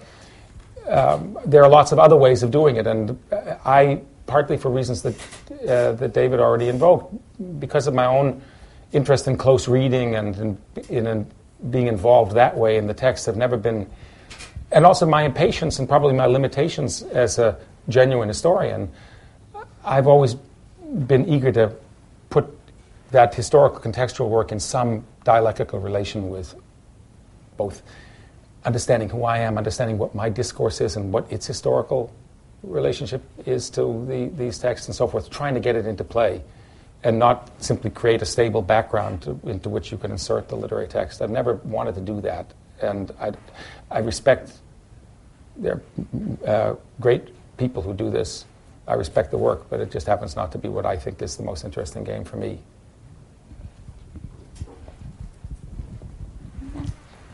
um, 0.89 1.39
there 1.45 1.63
are 1.63 1.69
lots 1.69 1.93
of 1.93 1.99
other 1.99 2.17
ways 2.17 2.43
of 2.43 2.51
doing 2.51 2.77
it. 2.77 2.87
And 2.87 3.19
I, 3.65 4.03
partly 4.27 4.57
for 4.57 4.71
reasons 4.71 5.03
that, 5.03 5.15
uh, 5.69 5.93
that 5.93 6.13
David 6.13 6.41
already 6.41 6.69
invoked, 6.69 7.15
because 7.61 7.87
of 7.87 7.95
my 7.95 8.07
own 8.07 8.43
interest 8.93 9.29
in 9.29 9.37
close 9.37 9.69
reading 9.69 10.15
and 10.15 10.37
in, 10.37 10.59
in, 10.89 11.07
in 11.07 11.31
being 11.71 11.89
involved 11.89 12.33
that 12.33 12.57
way 12.57 12.77
in 12.77 12.87
the 12.87 12.95
text 12.95 13.27
have 13.27 13.37
never 13.37 13.57
been, 13.57 13.89
and 14.71 14.85
also 14.85 15.07
my 15.07 15.23
impatience 15.23 15.79
and 15.79 15.89
probably 15.89 16.15
my 16.15 16.27
limitations 16.27 17.03
as 17.03 17.39
a 17.39 17.59
genuine 17.89 18.29
historian, 18.29 18.91
I've 19.85 20.07
always 20.07 20.35
been 20.35 21.29
eager 21.29 21.53
to 21.53 21.75
put 22.31 22.47
that 23.11 23.35
historical 23.35 23.81
contextual 23.81 24.29
work 24.29 24.53
in 24.53 24.61
some 24.61 25.05
dialectical 25.25 25.79
relation 25.79 26.29
with 26.29 26.55
both 27.57 27.83
understanding 28.65 29.09
who 29.09 29.25
I 29.25 29.39
am, 29.39 29.57
understanding 29.57 29.99
what 29.99 30.15
my 30.15 30.29
discourse 30.29 30.81
is, 30.81 30.97
and 30.97 31.13
what 31.13 31.31
its 31.33 31.47
historical 31.47 32.13
relationship 32.63 33.23
is 33.47 33.71
to 33.71 34.05
the, 34.07 34.31
these 34.37 34.59
texts 34.59 34.89
and 34.89 34.95
so 34.95 35.07
forth, 35.07 35.31
trying 35.31 35.55
to 35.55 35.61
get 35.61 35.77
it 35.77 35.87
into 35.87 36.05
play 36.05 36.43
and 37.05 37.19
not 37.19 37.51
simply 37.63 37.91
create 37.91 38.21
a 38.23 38.27
stable 38.27 38.61
background 38.61 39.23
to, 39.23 39.39
into 39.45 39.69
which 39.69 39.93
you 39.93 39.99
can 39.99 40.11
insert 40.11 40.49
the 40.49 40.57
literary 40.57 40.89
text. 40.89 41.23
I've 41.23 41.31
never 41.31 41.55
wanted 41.55 41.95
to 41.95 42.01
do 42.01 42.21
that, 42.23 42.53
and 42.83 43.13
I, 43.21 43.33
I 43.91 44.01
respect 44.01 44.53
there 45.57 45.81
are 46.47 46.51
uh, 46.51 46.77
great 47.01 47.29
people 47.57 47.83
who 47.83 47.93
do 47.95 48.11
this. 48.11 48.45
I 48.87 48.95
respect 48.95 49.31
the 49.31 49.39
work, 49.39 49.69
but 49.69 49.81
it 49.81 49.91
just 49.91 50.07
happens 50.07 50.37
not 50.37 50.53
to 50.53 50.59
be 50.59 50.69
what 50.69 50.87
I 50.87 50.97
think 50.97 51.21
is 51.21 51.37
the 51.37 51.43
most 51.43 51.65
interesting 51.65 52.05
game 52.05 52.25
for 52.25 52.37
me. 52.37 52.61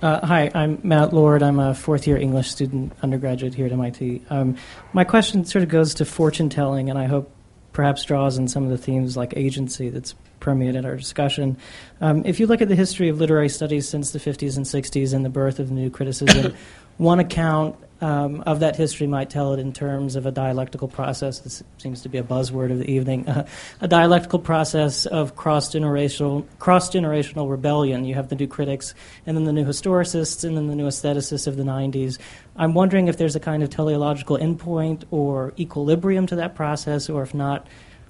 Uh, 0.02 0.26
hi, 0.26 0.50
I'm 0.54 0.80
Matt 0.82 1.14
Lord. 1.14 1.42
I'm 1.42 1.58
a 1.58 1.74
fourth 1.74 2.06
year 2.06 2.18
English 2.18 2.50
student, 2.50 2.92
undergraduate 3.02 3.54
here 3.54 3.66
at 3.66 3.72
MIT. 3.72 4.22
Um, 4.28 4.56
my 4.92 5.04
question 5.04 5.44
sort 5.44 5.62
of 5.62 5.70
goes 5.70 5.94
to 5.94 6.04
fortune 6.04 6.50
telling, 6.50 6.90
and 6.90 6.98
I 6.98 7.06
hope 7.06 7.33
perhaps 7.74 8.04
draws 8.04 8.38
in 8.38 8.48
some 8.48 8.64
of 8.64 8.70
the 8.70 8.78
themes 8.78 9.16
like 9.16 9.34
agency 9.36 9.90
that's 9.90 10.14
permeated 10.40 10.86
our 10.86 10.96
discussion. 10.96 11.58
Um, 12.00 12.22
if 12.24 12.40
you 12.40 12.46
look 12.46 12.62
at 12.62 12.68
the 12.68 12.74
history 12.74 13.08
of 13.10 13.18
literary 13.18 13.48
studies 13.50 13.86
since 13.88 14.12
the 14.12 14.18
50s 14.18 14.56
and 14.56 14.64
60s 14.64 15.12
and 15.12 15.24
the 15.24 15.30
birth 15.30 15.58
of 15.58 15.70
new 15.70 15.90
criticism, 15.90 16.54
one 16.96 17.20
account 17.20 17.76
um, 18.00 18.42
of 18.42 18.60
that 18.60 18.76
history 18.76 19.06
might 19.06 19.30
tell 19.30 19.54
it 19.54 19.58
in 19.58 19.72
terms 19.72 20.14
of 20.14 20.26
a 20.26 20.30
dialectical 20.30 20.88
process. 20.88 21.38
This 21.38 21.62
seems 21.78 22.02
to 22.02 22.10
be 22.10 22.18
a 22.18 22.22
buzzword 22.22 22.70
of 22.70 22.78
the 22.78 22.90
evening. 22.90 23.26
Uh, 23.26 23.46
a 23.80 23.88
dialectical 23.88 24.38
process 24.38 25.06
of 25.06 25.36
cross 25.36 25.72
generational 25.72 26.44
cross 26.58 26.90
generational 26.90 27.48
rebellion. 27.48 28.04
You 28.04 28.14
have 28.14 28.28
the 28.28 28.36
new 28.36 28.46
critics, 28.46 28.94
and 29.26 29.36
then 29.36 29.44
the 29.44 29.52
new 29.52 29.64
historicists, 29.64 30.44
and 30.44 30.56
then 30.56 30.66
the 30.66 30.76
new 30.76 30.86
aestheticists 30.86 31.46
of 31.46 31.56
the 31.56 31.62
'90s. 31.62 32.18
I'm 32.56 32.74
wondering 32.74 33.08
if 33.08 33.16
there's 33.16 33.36
a 33.36 33.40
kind 33.40 33.62
of 33.62 33.70
teleological 33.70 34.36
endpoint 34.36 35.04
or 35.10 35.54
equilibrium 35.58 36.26
to 36.26 36.36
that 36.36 36.54
process, 36.54 37.08
or 37.08 37.22
if 37.22 37.32
not, 37.32 37.66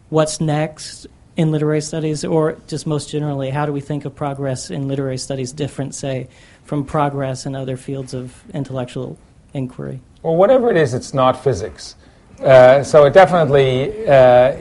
what's 0.08 0.40
next 0.40 1.06
in 1.36 1.50
literary 1.50 1.80
studies, 1.80 2.24
or 2.24 2.56
just 2.68 2.86
most 2.86 3.10
generally, 3.10 3.50
how 3.50 3.66
do 3.66 3.72
we 3.72 3.80
think 3.80 4.04
of 4.04 4.14
progress 4.14 4.70
in 4.70 4.86
literary 4.86 5.18
studies 5.18 5.52
different, 5.52 5.94
say, 5.94 6.28
from 6.64 6.84
progress 6.84 7.46
in 7.46 7.54
other 7.54 7.76
fields 7.76 8.14
of 8.14 8.42
intellectual 8.52 9.18
inquiry? 9.52 10.00
Well, 10.22 10.36
whatever 10.36 10.70
it 10.70 10.76
is, 10.76 10.94
it's 10.94 11.14
not 11.14 11.42
physics. 11.42 11.96
Uh, 12.40 12.82
so 12.82 13.04
it 13.04 13.12
definitely 13.12 14.06
uh, 14.08 14.52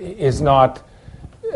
is 0.00 0.40
not 0.40 0.82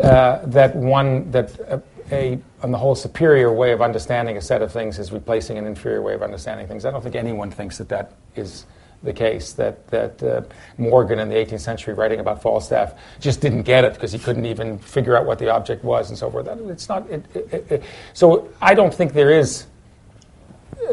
uh, 0.01 0.45
that 0.45 0.75
one 0.75 1.31
that 1.31 1.57
a, 1.59 1.81
a, 2.11 2.39
on 2.61 2.71
the 2.71 2.77
whole 2.77 2.95
superior 2.95 3.51
way 3.51 3.71
of 3.71 3.81
understanding 3.81 4.37
a 4.37 4.41
set 4.41 4.61
of 4.61 4.71
things 4.71 4.99
is 4.99 5.11
replacing 5.11 5.57
an 5.57 5.65
inferior 5.65 6.01
way 6.01 6.13
of 6.13 6.21
understanding 6.21 6.67
things. 6.67 6.85
I 6.85 6.91
don't 6.91 7.01
think 7.01 7.15
anyone 7.15 7.49
thinks 7.49 7.77
that 7.77 7.89
that 7.89 8.13
is 8.35 8.65
the 9.03 9.13
case. 9.13 9.53
That 9.53 9.87
that 9.87 10.21
uh, 10.21 10.41
Morgan 10.77 11.19
in 11.19 11.29
the 11.29 11.35
18th 11.35 11.61
century 11.61 11.93
writing 11.93 12.19
about 12.19 12.41
Falstaff 12.41 12.93
just 13.19 13.41
didn't 13.41 13.63
get 13.63 13.85
it 13.85 13.93
because 13.93 14.11
he 14.11 14.19
couldn't 14.19 14.45
even 14.45 14.77
figure 14.77 15.15
out 15.17 15.25
what 15.25 15.39
the 15.39 15.49
object 15.49 15.83
was 15.83 16.09
and 16.09 16.17
so 16.17 16.29
forth. 16.29 16.45
That, 16.45 16.59
it's 16.59 16.89
not. 16.89 17.09
It, 17.09 17.25
it, 17.33 17.83
so 18.13 18.49
I 18.61 18.73
don't 18.73 18.93
think 18.93 19.13
there 19.13 19.31
is 19.31 19.65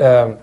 um, 0.00 0.38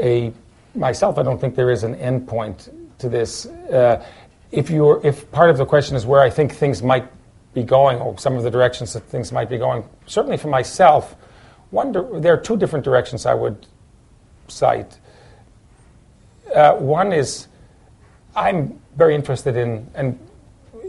a 0.00 0.32
myself, 0.74 1.18
I 1.18 1.22
don't 1.22 1.40
think 1.40 1.54
there 1.54 1.70
is 1.70 1.84
an 1.84 1.94
endpoint 1.96 2.72
to 2.98 3.08
this. 3.08 3.46
Uh, 3.46 4.04
if 4.52 4.70
you 4.70 5.00
if 5.02 5.30
part 5.30 5.50
of 5.50 5.58
the 5.58 5.66
question 5.66 5.96
is 5.96 6.06
where 6.06 6.20
I 6.20 6.30
think 6.30 6.52
things 6.52 6.82
might 6.82 7.06
be 7.54 7.62
going, 7.62 7.98
or 7.98 8.16
some 8.18 8.36
of 8.36 8.42
the 8.42 8.50
directions 8.50 8.92
that 8.92 9.00
things 9.04 9.32
might 9.32 9.48
be 9.48 9.58
going, 9.58 9.84
certainly 10.06 10.36
for 10.36 10.48
myself, 10.48 11.16
one 11.70 11.92
there 12.20 12.34
are 12.34 12.40
two 12.40 12.56
different 12.56 12.84
directions 12.84 13.26
I 13.26 13.34
would 13.34 13.66
cite. 14.48 14.98
Uh, 16.54 16.74
one 16.74 17.12
is 17.12 17.46
I'm 18.34 18.80
very 18.96 19.14
interested 19.14 19.56
in 19.56 19.88
and 19.94 20.18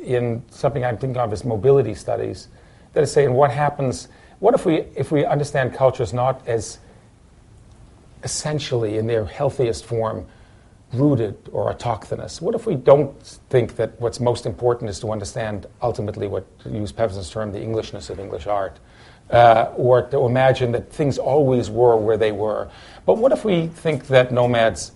in 0.04 0.44
something 0.50 0.84
I'm 0.84 0.98
thinking 0.98 1.22
of 1.22 1.32
as 1.32 1.46
mobility 1.46 1.94
studies. 1.94 2.48
That 2.94 3.04
is 3.04 3.12
saying, 3.12 3.32
what 3.34 3.52
happens? 3.52 4.08
What 4.40 4.56
if 4.56 4.66
we 4.66 4.86
if 4.96 5.12
we 5.12 5.26
understand 5.26 5.74
cultures 5.74 6.14
not 6.14 6.48
as 6.48 6.80
essentially, 8.24 8.98
in 8.98 9.08
their 9.08 9.26
healthiest 9.26 9.86
form, 9.86 10.26
rooted 10.94 11.38
or 11.52 11.74
autochthonous? 11.74 12.42
What 12.42 12.56
if 12.56 12.66
we 12.66 12.76
don't 12.76 13.22
think 13.50 13.76
that 13.78 14.00
what's 14.00 14.20
most 14.20 14.46
important 14.46 14.90
is 14.90 15.00
to 15.00 15.12
understand 15.12 15.68
ultimately 15.82 16.28
what, 16.28 16.60
to 16.60 16.70
use 16.70 16.92
Pevsner's 16.92 17.30
term, 17.30 17.52
the 17.52 17.62
Englishness 17.62 18.10
of 18.10 18.20
English 18.20 18.48
art? 18.48 18.80
Uh, 19.30 19.72
or 19.78 20.02
to 20.02 20.26
imagine 20.26 20.74
that 20.74 20.92
things 20.92 21.18
always 21.18 21.70
were 21.70 21.96
where 21.96 22.18
they 22.18 22.34
were. 22.34 22.70
But 23.06 23.18
what 23.18 23.32
if 23.32 23.46
we 23.46 23.68
think 23.68 24.08
that 24.08 24.34
nomads 24.34 24.92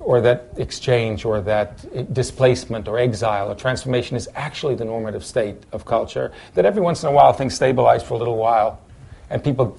or 0.00 0.20
that 0.20 0.48
exchange 0.56 1.24
or 1.24 1.40
that 1.42 2.12
displacement 2.12 2.88
or 2.88 2.98
exile 2.98 3.52
or 3.52 3.54
transformation 3.54 4.16
is 4.16 4.28
actually 4.34 4.74
the 4.74 4.84
normative 4.84 5.24
state 5.24 5.62
of 5.70 5.84
culture? 5.84 6.32
That 6.54 6.66
every 6.66 6.82
once 6.82 7.04
in 7.04 7.08
a 7.08 7.12
while 7.12 7.32
things 7.32 7.54
stabilize 7.54 8.02
for 8.02 8.14
a 8.14 8.18
little 8.18 8.36
while 8.36 8.80
and 9.30 9.44
people 9.44 9.78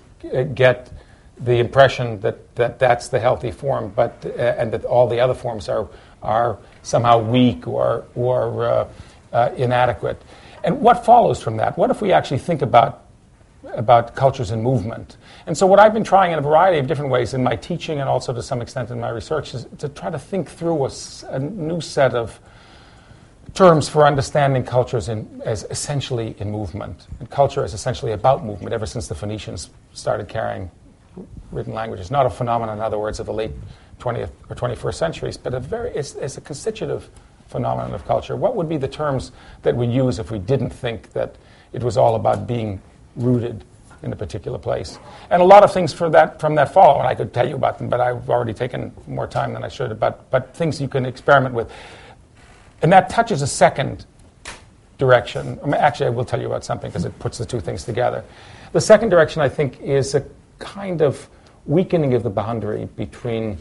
get 0.55 0.89
the 1.38 1.59
impression 1.59 2.19
that, 2.21 2.55
that 2.55 2.79
that's 2.79 3.07
the 3.09 3.19
healthy 3.19 3.51
form, 3.51 3.91
but, 3.95 4.23
uh, 4.25 4.41
and 4.41 4.71
that 4.71 4.86
all 4.86 5.07
the 5.07 5.19
other 5.19 5.34
forms 5.34 5.67
are, 5.67 5.88
are 6.21 6.57
somehow 6.84 7.19
weak 7.19 7.67
or, 7.67 8.05
or 8.15 8.65
uh, 8.65 8.88
uh, 9.31 9.49
inadequate. 9.57 10.21
And 10.63 10.79
what 10.79 11.05
follows 11.05 11.41
from 11.41 11.57
that? 11.57 11.77
What 11.77 11.89
if 11.89 12.01
we 12.01 12.13
actually 12.13 12.38
think 12.38 12.61
about, 12.61 13.05
about 13.63 14.15
cultures 14.15 14.51
in 14.51 14.61
movement? 14.61 15.17
And 15.45 15.57
so, 15.57 15.67
what 15.67 15.79
I've 15.79 15.93
been 15.93 16.05
trying 16.05 16.31
in 16.31 16.39
a 16.39 16.41
variety 16.41 16.79
of 16.79 16.88
different 16.88 17.11
ways 17.11 17.34
in 17.34 17.43
my 17.43 17.55
teaching 17.55 17.99
and 17.99 18.07
also 18.07 18.31
to 18.31 18.41
some 18.41 18.61
extent 18.61 18.91
in 18.91 18.99
my 18.99 19.09
research 19.09 19.53
is 19.53 19.67
to 19.79 19.89
try 19.89 20.09
to 20.09 20.19
think 20.19 20.49
through 20.49 20.86
a, 20.86 20.91
a 21.29 21.39
new 21.39 21.81
set 21.81 22.13
of 22.13 22.39
terms 23.53 23.89
for 23.89 24.05
understanding 24.05 24.63
cultures 24.63 25.09
in, 25.09 25.41
as 25.45 25.65
essentially 25.69 26.36
in 26.39 26.49
movement. 26.49 27.07
And 27.19 27.29
culture 27.29 27.65
is 27.65 27.73
essentially 27.73 28.13
about 28.13 28.45
movement 28.45 28.73
ever 28.73 28.86
since 28.86 29.07
the 29.07 29.15
Phoenicians 29.15 29.69
started 29.91 30.29
carrying 30.29 30.71
written 31.51 31.74
language. 31.74 31.99
It's 31.99 32.11
not 32.11 32.26
a 32.26 32.30
phenomenon, 32.30 32.78
in 32.78 32.84
other 32.84 32.97
words, 32.97 33.20
of 33.20 33.26
the 33.26 33.34
late 33.34 33.51
20th 33.99 34.32
or 34.49 34.55
21st 34.55 34.95
centuries, 34.95 35.38
but 35.38 35.53
a 35.53 35.59
very, 35.59 35.91
it's, 35.95 36.16
it's 36.16 36.38
a 36.38 36.41
constitutive 36.41 37.09
phenomenon 37.47 37.93
of 37.93 38.05
culture. 38.05 38.36
What 38.36 38.55
would 38.55 38.68
be 38.68 38.78
the 38.78 38.88
terms 38.88 39.32
that 39.61 39.76
we 39.76 39.88
use 39.88 40.20
if 40.20 40.32
we 40.32 40.39
didn't 40.39 40.72
think 40.72 41.14
that 41.14 41.36
it 41.72 41.84
was 41.84 41.97
all 41.97 42.16
about 42.16 42.47
being 42.47 42.82
rooted 43.16 43.64
in 44.01 44.11
a 44.11 44.16
particular 44.16 44.57
place? 44.57 44.97
And 45.30 45.41
a 45.41 45.45
lot 45.45 45.64
of 45.64 45.72
things 45.72 45.93
for 45.93 46.09
that, 46.09 46.39
from 46.39 46.55
that 46.55 46.74
follow, 46.74 46.99
and 46.99 47.07
I 47.07 47.16
could 47.16 47.33
tell 47.33 47.47
you 47.47 47.55
about 47.55 47.78
them, 47.78 47.89
but 47.89 48.01
I've 48.01 48.29
already 48.29 48.54
taken 48.54 48.92
more 49.08 49.28
time 49.28 49.54
than 49.54 49.63
I 49.63 49.70
should, 49.70 50.00
but, 50.00 50.29
but 50.32 50.55
things 50.55 50.82
you 50.82 50.87
can 50.87 51.05
experiment 51.05 51.54
with. 51.54 51.71
And 52.82 52.92
that 52.92 53.09
touches 53.09 53.42
a 53.42 53.47
second 53.47 54.05
direction. 54.97 55.59
Actually, 55.74 56.08
I 56.08 56.09
will 56.09 56.25
tell 56.25 56.42
you 56.42 56.47
about 56.47 56.66
something 56.66 56.89
because 56.89 57.05
it 57.05 57.17
puts 57.20 57.37
the 57.37 57.46
two 57.46 57.59
things 57.59 57.83
together. 57.83 58.24
The 58.74 58.82
second 58.82 59.09
direction, 59.09 59.42
I 59.42 59.50
think, 59.50 59.79
is 59.79 60.16
a 60.16 60.25
kind 60.59 61.01
of 61.01 61.30
weakening 61.66 62.13
of 62.13 62.24
the 62.24 62.30
boundary 62.30 62.86
between, 62.96 63.58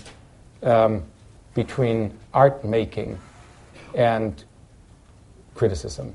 um, 0.62 1.02
between 1.54 2.16
art 2.34 2.64
making 2.64 3.18
and 3.94 4.44
criticism. 5.54 6.14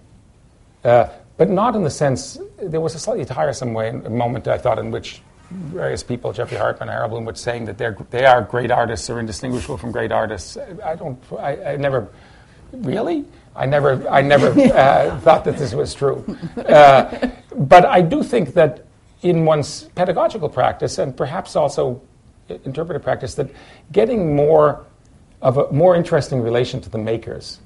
Uh, 0.84 1.08
but 1.38 1.50
not 1.50 1.76
in 1.76 1.84
the 1.84 1.90
sense, 1.90 2.40
there 2.58 2.82
was 2.82 2.96
a 2.96 3.00
slightly 3.00 3.26
tiresome 3.26 3.74
way, 3.74 3.90
a 3.90 4.10
moment 4.10 4.48
I 4.48 4.58
thought 4.58 4.80
in 4.80 4.90
which 4.90 5.22
various 5.52 6.04
people, 6.04 6.34
Geoffrey 6.34 6.58
Hartman, 6.58 6.90
Harold 6.90 7.12
Bloom, 7.12 7.26
would 7.26 7.38
saying 7.38 7.66
that 7.66 7.78
they're, 7.78 7.96
they 8.10 8.26
are 8.26 8.42
great 8.42 8.72
artists 8.72 9.10
or 9.10 9.20
indistinguishable 9.20 9.78
from 9.78 9.92
great 9.92 10.12
artists. 10.12 10.58
I 10.84 10.96
don't, 10.96 11.22
I, 11.40 11.74
I 11.74 11.76
never, 11.78 12.10
really? 12.74 13.26
I 13.56 13.66
never, 13.66 14.08
I 14.10 14.22
never 14.22 14.48
uh, 14.74 15.20
thought 15.22 15.46
that 15.46 15.58
this 15.58 15.74
was 15.74 15.94
true. 15.94 16.26
Uh, 16.58 17.30
but 17.56 17.86
I 17.86 18.02
do 18.02 18.24
think 18.24 18.54
that 18.56 18.87
in 19.22 19.46
one's 19.46 19.84
pedagogical 19.96 20.50
practice 20.50 20.98
and 20.98 21.16
perhaps 21.16 21.56
also 21.56 22.02
interpretive 22.50 23.04
practice 23.04 23.36
that 23.36 23.50
getting 23.92 24.36
more 24.36 24.86
of 25.42 25.58
a 25.58 25.72
more 25.72 25.96
interesting 25.96 26.42
relation 26.42 26.82
to 26.82 26.90
the 26.90 26.98
makers. 26.98 27.60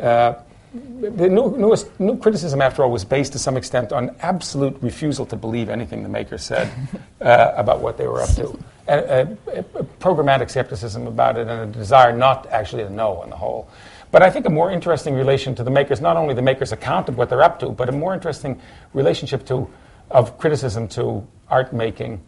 Uh, 0.00 0.34
the 0.72 1.28
new, 1.28 1.56
newest, 1.56 1.98
new 1.98 2.16
criticism, 2.16 2.62
after 2.62 2.84
all, 2.84 2.92
was 2.92 3.04
based 3.04 3.32
to 3.32 3.38
some 3.40 3.56
extent 3.56 3.92
on 3.92 4.14
absolute 4.20 4.76
refusal 4.80 5.26
to 5.26 5.34
believe 5.34 5.68
anything 5.68 6.04
the 6.04 6.08
makers 6.08 6.44
said 6.44 6.70
uh, 7.20 7.52
about 7.56 7.80
what 7.80 7.98
they 7.98 8.06
were 8.06 8.20
up 8.20 8.30
to. 8.30 8.58
A, 8.88 9.20
a, 9.52 9.60
a, 9.60 9.84
programmatic 10.00 10.50
skepticism 10.50 11.06
about 11.06 11.36
it 11.36 11.46
and 11.46 11.76
a 11.76 11.78
desire 11.78 12.16
not 12.16 12.48
actually 12.48 12.82
to 12.82 12.90
know 12.90 13.18
on 13.18 13.30
the 13.30 13.36
whole. 13.36 13.68
But 14.10 14.22
I 14.22 14.30
think 14.30 14.46
a 14.46 14.50
more 14.50 14.72
interesting 14.72 15.14
relation 15.14 15.54
to 15.54 15.62
the 15.62 15.70
makers, 15.70 16.00
not 16.00 16.16
only 16.16 16.34
the 16.34 16.42
makers' 16.42 16.72
account 16.72 17.08
of 17.08 17.16
what 17.16 17.28
they're 17.28 17.42
up 17.42 17.60
to, 17.60 17.68
but 17.68 17.88
a 17.88 17.92
more 17.92 18.14
interesting 18.14 18.60
relationship 18.92 19.46
to 19.46 19.70
of 20.10 20.38
criticism 20.38 20.88
to 20.88 21.26
art 21.48 21.72
making 21.72 22.20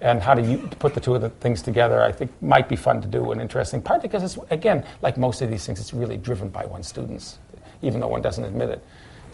and 0.00 0.20
how 0.20 0.34
to, 0.34 0.58
put 0.80 0.94
the 0.94 1.00
two 1.00 1.14
of 1.14 1.22
the 1.22 1.30
things 1.30 1.62
together, 1.62 2.02
I 2.02 2.10
think 2.10 2.30
might 2.42 2.68
be 2.68 2.74
fun 2.74 3.00
to 3.02 3.08
do 3.08 3.30
and 3.30 3.40
interesting. 3.40 3.80
Partly 3.80 4.08
because 4.08 4.24
it's 4.24 4.44
again, 4.50 4.84
like 5.00 5.16
most 5.16 5.40
of 5.42 5.50
these 5.50 5.64
things, 5.64 5.80
it's 5.80 5.94
really 5.94 6.16
driven 6.16 6.48
by 6.48 6.64
one's 6.64 6.88
students, 6.88 7.38
even 7.82 8.00
though 8.00 8.08
one 8.08 8.20
doesn't 8.20 8.44
admit 8.44 8.70
it. 8.70 8.84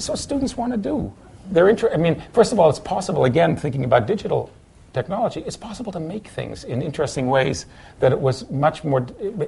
What 0.07 0.19
students 0.19 0.57
want 0.57 0.73
to 0.73 0.79
do. 0.79 1.13
They're 1.51 1.69
inter- 1.71 1.91
I 1.93 1.97
mean, 1.97 2.23
first 2.33 2.53
of 2.53 2.61
all, 2.61 2.69
it's 2.69 2.79
possible. 2.79 3.25
Again, 3.25 3.57
thinking 3.57 3.85
about 3.85 4.07
digital 4.07 4.51
technology, 4.93 5.43
it's 5.47 5.57
possible 5.57 5.91
to 5.93 6.01
make 6.01 6.29
things 6.29 6.65
in 6.65 6.83
interesting 6.83 7.29
ways 7.29 7.67
that 8.01 8.13
it 8.13 8.21
was 8.21 8.49
much 8.51 8.85
more, 8.85 9.07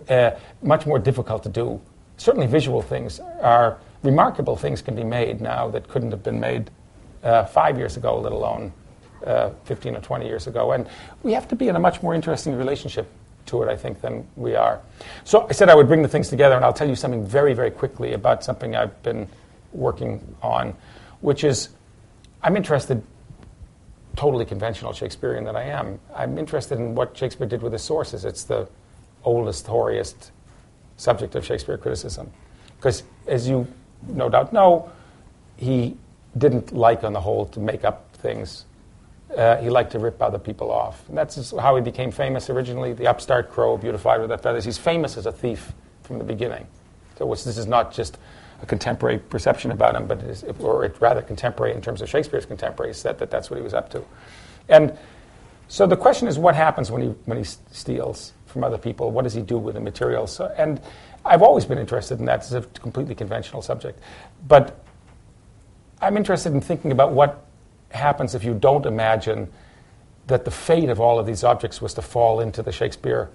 uh, 0.09 0.31
much 0.63 0.87
more 0.87 0.99
difficult 0.99 1.43
to 1.43 1.51
do. 1.51 1.81
Certainly, 2.17 2.47
visual 2.47 2.81
things 2.81 3.21
are 3.43 3.79
remarkable. 4.03 4.57
Things 4.57 4.81
can 4.81 4.97
be 4.97 5.05
made 5.05 5.43
now 5.43 5.69
that 5.69 5.89
couldn't 5.89 6.11
have 6.11 6.23
been 6.23 6.41
made 6.41 6.71
uh, 7.23 7.45
five 7.45 7.79
years 7.79 7.97
ago, 7.97 8.19
let 8.19 8.33
alone 8.33 8.73
uh, 9.27 9.51
15 9.65 9.97
or 9.97 10.01
20 10.01 10.27
years 10.27 10.47
ago. 10.47 10.73
And 10.73 10.89
we 11.23 11.33
have 11.33 11.49
to 11.49 11.57
be 11.57 11.69
in 11.69 11.77
a 11.77 11.81
much 11.81 12.03
more 12.03 12.15
interesting 12.15 12.57
relationship 12.57 13.11
to 13.47 13.63
it, 13.63 13.69
I 13.69 13.77
think, 13.77 14.01
than 14.01 14.27
we 14.37 14.55
are. 14.55 14.81
So 15.25 15.47
I 15.49 15.53
said 15.53 15.69
I 15.69 15.75
would 15.75 15.89
bring 15.89 16.03
the 16.03 16.09
things 16.09 16.29
together, 16.29 16.57
and 16.57 16.65
I'll 16.65 16.73
tell 16.73 16.89
you 16.89 16.97
something 16.97 17.27
very, 17.27 17.55
very 17.55 17.71
quickly 17.71 18.13
about 18.13 18.45
something 18.45 18.77
I've 18.77 19.03
been 19.03 19.29
working 19.73 20.37
on, 20.43 20.75
which 21.21 21.45
is 21.45 21.71
I'm 22.43 22.57
interested, 22.57 23.03
totally 24.17 24.45
conventional 24.45 24.93
Shakespearean 24.93 25.45
that 25.45 25.57
I 25.57 25.65
am. 25.65 25.99
I'm 26.15 26.39
interested 26.39 26.79
in 26.79 26.95
what 26.95 27.17
Shakespeare 27.17 27.47
did 27.47 27.63
with 27.63 27.73
his 27.73 27.83
sources. 27.83 28.25
It's 28.25 28.45
the 28.45 28.69
oldest, 29.25 29.67
hoariest 29.67 30.31
subject 30.97 31.35
of 31.35 31.45
Shakespeare 31.45 31.77
criticism. 31.77 32.31
Because, 32.77 33.03
as 33.27 33.49
you 33.49 33.67
no 34.09 34.29
doubt 34.29 34.53
know, 34.53 34.91
he 35.57 35.97
didn't 36.37 36.73
like, 36.73 37.05
on 37.05 37.13
the 37.13 37.21
whole, 37.21 37.47
to 37.47 37.61
make 37.61 37.85
up 37.85 38.15
things. 38.17 38.65
Uh, 39.37 39.57
he 39.59 39.71
liked 39.71 39.93
to 39.93 39.99
rip 39.99 40.21
other 40.21 40.39
people 40.39 40.71
off. 40.71 41.09
And 41.09 41.17
that's 41.17 41.51
how 41.53 41.77
he 41.77 41.83
became 41.83 42.11
famous 42.11 42.51
originally. 42.51 42.93
The 42.93 43.07
upstart 43.07 43.51
crow, 43.51 43.77
beautified 43.77 44.21
with 44.21 44.31
feathers. 44.43 44.65
He's 44.65 44.79
famous 44.79 45.17
as 45.17 45.27
a 45.27 45.33
thief 45.33 45.73
from 46.03 46.19
the 46.19 46.25
beginning. 46.25 46.67
So 47.17 47.29
this 47.29 47.47
is 47.47 47.67
not 47.67 47.93
just 47.93 48.19
a 48.63 48.67
contemporary 48.67 49.19
perception 49.19 49.71
about 49.71 49.95
him, 49.95 50.07
but 50.07 50.19
it 50.19 50.31
is, 50.31 50.45
or 50.59 50.93
rather 51.01 51.23
contemporary 51.23 51.75
in 51.75 51.81
terms 51.81 52.03
of 52.03 52.09
Shakespeare's 52.09 52.47
contemporaries, 52.47 53.03
that, 53.03 53.19
that 53.19 53.31
that's 53.31 53.51
what 53.51 53.57
he 53.59 53.63
was 53.63 53.75
up 53.75 53.91
to. 53.91 54.05
And 54.69 54.97
so 55.69 55.87
the 55.87 55.97
question 55.97 56.29
is, 56.29 56.39
what 56.39 56.55
happens 56.55 56.91
when 56.91 57.03
he, 57.03 57.09
when 57.27 57.39
he 57.39 57.45
steals 57.45 58.33
from 58.47 58.65
other 58.65 58.79
people? 58.79 59.11
What 59.11 59.23
does 59.23 59.35
he 59.35 59.43
do 59.43 59.59
with 59.59 59.75
the 59.75 59.81
materials? 59.81 60.33
So, 60.33 60.53
and 60.57 60.81
I've 61.25 61.43
always 61.43 61.65
been 61.65 61.79
interested 61.79 62.19
in 62.19 62.25
that. 62.25 62.41
It's 62.41 62.53
a 62.53 62.63
completely 62.81 63.15
conventional 63.15 63.63
subject. 63.63 64.01
But 64.49 64.83
I'm 66.01 66.17
interested 66.17 66.53
in 66.53 66.61
thinking 66.61 66.93
about 66.93 67.13
what 67.13 67.45
happens 67.91 68.35
if 68.35 68.45
you 68.45 68.55
don't 68.55 68.87
imagine 68.87 69.49
that 70.27 70.45
the 70.45 70.51
fate 70.51 70.89
of 70.89 71.01
all 71.01 71.19
of 71.19 71.27
these 71.27 71.45
objects 71.45 71.83
was 71.83 71.95
to 71.95 72.03
fall 72.03 72.41
into 72.41 72.63
the 72.63 72.73
Shakespeare 72.73 73.29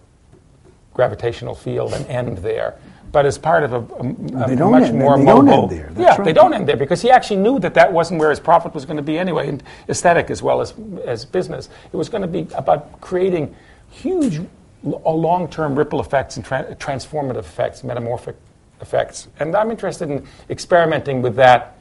gravitational 0.93 1.53
field 1.53 1.93
and 1.93 2.05
end 2.07 2.37
there. 2.39 2.75
But 3.11 3.25
as 3.25 3.37
part 3.37 3.63
of 3.63 3.73
a, 3.73 3.77
a, 3.77 4.53
a 4.53 4.55
don't 4.55 4.71
much 4.71 4.83
end- 4.83 4.99
more 4.99 5.17
they 5.17 5.25
don't 5.25 5.45
mobile, 5.45 5.63
end 5.63 5.71
there. 5.71 5.89
That's 5.91 5.99
yeah, 5.99 6.15
right. 6.15 6.25
they 6.25 6.33
don't 6.33 6.53
end 6.53 6.67
there 6.67 6.77
because 6.77 7.01
he 7.01 7.11
actually 7.11 7.37
knew 7.37 7.59
that 7.59 7.73
that 7.73 7.91
wasn't 7.91 8.19
where 8.19 8.29
his 8.29 8.39
profit 8.39 8.73
was 8.73 8.85
going 8.85 8.97
to 8.97 9.03
be 9.03 9.17
anyway, 9.17 9.47
and 9.47 9.63
aesthetic 9.89 10.29
as 10.29 10.41
well 10.41 10.61
as 10.61 10.73
as 11.05 11.23
business. 11.25 11.69
It 11.91 11.97
was 11.97 12.09
going 12.09 12.23
to 12.23 12.27
be 12.27 12.47
about 12.55 12.99
creating 13.01 13.55
huge, 13.89 14.41
long-term 14.83 15.75
ripple 15.75 15.99
effects 16.01 16.35
and 16.37 16.45
tra- 16.45 16.75
transformative 16.75 17.37
effects, 17.39 17.83
metamorphic 17.83 18.35
effects. 18.81 19.27
And 19.39 19.55
I'm 19.55 19.71
interested 19.71 20.09
in 20.09 20.27
experimenting 20.49 21.21
with 21.21 21.35
that 21.35 21.74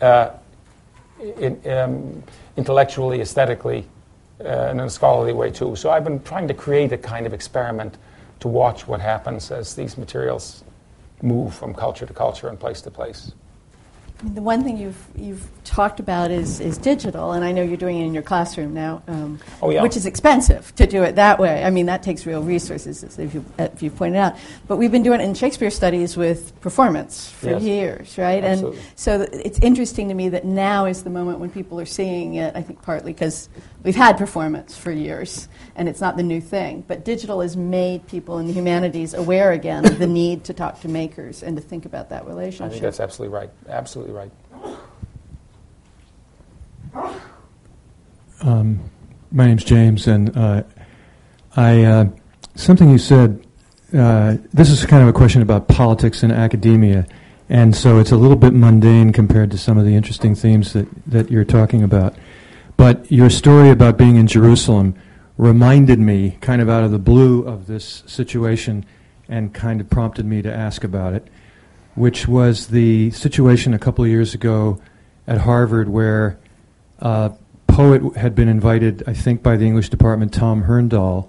in, 0.00 1.60
um, 1.70 2.22
intellectually, 2.56 3.20
aesthetically, 3.20 3.86
uh, 4.40 4.48
and 4.48 4.80
in 4.80 4.86
a 4.86 4.90
scholarly 4.90 5.32
way 5.32 5.50
too. 5.50 5.76
So 5.76 5.90
I've 5.90 6.04
been 6.04 6.22
trying 6.22 6.48
to 6.48 6.54
create 6.54 6.92
a 6.92 6.98
kind 6.98 7.26
of 7.26 7.32
experiment 7.32 7.96
to 8.40 8.48
watch 8.48 8.86
what 8.86 9.00
happens 9.00 9.50
as 9.50 9.74
these 9.74 9.96
materials 9.96 10.64
move 11.22 11.54
from 11.54 11.72
culture 11.74 12.06
to 12.06 12.12
culture 12.12 12.48
and 12.48 12.58
place 12.58 12.80
to 12.82 12.90
place. 12.90 13.32
The 14.22 14.40
one 14.40 14.62
thing 14.62 14.78
you've 14.78 14.96
you've 15.16 15.46
talked 15.64 15.98
about 16.00 16.30
is 16.30 16.60
is 16.60 16.78
digital, 16.78 17.32
and 17.32 17.44
I 17.44 17.50
know 17.52 17.62
you're 17.62 17.76
doing 17.76 17.98
it 17.98 18.06
in 18.06 18.14
your 18.14 18.22
classroom 18.22 18.72
now, 18.72 19.02
um, 19.08 19.40
Oh, 19.60 19.70
yeah. 19.70 19.82
which 19.82 19.96
is 19.96 20.06
expensive 20.06 20.72
to 20.76 20.86
do 20.86 21.02
it 21.02 21.16
that 21.16 21.38
way. 21.40 21.62
I 21.64 21.70
mean, 21.70 21.86
that 21.86 22.02
takes 22.02 22.24
real 22.24 22.42
resources, 22.42 23.02
as 23.04 23.18
if 23.18 23.34
you 23.34 23.44
if 23.58 23.82
you 23.82 23.90
pointed 23.90 24.18
out. 24.18 24.36
But 24.68 24.76
we've 24.76 24.92
been 24.92 25.02
doing 25.02 25.20
it 25.20 25.24
in 25.24 25.34
Shakespeare 25.34 25.70
studies 25.70 26.16
with 26.16 26.58
performance 26.60 27.28
for 27.28 27.50
Yes. 27.50 27.62
years, 27.62 28.16
right? 28.18 28.42
Absolutely. 28.42 28.78
And 28.78 28.88
so 28.96 29.26
th- 29.26 29.42
it's 29.44 29.58
interesting 29.58 30.08
to 30.08 30.14
me 30.14 30.28
that 30.30 30.44
now 30.44 30.86
is 30.86 31.02
the 31.02 31.10
moment 31.10 31.40
when 31.40 31.50
people 31.50 31.78
are 31.80 31.84
seeing 31.86 32.36
it. 32.36 32.54
I 32.56 32.62
think 32.62 32.80
partly 32.82 33.12
because 33.12 33.48
we've 33.84 33.94
had 33.94 34.18
performance 34.18 34.76
for 34.76 34.90
years, 34.90 35.48
and 35.76 35.88
it's 35.88 36.00
not 36.00 36.16
the 36.16 36.22
new 36.22 36.40
thing. 36.40 36.84
But 36.88 37.04
digital 37.04 37.40
has 37.42 37.56
made 37.56 38.08
people 38.08 38.38
in 38.38 38.48
the 38.48 38.52
humanities 38.52 39.14
aware 39.14 39.52
again 39.52 39.84
of 39.84 39.98
the 39.98 40.06
need 40.08 40.44
to 40.44 40.54
talk 40.54 40.80
to 40.80 40.88
makers 40.88 41.44
and 41.44 41.56
to 41.56 41.62
think 41.62 41.84
about 41.84 42.08
that 42.08 42.24
I 42.24 42.26
relationship. 42.26 42.72
think 42.72 42.82
that's 42.82 43.00
absolutely 43.00 43.36
right. 43.36 43.50
Absolutely 43.68 44.14
right. 44.14 44.30
Um, 48.42 48.90
my 49.30 49.46
name's 49.46 49.64
James, 49.64 50.06
and 50.06 50.36
uh, 50.36 50.62
I 51.56 51.84
uh, 51.84 52.06
something 52.56 52.90
you 52.90 52.98
said. 52.98 53.40
Uh, 53.96 54.38
this 54.52 54.70
is 54.70 54.84
kind 54.84 55.04
of 55.04 55.08
a 55.08 55.12
question 55.12 55.40
about 55.40 55.68
politics 55.68 56.24
and 56.24 56.32
academia, 56.32 57.06
and 57.48 57.76
so 57.76 57.98
it's 57.98 58.10
a 58.10 58.16
little 58.16 58.36
bit 58.36 58.52
mundane 58.52 59.12
compared 59.12 59.52
to 59.52 59.58
some 59.58 59.78
of 59.78 59.84
the 59.84 59.94
interesting 59.94 60.34
themes 60.34 60.72
that, 60.72 60.88
that 61.06 61.30
you're 61.30 61.44
talking 61.44 61.82
about. 61.82 62.14
But 62.76 63.10
your 63.10 63.30
story 63.30 63.70
about 63.70 63.96
being 63.96 64.16
in 64.16 64.26
Jerusalem 64.26 64.94
reminded 65.38 65.98
me, 65.98 66.38
kind 66.40 66.60
of 66.60 66.68
out 66.68 66.84
of 66.84 66.90
the 66.90 66.98
blue, 66.98 67.42
of 67.46 67.66
this 67.66 68.02
situation, 68.06 68.84
and 69.28 69.52
kind 69.54 69.80
of 69.80 69.88
prompted 69.88 70.26
me 70.26 70.42
to 70.42 70.52
ask 70.52 70.84
about 70.84 71.14
it, 71.14 71.26
which 71.94 72.28
was 72.28 72.68
the 72.68 73.10
situation 73.12 73.74
a 73.74 73.78
couple 73.78 74.04
of 74.04 74.10
years 74.10 74.34
ago 74.34 74.80
at 75.26 75.38
Harvard 75.38 75.88
where 75.88 76.38
a 77.00 77.32
poet 77.66 78.16
had 78.16 78.34
been 78.34 78.48
invited, 78.48 79.02
I 79.06 79.14
think, 79.14 79.42
by 79.42 79.56
the 79.56 79.64
English 79.64 79.88
department, 79.88 80.32
Tom 80.34 80.64
Herndal. 80.64 81.28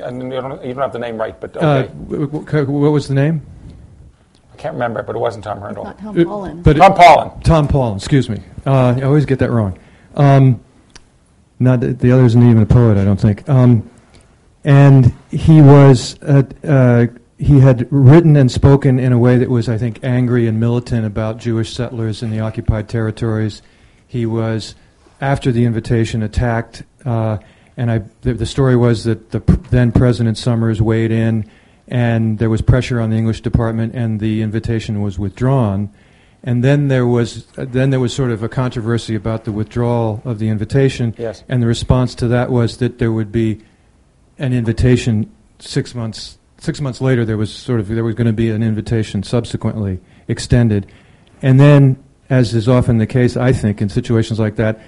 And 0.00 0.22
you 0.22 0.40
don't, 0.40 0.64
you 0.64 0.74
don't 0.74 0.82
have 0.82 0.92
the 0.92 0.98
name 0.98 1.18
right, 1.18 1.38
but 1.38 1.56
Uh, 1.56 1.60
okay. 1.60 1.92
w- 2.08 2.26
w- 2.26 2.66
what 2.80 2.92
was 2.92 3.08
the 3.08 3.14
name? 3.14 3.42
I 4.52 4.56
can't 4.56 4.74
remember 4.74 5.00
it, 5.00 5.06
but 5.06 5.16
it 5.16 5.18
wasn't 5.18 5.44
Tom 5.44 5.60
Herndl. 5.60 5.84
Not 5.84 5.98
Tom 5.98 6.18
Uh, 6.18 6.24
Holland. 6.24 6.64
but 6.64 6.76
Tom 6.76 6.94
Paulin. 6.94 7.30
Tom 7.42 7.68
Paulin, 7.68 7.96
excuse 7.96 8.28
me. 8.28 8.40
Uh, 8.66 8.94
I 8.98 9.02
always 9.02 9.24
get 9.26 9.38
that 9.40 9.50
wrong. 9.50 9.78
Um, 10.14 10.60
not 11.58 11.80
the 11.80 12.12
other 12.12 12.24
isn't 12.24 12.42
even 12.42 12.62
a 12.62 12.66
poet, 12.66 12.98
I 12.98 13.04
don't 13.04 13.20
think. 13.20 13.48
Um, 13.48 13.88
and 14.64 15.12
he 15.30 15.60
was 15.60 16.20
uh, 16.22 16.42
uh, 16.64 17.06
he 17.42 17.58
had 17.58 17.88
written 17.90 18.36
and 18.36 18.50
spoken 18.50 19.00
in 19.00 19.12
a 19.12 19.18
way 19.18 19.36
that 19.38 19.50
was, 19.50 19.68
I 19.68 19.76
think, 19.76 19.98
angry 20.04 20.46
and 20.46 20.60
militant 20.60 21.04
about 21.04 21.38
Jewish 21.38 21.74
settlers 21.74 22.22
in 22.22 22.30
the 22.30 22.38
occupied 22.38 22.88
territories. 22.88 23.62
He 24.06 24.26
was, 24.26 24.76
after 25.20 25.50
the 25.50 25.64
invitation, 25.64 26.22
attacked, 26.22 26.84
uh, 27.04 27.38
and 27.76 27.90
I, 27.90 28.02
the, 28.20 28.34
the 28.34 28.46
story 28.46 28.76
was 28.76 29.04
that 29.04 29.32
the 29.32 29.40
then 29.70 29.90
President 29.90 30.38
Summers 30.38 30.80
weighed 30.80 31.10
in, 31.10 31.50
and 31.88 32.38
there 32.38 32.50
was 32.50 32.62
pressure 32.62 33.00
on 33.00 33.10
the 33.10 33.16
English 33.16 33.40
department, 33.40 33.94
and 33.94 34.20
the 34.20 34.40
invitation 34.42 35.02
was 35.02 35.18
withdrawn. 35.18 35.92
And 36.44 36.64
then 36.64 36.88
there 36.88 37.06
was 37.06 37.46
uh, 37.56 37.66
then 37.68 37.90
there 37.90 38.00
was 38.00 38.12
sort 38.12 38.30
of 38.32 38.42
a 38.42 38.48
controversy 38.48 39.14
about 39.14 39.44
the 39.44 39.52
withdrawal 39.52 40.20
of 40.24 40.38
the 40.40 40.48
invitation, 40.48 41.14
Yes. 41.16 41.44
and 41.48 41.62
the 41.62 41.66
response 41.68 42.14
to 42.16 42.28
that 42.28 42.50
was 42.50 42.78
that 42.78 42.98
there 42.98 43.12
would 43.12 43.30
be 43.30 43.60
an 44.38 44.52
invitation 44.52 45.30
six 45.60 45.94
months 45.94 46.38
six 46.58 46.80
months 46.80 47.00
later. 47.00 47.24
There 47.24 47.36
was 47.36 47.52
sort 47.52 47.78
of 47.78 47.86
there 47.88 48.02
was 48.02 48.16
going 48.16 48.26
to 48.26 48.32
be 48.32 48.50
an 48.50 48.62
invitation 48.62 49.22
subsequently 49.22 50.00
extended, 50.26 50.90
and 51.42 51.60
then, 51.60 52.02
as 52.28 52.54
is 52.54 52.68
often 52.68 52.98
the 52.98 53.06
case, 53.06 53.36
I 53.36 53.52
think 53.52 53.80
in 53.80 53.88
situations 53.88 54.40
like 54.40 54.56
that, 54.56 54.80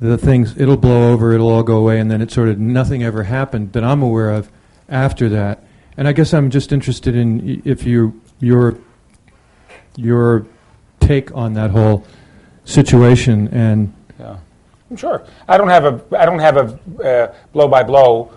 the 0.00 0.18
things 0.18 0.56
it'll 0.58 0.76
blow 0.76 1.12
over, 1.12 1.32
it'll 1.32 1.48
all 1.48 1.62
go 1.62 1.76
away, 1.76 2.00
and 2.00 2.10
then 2.10 2.20
it 2.20 2.32
sort 2.32 2.48
of 2.48 2.58
nothing 2.58 3.04
ever 3.04 3.22
happened 3.22 3.72
that 3.74 3.84
I'm 3.84 4.02
aware 4.02 4.30
of 4.30 4.50
after 4.88 5.28
that. 5.28 5.62
And 5.96 6.08
I 6.08 6.12
guess 6.12 6.34
I'm 6.34 6.50
just 6.50 6.72
interested 6.72 7.14
in 7.14 7.62
if 7.64 7.84
you 7.84 8.20
your 8.40 8.76
your 9.96 10.44
take 11.08 11.34
on 11.34 11.54
that 11.54 11.70
whole 11.70 12.04
situation 12.64 13.48
and 13.48 13.92
Yeah, 14.20 14.36
I'm 14.90 14.96
sure. 14.96 15.24
I 15.48 15.56
don't 15.58 15.72
have 15.76 15.84
a 15.84 15.94
I 16.22 16.24
don't 16.26 16.44
have 16.48 16.56
a 16.56 16.66
uh, 17.02 17.34
blow 17.52 17.68
by 17.68 17.82
blow. 17.82 18.30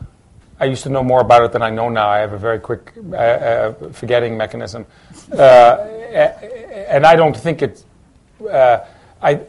I 0.60 0.66
used 0.66 0.84
to 0.84 0.90
know 0.90 1.04
more 1.04 1.22
about 1.22 1.44
it 1.44 1.52
than 1.52 1.64
I 1.64 1.72
know 1.72 1.90
now. 1.90 2.08
I 2.08 2.20
have 2.20 2.34
a 2.34 2.38
very 2.38 2.60
quick 2.60 2.94
uh, 3.12 3.16
uh, 3.16 3.74
forgetting 3.92 4.38
mechanism, 4.38 4.86
uh, 5.34 5.78
and 6.96 7.06
I 7.06 7.16
don't 7.16 7.36
think 7.36 7.62
it's. 7.62 7.84
Uh, 8.40 8.86
I 9.22 9.42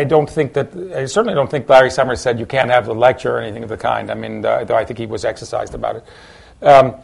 I 0.00 0.04
don't 0.04 0.28
think 0.28 0.52
that 0.54 0.68
I 0.94 1.06
certainly 1.06 1.34
don't 1.34 1.50
think 1.50 1.68
Larry 1.68 1.90
Summers 1.90 2.20
said 2.20 2.38
you 2.40 2.46
can't 2.46 2.70
have 2.70 2.84
the 2.86 2.94
lecture 2.94 3.36
or 3.36 3.40
anything 3.40 3.62
of 3.62 3.68
the 3.68 3.76
kind. 3.76 4.10
I 4.10 4.14
mean, 4.14 4.44
uh, 4.44 4.64
though 4.64 4.74
I 4.74 4.84
think 4.84 4.98
he 4.98 5.06
was 5.06 5.24
exercised 5.24 5.74
about 5.74 5.96
it. 5.96 6.04
Um, 6.62 6.94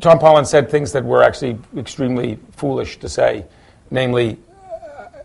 Tom 0.00 0.18
Paulin 0.18 0.44
said 0.44 0.68
things 0.68 0.92
that 0.92 1.04
were 1.04 1.22
actually 1.22 1.58
extremely 1.76 2.38
foolish 2.52 2.98
to 2.98 3.08
say, 3.08 3.44
namely, 3.90 4.38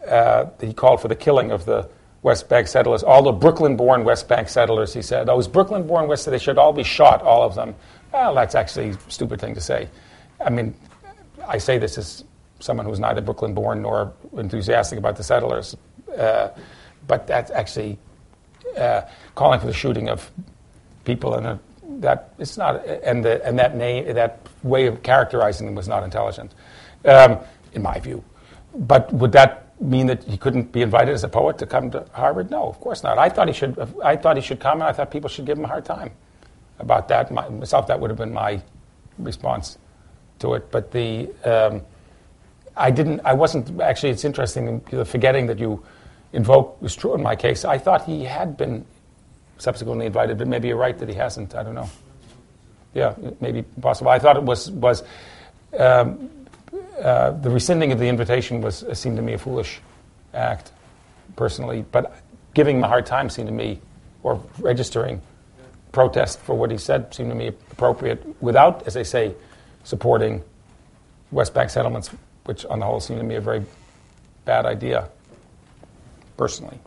uh, 0.07 0.45
he 0.59 0.73
called 0.73 1.01
for 1.01 1.07
the 1.07 1.15
killing 1.15 1.51
of 1.51 1.65
the 1.65 1.89
West 2.23 2.49
Bank 2.49 2.67
settlers, 2.67 3.03
all 3.03 3.23
the 3.23 3.31
Brooklyn 3.31 3.75
born 3.75 4.03
West 4.03 4.27
Bank 4.27 4.47
settlers, 4.47 4.93
he 4.93 5.01
said. 5.01 5.27
Those 5.27 5.47
Brooklyn 5.47 5.87
born 5.87 6.07
West, 6.07 6.25
they 6.29 6.37
should 6.37 6.57
all 6.57 6.73
be 6.73 6.83
shot, 6.83 7.21
all 7.23 7.43
of 7.43 7.55
them. 7.55 7.73
Well, 8.13 8.35
that's 8.35 8.55
actually 8.55 8.89
a 8.89 8.97
stupid 9.07 9.39
thing 9.39 9.55
to 9.55 9.61
say. 9.61 9.89
I 10.43 10.49
mean, 10.49 10.75
I 11.47 11.57
say 11.57 11.77
this 11.77 11.97
as 11.97 12.23
someone 12.59 12.85
who's 12.85 12.99
neither 12.99 13.21
Brooklyn 13.21 13.53
born 13.53 13.81
nor 13.81 14.13
enthusiastic 14.37 14.99
about 14.99 15.15
the 15.15 15.23
settlers. 15.23 15.75
Uh, 16.15 16.49
but 17.07 17.25
that's 17.25 17.49
actually 17.51 17.97
uh, 18.77 19.01
calling 19.35 19.59
for 19.59 19.65
the 19.65 19.73
shooting 19.73 20.09
of 20.09 20.29
people 21.03 21.35
in 21.37 21.45
a 21.45 21.59
that 21.99 22.33
it's 22.39 22.57
not 22.57 22.85
and 22.85 23.23
the, 23.23 23.45
and 23.45 23.59
that 23.59 23.75
name 23.75 24.13
that 24.13 24.47
way 24.63 24.85
of 24.87 25.03
characterizing 25.03 25.65
them 25.65 25.75
was 25.75 25.87
not 25.87 26.03
intelligent, 26.03 26.53
um, 27.05 27.37
in 27.73 27.81
my 27.81 27.99
view. 27.99 28.23
But 28.73 29.11
would 29.13 29.31
that 29.33 29.79
mean 29.81 30.07
that 30.07 30.23
he 30.23 30.37
couldn't 30.37 30.71
be 30.71 30.81
invited 30.81 31.13
as 31.13 31.23
a 31.23 31.29
poet 31.29 31.57
to 31.57 31.65
come 31.65 31.91
to 31.91 32.05
Harvard? 32.13 32.49
No, 32.49 32.67
of 32.67 32.79
course 32.79 33.03
not. 33.03 33.17
I 33.17 33.29
thought 33.29 33.47
he 33.47 33.53
should. 33.53 33.77
I 34.03 34.15
thought 34.15 34.37
he 34.37 34.41
should 34.41 34.59
come, 34.59 34.81
and 34.81 34.83
I 34.83 34.93
thought 34.93 35.11
people 35.11 35.29
should 35.29 35.45
give 35.45 35.57
him 35.57 35.65
a 35.65 35.67
hard 35.67 35.85
time 35.85 36.11
about 36.79 37.07
that. 37.09 37.31
My, 37.31 37.47
myself, 37.49 37.87
that 37.87 37.99
would 37.99 38.09
have 38.09 38.17
been 38.17 38.33
my 38.33 38.61
response 39.17 39.77
to 40.39 40.53
it. 40.53 40.71
But 40.71 40.91
the 40.91 41.29
um, 41.43 41.81
I 42.75 42.91
didn't. 42.91 43.21
I 43.25 43.33
wasn't 43.33 43.81
actually. 43.81 44.09
It's 44.09 44.25
interesting. 44.25 44.81
The 44.89 45.05
forgetting 45.05 45.47
that 45.47 45.59
you 45.59 45.83
invoke 46.33 46.81
was 46.81 46.95
true 46.95 47.13
in 47.13 47.21
my 47.21 47.35
case. 47.35 47.65
I 47.65 47.77
thought 47.77 48.05
he 48.05 48.23
had 48.23 48.55
been 48.57 48.85
subsequently 49.57 50.05
invited, 50.05 50.37
but 50.37 50.47
maybe 50.47 50.69
you're 50.69 50.77
right 50.77 50.97
that 50.97 51.09
he 51.09 51.15
hasn't. 51.15 51.55
I 51.55 51.63
don't 51.63 51.75
know. 51.75 51.89
Yeah, 52.93 53.15
maybe 53.39 53.63
possible. 53.63 54.11
I 54.11 54.19
thought 54.19 54.37
it 54.37 54.43
was 54.43 54.71
was 54.71 55.03
um, 55.77 56.29
uh, 56.99 57.31
the 57.31 57.49
rescinding 57.49 57.91
of 57.91 57.99
the 57.99 58.07
invitation 58.07 58.61
was 58.61 58.83
uh, 58.83 58.93
seemed 58.93 59.17
to 59.17 59.21
me 59.21 59.33
a 59.33 59.37
foolish 59.37 59.79
act, 60.33 60.71
personally. 61.35 61.85
But 61.91 62.15
giving 62.53 62.77
him 62.77 62.83
a 62.83 62.87
hard 62.87 63.05
time 63.05 63.29
seemed 63.29 63.47
to 63.47 63.53
me, 63.53 63.79
or 64.23 64.41
registering 64.59 65.21
protest 65.91 66.39
for 66.39 66.55
what 66.55 66.71
he 66.71 66.77
said 66.77 67.13
seemed 67.13 67.29
to 67.29 67.35
me 67.35 67.47
appropriate, 67.71 68.25
without, 68.41 68.85
as 68.87 68.93
they 68.93 69.03
say, 69.03 69.33
supporting 69.83 70.43
West 71.31 71.53
Bank 71.53 71.69
settlements, 71.69 72.09
which 72.45 72.65
on 72.65 72.79
the 72.79 72.85
whole 72.85 72.99
seemed 72.99 73.19
to 73.19 73.25
me 73.25 73.35
a 73.35 73.41
very 73.41 73.63
bad 74.45 74.65
idea, 74.65 75.09
personally. 76.37 76.79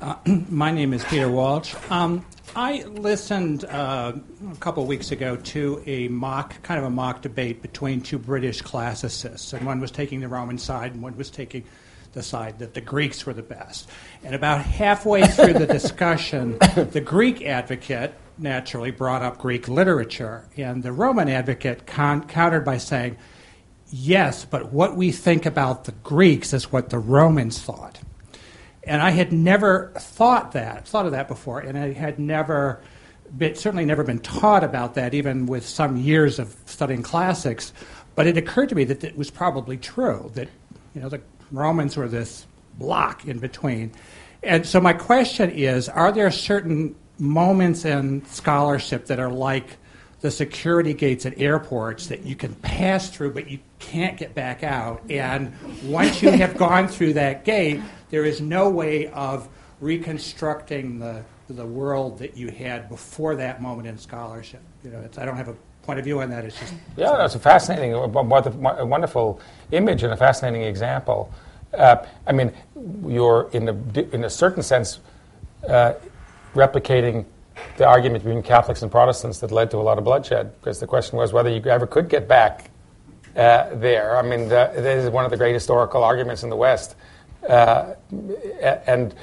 Uh, 0.00 0.14
my 0.48 0.70
name 0.70 0.92
is 0.92 1.04
Peter 1.04 1.30
Walsh. 1.30 1.74
Um, 1.90 2.24
I 2.54 2.82
listened 2.84 3.64
uh, 3.64 4.12
a 4.52 4.56
couple 4.56 4.82
of 4.82 4.88
weeks 4.88 5.10
ago 5.10 5.36
to 5.36 5.82
a 5.86 6.08
mock, 6.08 6.62
kind 6.62 6.78
of 6.78 6.84
a 6.86 6.90
mock 6.90 7.22
debate 7.22 7.62
between 7.62 8.00
two 8.00 8.18
British 8.18 8.62
classicists, 8.62 9.52
and 9.52 9.66
one 9.66 9.80
was 9.80 9.90
taking 9.90 10.20
the 10.20 10.28
Roman 10.28 10.58
side, 10.58 10.92
and 10.92 11.02
one 11.02 11.16
was 11.16 11.30
taking 11.30 11.64
the 12.12 12.22
side 12.22 12.58
that 12.60 12.74
the 12.74 12.80
Greeks 12.80 13.26
were 13.26 13.34
the 13.34 13.42
best. 13.42 13.90
And 14.24 14.34
about 14.34 14.62
halfway 14.62 15.26
through 15.26 15.54
the 15.54 15.66
discussion, 15.66 16.58
the 16.74 17.02
Greek 17.04 17.42
advocate 17.42 18.14
naturally 18.38 18.90
brought 18.90 19.22
up 19.22 19.38
Greek 19.38 19.68
literature, 19.68 20.48
and 20.56 20.82
the 20.82 20.92
Roman 20.92 21.28
advocate 21.28 21.86
con- 21.86 22.26
countered 22.26 22.64
by 22.64 22.78
saying, 22.78 23.16
Yes, 23.90 24.44
but 24.44 24.70
what 24.70 24.96
we 24.96 25.12
think 25.12 25.46
about 25.46 25.84
the 25.84 25.92
Greeks 25.92 26.52
is 26.52 26.70
what 26.70 26.90
the 26.90 26.98
Romans 26.98 27.60
thought. 27.60 27.98
And 28.88 29.02
I 29.02 29.10
had 29.10 29.32
never 29.32 29.92
thought 29.98 30.52
that, 30.52 30.88
thought 30.88 31.04
of 31.04 31.12
that 31.12 31.28
before, 31.28 31.60
and 31.60 31.76
I 31.76 31.92
had 31.92 32.18
never, 32.18 32.80
been, 33.36 33.54
certainly 33.54 33.84
never 33.84 34.02
been 34.02 34.18
taught 34.18 34.64
about 34.64 34.94
that, 34.94 35.12
even 35.12 35.44
with 35.44 35.66
some 35.66 35.98
years 35.98 36.38
of 36.38 36.56
studying 36.64 37.02
classics. 37.02 37.74
But 38.14 38.26
it 38.26 38.38
occurred 38.38 38.70
to 38.70 38.74
me 38.74 38.84
that 38.84 39.04
it 39.04 39.16
was 39.16 39.30
probably 39.30 39.76
true, 39.76 40.30
that 40.34 40.48
you 40.94 41.02
know, 41.02 41.10
the 41.10 41.20
Romans 41.52 41.98
were 41.98 42.08
this 42.08 42.46
block 42.78 43.26
in 43.26 43.38
between. 43.38 43.92
And 44.42 44.64
so 44.64 44.80
my 44.80 44.94
question 44.94 45.50
is 45.50 45.90
are 45.90 46.10
there 46.10 46.30
certain 46.30 46.94
moments 47.18 47.84
in 47.84 48.24
scholarship 48.24 49.06
that 49.06 49.18
are 49.20 49.30
like 49.30 49.76
the 50.20 50.30
security 50.30 50.94
gates 50.94 51.26
at 51.26 51.38
airports 51.38 52.06
that 52.06 52.24
you 52.24 52.34
can 52.36 52.54
pass 52.56 53.10
through 53.10 53.32
but 53.32 53.48
you 53.50 53.58
can't 53.78 54.16
get 54.16 54.34
back 54.34 54.62
out 54.62 55.02
and 55.10 55.52
once 55.84 56.22
you 56.22 56.30
have 56.30 56.56
gone 56.56 56.86
through 56.86 57.12
that 57.12 57.44
gate 57.44 57.80
there 58.10 58.24
is 58.24 58.40
no 58.40 58.68
way 58.68 59.08
of 59.08 59.48
reconstructing 59.80 60.98
the, 60.98 61.22
the 61.48 61.66
world 61.66 62.18
that 62.18 62.36
you 62.36 62.48
had 62.48 62.88
before 62.88 63.36
that 63.36 63.62
moment 63.62 63.86
in 63.86 63.96
scholarship. 63.98 64.60
You 64.84 64.90
know 64.90 65.08
i 65.18 65.24
don't 65.24 65.36
have 65.36 65.48
a 65.48 65.56
point 65.82 65.98
of 65.98 66.04
view 66.04 66.20
on 66.20 66.30
that. 66.30 66.44
It's 66.44 66.58
just 66.58 66.74
yeah 66.96 67.16
that's 67.16 67.34
a 67.34 67.38
fascinating 67.38 67.94
a 67.94 68.06
wonderful 68.06 69.40
image 69.72 70.02
and 70.02 70.12
a 70.12 70.16
fascinating 70.16 70.62
example. 70.62 71.32
Uh, 71.74 71.96
i 72.26 72.32
mean 72.32 72.50
you're 73.06 73.50
in 73.52 73.68
a, 73.68 74.00
in 74.14 74.24
a 74.24 74.30
certain 74.30 74.62
sense 74.62 75.00
uh, 75.68 75.92
replicating 76.54 77.26
the 77.76 77.86
argument 77.86 78.24
between 78.24 78.42
Catholics 78.42 78.82
and 78.82 78.90
Protestants 78.90 79.38
that 79.40 79.50
led 79.50 79.70
to 79.70 79.78
a 79.78 79.82
lot 79.82 79.98
of 79.98 80.04
bloodshed, 80.04 80.54
because 80.60 80.80
the 80.80 80.86
question 80.86 81.18
was 81.18 81.32
whether 81.32 81.50
you 81.50 81.62
ever 81.66 81.86
could 81.86 82.08
get 82.08 82.28
back 82.28 82.70
uh, 83.36 83.74
there. 83.74 84.16
I 84.16 84.22
mean, 84.22 84.48
the, 84.48 84.70
this 84.74 85.04
is 85.04 85.10
one 85.10 85.24
of 85.24 85.30
the 85.30 85.36
great 85.36 85.54
historical 85.54 86.02
arguments 86.02 86.42
in 86.42 86.50
the 86.50 86.56
West, 86.56 86.96
uh, 87.48 87.94
and 88.86 89.14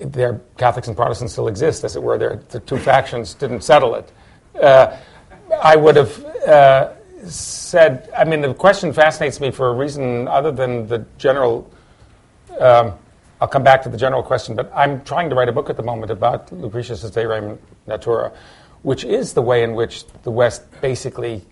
there 0.00 0.40
Catholics 0.58 0.88
and 0.88 0.96
Protestants 0.96 1.32
still 1.32 1.48
exist, 1.48 1.84
as 1.84 1.96
it 1.96 2.02
were. 2.02 2.18
There, 2.18 2.40
the 2.50 2.60
two 2.60 2.78
factions 2.78 3.34
didn't 3.34 3.62
settle 3.62 3.94
it. 3.94 4.12
Uh, 4.60 4.96
I 5.62 5.76
would 5.76 5.96
have 5.96 6.24
uh, 6.24 6.92
said. 7.26 8.10
I 8.16 8.24
mean, 8.24 8.40
the 8.40 8.54
question 8.54 8.92
fascinates 8.92 9.40
me 9.40 9.50
for 9.50 9.68
a 9.68 9.72
reason 9.72 10.28
other 10.28 10.52
than 10.52 10.86
the 10.86 11.04
general. 11.18 11.70
Um, 12.58 12.94
I'll 13.40 13.48
come 13.48 13.64
back 13.64 13.82
to 13.82 13.90
the 13.90 13.98
general 13.98 14.22
question, 14.22 14.56
but 14.56 14.72
I'm 14.74 15.04
trying 15.04 15.28
to 15.28 15.36
write 15.36 15.48
a 15.48 15.52
book 15.52 15.68
at 15.68 15.76
the 15.76 15.82
moment 15.82 16.10
about 16.10 16.50
Lucretius' 16.52 17.10
De 17.10 17.22
Rerum 17.22 17.58
Natura, 17.86 18.32
which 18.82 19.04
is 19.04 19.34
the 19.34 19.42
way 19.42 19.62
in 19.62 19.74
which 19.74 20.06
the 20.22 20.30
West 20.30 20.62
basically 20.80 21.44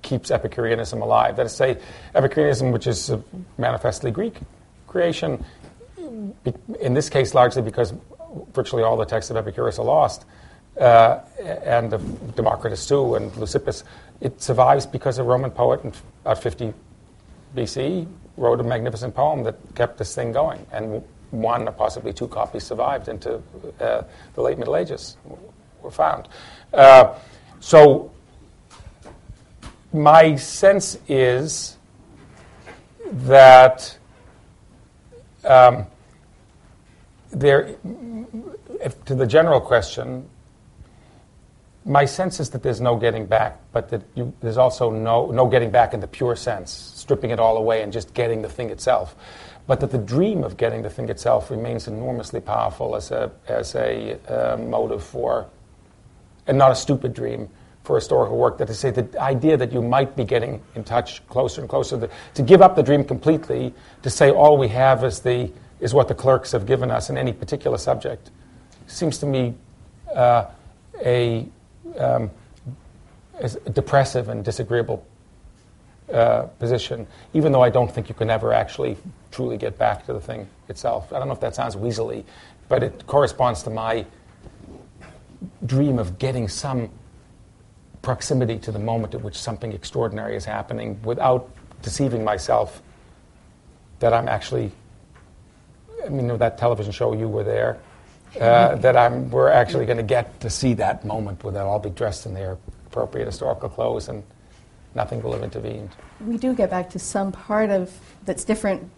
keeps 0.00 0.30
Epicureanism 0.30 1.02
alive. 1.02 1.36
That 1.36 1.46
is, 1.46 1.52
to 1.52 1.56
say, 1.56 1.78
Epicureanism, 2.14 2.72
which 2.72 2.86
is 2.86 3.12
manifestly 3.58 4.10
Greek 4.10 4.36
creation, 4.92 5.44
in 6.80 6.94
this 6.94 7.08
case 7.08 7.34
largely 7.34 7.62
because 7.62 7.94
virtually 8.52 8.82
all 8.82 8.96
the 8.96 9.04
texts 9.04 9.30
of 9.30 9.36
Epicurus 9.36 9.78
are 9.78 9.84
lost, 9.84 10.24
uh, 10.78 11.20
and 11.64 11.92
of 11.92 12.02
Democritus 12.36 12.86
too, 12.86 13.14
and 13.16 13.32
Leucippus. 13.32 13.82
It 14.20 14.40
survives 14.40 14.86
because 14.86 15.18
a 15.18 15.22
Roman 15.22 15.50
poet 15.50 15.82
in 15.84 15.92
about 16.24 16.42
50 16.42 16.72
BC 17.56 18.06
wrote 18.36 18.60
a 18.60 18.62
magnificent 18.62 19.14
poem 19.14 19.42
that 19.44 19.56
kept 19.74 19.98
this 19.98 20.14
thing 20.14 20.32
going, 20.32 20.64
and 20.72 21.02
one 21.30 21.66
or 21.66 21.72
possibly 21.72 22.12
two 22.12 22.28
copies 22.28 22.64
survived 22.64 23.08
into 23.08 23.42
uh, 23.80 24.02
the 24.34 24.40
late 24.40 24.58
Middle 24.58 24.76
Ages, 24.76 25.16
were 25.82 25.90
found. 25.90 26.28
Uh, 26.72 27.14
so 27.60 28.10
my 29.92 30.36
sense 30.36 30.98
is 31.08 31.76
that 33.12 33.98
um, 35.44 35.86
there, 37.30 37.76
if, 38.80 39.04
to 39.06 39.14
the 39.14 39.26
general 39.26 39.60
question, 39.60 40.28
my 41.84 42.04
sense 42.04 42.38
is 42.38 42.50
that 42.50 42.62
there's 42.62 42.80
no 42.80 42.96
getting 42.96 43.26
back, 43.26 43.58
but 43.72 43.88
that 43.90 44.02
you, 44.14 44.32
there's 44.40 44.58
also 44.58 44.90
no, 44.90 45.30
no 45.30 45.46
getting 45.46 45.70
back 45.70 45.94
in 45.94 46.00
the 46.00 46.06
pure 46.06 46.36
sense, 46.36 46.70
stripping 46.70 47.30
it 47.30 47.40
all 47.40 47.56
away 47.56 47.82
and 47.82 47.92
just 47.92 48.14
getting 48.14 48.42
the 48.42 48.48
thing 48.48 48.70
itself. 48.70 49.16
But 49.66 49.80
that 49.80 49.90
the 49.90 49.98
dream 49.98 50.44
of 50.44 50.56
getting 50.56 50.82
the 50.82 50.90
thing 50.90 51.08
itself 51.08 51.50
remains 51.50 51.88
enormously 51.88 52.40
powerful 52.40 52.94
as 52.94 53.10
a, 53.10 53.32
as 53.48 53.74
a 53.74 54.18
uh, 54.28 54.56
motive 54.56 55.02
for, 55.02 55.46
and 56.46 56.58
not 56.58 56.70
a 56.70 56.74
stupid 56.74 57.14
dream 57.14 57.48
for 57.84 57.96
historical 57.96 58.36
work. 58.36 58.58
That 58.58 58.68
to 58.68 58.74
say, 58.74 58.90
the 58.90 59.20
idea 59.20 59.56
that 59.56 59.72
you 59.72 59.82
might 59.82 60.16
be 60.16 60.24
getting 60.24 60.62
in 60.74 60.84
touch 60.84 61.26
closer 61.28 61.60
and 61.60 61.68
closer, 61.68 61.98
to, 61.98 62.10
to 62.34 62.42
give 62.42 62.62
up 62.62 62.76
the 62.76 62.82
dream 62.82 63.04
completely, 63.04 63.74
to 64.02 64.10
say 64.10 64.30
all 64.30 64.56
we 64.56 64.68
have 64.68 65.04
is, 65.04 65.20
the, 65.20 65.50
is 65.80 65.92
what 65.92 66.08
the 66.08 66.14
clerks 66.14 66.52
have 66.52 66.66
given 66.66 66.90
us 66.90 67.10
in 67.10 67.18
any 67.18 67.32
particular 67.32 67.78
subject, 67.78 68.30
seems 68.86 69.18
to 69.18 69.26
me 69.26 69.54
uh, 70.14 70.46
a 71.04 71.48
um, 71.98 72.30
a 73.42 73.70
depressive 73.70 74.28
and 74.28 74.44
disagreeable 74.44 75.06
uh, 76.12 76.42
position, 76.58 77.06
even 77.32 77.52
though 77.52 77.62
I 77.62 77.70
don't 77.70 77.92
think 77.92 78.08
you 78.08 78.14
can 78.14 78.30
ever 78.30 78.52
actually 78.52 78.96
truly 79.30 79.56
get 79.56 79.78
back 79.78 80.06
to 80.06 80.12
the 80.12 80.20
thing 80.20 80.48
itself. 80.68 81.12
I 81.12 81.18
don't 81.18 81.28
know 81.28 81.34
if 81.34 81.40
that 81.40 81.54
sounds 81.54 81.74
weaselly, 81.74 82.24
but 82.68 82.82
it 82.82 83.06
corresponds 83.06 83.62
to 83.64 83.70
my 83.70 84.06
dream 85.66 85.98
of 85.98 86.18
getting 86.18 86.48
some 86.48 86.90
proximity 88.02 88.58
to 88.58 88.72
the 88.72 88.78
moment 88.78 89.14
at 89.14 89.22
which 89.22 89.38
something 89.38 89.72
extraordinary 89.72 90.36
is 90.36 90.44
happening 90.44 91.00
without 91.02 91.48
deceiving 91.82 92.24
myself 92.24 92.82
that 94.00 94.12
I'm 94.12 94.28
actually. 94.28 94.72
I 96.04 96.08
mean, 96.08 96.36
that 96.38 96.58
television 96.58 96.90
show, 96.90 97.12
You 97.12 97.28
Were 97.28 97.44
There, 97.44 97.78
uh, 98.40 98.74
that 98.76 98.96
I'm, 98.96 99.30
we're 99.30 99.50
actually 99.50 99.86
going 99.86 99.98
to 99.98 100.02
get 100.02 100.40
to 100.40 100.50
see 100.50 100.74
that 100.74 101.04
moment 101.04 101.44
where 101.44 101.52
they'll 101.52 101.68
all 101.68 101.78
be 101.78 101.90
dressed 101.90 102.26
in 102.26 102.34
their 102.34 102.58
appropriate 102.86 103.26
historical 103.26 103.68
clothes 103.68 104.08
and 104.08 104.24
nothing 104.94 105.22
will 105.22 105.32
have 105.32 105.42
intervened. 105.44 105.90
We 106.20 106.38
do 106.38 106.54
get 106.54 106.70
back 106.70 106.90
to 106.90 106.98
some 106.98 107.30
part 107.30 107.70
of 107.70 107.96
that's 108.24 108.44
different 108.44 108.90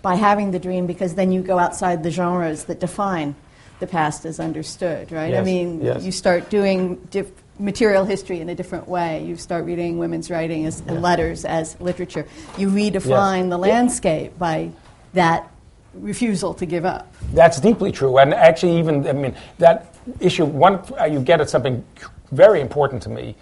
by 0.00 0.16
having 0.16 0.50
the 0.50 0.58
dream 0.58 0.86
because 0.86 1.14
then 1.14 1.30
you 1.32 1.42
go 1.42 1.58
outside 1.58 2.02
the 2.02 2.10
genres 2.10 2.64
that 2.64 2.80
define 2.80 3.36
the 3.78 3.86
past 3.86 4.24
as 4.24 4.40
understood, 4.40 5.12
right? 5.12 5.30
Yes, 5.30 5.40
I 5.40 5.44
mean, 5.44 5.80
yes. 5.82 6.02
you 6.04 6.12
start 6.12 6.50
doing 6.50 6.96
diff- 7.10 7.41
material 7.58 8.04
history 8.04 8.40
in 8.40 8.48
a 8.48 8.54
different 8.54 8.88
way. 8.88 9.24
You 9.24 9.36
start 9.36 9.64
reading 9.64 9.98
women's 9.98 10.30
writing 10.30 10.66
as 10.66 10.80
and 10.86 11.02
letters 11.02 11.44
as 11.44 11.78
literature. 11.80 12.26
You 12.56 12.68
redefine 12.68 13.42
Yes. 13.42 13.50
the 13.50 13.58
landscape 13.58 14.38
by 14.38 14.70
that 15.14 15.48
refusal 15.94 16.54
to 16.54 16.66
give 16.66 16.84
up. 16.84 17.12
That's 17.34 17.60
deeply 17.60 17.92
true, 17.92 18.16
and 18.18 18.32
actually, 18.32 18.78
even 18.78 19.06
I 19.06 19.12
mean 19.12 19.34
that 19.58 19.94
issue. 20.20 20.44
One, 20.46 20.80
uh, 20.98 21.04
you 21.04 21.20
get 21.20 21.40
at 21.40 21.50
something 21.50 21.84
very 22.30 22.60
important 22.60 23.02
to 23.02 23.10
me, 23.10 23.36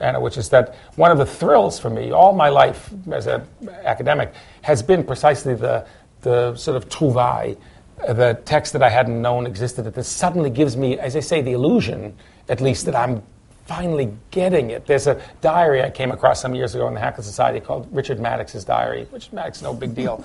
Anna, 0.00 0.20
which 0.20 0.38
is 0.38 0.48
that 0.50 0.76
one 0.94 1.10
of 1.10 1.18
the 1.18 1.26
thrills 1.26 1.78
for 1.78 1.90
me 1.90 2.12
all 2.12 2.32
my 2.32 2.48
life 2.48 2.90
as 3.10 3.26
an 3.26 3.42
academic 3.84 4.32
has 4.62 4.82
been 4.82 5.02
precisely 5.02 5.54
the 5.54 5.84
the 6.22 6.54
sort 6.56 6.76
of 6.76 6.88
trouvaille, 6.88 7.56
uh, 8.06 8.12
the 8.12 8.34
text 8.44 8.72
that 8.72 8.82
I 8.82 8.88
hadn't 8.88 9.20
known 9.20 9.46
existed. 9.46 9.82
That 9.84 9.94
this 9.94 10.08
suddenly 10.08 10.50
gives 10.50 10.76
me, 10.76 10.98
as 10.98 11.16
I 11.16 11.20
say, 11.20 11.42
the 11.42 11.52
illusion, 11.52 12.14
at 12.48 12.60
least, 12.60 12.86
that 12.86 12.94
I'm 12.94 13.22
finally 13.68 14.10
getting 14.30 14.70
it. 14.70 14.86
There's 14.86 15.06
a 15.06 15.20
diary 15.42 15.84
I 15.84 15.90
came 15.90 16.10
across 16.10 16.40
some 16.40 16.54
years 16.54 16.74
ago 16.74 16.88
in 16.88 16.94
the 16.94 17.00
Hakluyt 17.00 17.22
Society 17.22 17.60
called 17.60 17.86
Richard 17.92 18.18
Madox's 18.18 18.64
diary. 18.64 19.06
Richard 19.12 19.32
Madox, 19.32 19.62
no 19.62 19.74
big 19.74 19.94
deal. 19.94 20.24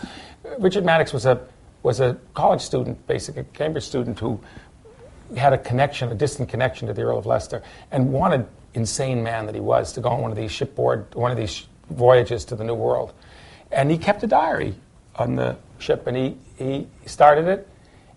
Richard 0.59 0.85
Madox 0.85 1.13
was 1.13 1.25
a 1.25 1.45
was 1.83 1.99
a 1.99 2.17
college 2.33 2.61
student, 2.61 3.05
basically 3.07 3.41
a 3.41 3.43
Cambridge 3.43 3.83
student 3.83 4.17
who 4.17 4.39
had 5.35 5.51
a 5.51 5.57
connection, 5.57 6.09
a 6.09 6.15
distant 6.15 6.47
connection 6.47 6.87
to 6.87 6.93
the 6.93 7.01
Earl 7.01 7.17
of 7.17 7.25
Leicester, 7.25 7.61
and 7.91 8.13
wanted, 8.13 8.47
insane 8.73 9.21
man 9.21 9.45
that 9.45 9.53
he 9.53 9.59
was, 9.59 9.91
to 9.91 9.99
go 9.99 10.07
on 10.07 10.21
one 10.21 10.31
of 10.31 10.37
these 10.37 10.51
shipboard, 10.51 11.13
one 11.13 11.29
of 11.29 11.35
these 11.35 11.67
voyages 11.89 12.45
to 12.45 12.55
the 12.55 12.63
New 12.63 12.73
World. 12.73 13.11
And 13.69 13.91
he 13.91 13.97
kept 13.97 14.23
a 14.23 14.27
diary 14.27 14.75
on 15.17 15.35
the 15.35 15.57
ship, 15.79 16.07
and 16.07 16.15
he, 16.15 16.37
he 16.57 16.87
started 17.05 17.47
it, 17.47 17.67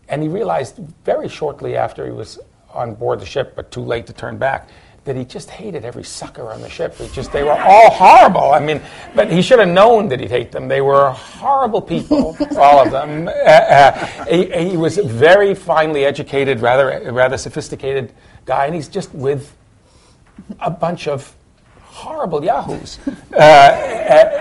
and 0.09 0.23
he 0.23 0.29
realized 0.29 0.79
very 1.05 1.29
shortly 1.29 1.77
after 1.77 2.05
he 2.05 2.13
was 2.13 2.39
on 2.73 2.95
board 2.95 3.21
the 3.21 3.27
ship, 3.27 3.57
but 3.57 3.73
too 3.73 3.83
late 3.83 4.07
to 4.07 4.13
turn 4.13 4.39
back, 4.39 4.69
that 5.07 5.17
he 5.17 5.25
just 5.25 5.49
hated 5.49 5.85
every 5.85 6.03
sucker 6.05 6.53
on 6.53 6.61
the 6.61 6.69
ship. 6.69 6.95
He 6.97 7.09
just, 7.09 7.33
they 7.33 7.45
were 7.45 7.53
all 7.53 7.91
horrible. 7.91 8.51
I 8.51 8.61
mean, 8.61 8.83
but 9.15 9.31
he 9.33 9.41
should 9.41 9.61
have 9.61 9.69
known 9.69 10.09
that 10.09 10.21
he'd 10.21 10.31
hate 10.31 10.53
them. 10.53 10.69
They 10.69 10.81
were 10.81 11.11
horrible 11.11 11.81
people, 11.81 12.37
all 12.59 12.85
of 12.85 12.91
them. 12.91 13.29
Uh, 13.29 13.31
uh, 13.31 14.25
he, 14.25 14.71
he 14.71 14.77
was 14.77 14.99
a 14.99 15.05
very 15.05 15.55
finely 15.55 16.05
educated, 16.05 16.61
rather, 16.61 17.13
rather 17.13 17.39
sophisticated 17.39 18.13
guy, 18.45 18.67
and 18.67 18.75
he's 18.75 18.89
just 18.89 19.15
with 19.15 19.57
a 20.61 20.71
bunch 20.71 21.09
of 21.09 21.35
horrible 21.97 22.45
yahoos. 22.45 22.99
Uh, 23.37 23.69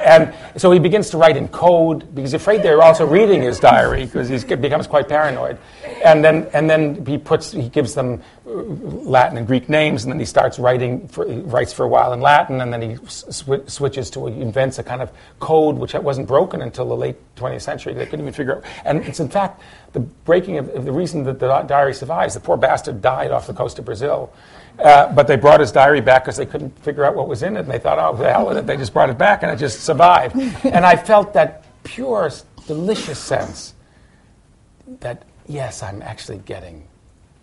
and 0.05 0.33
so 0.55 0.71
he 0.71 0.79
begins 0.79 1.09
to 1.09 1.17
write 1.17 1.35
in 1.35 1.49
code 1.49 1.99
because 2.15 2.31
he's 2.31 2.33
afraid 2.33 2.63
they're 2.63 2.81
also 2.81 3.05
reading 3.05 3.41
his 3.41 3.59
diary 3.59 4.05
because 4.05 4.29
he 4.29 4.55
becomes 4.55 4.87
quite 4.87 5.09
paranoid. 5.09 5.57
And 6.01 6.23
then, 6.23 6.47
and 6.53 6.69
then 6.69 7.05
he 7.05 7.17
puts, 7.17 7.51
he 7.51 7.67
gives 7.67 7.93
them 7.93 8.21
uh, 8.47 8.51
Latin 8.51 9.37
and 9.37 9.45
Greek 9.45 9.67
names, 9.67 10.05
and 10.05 10.13
then 10.13 10.19
he 10.19 10.25
starts 10.25 10.59
writing, 10.59 11.09
for, 11.09 11.27
he 11.29 11.39
writes 11.39 11.73
for 11.73 11.83
a 11.83 11.89
while 11.89 12.13
in 12.13 12.21
Latin, 12.21 12.61
and 12.61 12.71
then 12.71 12.81
he 12.81 12.95
sw- 13.07 13.67
switches 13.67 14.09
to, 14.11 14.27
he 14.27 14.39
invents 14.39 14.79
a 14.79 14.83
kind 14.83 15.01
of 15.01 15.11
code 15.41 15.75
which 15.75 15.93
wasn't 15.93 16.25
broken 16.25 16.61
until 16.61 16.87
the 16.87 16.95
late 16.95 17.17
20th 17.35 17.63
century. 17.63 17.93
They 17.93 18.05
couldn't 18.05 18.21
even 18.21 18.33
figure 18.33 18.55
out. 18.55 18.63
And 18.85 19.03
it's 19.03 19.19
in 19.19 19.27
fact 19.27 19.61
the 19.91 19.99
breaking 19.99 20.57
of, 20.57 20.85
the 20.85 20.91
reason 20.91 21.23
that 21.23 21.39
the 21.39 21.47
diary 21.63 21.93
survives. 21.93 22.33
The 22.33 22.39
poor 22.39 22.55
bastard 22.55 23.01
died 23.01 23.31
off 23.31 23.47
the 23.47 23.53
coast 23.53 23.77
of 23.77 23.83
Brazil. 23.85 24.31
Uh, 24.79 25.13
but 25.13 25.27
they 25.27 25.35
brought 25.35 25.59
his 25.59 25.71
diary 25.71 26.01
back 26.01 26.23
because 26.23 26.37
they 26.37 26.45
couldn't 26.45 26.77
figure 26.79 27.03
out 27.03 27.15
what 27.15 27.27
was 27.27 27.43
in 27.43 27.55
it, 27.55 27.61
and 27.61 27.71
they 27.71 27.79
thought, 27.79 27.97
oh, 27.97 28.15
the 28.17 28.29
hell 28.29 28.47
with 28.47 28.57
it. 28.57 28.67
They 28.67 28.77
just 28.77 28.93
brought 28.93 29.09
it 29.09 29.17
back, 29.17 29.43
and 29.43 29.51
it 29.51 29.57
just 29.57 29.81
survived. 29.81 30.35
and 30.65 30.85
I 30.85 30.95
felt 30.95 31.33
that 31.33 31.65
pure, 31.83 32.29
delicious 32.67 33.19
sense 33.19 33.73
that, 34.99 35.23
yes, 35.47 35.81
I'm 35.81 36.01
actually 36.01 36.39
getting 36.39 36.85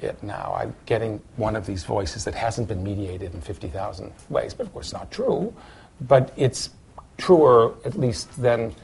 it 0.00 0.22
now. 0.22 0.54
I'm 0.56 0.74
getting 0.86 1.20
one 1.36 1.56
of 1.56 1.66
these 1.66 1.84
voices 1.84 2.24
that 2.24 2.34
hasn't 2.34 2.68
been 2.68 2.82
mediated 2.82 3.34
in 3.34 3.40
50,000 3.40 4.12
ways, 4.28 4.54
but 4.54 4.66
of 4.66 4.72
course, 4.72 4.92
not 4.92 5.10
true. 5.10 5.54
But 6.00 6.32
it's 6.36 6.70
truer, 7.18 7.74
at 7.84 7.98
least, 7.98 8.40
than 8.40 8.74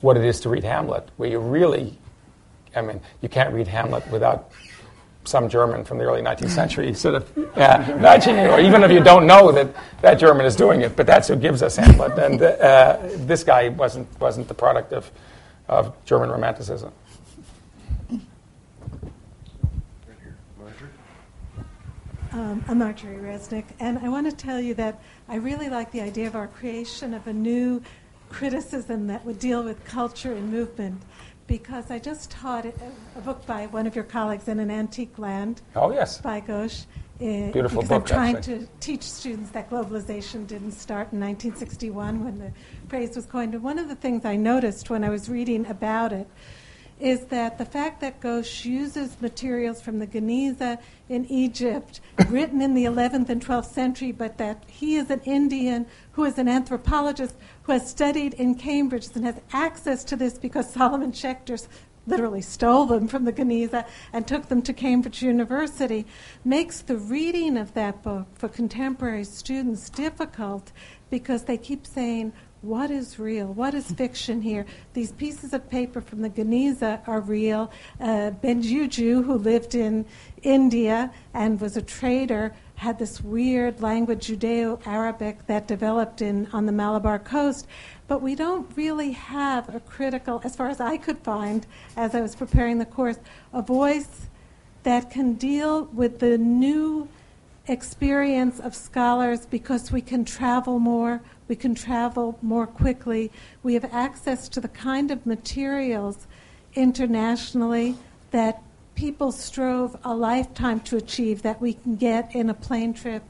what 0.00 0.16
it 0.16 0.24
is 0.24 0.40
to 0.40 0.48
read 0.48 0.64
Hamlet, 0.64 1.08
where 1.16 1.28
you 1.28 1.38
really, 1.38 1.98
I 2.74 2.82
mean, 2.82 3.00
you 3.20 3.28
can't 3.28 3.52
read 3.52 3.68
Hamlet 3.68 4.06
without 4.10 4.50
some 5.24 5.48
German 5.48 5.84
from 5.84 5.98
the 5.98 6.04
early 6.04 6.22
19th 6.22 6.50
century 6.50 6.94
sort 6.94 7.14
of 7.16 7.38
uh, 7.56 7.96
nudging 7.98 8.36
you, 8.36 8.48
or 8.48 8.60
even 8.60 8.82
if 8.82 8.90
you 8.90 9.00
don't 9.00 9.26
know 9.26 9.52
that 9.52 9.74
that 10.00 10.14
German 10.14 10.46
is 10.46 10.56
doing 10.56 10.80
it, 10.80 10.96
but 10.96 11.06
that's 11.06 11.28
who 11.28 11.36
gives 11.36 11.62
us 11.62 11.76
Hamlet. 11.76 12.18
And 12.18 12.40
uh, 12.42 12.98
this 13.16 13.44
guy 13.44 13.68
wasn't, 13.68 14.08
wasn't 14.20 14.48
the 14.48 14.54
product 14.54 14.92
of, 14.92 15.10
of 15.68 15.94
German 16.04 16.30
Romanticism. 16.30 16.92
Um, 22.32 22.64
I'm 22.68 22.78
Marjorie 22.78 23.16
Resnick, 23.16 23.64
and 23.80 23.98
I 23.98 24.08
want 24.08 24.30
to 24.30 24.36
tell 24.36 24.60
you 24.60 24.74
that 24.74 25.02
I 25.28 25.34
really 25.34 25.68
like 25.68 25.90
the 25.90 26.00
idea 26.00 26.28
of 26.28 26.36
our 26.36 26.46
creation 26.46 27.12
of 27.12 27.26
a 27.26 27.32
new 27.32 27.82
criticism 28.28 29.08
that 29.08 29.26
would 29.26 29.40
deal 29.40 29.64
with 29.64 29.84
culture 29.84 30.32
and 30.32 30.50
movement 30.50 31.02
because 31.50 31.90
I 31.90 31.98
just 31.98 32.30
taught 32.30 32.64
a, 32.64 32.72
a 33.16 33.20
book 33.22 33.44
by 33.44 33.66
one 33.66 33.84
of 33.88 33.96
your 33.96 34.04
colleagues 34.04 34.46
in 34.46 34.60
an 34.60 34.70
antique 34.70 35.18
land. 35.18 35.62
Oh, 35.74 35.92
yes. 35.92 36.20
By 36.20 36.40
Ghosh. 36.40 36.86
Uh, 37.20 37.50
Beautiful 37.50 37.82
book, 37.82 37.90
I'm 37.90 38.04
trying 38.04 38.36
actually. 38.36 38.60
to 38.60 38.68
teach 38.78 39.02
students 39.02 39.50
that 39.50 39.68
globalization 39.68 40.46
didn't 40.46 40.72
start 40.72 41.12
in 41.12 41.18
1961 41.18 42.24
when 42.24 42.38
the 42.38 42.52
phrase 42.88 43.16
was 43.16 43.26
coined. 43.26 43.54
And 43.54 43.64
one 43.64 43.80
of 43.80 43.88
the 43.88 43.96
things 43.96 44.24
I 44.24 44.36
noticed 44.36 44.90
when 44.90 45.02
I 45.02 45.10
was 45.10 45.28
reading 45.28 45.66
about 45.66 46.12
it 46.12 46.28
is 47.00 47.24
that 47.26 47.58
the 47.58 47.64
fact 47.64 48.00
that 48.02 48.20
Ghosh 48.20 48.64
uses 48.64 49.20
materials 49.20 49.80
from 49.80 49.98
the 49.98 50.06
Geniza 50.06 50.78
in 51.08 51.24
Egypt, 51.26 52.00
written 52.28 52.62
in 52.62 52.74
the 52.74 52.84
11th 52.84 53.28
and 53.28 53.44
12th 53.44 53.72
century, 53.72 54.12
but 54.12 54.38
that 54.38 54.62
he 54.68 54.96
is 54.96 55.10
an 55.10 55.20
Indian 55.24 55.86
who 56.12 56.24
is 56.24 56.38
an 56.38 56.46
anthropologist 56.46 57.34
who 57.70 57.74
has 57.74 57.88
studied 57.88 58.34
in 58.34 58.52
Cambridge 58.56 59.06
and 59.14 59.24
has 59.24 59.40
access 59.52 60.02
to 60.02 60.16
this 60.16 60.36
because 60.36 60.72
Solomon 60.72 61.12
Schechter 61.12 61.68
literally 62.04 62.42
stole 62.42 62.84
them 62.84 63.06
from 63.06 63.24
the 63.24 63.32
Geniza 63.32 63.86
and 64.12 64.26
took 64.26 64.48
them 64.48 64.60
to 64.62 64.72
Cambridge 64.72 65.22
University, 65.22 66.04
makes 66.44 66.80
the 66.80 66.96
reading 66.96 67.56
of 67.56 67.72
that 67.74 68.02
book 68.02 68.26
for 68.34 68.48
contemporary 68.48 69.22
students 69.22 69.88
difficult 69.88 70.72
because 71.10 71.44
they 71.44 71.56
keep 71.56 71.86
saying, 71.86 72.32
what 72.62 72.90
is 72.90 73.20
real? 73.20 73.46
What 73.46 73.72
is 73.72 73.90
fiction 73.92 74.42
here? 74.42 74.66
These 74.92 75.12
pieces 75.12 75.54
of 75.54 75.70
paper 75.70 76.00
from 76.00 76.22
the 76.22 76.28
Geniza 76.28 77.06
are 77.06 77.20
real. 77.20 77.70
Uh, 78.00 78.32
Ben 78.32 78.64
Yiju, 78.64 79.24
who 79.24 79.34
lived 79.34 79.76
in 79.76 80.04
India 80.42 81.12
and 81.32 81.60
was 81.60 81.76
a 81.76 81.82
trader, 81.82 82.52
had 82.80 82.98
this 82.98 83.20
weird 83.20 83.82
language, 83.82 84.28
Judeo 84.28 84.80
Arabic, 84.86 85.46
that 85.46 85.68
developed 85.68 86.22
in, 86.22 86.48
on 86.50 86.64
the 86.64 86.72
Malabar 86.72 87.18
coast. 87.18 87.66
But 88.08 88.22
we 88.22 88.34
don't 88.34 88.74
really 88.74 89.12
have 89.12 89.74
a 89.74 89.80
critical, 89.80 90.40
as 90.44 90.56
far 90.56 90.68
as 90.68 90.80
I 90.80 90.96
could 90.96 91.18
find 91.18 91.66
as 91.94 92.14
I 92.14 92.22
was 92.22 92.34
preparing 92.34 92.78
the 92.78 92.86
course, 92.86 93.18
a 93.52 93.60
voice 93.60 94.28
that 94.84 95.10
can 95.10 95.34
deal 95.34 95.90
with 95.92 96.20
the 96.20 96.38
new 96.38 97.06
experience 97.68 98.58
of 98.58 98.74
scholars 98.74 99.44
because 99.44 99.92
we 99.92 100.00
can 100.00 100.24
travel 100.24 100.78
more, 100.78 101.20
we 101.48 101.56
can 101.56 101.74
travel 101.74 102.38
more 102.40 102.66
quickly, 102.66 103.30
we 103.62 103.74
have 103.74 103.84
access 103.92 104.48
to 104.48 104.58
the 104.58 104.68
kind 104.68 105.10
of 105.10 105.26
materials 105.26 106.26
internationally 106.74 107.96
that 108.30 108.62
people 108.94 109.32
strove 109.32 109.96
a 110.04 110.14
lifetime 110.14 110.80
to 110.80 110.96
achieve 110.96 111.42
that 111.42 111.60
we 111.60 111.74
can 111.74 111.96
get 111.96 112.34
in 112.34 112.50
a 112.50 112.54
plane 112.54 112.94
trip 112.94 113.22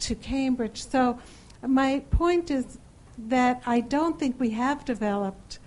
to 0.00 0.14
Cambridge. 0.14 0.84
So, 0.84 1.18
my 1.66 2.00
point 2.10 2.50
is 2.50 2.78
that 3.18 3.62
I 3.66 3.80
don't 3.80 4.18
think 4.18 4.38
we 4.38 4.50
have 4.50 4.84
developed 4.84 5.58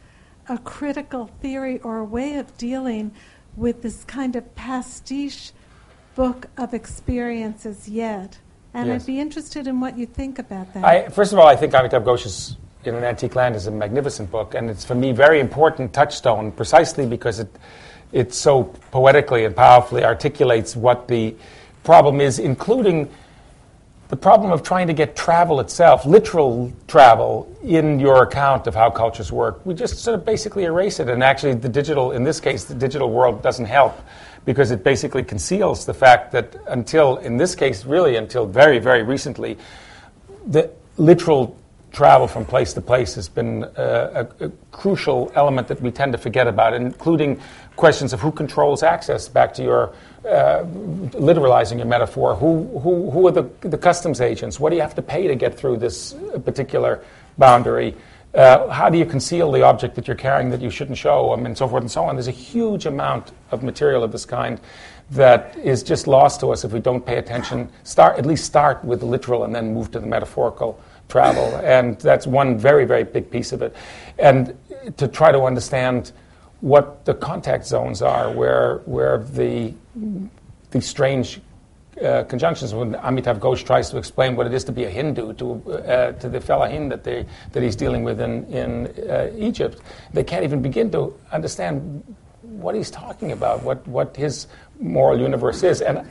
a 0.48 0.58
critical 0.58 1.28
theory 1.42 1.80
or 1.80 1.98
a 1.98 2.06
way 2.06 2.36
of 2.36 2.58
dealing 2.58 3.12
with 3.56 3.82
this 3.82 4.04
kind 4.06 4.36
of 4.36 4.56
pastiche 4.56 5.52
book 6.16 6.48
of 6.58 6.74
experiences 6.74 7.90
yet. 7.90 8.40
And 8.74 8.88
Yes. 8.88 9.02
I'd 9.02 9.06
be 9.06 9.20
interested 9.20 9.68
in 9.68 9.82
what 9.82 9.98
you 9.98 10.06
think 10.06 10.40
about 10.40 10.74
that. 10.74 10.86
I, 10.86 11.10
first 11.10 11.34
of 11.34 11.40
all, 11.40 11.48
I 11.48 11.56
think 11.56 11.74
Amitav 11.74 12.06
Ghosh's 12.06 12.58
In 12.84 12.96
an 12.96 13.04
Antique 13.04 13.36
Land 13.36 13.56
is 13.56 13.68
a 13.68 13.72
magnificent 13.72 14.32
book, 14.32 14.56
and 14.56 14.70
it's 14.70 14.84
for 14.84 14.96
me 14.96 15.12
very 15.12 15.40
important 15.40 15.94
touchstone 15.94 16.52
precisely 16.52 17.06
because 17.06 17.40
it 17.40 17.50
it 18.12 18.34
so 18.34 18.64
poetically 18.92 19.46
and 19.46 19.56
powerfully 19.56 20.04
articulates 20.04 20.76
what 20.76 21.08
the 21.08 21.36
problem 21.84 22.22
is, 22.22 22.40
including 22.40 23.10
the 24.10 24.18
problem 24.18 24.52
of 24.52 24.62
trying 24.62 24.88
to 24.88 24.94
get 24.94 25.16
travel 25.16 25.62
itself, 25.62 26.06
literal 26.06 26.72
travel, 26.88 27.50
in 27.64 27.98
your 27.98 28.24
account 28.24 28.68
of 28.68 28.76
how 28.76 28.90
cultures 28.90 29.32
work. 29.32 29.66
We 29.66 29.74
just 29.74 30.00
sort 30.00 30.20
of 30.20 30.26
basically 30.26 30.66
erase 30.66 31.00
it, 31.00 31.08
and 31.08 31.24
actually, 31.24 31.54
the 31.54 31.70
digital, 31.70 32.12
in 32.12 32.24
this 32.26 32.42
case, 32.42 32.66
the 32.66 32.76
digital 32.76 33.10
world 33.10 33.42
doesn't 33.42 33.68
help 33.68 33.98
because 34.44 34.72
it 34.72 34.84
basically 34.84 35.24
conceals 35.24 35.86
the 35.86 35.94
fact 35.94 36.34
that 36.34 36.58
until, 36.68 37.18
in 37.18 37.38
this 37.38 37.56
case, 37.56 37.86
really 37.86 38.18
until 38.18 38.46
very, 38.46 38.80
very 38.80 39.02
recently, 39.04 39.58
the 40.46 40.70
literal 40.98 41.58
travel 41.92 42.28
from 42.28 42.46
place 42.46 42.74
to 42.74 42.82
place 42.82 43.16
has 43.16 43.30
been 43.30 43.64
a, 43.76 44.28
a, 44.40 44.46
a, 44.46 44.52
crucial 44.72 45.32
element 45.36 45.68
that 45.68 45.82
we 45.82 45.92
tend 45.92 46.12
to 46.12 46.18
forget 46.18 46.48
about, 46.48 46.74
including 46.74 47.40
questions 47.82 48.14
of 48.14 48.22
who 48.22 48.32
controls 48.32 48.84
access. 48.84 49.28
Back 49.28 49.56
to 49.56 49.64
your 49.64 49.94
uh, 50.24 50.64
literalizing 51.30 51.78
your 51.78 51.88
metaphor, 51.88 52.36
who, 52.36 52.80
who, 52.80 53.10
who 53.10 53.28
are 53.28 53.32
the, 53.32 53.50
the 53.62 53.78
customs 53.78 54.22
agents? 54.22 54.60
What 54.60 54.70
do 54.70 54.76
you 54.76 54.84
have 54.84 54.94
to 54.94 55.02
pay 55.02 55.26
to 55.26 55.34
get 55.36 55.58
through 55.58 55.78
this 55.78 56.14
particular 56.46 57.04
boundary? 57.40 57.96
Uh, 58.36 58.70
how 58.70 58.88
do 58.88 59.00
you 59.00 59.06
conceal 59.06 59.52
the 59.52 59.64
object 59.64 59.96
that 59.96 60.08
you're 60.08 60.16
carrying 60.16 60.52
that 60.52 60.62
you 60.62 60.70
shouldn't 60.70 61.00
show, 61.00 61.36
mean, 61.36 61.48
and 61.48 61.58
so 61.58 61.68
forth 61.68 61.82
and 61.82 61.90
so 61.90 62.04
on? 62.04 62.16
There's 62.16 62.28
a 62.28 62.32
huge 62.54 62.86
amount 62.86 63.32
of 63.50 63.64
material 63.64 64.04
of 64.04 64.12
this 64.12 64.26
kind 64.26 64.62
that 65.10 65.58
is 65.58 65.82
just 65.82 66.06
lost 66.06 66.40
to 66.42 66.52
us 66.52 66.64
if 66.64 66.72
we 66.72 66.80
don't 66.80 67.04
pay 67.04 67.18
attention. 67.18 67.68
Start 67.84 68.20
at 68.20 68.28
least 68.28 68.46
start 68.46 68.86
with 68.86 69.00
the 69.00 69.08
literal 69.08 69.44
and 69.44 69.56
then 69.56 69.74
move 69.74 69.90
to 69.92 70.00
the 70.00 70.06
metaphorical 70.06 70.80
travel, 71.10 71.48
and 71.64 72.00
that's 72.00 72.28
one 72.28 72.60
very 72.60 72.86
very 72.86 73.04
big 73.04 73.32
piece 73.32 73.52
of 73.52 73.64
it. 73.64 73.76
And 74.20 74.56
to 74.98 75.08
try 75.08 75.32
to 75.32 75.42
understand 75.42 76.12
what 76.62 77.06
the 77.06 77.14
contact 77.14 77.66
zones 77.66 78.02
are, 78.02 78.32
where 78.32 78.78
where 78.86 79.18
the 79.18 79.74
the 80.72 80.82
strange 80.82 81.42
uh, 82.02 82.24
conjunctions 82.24 82.74
when 82.74 82.94
Amitav 82.94 83.40
Ghosh 83.40 83.66
tries 83.66 83.90
to 83.90 83.98
explain 83.98 84.36
what 84.36 84.48
it 84.48 84.54
is 84.54 84.64
to 84.64 84.72
be 84.72 84.86
a 84.86 84.90
Hindu 84.90 85.34
to, 85.34 85.72
uh, 85.72 86.12
to 86.14 86.30
the 86.30 86.40
fellaheen 86.40 86.90
that, 86.90 87.04
they, 87.04 87.26
that 87.52 87.62
he's 87.62 87.76
dealing 87.76 88.04
with 88.04 88.22
in, 88.22 88.46
in 88.46 88.88
uh, 89.10 89.30
Egypt. 89.38 89.80
They 90.14 90.24
can't 90.24 90.44
even 90.44 90.62
begin 90.62 90.90
to 90.92 91.14
understand 91.32 92.04
what 92.42 92.76
he's 92.76 92.90
talking 92.90 93.34
about, 93.34 93.64
what, 93.64 93.86
what 93.88 94.16
his 94.16 94.48
moral 94.80 95.20
universe 95.20 95.64
is. 95.64 95.82
And 95.82 96.08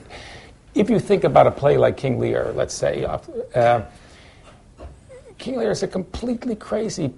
if 0.75 0.91
you 0.91 1.01
think 1.01 1.25
about 1.25 1.47
a 1.47 1.51
play 1.51 1.77
like 1.77 1.97
King 1.97 2.19
Lear, 2.19 2.53
let's 2.55 2.75
say, 2.75 3.05
uh, 3.05 3.83
King 5.39 5.57
Lear 5.57 5.71
is 5.71 5.83
a 5.83 5.89
completely 5.89 6.55
crazy 6.55 7.13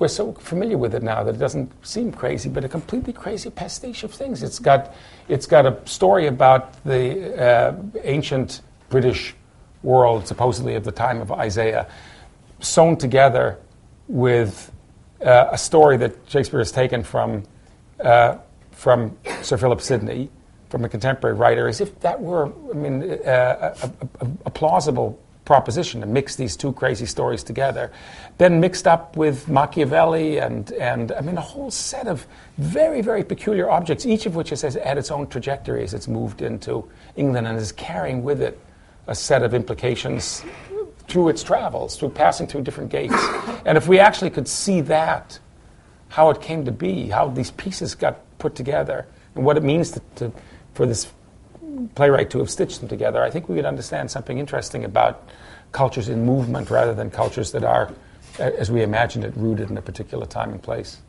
we're 0.00 0.08
so 0.08 0.32
familiar 0.32 0.78
with 0.78 0.94
it 0.94 1.02
now 1.02 1.22
that 1.22 1.34
it 1.34 1.38
doesn't 1.38 1.70
seem 1.86 2.10
crazy, 2.10 2.48
but 2.48 2.64
a 2.64 2.68
completely 2.68 3.12
crazy 3.12 3.50
pastiche 3.50 4.02
of 4.02 4.12
things. 4.12 4.42
It's 4.42 4.58
got, 4.58 4.94
it's 5.28 5.46
got 5.46 5.66
a 5.66 5.78
story 5.86 6.26
about 6.26 6.82
the 6.84 7.38
uh, 7.38 7.74
ancient 8.02 8.62
British 8.88 9.34
world, 9.82 10.26
supposedly 10.26 10.74
at 10.74 10.84
the 10.84 10.92
time 10.92 11.20
of 11.20 11.30
Isaiah, 11.30 11.86
sewn 12.60 12.96
together 12.96 13.58
with 14.08 14.72
uh, 15.24 15.48
a 15.52 15.58
story 15.58 15.96
that 15.98 16.16
Shakespeare 16.28 16.60
has 16.60 16.72
taken 16.72 17.02
from, 17.02 17.44
uh, 18.02 18.38
from 18.72 19.16
Sir 19.42 19.58
Philip 19.58 19.80
Sidney, 19.80 20.30
from 20.70 20.84
a 20.84 20.88
contemporary 20.88 21.36
writer, 21.36 21.68
as 21.68 21.80
if 21.80 21.98
that 22.00 22.20
were, 22.20 22.52
I 22.70 22.74
mean, 22.74 23.02
uh, 23.02 23.74
a, 23.82 24.24
a, 24.24 24.30
a 24.46 24.50
plausible 24.50 25.20
proposition 25.44 26.00
to 26.00 26.06
mix 26.06 26.36
these 26.36 26.56
two 26.56 26.72
crazy 26.72 27.06
stories 27.06 27.42
together. 27.42 27.90
Then 28.38 28.60
mixed 28.60 28.86
up 28.86 29.16
with 29.16 29.48
Machiavelli 29.48 30.38
and, 30.38 30.70
and 30.72 31.12
I 31.12 31.20
mean, 31.20 31.36
a 31.36 31.40
whole 31.40 31.70
set 31.70 32.06
of 32.06 32.26
very, 32.58 33.00
very 33.00 33.24
peculiar 33.24 33.70
objects, 33.70 34.06
each 34.06 34.26
of 34.26 34.36
which 34.36 34.50
has 34.50 34.62
had 34.62 34.98
its 34.98 35.10
own 35.10 35.26
trajectory 35.26 35.82
as 35.82 35.94
it's 35.94 36.08
moved 36.08 36.42
into 36.42 36.88
England 37.16 37.46
and 37.46 37.58
is 37.58 37.72
carrying 37.72 38.22
with 38.22 38.40
it 38.40 38.60
a 39.06 39.14
set 39.14 39.42
of 39.42 39.54
implications 39.54 40.44
through 41.08 41.28
its 41.28 41.42
travels, 41.42 41.96
through 41.96 42.10
passing 42.10 42.46
through 42.46 42.62
different 42.62 42.90
gates. 42.90 43.14
And 43.64 43.76
if 43.76 43.88
we 43.88 43.98
actually 43.98 44.30
could 44.30 44.46
see 44.46 44.80
that, 44.82 45.38
how 46.08 46.30
it 46.30 46.40
came 46.40 46.64
to 46.64 46.72
be, 46.72 47.08
how 47.08 47.28
these 47.28 47.50
pieces 47.50 47.94
got 47.94 48.18
put 48.38 48.54
together, 48.54 49.06
and 49.34 49.44
what 49.44 49.56
it 49.56 49.64
means 49.64 49.90
to, 49.92 50.00
to, 50.16 50.32
for 50.74 50.86
this 50.86 51.10
playwright 51.88 52.30
to 52.30 52.38
have 52.38 52.50
stitched 52.50 52.80
them 52.80 52.88
together, 52.88 53.22
I 53.22 53.30
think 53.30 53.48
we 53.48 53.56
would 53.56 53.64
understand 53.64 54.10
something 54.10 54.38
interesting 54.38 54.84
about 54.84 55.28
cultures 55.72 56.08
in 56.08 56.24
movement 56.24 56.70
rather 56.70 56.94
than 56.94 57.10
cultures 57.10 57.52
that 57.52 57.64
are, 57.64 57.92
as 58.38 58.70
we 58.70 58.82
imagine 58.82 59.22
it, 59.22 59.36
rooted 59.36 59.70
in 59.70 59.76
a 59.76 59.82
particular 59.82 60.26
time 60.26 60.50
and 60.50 60.62
place. 60.62 61.00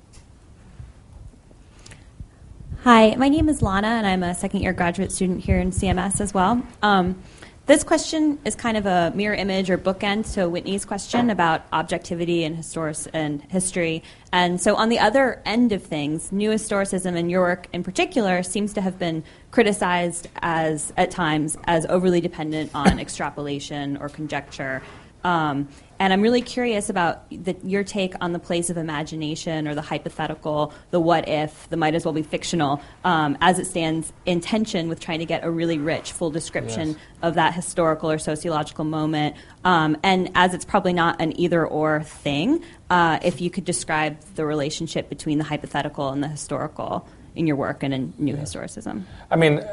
Hi, 2.84 3.14
my 3.16 3.30
name 3.30 3.48
is 3.48 3.62
Lana, 3.62 3.88
and 3.88 4.08
I'm 4.08 4.24
a 4.24 4.34
second 4.34 4.62
year 4.62 4.74
graduate 4.74 5.12
student 5.12 5.44
here 5.44 5.60
in 5.60 5.70
CMS 5.70 6.20
as 6.20 6.34
well. 6.34 6.64
Um, 6.82 7.22
this 7.68 7.84
question 7.84 8.40
is 8.44 8.56
kind 8.56 8.76
of 8.76 8.86
a 8.86 9.12
mirror 9.16 9.36
image 9.36 9.70
or 9.70 9.78
bookend 9.78 10.34
to 10.34 10.50
Whitney's 10.50 10.84
question 10.84 11.30
about 11.30 11.62
objectivity 11.72 12.44
and, 12.44 12.56
historic- 12.56 13.08
and 13.14 13.42
history. 13.44 14.04
And 14.34 14.60
so, 14.60 14.76
on 14.76 14.90
the 14.90 14.98
other 14.98 15.42
end 15.46 15.72
of 15.72 15.84
things, 15.84 16.32
new 16.32 16.50
historicism 16.50 17.16
and 17.16 17.30
your 17.30 17.42
work 17.42 17.68
in 17.72 17.84
particular 17.84 18.42
seems 18.42 18.74
to 18.74 18.82
have 18.82 18.98
been 18.98 19.24
criticized 19.52 20.28
as, 20.42 20.92
at 20.98 21.12
times, 21.12 21.56
as 21.66 21.86
overly 21.86 22.20
dependent 22.20 22.72
on 22.74 23.00
extrapolation 23.06 23.98
or 23.98 24.10
conjecture. 24.10 24.82
Um, 25.24 25.68
and 26.02 26.12
I'm 26.12 26.24
really 26.24 26.42
curious 26.42 26.90
about 26.90 27.30
the, 27.30 27.56
your 27.64 27.84
take 27.84 28.16
on 28.22 28.34
the 28.34 28.40
place 28.40 28.72
of 28.72 28.78
imagination 28.78 29.68
or 29.68 29.76
the 29.76 29.84
hypothetical, 29.84 30.74
the 30.90 31.00
what 31.00 31.30
if, 31.30 31.70
the 31.70 31.78
might 31.78 31.94
as 31.94 32.06
well 32.06 32.14
be 32.14 32.24
fictional, 32.24 32.82
um, 33.04 33.38
as 33.40 33.60
it 33.60 33.68
stands 33.68 34.12
in 34.26 34.42
tension 34.42 34.90
with 34.90 35.00
trying 35.00 35.20
to 35.20 35.26
get 35.26 35.44
a 35.44 35.52
really 35.52 35.78
rich, 35.78 36.12
full 36.12 36.32
description 36.32 36.90
yes. 36.90 36.98
of 37.22 37.36
that 37.36 37.54
historical 37.54 38.10
or 38.10 38.18
sociological 38.18 38.84
moment. 38.84 39.36
Um, 39.64 39.96
and 40.02 40.32
as 40.34 40.56
it's 40.56 40.66
probably 40.66 40.94
not 40.94 41.22
an 41.22 41.40
either 41.40 41.68
or 41.68 42.02
thing, 42.02 42.64
uh, 42.90 43.20
if 43.22 43.40
you 43.40 43.52
could 43.52 43.66
describe 43.66 44.20
the 44.34 44.44
relationship 44.44 45.08
between 45.08 45.38
the 45.38 45.44
hypothetical 45.44 46.10
and 46.10 46.24
the 46.24 46.30
historical 46.30 47.08
in 47.36 47.46
your 47.46 47.58
work 47.58 47.84
and 47.84 47.94
in 47.94 48.14
New 48.18 48.34
yeah. 48.34 48.42
Historicism. 48.42 49.04
I 49.30 49.36
mean, 49.36 49.64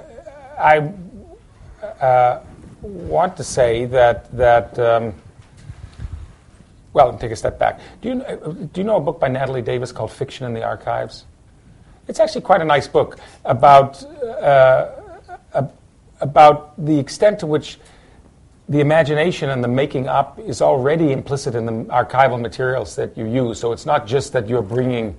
I 0.58 0.92
uh, 2.02 2.42
want 2.82 3.38
to 3.38 3.44
say 3.44 3.86
that 3.86 4.30
that. 4.36 4.78
Um, 4.78 5.14
well, 6.92 7.16
take 7.18 7.32
a 7.32 7.36
step 7.36 7.58
back. 7.58 7.80
Do 8.00 8.08
you, 8.08 8.68
do 8.72 8.80
you 8.80 8.84
know 8.84 8.96
a 8.96 9.00
book 9.00 9.20
by 9.20 9.28
Natalie 9.28 9.62
Davis 9.62 9.92
called 9.92 10.10
Fiction 10.10 10.46
in 10.46 10.54
the 10.54 10.64
Archives? 10.64 11.24
It's 12.06 12.20
actually 12.20 12.40
quite 12.40 12.62
a 12.62 12.64
nice 12.64 12.88
book 12.88 13.18
about, 13.44 14.02
uh, 14.02 14.90
about 16.20 16.84
the 16.84 16.98
extent 16.98 17.38
to 17.40 17.46
which 17.46 17.78
the 18.68 18.80
imagination 18.80 19.50
and 19.50 19.64
the 19.64 19.68
making 19.68 20.08
up 20.08 20.38
is 20.38 20.60
already 20.60 21.12
implicit 21.12 21.54
in 21.54 21.64
the 21.66 21.72
archival 21.84 22.40
materials 22.40 22.96
that 22.96 23.16
you 23.16 23.26
use. 23.26 23.58
So 23.58 23.72
it's 23.72 23.86
not 23.86 24.06
just 24.06 24.32
that 24.34 24.48
you're 24.48 24.62
bringing 24.62 25.16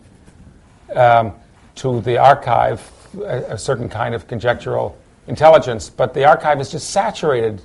um, 0.96 1.34
to 1.76 2.02
the 2.02 2.18
archive 2.18 2.92
a, 3.18 3.54
a, 3.54 3.58
certain 3.58 3.90
kind 3.90 4.14
of 4.14 4.28
conjectural 4.28 4.98
intelligence, 5.28 5.90
but 5.90 6.14
the 6.14 6.26
archive 6.26 6.60
is 6.62 6.72
just 6.72 6.92
saturated 6.92 7.62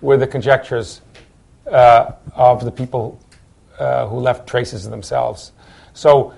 with 0.00 0.20
the 0.20 0.26
conjectures 0.26 1.00
uh, 1.70 2.12
of 2.34 2.64
the 2.64 2.70
people 2.70 3.18
uh, 3.78 4.06
who 4.06 4.18
left 4.18 4.46
traces 4.46 4.84
of 4.84 4.90
themselves. 4.90 5.52
So 5.92 6.34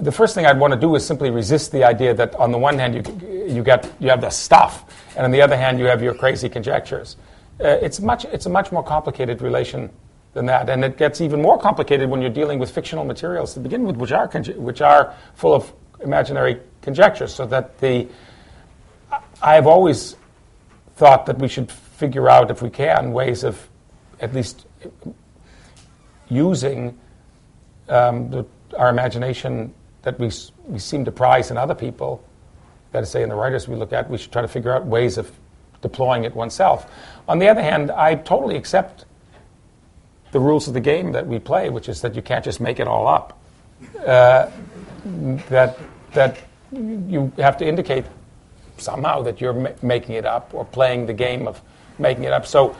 the 0.00 0.12
first 0.12 0.34
thing 0.34 0.46
I'd 0.46 0.58
want 0.58 0.72
to 0.72 0.80
do 0.80 0.94
is 0.94 1.06
simply 1.06 1.30
resist 1.30 1.72
the 1.72 1.84
idea 1.84 2.14
that 2.14 2.34
on 2.36 2.52
the 2.52 2.58
one 2.58 2.78
hand 2.78 2.94
you, 2.94 3.46
you, 3.46 3.62
get, 3.62 3.90
you 4.00 4.08
have 4.08 4.20
the 4.20 4.30
stuff, 4.30 4.84
and 5.16 5.24
on 5.24 5.30
the 5.30 5.42
other 5.42 5.56
hand 5.56 5.78
you 5.78 5.86
have 5.86 6.02
your 6.02 6.14
crazy 6.14 6.48
conjectures. 6.48 7.16
Uh, 7.60 7.68
it's, 7.82 8.00
much, 8.00 8.24
it's 8.26 8.46
a 8.46 8.50
much 8.50 8.72
more 8.72 8.82
complicated 8.82 9.42
relation 9.42 9.90
than 10.34 10.46
that, 10.46 10.68
and 10.70 10.84
it 10.84 10.96
gets 10.96 11.20
even 11.20 11.42
more 11.42 11.58
complicated 11.58 12.08
when 12.08 12.20
you're 12.22 12.30
dealing 12.30 12.58
with 12.58 12.70
fictional 12.70 13.04
materials 13.04 13.52
to 13.54 13.60
begin 13.60 13.84
with, 13.84 13.96
which 13.96 14.12
are, 14.12 14.28
which 14.56 14.80
are 14.80 15.14
full 15.34 15.54
of 15.54 15.72
imaginary 16.00 16.58
conjectures. 16.80 17.34
So 17.34 17.44
that 17.46 17.78
the 17.78 18.08
I 19.42 19.54
have 19.54 19.66
always 19.66 20.16
thought 20.96 21.26
that 21.26 21.38
we 21.38 21.48
should 21.48 21.70
figure 21.70 22.30
out, 22.30 22.50
if 22.50 22.62
we 22.62 22.70
can, 22.70 23.12
ways 23.12 23.44
of 23.44 23.68
at 24.20 24.32
least 24.32 24.66
using 26.32 26.98
um, 27.88 28.30
the, 28.30 28.46
our 28.76 28.88
imagination 28.88 29.74
that 30.02 30.18
we, 30.18 30.30
we 30.66 30.78
seem 30.78 31.04
to 31.04 31.12
prize 31.12 31.50
in 31.50 31.56
other 31.56 31.74
people, 31.74 32.24
that 32.92 33.02
is, 33.02 33.10
say, 33.10 33.22
in 33.22 33.28
the 33.28 33.34
writers 33.34 33.68
we 33.68 33.76
look 33.76 33.92
at, 33.92 34.08
we 34.10 34.18
should 34.18 34.32
try 34.32 34.42
to 34.42 34.48
figure 34.48 34.74
out 34.74 34.84
ways 34.86 35.18
of 35.18 35.30
deploying 35.80 36.24
it 36.24 36.34
oneself. 36.34 36.90
On 37.28 37.38
the 37.38 37.48
other 37.48 37.62
hand, 37.62 37.90
I 37.90 38.14
totally 38.14 38.56
accept 38.56 39.04
the 40.32 40.40
rules 40.40 40.66
of 40.68 40.74
the 40.74 40.80
game 40.80 41.12
that 41.12 41.26
we 41.26 41.38
play, 41.38 41.68
which 41.68 41.88
is 41.88 42.00
that 42.00 42.14
you 42.14 42.22
can't 42.22 42.44
just 42.44 42.60
make 42.60 42.80
it 42.80 42.88
all 42.88 43.06
up. 43.06 43.38
Uh, 44.06 44.50
that, 45.48 45.78
that 46.12 46.38
you 46.72 47.32
have 47.36 47.56
to 47.58 47.66
indicate 47.66 48.04
somehow 48.78 49.22
that 49.22 49.40
you're 49.40 49.52
ma- 49.52 49.70
making 49.82 50.14
it 50.14 50.24
up 50.24 50.54
or 50.54 50.64
playing 50.64 51.06
the 51.06 51.12
game 51.12 51.46
of 51.48 51.60
making 51.98 52.24
it 52.24 52.32
up. 52.32 52.46
So 52.46 52.76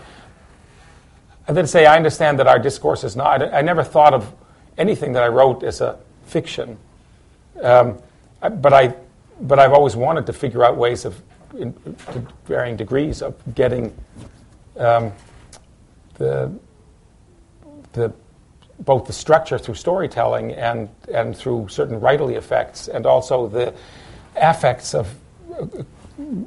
I 1.49 1.53
then 1.53 1.67
say 1.67 1.87
I 1.87 1.97
understand 1.97 2.39
that 2.39 2.47
our 2.47 2.59
discourse 2.59 3.05
is 3.05 3.17
not. 3.17 3.43
I, 3.43 3.63
never 3.63 3.83
thought 3.83 4.15
of 4.15 4.33
anything 4.79 5.13
that 5.15 5.23
I 5.23 5.29
wrote 5.29 5.65
as 5.65 5.81
a 5.81 5.99
fiction, 6.27 6.79
um, 7.63 7.99
but 8.41 8.73
I, 8.73 8.95
but 9.41 9.59
I've 9.59 9.73
always 9.73 9.97
wanted 9.97 10.27
to 10.27 10.33
figure 10.33 10.65
out 10.65 10.77
ways 10.77 11.05
of, 11.05 11.21
in, 11.59 11.73
to 12.13 12.27
varying 12.47 12.77
degrees, 12.77 13.23
of 13.23 13.35
getting 13.55 13.93
um, 14.77 15.13
the 16.15 16.53
the 17.93 18.13
both 18.81 19.07
the 19.07 19.13
structure 19.13 19.59
through 19.59 19.75
storytelling 19.75 20.53
and 20.53 20.89
and 21.13 21.37
through 21.37 21.69
certain 21.69 22.01
writerly 22.01 22.37
effects, 22.37 22.89
and 22.89 23.05
also 23.05 23.49
the 23.49 23.75
affects 24.37 24.95
of 24.95 25.13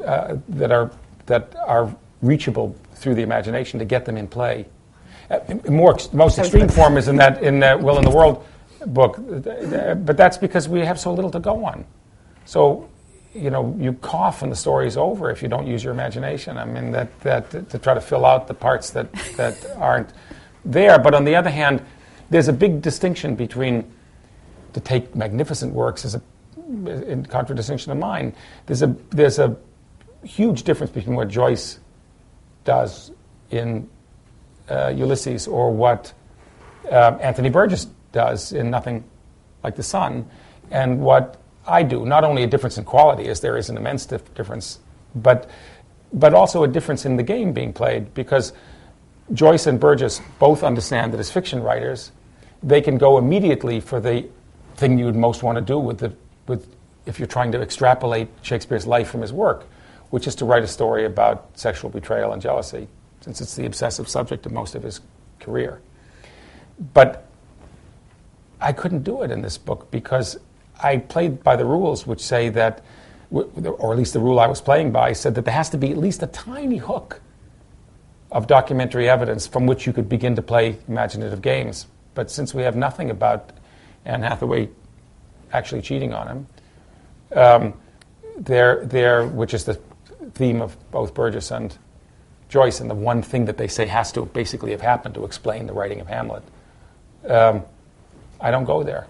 uh, 0.05 0.37
that 0.49 0.71
are 0.71 0.91
that 1.25 1.55
are 1.67 1.93
reachable 2.21 2.75
through 2.93 3.15
the 3.15 3.21
imagination 3.21 3.79
to 3.79 3.85
get 3.85 4.05
them 4.05 4.17
in 4.17 4.27
play. 4.27 4.65
Uh, 5.29 5.39
more 5.69 5.97
most 6.13 6.37
extreme 6.37 6.67
form 6.67 6.97
is 6.97 7.07
in 7.07 7.15
that 7.15 7.41
in 7.41 7.59
that 7.59 7.81
Will 7.81 7.97
in 7.97 8.03
the 8.03 8.11
World 8.11 8.45
book, 8.85 9.17
but 9.17 10.17
that's 10.17 10.37
because 10.37 10.69
we 10.69 10.81
have 10.81 10.99
so 10.99 11.13
little 11.13 11.31
to 11.31 11.39
go 11.39 11.65
on. 11.65 11.85
So, 12.45 12.87
you 13.33 13.49
know, 13.49 13.75
you 13.79 13.93
cough 13.93 14.43
and 14.43 14.51
the 14.51 14.55
story's 14.55 14.97
over 14.97 15.31
if 15.31 15.41
you 15.41 15.47
don't 15.47 15.67
use 15.67 15.83
your 15.83 15.93
imagination. 15.93 16.57
I 16.57 16.65
mean, 16.65 16.91
that, 16.91 17.19
that 17.21 17.69
to 17.69 17.79
try 17.79 17.93
to 17.93 18.01
fill 18.01 18.25
out 18.25 18.47
the 18.47 18.53
parts 18.53 18.91
that, 18.91 19.11
that 19.35 19.65
aren't 19.77 20.13
there. 20.63 20.99
But 20.99 21.15
on 21.15 21.25
the 21.25 21.35
other 21.35 21.49
hand, 21.49 21.83
there's 22.29 22.47
a 22.47 22.53
big 22.53 22.81
distinction 22.81 23.35
between 23.35 23.91
to 24.73 24.79
take 24.79 25.15
magnificent 25.15 25.73
works 25.73 26.05
as 26.05 26.15
a 26.15 26.21
in 26.67 27.25
contradistinction 27.25 27.89
to 27.89 27.95
mine. 27.95 28.35
There's 28.65 28.81
a 28.81 28.95
there's 29.11 29.39
a 29.39 29.55
huge 30.23 30.63
difference 30.63 30.91
between 30.91 31.15
what 31.15 31.27
Joyce 31.27 31.79
does 32.63 33.11
in 33.51 33.87
Ulysses 34.95 35.47
or 35.47 35.71
what 35.71 36.13
uh, 36.91 37.17
Anthony 37.21 37.49
Burgess 37.49 37.85
does 38.11 38.53
in 38.53 38.69
Nothing 38.69 39.03
Like 39.63 39.75
the 39.75 39.83
Sun, 39.83 40.27
and 40.71 40.99
what 40.99 41.39
I 41.67 41.83
do. 41.83 42.05
Not 42.05 42.23
only 42.23 42.43
a 42.43 42.47
difference 42.47 42.77
in 42.77 42.85
quality, 42.85 43.27
as 43.27 43.41
there 43.41 43.57
is 43.57 43.69
an 43.69 43.77
immense 43.77 44.05
dif- 44.05 44.33
difference, 44.33 44.79
but 45.15 45.49
but 46.13 46.33
also 46.33 46.63
a 46.63 46.67
difference 46.67 47.05
in 47.05 47.17
the 47.17 47.23
game 47.23 47.51
being 47.51 47.73
played 47.73 48.13
because 48.13 48.53
Joyce 49.33 49.67
and 49.67 49.79
Burgess 49.79 50.21
both 50.39 50.63
understand 50.63 51.11
that 51.13 51.19
as 51.19 51.31
fiction 51.31 51.61
writers, 51.61 52.11
they 52.63 52.79
can 52.79 52.97
go 52.97 53.17
immediately 53.17 53.79
for 53.79 53.99
the 53.99 54.27
thing 54.75 54.97
you'd 54.97 55.15
most 55.15 55.43
want 55.43 55.57
to 55.57 55.61
do 55.61 55.77
with 55.79 55.99
the 55.99 56.13
with 56.47 56.73
if 57.05 57.19
you're 57.19 57.27
trying 57.27 57.51
to 57.51 57.61
extrapolate 57.61 58.29
Shakespeare's 58.41 58.87
life 58.87 59.09
from 59.09 59.21
his 59.21 59.33
work, 59.33 59.65
which 60.09 60.27
is 60.27 60.35
to 60.35 60.45
write 60.45 60.63
a 60.63 60.67
story 60.67 61.05
about 61.05 61.49
sexual 61.53 61.89
betrayal 61.89 62.33
and 62.33 62.41
jealousy, 62.41 62.87
since 63.21 63.41
it's 63.41 63.55
the 63.55 63.65
obsessive 63.65 64.07
subject 64.07 64.45
of 64.45 64.51
most 64.51 64.75
of 64.75 64.83
his 64.83 65.01
career. 65.39 65.81
But 66.93 67.27
I 68.61 68.73
couldn't 68.73 69.03
do 69.03 69.21
it 69.21 69.31
in 69.31 69.41
this 69.41 69.57
book 69.57 69.91
because 69.91 70.37
I 70.81 70.97
played 70.97 71.43
by 71.43 71.55
the 71.55 71.65
rules 71.65 72.05
which 72.05 72.21
say 72.21 72.49
that, 72.49 72.83
or 73.31 73.91
at 73.91 73.97
least 73.97 74.13
the 74.13 74.19
rule 74.19 74.39
I 74.39 74.47
was 74.47 74.61
playing 74.61 74.91
by, 74.91 75.13
said 75.13 75.35
that 75.35 75.45
there 75.45 75.53
has 75.53 75.69
to 75.69 75.77
be 75.77 75.91
at 75.91 75.97
least 75.97 76.23
a 76.23 76.27
tiny 76.27 76.77
hook 76.77 77.21
of 78.31 78.47
documentary 78.47 79.09
evidence 79.09 79.47
from 79.47 79.65
which 79.65 79.87
you 79.87 79.93
could 79.93 80.09
begin 80.09 80.35
to 80.35 80.41
play 80.41 80.77
imaginative 80.87 81.41
games. 81.41 81.87
But 82.13 82.31
since 82.31 82.53
we 82.53 82.63
have 82.63 82.75
nothing 82.75 83.09
about 83.09 83.51
Anne 84.03 84.21
Hathaway 84.21 84.69
actually 85.53 85.81
cheating 85.81 86.13
on 86.13 86.27
him, 86.27 86.47
um, 87.35 87.73
there, 88.37 88.85
there, 88.85 89.25
which 89.25 89.53
is 89.53 89.63
the 89.65 89.79
theme 90.33 90.61
of 90.61 90.75
both 90.91 91.13
Burgess 91.13 91.51
and 91.51 91.77
Joyce, 92.55 92.79
and 92.79 92.89
the 92.89 92.95
one 92.95 93.21
thing 93.21 93.43
that 93.45 93.57
they 93.57 93.67
say 93.67 93.85
has 93.87 94.13
to 94.13 94.25
basically 94.27 94.71
have 94.71 94.79
happened 94.79 95.13
to 95.15 95.25
explain 95.25 95.67
the 95.67 95.73
writing 95.73 95.99
of 95.99 96.07
Hamlet. 96.07 96.41
Um, 97.27 97.63
I 98.39 98.49
don't 98.49 98.63
go 98.63 98.81
there. 98.81 99.07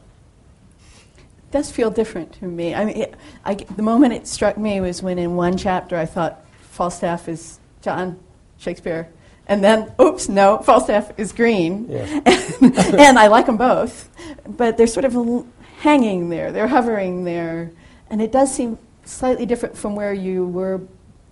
It 1.19 1.51
does 1.51 1.71
feel 1.71 1.91
different 1.91 2.33
to 2.39 2.45
me. 2.45 2.73
I 2.73 2.85
mean, 2.85 2.97
it, 2.97 3.13
I, 3.45 3.53
the 3.53 3.83
moment 3.83 4.13
it 4.13 4.25
struck 4.25 4.57
me 4.57 4.81
was 4.81 5.03
when 5.03 5.19
in 5.19 5.35
one 5.35 5.57
chapter 5.57 5.95
I 5.95 6.07
thought 6.07 6.43
Falstaff 6.71 7.29
is 7.29 7.59
John 7.83 8.17
Shakespeare, 8.57 9.09
and 9.45 9.63
then, 9.63 9.93
oops, 10.01 10.27
no, 10.27 10.57
Falstaff 10.57 11.11
is 11.19 11.31
Greene, 11.31 11.85
Yes. 11.87 12.57
and, 12.61 12.75
and 12.99 13.19
I 13.19 13.27
like 13.27 13.45
them 13.45 13.57
both, 13.57 14.09
but 14.57 14.75
they're 14.75 14.87
sort 14.87 15.05
of 15.05 15.13
l- 15.13 15.45
hanging 15.81 16.29
there, 16.29 16.51
they're 16.51 16.67
hovering 16.67 17.25
there, 17.25 17.69
and 18.09 18.23
it 18.23 18.31
does 18.31 18.51
seem 18.51 18.79
slightly 19.03 19.45
different 19.45 19.77
from 19.77 19.95
where 19.95 20.13
you 20.13 20.47
were, 20.47 20.81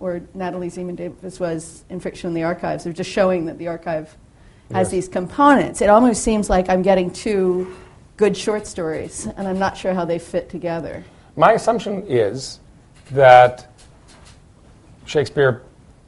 or 0.04 0.20
Natalie 0.34 0.68
Zemon 0.68 0.96
Davis 0.96 1.40
was 1.40 1.82
in 1.88 1.98
Fiction 1.98 2.28
in 2.28 2.34
the 2.34 2.42
Archives. 2.42 2.84
They're 2.84 2.92
just 2.92 3.08
showing 3.10 3.46
that 3.46 3.56
the 3.56 3.68
archive 3.68 4.14
has 4.70 4.88
Yes. 4.88 4.90
these 4.90 5.08
components. 5.08 5.80
It 5.80 5.88
almost 5.88 6.22
seems 6.22 6.50
like 6.50 6.68
I'm 6.68 6.82
getting 6.82 7.10
two 7.10 7.74
good 8.18 8.36
short 8.36 8.66
stories, 8.66 9.26
and 9.38 9.48
I'm 9.48 9.58
not 9.58 9.78
sure 9.78 9.94
how 9.94 10.04
they 10.04 10.18
fit 10.18 10.50
together. 10.50 11.02
My 11.36 11.52
assumption 11.52 12.02
is 12.06 12.60
that 13.12 13.66
Shakespeare 15.06 15.62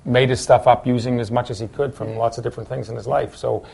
made 0.05 0.29
his 0.29 0.41
stuff 0.43 0.67
up 0.67 0.87
using 0.87 1.19
as 1.19 1.31
much 1.31 1.51
as 1.51 1.59
he 1.59 1.67
could 1.67 1.95
from 1.95 2.17
lots 2.17 2.37
of 2.37 2.45
different 2.45 2.69
things 2.69 2.91
in 2.91 2.97
his 2.97 3.07
life. 3.07 3.35
So 3.35 3.65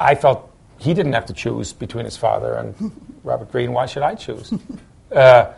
I 0.00 0.16
felt 0.16 0.50
he 0.78 0.94
didn't 0.94 1.12
have 1.12 1.26
to 1.26 1.32
choose 1.32 1.72
between 1.72 2.04
his 2.06 2.16
father 2.16 2.54
and 2.54 2.74
Robert 3.22 3.52
Greene. 3.52 3.72
Why 3.72 3.86
should 3.86 4.02
I 4.02 4.16
choose? 4.16 4.52
Uh, 5.10 5.52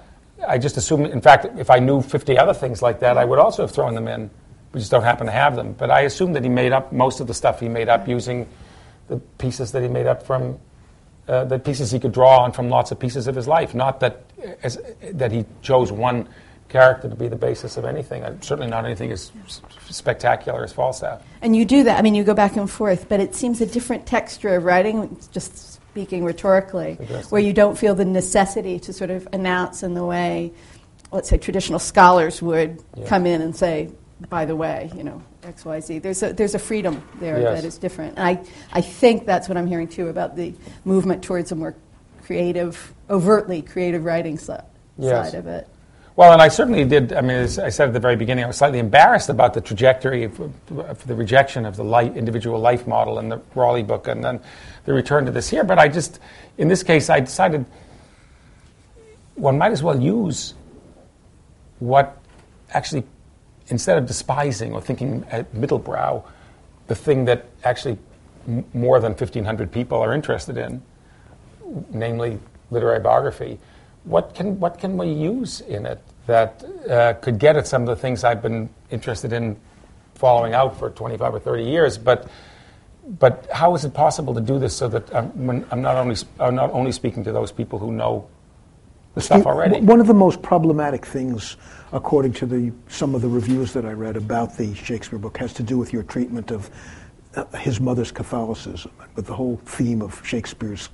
I 0.46 0.58
just 0.58 0.76
assumed, 0.76 1.06
in 1.06 1.20
fact, 1.20 1.46
if 1.58 1.70
I 1.70 1.78
knew 1.78 2.02
50 2.02 2.38
other 2.38 2.54
things 2.54 2.82
like 2.82 3.00
that, 3.00 3.16
I 3.16 3.24
would 3.24 3.38
also 3.38 3.62
have 3.62 3.70
thrown 3.70 3.94
them 3.94 4.08
in. 4.08 4.30
We 4.72 4.80
just 4.80 4.90
don't 4.90 5.02
happen 5.02 5.26
to 5.26 5.32
have 5.32 5.56
them. 5.56 5.74
But 5.74 5.90
I 5.90 6.02
assumed 6.02 6.34
that 6.36 6.42
he 6.42 6.48
made 6.48 6.72
up 6.72 6.92
most 6.92 7.20
of 7.20 7.26
the 7.26 7.34
stuff 7.34 7.60
he 7.60 7.68
made 7.68 7.88
up 7.88 8.08
using 8.08 8.48
the 9.08 9.18
pieces 9.38 9.72
that 9.72 9.82
he 9.82 9.88
made 9.88 10.06
up 10.06 10.24
from 10.24 10.58
uh, 11.28 11.44
the 11.44 11.58
pieces 11.58 11.90
he 11.90 12.00
could 12.00 12.12
draw 12.12 12.40
on 12.40 12.52
from 12.52 12.68
lots 12.68 12.90
of 12.90 12.98
pieces 12.98 13.26
of 13.26 13.34
his 13.34 13.46
life. 13.46 13.74
Not 13.74 14.00
that 14.00 14.24
as, 14.62 14.78
that 15.12 15.30
he 15.30 15.44
chose 15.60 15.92
one 15.92 16.28
character 16.68 17.08
to 17.08 17.14
be 17.14 17.28
the 17.28 17.36
basis 17.36 17.76
of 17.76 17.84
anything. 17.84 18.24
Uh, 18.24 18.34
certainly 18.40 18.70
not 18.70 18.84
anything 18.84 19.12
as 19.12 19.30
spectacular 19.88 20.64
as 20.64 20.72
Falstaff. 20.72 21.22
And 21.42 21.54
you 21.54 21.64
do 21.64 21.84
that. 21.84 21.98
I 21.98 22.02
mean, 22.02 22.14
you 22.14 22.24
go 22.24 22.34
back 22.34 22.56
and 22.56 22.68
forth, 22.68 23.08
but 23.08 23.20
it 23.20 23.34
seems 23.34 23.60
a 23.60 23.66
different 23.66 24.06
texture 24.06 24.54
of 24.56 24.64
writing, 24.64 25.16
just 25.30 25.71
speaking 25.92 26.24
rhetorically, 26.24 26.94
where 27.28 27.42
you 27.42 27.52
don't 27.52 27.76
feel 27.76 27.94
the 27.94 28.04
necessity 28.04 28.78
to 28.80 28.94
sort 28.94 29.10
of 29.10 29.28
announce 29.34 29.82
in 29.82 29.92
the 29.92 30.02
way, 30.02 30.50
let's 31.10 31.28
say, 31.28 31.36
traditional 31.36 31.78
scholars 31.78 32.40
would 32.40 32.82
Yeah. 32.96 33.06
come 33.06 33.26
in 33.26 33.42
and 33.42 33.54
say, 33.54 33.90
by 34.30 34.46
the 34.46 34.56
way, 34.56 34.90
you 34.96 35.04
know, 35.04 35.20
X, 35.42 35.66
Y, 35.66 35.80
Z. 35.80 35.98
There's 35.98 36.22
a, 36.22 36.32
there's 36.32 36.54
a 36.54 36.58
freedom 36.58 37.02
there 37.20 37.38
Yes. 37.38 37.60
that 37.60 37.66
is 37.68 37.76
different. 37.76 38.16
And 38.16 38.26
I, 38.26 38.40
I 38.72 38.80
think 38.80 39.26
that's 39.26 39.50
what 39.50 39.58
I'm 39.58 39.66
hearing, 39.66 39.86
too, 39.88 40.08
about 40.08 40.34
the 40.34 40.54
movement 40.86 41.22
towards 41.22 41.52
a 41.52 41.56
more 41.56 41.74
creative, 42.24 42.94
overtly 43.10 43.60
creative 43.60 44.04
writing 44.06 44.38
si- 44.38 44.54
Yes. 44.96 45.30
side 45.32 45.38
of 45.38 45.46
it. 45.46 45.68
Well, 46.16 46.32
and 46.32 46.40
I 46.42 46.48
certainly 46.48 46.84
did. 46.84 47.12
I 47.14 47.22
mean, 47.22 47.36
as 47.36 47.58
I 47.58 47.70
said 47.70 47.88
at 47.88 47.94
the 47.94 48.00
very 48.00 48.16
beginning, 48.16 48.44
I 48.44 48.46
was 48.46 48.56
slightly 48.58 48.78
embarrassed 48.78 49.30
about 49.30 49.54
the 49.54 49.62
trajectory 49.62 50.24
of, 50.24 50.38
of 50.78 51.06
the 51.06 51.14
rejection 51.14 51.64
of 51.66 51.76
the 51.76 51.84
life, 51.84 52.14
individual 52.16 52.58
life 52.60 52.86
model 52.86 53.18
in 53.18 53.30
the 53.30 53.40
Raleigh 53.54 53.82
book, 53.82 54.08
and 54.08 54.22
then 54.22 54.40
the 54.84 54.92
return 54.92 55.26
to 55.26 55.30
this 55.30 55.48
here. 55.48 55.64
But 55.64 55.78
I 55.78 55.88
just, 55.88 56.18
in 56.58 56.68
this 56.68 56.82
case, 56.82 57.10
I 57.10 57.20
decided 57.20 57.64
one 59.34 59.58
might 59.58 59.72
as 59.72 59.82
well 59.82 60.00
use 60.00 60.54
what 61.78 62.18
actually, 62.70 63.04
instead 63.68 63.98
of 63.98 64.06
despising 64.06 64.72
or 64.72 64.80
thinking 64.80 65.24
at 65.30 65.52
middlebrow, 65.52 66.24
the 66.86 66.94
thing 66.94 67.24
that 67.26 67.46
actually 67.64 67.98
m- 68.46 68.64
more 68.74 69.00
than 69.00 69.12
1,500 69.12 69.70
people 69.70 69.98
are 69.98 70.14
interested 70.14 70.56
in, 70.56 70.82
namely 71.90 72.38
literary 72.70 73.00
biography, 73.00 73.58
what 74.04 74.34
can, 74.34 74.58
what 74.58 74.78
can 74.78 74.96
we 74.96 75.12
use 75.12 75.60
in 75.60 75.86
it 75.86 76.00
that 76.26 76.64
uh, 76.88 77.14
could 77.14 77.38
get 77.38 77.56
at 77.56 77.66
some 77.66 77.82
of 77.82 77.88
the 77.88 77.96
things 77.96 78.24
I've 78.24 78.42
been 78.42 78.68
interested 78.90 79.32
in 79.32 79.56
following 80.14 80.54
out 80.54 80.78
for 80.78 80.90
25 80.90 81.34
or 81.34 81.40
30 81.40 81.64
years? 81.64 81.98
But, 81.98 82.28
but 83.06 83.46
how 83.52 83.74
is 83.74 83.84
it 83.84 83.92
possible 83.94 84.34
to 84.34 84.40
do 84.40 84.58
this 84.58 84.74
so 84.74 84.88
that 84.88 85.14
I'm, 85.14 85.46
when 85.46 85.66
I'm, 85.70 85.82
not 85.82 85.96
only, 85.96 86.16
I'm 86.38 86.54
not 86.54 86.70
only 86.72 86.92
speaking 86.92 87.24
to 87.24 87.32
those 87.32 87.50
people 87.50 87.78
who 87.78 87.92
know 87.92 88.28
the 89.14 89.20
stuff 89.20 89.44
already? 89.46 89.80
One 89.80 90.00
of 90.00 90.06
the 90.06 90.14
most 90.14 90.40
problematic 90.42 91.04
things, 91.04 91.56
according 91.92 92.32
to 92.34 92.46
the, 92.46 92.72
some 92.88 93.14
of 93.14 93.22
the 93.22 93.28
reviews 93.28 93.72
that 93.72 93.84
I 93.84 93.92
read 93.92 94.16
about 94.16 94.56
the 94.56 94.74
Shakespeare 94.74 95.18
book, 95.18 95.36
has 95.38 95.52
to 95.54 95.62
do 95.62 95.78
with 95.78 95.92
your 95.92 96.04
treatment 96.04 96.50
of 96.50 96.70
uh, 97.34 97.44
his 97.56 97.80
mother's 97.80 98.12
Catholicism, 98.12 98.92
with 99.16 99.26
the 99.26 99.34
whole 99.34 99.60
theme 99.64 100.00
of 100.02 100.24
Shakespeare's 100.24 100.88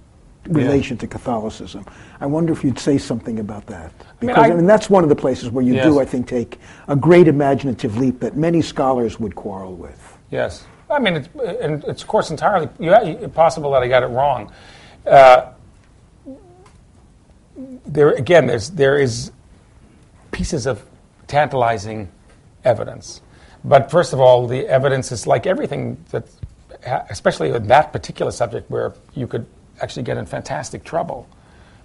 relation 0.48 0.96
to 0.96 1.06
Catholicism. 1.06 1.84
I 2.20 2.26
wonder 2.26 2.54
if 2.54 2.64
you'd 2.64 2.78
say 2.78 2.96
something 2.96 3.38
about 3.38 3.66
that. 3.66 3.92
mean, 4.22 4.28
Because 4.28 4.44
I 4.44 4.50
I- 4.52 4.54
mean, 4.54 4.64
that's 4.66 4.88
one 4.88 5.02
of 5.02 5.10
the 5.10 5.16
places 5.16 5.50
where 5.50 5.62
you 5.64 5.74
Yes. 5.74 5.84
do, 5.84 6.00
I 6.00 6.06
think, 6.06 6.26
take 6.26 6.58
a 6.86 6.96
great 6.96 7.28
imaginative 7.28 7.98
leap 7.98 8.20
that 8.20 8.34
many 8.36 8.62
scholars 8.62 9.20
would 9.20 9.34
quarrel 9.34 9.74
with. 9.74 10.16
Yes. 10.30 10.64
I 10.90 10.98
mean, 10.98 11.16
it's, 11.16 11.28
and 11.60 11.84
it's 11.84 12.02
of 12.02 12.08
course 12.08 12.30
entirely 12.30 12.66
possible 13.28 13.72
that 13.72 13.82
I 13.82 13.88
got 13.88 14.02
it 14.02 14.06
wrong. 14.06 14.52
Uh, 15.06 15.52
there 17.86 18.10
again, 18.10 18.46
there's 18.46 18.70
there 18.70 18.98
is 18.98 19.32
pieces 20.30 20.66
of 20.66 20.84
tantalizing 21.26 22.08
evidence, 22.64 23.20
but 23.64 23.90
first 23.90 24.12
of 24.12 24.20
all, 24.20 24.46
the 24.46 24.66
evidence 24.68 25.12
is 25.12 25.26
like 25.26 25.46
everything 25.46 26.02
that, 26.10 26.26
especially 27.10 27.50
with 27.50 27.66
that 27.66 27.92
particular 27.92 28.30
subject, 28.30 28.70
where 28.70 28.94
you 29.14 29.26
could 29.26 29.46
actually 29.80 30.04
get 30.04 30.16
in 30.16 30.26
fantastic 30.26 30.84
trouble. 30.84 31.28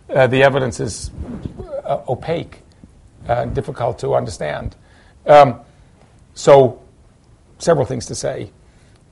Uh, 0.09 0.27
the 0.27 0.43
evidence 0.43 0.79
is 0.79 1.11
uh, 1.85 2.01
opaque, 2.07 2.59
uh, 3.27 3.45
difficult 3.45 3.97
to 3.99 4.13
understand. 4.13 4.75
Um, 5.25 5.59
so, 6.33 6.81
several 7.57 7.85
things 7.85 8.05
to 8.07 8.15
say. 8.15 8.51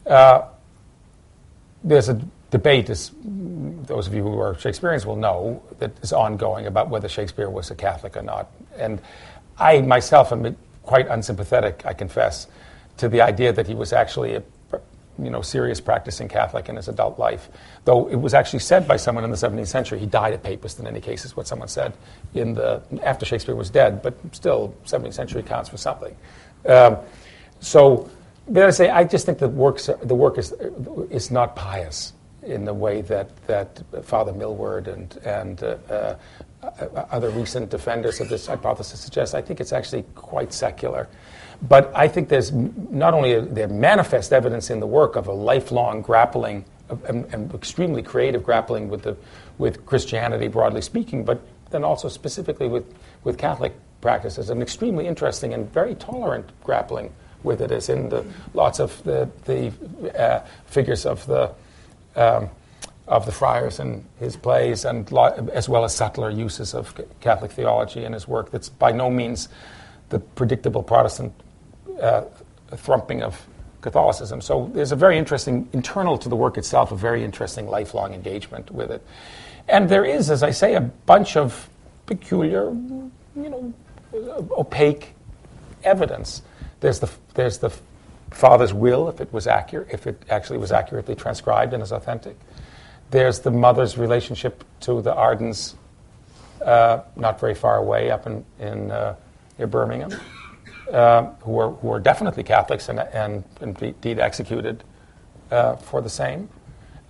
Uh, 0.06 0.44
there's 1.84 2.10
a 2.10 2.22
debate, 2.52 2.90
as 2.90 3.12
those 3.24 4.08
of 4.08 4.14
you 4.14 4.24
who 4.24 4.40
are 4.40 4.58
Shakespeareans 4.60 5.06
will 5.06 5.16
know, 5.16 5.64
that 5.80 5.92
is 6.02 6.14
ongoing 6.14 6.68
about 6.68 6.90
whether 6.90 7.08
Shakespeare 7.08 7.50
was 7.50 7.72
a 7.72 7.76
Catholic 7.76 8.16
or 8.18 8.22
not. 8.22 8.52
And 8.78 9.02
I 9.58 9.82
myself 9.82 10.32
am 10.32 10.56
quite 10.84 11.08
unsympathetic, 11.08 11.84
I 11.86 11.94
confess, 11.94 12.48
to 12.98 13.10
the 13.10 13.22
idea 13.22 13.54
that 13.54 13.68
he 13.68 13.74
was 13.74 13.94
actually 13.94 14.36
a, 14.36 14.44
you 15.22 15.30
know, 15.30 15.42
serious 15.42 15.80
practicing 15.80 16.28
Catholic 16.28 16.70
in 16.70 16.76
his 16.76 16.88
adult 16.88 17.18
life. 17.18 17.50
Though 17.86 18.08
it 18.08 18.16
was 18.16 18.34
actually 18.34 18.60
said 18.60 18.88
by 18.88 18.98
someone 18.98 19.24
in 19.24 19.32
the 19.32 19.38
17th 19.38 19.68
century, 19.68 20.00
he 20.00 20.06
died 20.06 20.34
a 20.34 20.38
papist 20.38 20.80
in 20.80 20.88
any 20.88 21.00
case, 21.00 21.26
is 21.26 21.36
what 21.36 21.48
someone 21.48 21.68
said 21.68 21.94
in 22.34 22.54
the, 22.54 22.82
after 23.04 23.26
Shakespeare 23.26 23.56
was 23.56 23.70
dead, 23.70 24.02
but 24.02 24.16
still, 24.34 24.76
17th 24.86 25.14
century 25.14 25.44
counts 25.44 25.70
for 25.70 25.78
something. 25.78 26.16
Um, 26.68 26.98
so, 27.60 28.10
but 28.52 28.64
I 28.64 28.70
say, 28.72 28.90
I 28.90 29.04
just 29.04 29.26
think 29.26 29.40
the, 29.40 29.48
works, 29.48 29.90
the 30.02 30.16
work 30.16 30.38
is, 30.38 30.54
is 31.10 31.32
not 31.32 31.56
pious 31.56 32.14
in 32.44 32.66
the 32.66 32.74
way 32.74 33.02
that, 33.02 33.36
that 33.48 33.82
Father 34.04 34.34
Milward 34.34 34.88
and, 34.88 35.16
and 35.24 35.64
uh, 35.64 36.16
uh, 36.62 37.06
other 37.12 37.30
recent 37.30 37.70
defenders 37.70 38.20
of 38.20 38.30
this 38.30 38.48
hypothesis 38.48 39.00
suggest. 39.00 39.36
I 39.36 39.42
think 39.42 39.62
it's 39.62 39.74
actually 39.74 40.04
quite 40.16 40.54
secular. 40.54 41.08
But 41.68 41.92
I 41.96 42.08
think 42.08 42.30
there's 42.30 42.52
not 42.52 43.14
only 43.14 43.34
a, 43.34 43.68
manifest 43.68 44.34
evidence 44.34 44.70
in 44.70 44.80
the 44.80 44.88
work 44.88 45.16
of 45.16 45.28
a 45.28 45.34
lifelong 45.34 46.02
grappling 46.02 46.66
and, 47.08 47.26
and, 47.34 47.54
extremely 47.54 48.02
creative 48.02 48.44
grappling 48.44 48.90
with 48.90 49.04
the 49.04 49.16
with 49.58 49.86
Christianity 49.86 50.48
broadly 50.48 50.82
speaking, 50.82 51.24
but 51.24 51.40
then 51.70 51.84
also 51.84 52.10
specifically 52.10 52.68
with, 52.68 52.84
with 53.24 53.38
Catholic 53.38 53.74
practices, 54.02 54.50
an 54.50 54.62
extremely 54.62 55.08
interesting 55.08 55.54
and 55.54 55.72
very 55.72 55.96
tolerant 55.96 56.50
grappling 56.64 57.14
with 57.44 57.62
it, 57.62 57.72
as 57.72 57.90
in 57.90 58.10
the 58.10 58.26
lots 58.54 58.80
of 58.80 59.04
the 59.04 59.30
the 59.46 59.72
uh, 60.20 60.46
figures 60.66 61.06
of 61.06 61.26
the 61.26 61.52
um, 62.16 62.50
of 63.08 63.26
the 63.26 63.32
friars 63.32 63.80
in 63.80 64.06
his 64.20 64.38
plays, 64.38 64.86
and 64.86 65.12
lo- 65.12 65.50
as 65.54 65.68
well 65.68 65.84
as 65.84 65.96
subtler 65.96 66.30
uses 66.30 66.74
of 66.74 67.00
Catholic 67.20 67.52
theology 67.52 68.06
in 68.06 68.14
his 68.14 68.28
work. 68.28 68.52
That's 68.52 68.70
by 68.70 68.92
no 68.92 69.10
means 69.10 69.50
the 70.10 70.20
predictable 70.20 70.84
Protestant 70.84 71.34
uh, 72.02 72.24
thrumping 72.76 73.24
of 73.24 73.48
Catholicism. 73.82 74.42
So 74.42 74.70
there's 74.74 74.92
a 74.92 74.96
very 74.96 75.18
interesting, 75.18 75.68
internal 75.74 76.18
to 76.20 76.30
the 76.30 76.36
work 76.36 76.58
itself, 76.58 76.92
a 76.92 76.96
very 76.96 77.24
interesting 77.24 77.68
lifelong 77.68 78.14
engagement 78.14 78.72
with 78.72 78.92
it. 78.92 79.06
And 79.68 79.90
there 79.90 80.06
is, 80.06 80.30
as 80.30 80.44
I 80.44 80.52
say, 80.52 80.76
a 80.76 80.82
bunch 80.82 81.36
of 81.36 81.70
peculiar, 82.06 82.66
you 82.66 83.14
know, 83.36 83.74
opaque 84.52 85.16
evidence. 85.84 86.42
There's 86.82 87.00
the, 87.00 87.10
there's 87.34 87.58
the 87.60 87.72
father's 88.32 88.74
will, 88.74 89.08
if 89.10 89.22
it 89.22 89.32
was 89.32 89.48
accurate, 89.48 89.88
if 89.92 90.06
it 90.08 90.22
actually 90.30 90.60
was 90.60 90.72
accurately 90.72 91.16
transcribed 91.16 91.74
and 91.74 91.82
is 91.82 91.92
authentic. 91.92 92.38
There's 93.10 93.40
the 93.40 93.52
mother's 93.52 93.98
relationship 93.98 94.64
to 94.82 95.02
the 95.02 95.14
Ardens, 95.14 95.76
uh, 96.64 97.02
not 97.16 97.40
very 97.40 97.56
far 97.56 97.78
away, 97.78 98.12
up 98.12 98.28
in, 98.28 98.46
in 98.60 98.92
uh, 98.92 99.16
near 99.58 99.68
Birmingham 99.68 100.12
uh, 100.92 101.24
who, 101.42 101.58
are, 101.60 101.72
who 101.72 101.92
are 101.92 102.00
definitely 102.00 102.44
Catholics 102.44 102.90
and, 102.90 103.00
and 103.00 103.44
indeed 103.62 104.20
executed 104.20 104.84
uh, 105.50 105.76
for 105.76 106.02
the 106.02 106.10
same. 106.10 106.50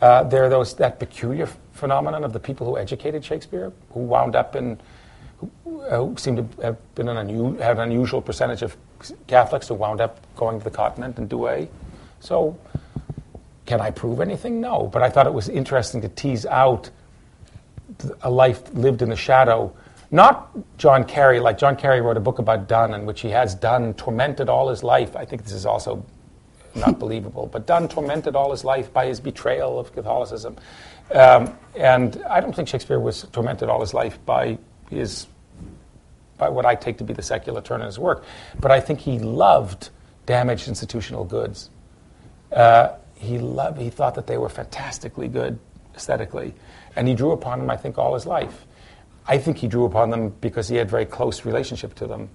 Uh, 0.02 0.24
there 0.24 0.44
are 0.44 0.50
those 0.50 0.76
that 0.76 1.00
peculiar 1.00 1.48
phenomenon 1.74 2.24
of 2.24 2.34
the 2.34 2.40
people 2.40 2.66
who 2.66 2.78
educated 2.78 3.24
Shakespeare, 3.24 3.72
who 3.92 4.02
wound 4.02 4.36
up 4.36 4.56
in, 4.56 4.80
who, 5.38 5.82
uh, 5.82 5.98
who 5.98 6.16
seem 6.18 6.36
to 6.36 6.62
have 6.62 6.96
been 6.96 7.08
an, 7.08 7.58
have 7.60 7.78
an 7.78 7.92
unusual 7.92 8.22
percentage 8.22 8.62
of 8.62 8.76
Catholics 9.28 9.68
who 9.68 9.76
wound 9.76 10.02
up 10.02 10.20
going 10.36 10.60
to 10.60 10.64
the 10.64 10.72
continent 10.72 11.18
and 11.18 11.30
Douay. 11.30 11.68
So, 12.20 12.58
can 13.66 13.82
I 13.82 13.92
prove 13.92 14.20
anything? 14.20 14.62
No. 14.62 14.88
But 14.88 15.02
I 15.02 15.10
thought 15.10 15.28
it 15.28 15.34
was 15.34 15.50
interesting 15.50 16.02
to 16.02 16.10
tease 16.10 16.46
out 16.46 16.90
a 18.22 18.30
life 18.30 18.62
lived 18.74 19.02
in 19.02 19.10
the 19.10 19.16
shadow 19.16 19.74
not 20.12 20.52
John 20.78 21.06
Carey, 21.06 21.40
like 21.40 21.58
John 21.58 21.78
Carey 21.78 22.02
wrote 22.02 22.18
a 22.18 22.22
book 22.22 22.40
about 22.40 22.68
Donne 22.68 22.94
in 22.94 23.06
which 23.06 23.22
he 23.22 23.30
has 23.30 23.56
Donne 23.56 23.94
tormented 23.94 24.50
all 24.50 24.68
his 24.68 24.84
life. 24.84 25.16
I 25.16 25.24
think 25.24 25.44
this 25.44 25.54
is 25.54 25.66
also 25.66 26.06
not 26.76 27.00
believable, 27.00 27.48
but 27.48 27.66
Donne 27.66 27.88
tormented 27.88 28.36
all 28.36 28.52
his 28.52 28.66
life 28.66 28.92
by 28.92 29.06
his 29.06 29.22
betrayal 29.22 29.80
of 29.80 29.94
Catholicism. 29.94 30.58
Um, 31.12 31.58
and 31.76 32.22
I 32.30 32.42
don't 32.42 32.54
think 32.54 32.68
Shakespeare 32.68 33.00
was 33.00 33.24
tormented 33.32 33.70
all 33.70 33.80
his 33.80 33.94
life 33.94 34.20
by 34.26 34.58
his 34.90 35.28
by 36.42 36.50
what 36.50 36.66
I 36.66 36.74
take 36.74 36.98
to 36.98 37.04
be 37.04 37.14
the 37.14 37.22
secular 37.22 37.62
turn 37.62 37.82
in 37.82 37.86
his 37.86 38.00
work. 38.00 38.24
But 38.60 38.72
I 38.72 38.80
think 38.80 39.00
he 39.00 39.20
loved 39.20 39.92
damaged 40.26 40.68
institutional 40.68 41.24
goods. 41.24 41.70
Uh, 42.52 42.96
he 43.14 43.38
loved, 43.38 43.80
he 43.80 43.92
thought 43.92 44.16
that 44.16 44.26
they 44.26 44.40
were 44.40 44.50
fantastically 44.50 45.28
good 45.28 45.60
aesthetically, 45.96 46.56
and 46.96 47.08
he 47.08 47.14
drew 47.14 47.32
upon 47.32 47.60
them, 47.60 47.70
I 47.70 47.78
think, 47.78 48.00
all 48.00 48.16
his 48.16 48.26
life. 48.26 48.66
I 49.28 49.38
think 49.38 49.58
he 49.58 49.68
drew 49.68 49.86
upon 49.86 50.10
them 50.10 50.30
because 50.42 50.68
he 50.68 50.78
had 50.78 50.90
very 50.90 51.06
close 51.06 51.46
relationship 51.46 51.94
to 51.96 52.08
them, 52.08 52.28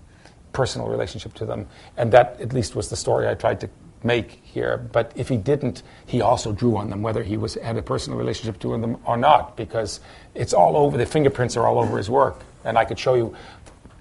personal 0.53 0.87
relationship 0.87 1.35
to 1.35 1.45
them, 1.45 1.67
and 1.97 2.13
that 2.13 2.41
at 2.41 2.53
least 2.53 2.77
was 2.77 2.89
the 2.89 2.97
story 2.97 3.27
I 3.27 3.35
tried 3.35 3.61
to 3.63 3.69
make 4.05 4.41
here. 4.45 4.77
But 4.79 5.11
if 5.17 5.29
he 5.29 5.37
didn't, 5.37 5.83
he 6.07 6.21
also 6.21 6.53
drew 6.53 6.77
on 6.77 6.91
them, 6.91 7.03
whether 7.03 7.25
he 7.25 7.37
was 7.37 7.55
had 7.55 7.77
a 7.77 7.83
personal 7.83 8.17
relationship 8.17 8.61
to 8.61 8.79
them 8.79 8.99
or 9.05 9.17
not, 9.17 9.57
because 9.57 9.99
it's 10.37 10.55
all 10.55 10.77
over. 10.77 10.97
The 10.97 11.07
fingerprints 11.07 11.57
are 11.57 11.67
all 11.67 11.81
over 11.81 11.99
his 11.99 12.09
work, 12.09 12.45
and 12.65 12.79
I 12.79 12.85
could 12.85 13.01
show 13.01 13.15
you. 13.15 13.35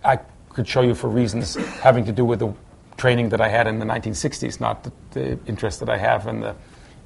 I 0.05 0.19
could 0.49 0.67
show 0.67 0.81
you 0.81 0.95
for 0.95 1.09
reasons 1.09 1.55
having 1.55 2.05
to 2.05 2.11
do 2.11 2.23
with 2.23 2.39
the 2.39 2.53
training 2.97 3.29
that 3.29 3.41
I 3.41 3.49
had 3.49 3.67
in 3.67 3.79
the 3.79 3.85
1960s, 3.85 4.59
not 4.59 4.83
the, 4.83 4.91
the 5.11 5.39
interest 5.47 5.79
that 5.81 5.89
I 5.89 5.97
have 5.97 6.27
in 6.27 6.39
the 6.39 6.55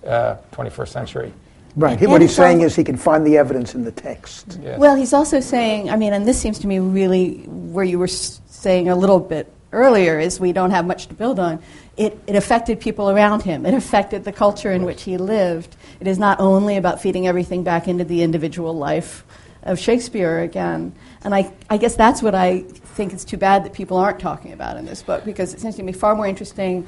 uh, 0.06 0.38
21st 0.52 0.88
century. 0.90 1.34
Right. 1.76 2.02
what 2.02 2.22
he's 2.22 2.36
saying 2.36 2.62
is 2.62 2.76
he 2.76 2.84
can 2.84 2.98
find 2.98 3.26
the 3.26 3.38
evidence 3.38 3.76
in 3.76 3.84
the 3.84 3.92
text. 3.92 4.60
Yes. 4.62 4.80
Well, 4.80 4.96
he's 4.96 5.14
also 5.14 5.40
saying, 5.40 5.90
I 5.90 5.96
mean, 5.96 6.14
and 6.14 6.28
this 6.28 6.40
seems 6.40 6.60
to 6.60 6.68
me 6.68 6.80
really 6.80 7.44
where 7.46 7.86
you 7.86 8.00
were 8.00 8.08
saying 8.08 8.90
a 8.90 8.96
little 8.96 9.20
bit 9.20 9.52
earlier 9.72 10.20
is 10.20 10.40
we 10.40 10.52
don't 10.52 10.72
have 10.72 10.86
much 10.86 11.08
to 11.08 11.14
build 11.14 11.40
on. 11.40 11.62
It, 11.96 12.20
it 12.28 12.36
affected 12.36 12.80
people 12.80 13.10
around 13.10 13.44
him. 13.44 13.66
It 13.66 13.74
affected 13.74 14.24
the 14.24 14.32
culture 14.32 14.72
in 14.72 14.84
which 14.84 15.04
he 15.04 15.18
lived. 15.18 15.76
It 16.00 16.08
is 16.08 16.18
not 16.18 16.40
only 16.40 16.76
about 16.76 17.02
feeding 17.02 17.28
everything 17.28 17.64
back 17.64 17.88
into 17.88 18.04
the 18.04 18.24
individual 18.24 18.76
life 18.76 19.24
of 19.64 19.80
Shakespeare 19.80 20.40
again. 20.40 20.94
And 21.24 21.36
I, 21.36 21.52
I 21.70 21.78
guess 21.78 21.96
that's 21.96 22.22
what 22.22 22.36
I 22.36 22.62
think 22.62 23.14
is 23.14 23.26
too 23.26 23.38
bad 23.38 23.66
that 23.66 23.74
people 23.74 23.98
aren't 23.98 24.20
talking 24.20 24.54
about 24.54 24.78
in 24.78 24.86
this 24.86 25.02
book 25.02 25.26
because 25.26 25.54
it 25.54 25.60
seems 25.60 25.76
to 25.76 25.84
me 25.84 25.92
far 25.92 26.16
more 26.16 26.28
interesting 26.28 26.88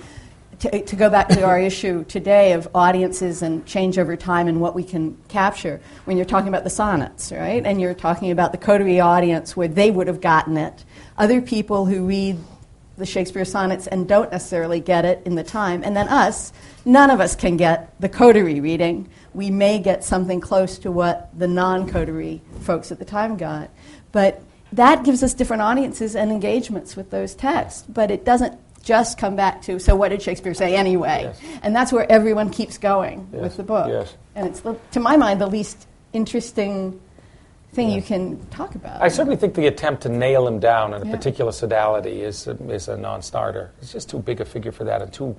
to, 0.59 0.81
to, 0.83 0.95
go 0.95 1.09
back 1.09 1.27
to 1.29 1.43
our 1.43 1.59
issue 1.69 2.03
today 2.05 2.53
of 2.53 2.67
audiences 2.75 3.41
and 3.41 3.65
change 3.65 3.97
over 3.97 4.15
time 4.15 4.47
and 4.47 4.61
what 4.61 4.75
we 4.75 4.83
can 4.83 5.17
capture, 5.27 5.81
when 6.05 6.17
you're 6.17 6.25
talking 6.25 6.49
about 6.49 6.63
the 6.63 6.69
sonnets, 6.69 7.31
right? 7.31 7.65
And 7.65 7.81
you're 7.81 7.93
talking 7.93 8.31
about 8.31 8.51
the 8.51 8.57
coterie 8.57 8.99
audience 8.99 9.57
where 9.57 9.67
they 9.67 9.89
would 9.91 10.07
have 10.07 10.21
gotten 10.21 10.57
it. 10.57 10.85
Other 11.17 11.41
people 11.41 11.85
who 11.85 12.05
read 12.05 12.37
the 12.97 13.05
Shakespeare 13.05 13.45
sonnets 13.45 13.87
and 13.87 14.07
don't 14.07 14.31
necessarily 14.31 14.79
get 14.79 15.05
it 15.05 15.23
in 15.25 15.35
the 15.35 15.43
time. 15.43 15.83
And 15.83 15.95
then 15.95 16.07
us, 16.07 16.53
none 16.85 17.09
of 17.09 17.19
us 17.19 17.35
can 17.35 17.57
get 17.57 17.99
the 17.99 18.09
coterie 18.09 18.59
reading. 18.59 19.09
We 19.33 19.49
may 19.49 19.79
get 19.79 20.03
something 20.03 20.41
close 20.41 20.77
to 20.79 20.91
what 20.91 21.29
the 21.37 21.47
non 21.47 21.89
coterie 21.89 22.41
folks 22.61 22.91
at 22.91 22.99
the 22.99 23.05
time 23.05 23.37
got. 23.37 23.69
But 24.11 24.43
that 24.73 25.03
gives 25.03 25.23
us 25.23 25.33
different 25.33 25.61
audiences 25.61 26.15
and 26.15 26.31
engagements 26.31 26.95
with 26.95 27.09
those 27.09 27.35
texts. 27.35 27.85
But 27.87 28.11
it 28.11 28.25
doesn't 28.25 28.59
just 28.83 29.17
come 29.17 29.35
back 29.35 29.61
to 29.61 29.79
so 29.79 29.95
what 29.95 30.09
did 30.09 30.21
Shakespeare 30.21 30.53
say 30.53 30.75
anyway? 30.75 31.21
Yes. 31.23 31.39
And 31.61 31.75
that's 31.75 31.91
where 31.91 32.11
everyone 32.11 32.49
keeps 32.49 32.77
going 32.77 33.29
yes. 33.31 33.41
with 33.41 33.57
the 33.57 33.63
book. 33.63 33.87
Yes. 33.89 34.15
And 34.35 34.47
it's, 34.47 34.61
to 34.91 34.99
my 34.99 35.17
mind, 35.17 35.39
the 35.39 35.47
least 35.47 35.87
interesting 36.13 36.99
thing 37.73 37.89
you 37.89 38.01
can 38.01 38.45
talk 38.47 38.75
about. 38.75 39.01
I 39.01 39.07
certainly 39.07 39.37
think 39.37 39.55
the 39.55 39.67
attempt 39.67 40.03
to 40.03 40.09
nail 40.09 40.47
him 40.47 40.59
down 40.59 40.93
in 40.93 41.01
a 41.01 41.05
yeah. 41.05 41.15
particular 41.15 41.51
sodality 41.51 42.21
is 42.21 42.47
a, 42.47 42.51
is 42.69 42.87
a 42.87 42.97
non-starter. 42.97 43.71
It's 43.81 43.93
just 43.93 44.09
too 44.09 44.19
big 44.19 44.41
a 44.41 44.45
figure 44.45 44.71
for 44.71 44.83
that, 44.83 45.01
and 45.01 45.13
too. 45.13 45.35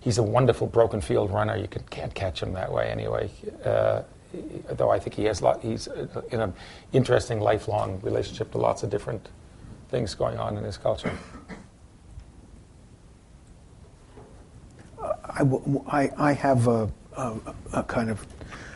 He's 0.00 0.18
a 0.18 0.22
wonderful 0.22 0.66
broken 0.66 1.00
field 1.00 1.30
runner. 1.30 1.56
You 1.56 1.68
can, 1.68 1.82
can't 1.90 2.14
catch 2.14 2.42
him 2.42 2.52
that 2.52 2.72
way 2.72 2.88
anyway. 2.88 3.30
Uh, 3.64 4.02
though 4.70 4.90
I 4.90 4.98
think 4.98 5.14
he 5.14 5.24
has 5.24 5.42
lot, 5.42 5.62
he's 5.62 5.86
in 6.30 6.40
an 6.40 6.52
interesting 6.92 7.40
lifelong 7.40 8.00
relationship 8.02 8.52
to 8.52 8.58
lots 8.58 8.82
of 8.82 8.90
different 8.90 9.28
things 9.88 10.14
going 10.14 10.38
on 10.38 10.56
in 10.56 10.64
his 10.64 10.76
culture. 10.76 11.12
I, 15.88 16.10
I, 16.16 16.32
have 16.32 16.66
a, 16.66 16.90
a, 17.16 17.34
a, 17.74 17.82
kind 17.82 18.10
of 18.10 18.26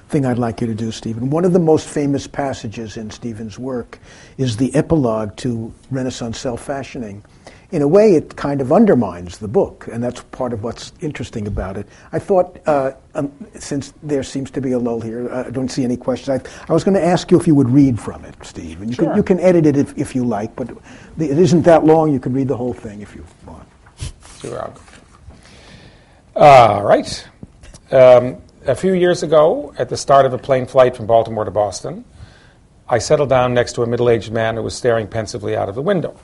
thing 0.08 0.26
I'd 0.26 0.38
like 0.38 0.60
you 0.60 0.66
to 0.66 0.74
do, 0.74 0.92
Stephen. 0.92 1.30
One 1.30 1.44
of 1.44 1.52
the 1.52 1.58
most 1.58 1.88
famous 1.88 2.26
passages 2.26 2.96
in 2.96 3.10
Stephen's 3.10 3.58
work 3.58 3.98
is 4.36 4.58
the 4.58 4.74
epilogue 4.74 5.36
to 5.38 5.72
Renaissance 5.90 6.38
self 6.38 6.62
fashioning. 6.62 7.24
In 7.72 7.82
a 7.82 7.88
way, 7.88 8.14
it 8.14 8.34
kind 8.34 8.60
of 8.60 8.72
undermines 8.72 9.38
the 9.38 9.46
book, 9.46 9.88
and 9.92 10.02
that's 10.02 10.22
part 10.32 10.52
of 10.52 10.64
what's 10.64 10.92
interesting 11.00 11.46
about 11.46 11.76
it. 11.76 11.86
I 12.12 12.18
thought, 12.18 12.58
uh, 12.66 12.92
um, 13.14 13.32
since 13.58 13.92
there 14.02 14.24
seems 14.24 14.50
to 14.52 14.60
be 14.60 14.72
a 14.72 14.78
lull 14.78 15.00
here, 15.00 15.30
uh, 15.30 15.46
I 15.46 15.50
don't 15.50 15.70
see 15.70 15.84
any 15.84 15.96
questions. 15.96 16.40
I, 16.40 16.68
I 16.68 16.72
was 16.72 16.82
going 16.82 16.94
to 16.94 17.04
ask 17.04 17.30
you 17.30 17.38
if 17.38 17.46
you 17.46 17.54
would 17.54 17.70
read 17.70 18.00
from 18.00 18.24
it, 18.24 18.34
Steve. 18.42 18.80
And 18.80 18.90
you, 18.90 18.96
sure. 18.96 19.06
can, 19.06 19.16
you 19.16 19.22
can 19.22 19.38
edit 19.38 19.66
it 19.66 19.76
if, 19.76 19.96
if 19.96 20.16
you 20.16 20.24
like, 20.24 20.56
but 20.56 20.68
it 21.18 21.38
isn't 21.38 21.62
that 21.62 21.84
long. 21.84 22.12
You 22.12 22.18
can 22.18 22.32
read 22.32 22.48
the 22.48 22.56
whole 22.56 22.74
thing 22.74 23.02
if 23.02 23.14
you 23.14 23.24
want. 23.46 23.68
Sure. 24.40 24.72
All 26.34 26.82
right. 26.82 27.28
Um, 27.92 28.38
a 28.66 28.74
few 28.74 28.94
years 28.94 29.22
ago, 29.22 29.74
at 29.78 29.88
the 29.88 29.96
start 29.96 30.26
of 30.26 30.32
a 30.32 30.38
plane 30.38 30.66
flight 30.66 30.96
from 30.96 31.06
Baltimore 31.06 31.44
to 31.44 31.50
Boston, 31.50 32.04
I 32.88 32.98
settled 32.98 33.28
down 33.28 33.54
next 33.54 33.74
to 33.74 33.82
a 33.82 33.86
middle 33.86 34.10
aged 34.10 34.32
man 34.32 34.56
who 34.56 34.62
was 34.62 34.74
staring 34.74 35.06
pensively 35.06 35.56
out 35.56 35.68
of 35.68 35.76
the 35.76 35.82
window. 35.82 36.18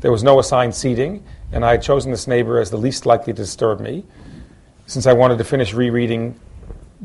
There 0.00 0.12
was 0.12 0.22
no 0.22 0.38
assigned 0.38 0.76
seating, 0.76 1.24
and 1.50 1.64
I 1.64 1.72
had 1.72 1.82
chosen 1.82 2.12
this 2.12 2.28
neighbor 2.28 2.60
as 2.60 2.70
the 2.70 2.76
least 2.76 3.04
likely 3.04 3.32
to 3.32 3.42
disturb 3.42 3.80
me. 3.80 4.04
since 4.86 5.06
I 5.06 5.12
wanted 5.12 5.36
to 5.36 5.44
finish 5.44 5.74
rereading 5.74 6.40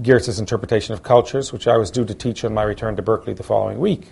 Geertz's 0.01 0.39
interpretation 0.39 0.93
of 0.93 1.03
cultures, 1.03 1.51
which 1.51 1.67
I 1.67 1.75
was 1.75 1.91
due 1.91 2.05
to 2.05 2.13
teach 2.13 2.45
on 2.45 2.53
my 2.53 2.63
return 2.63 2.95
to 2.95 3.01
Berkeley 3.01 3.33
the 3.33 3.43
following 3.43 3.77
week. 3.79 4.11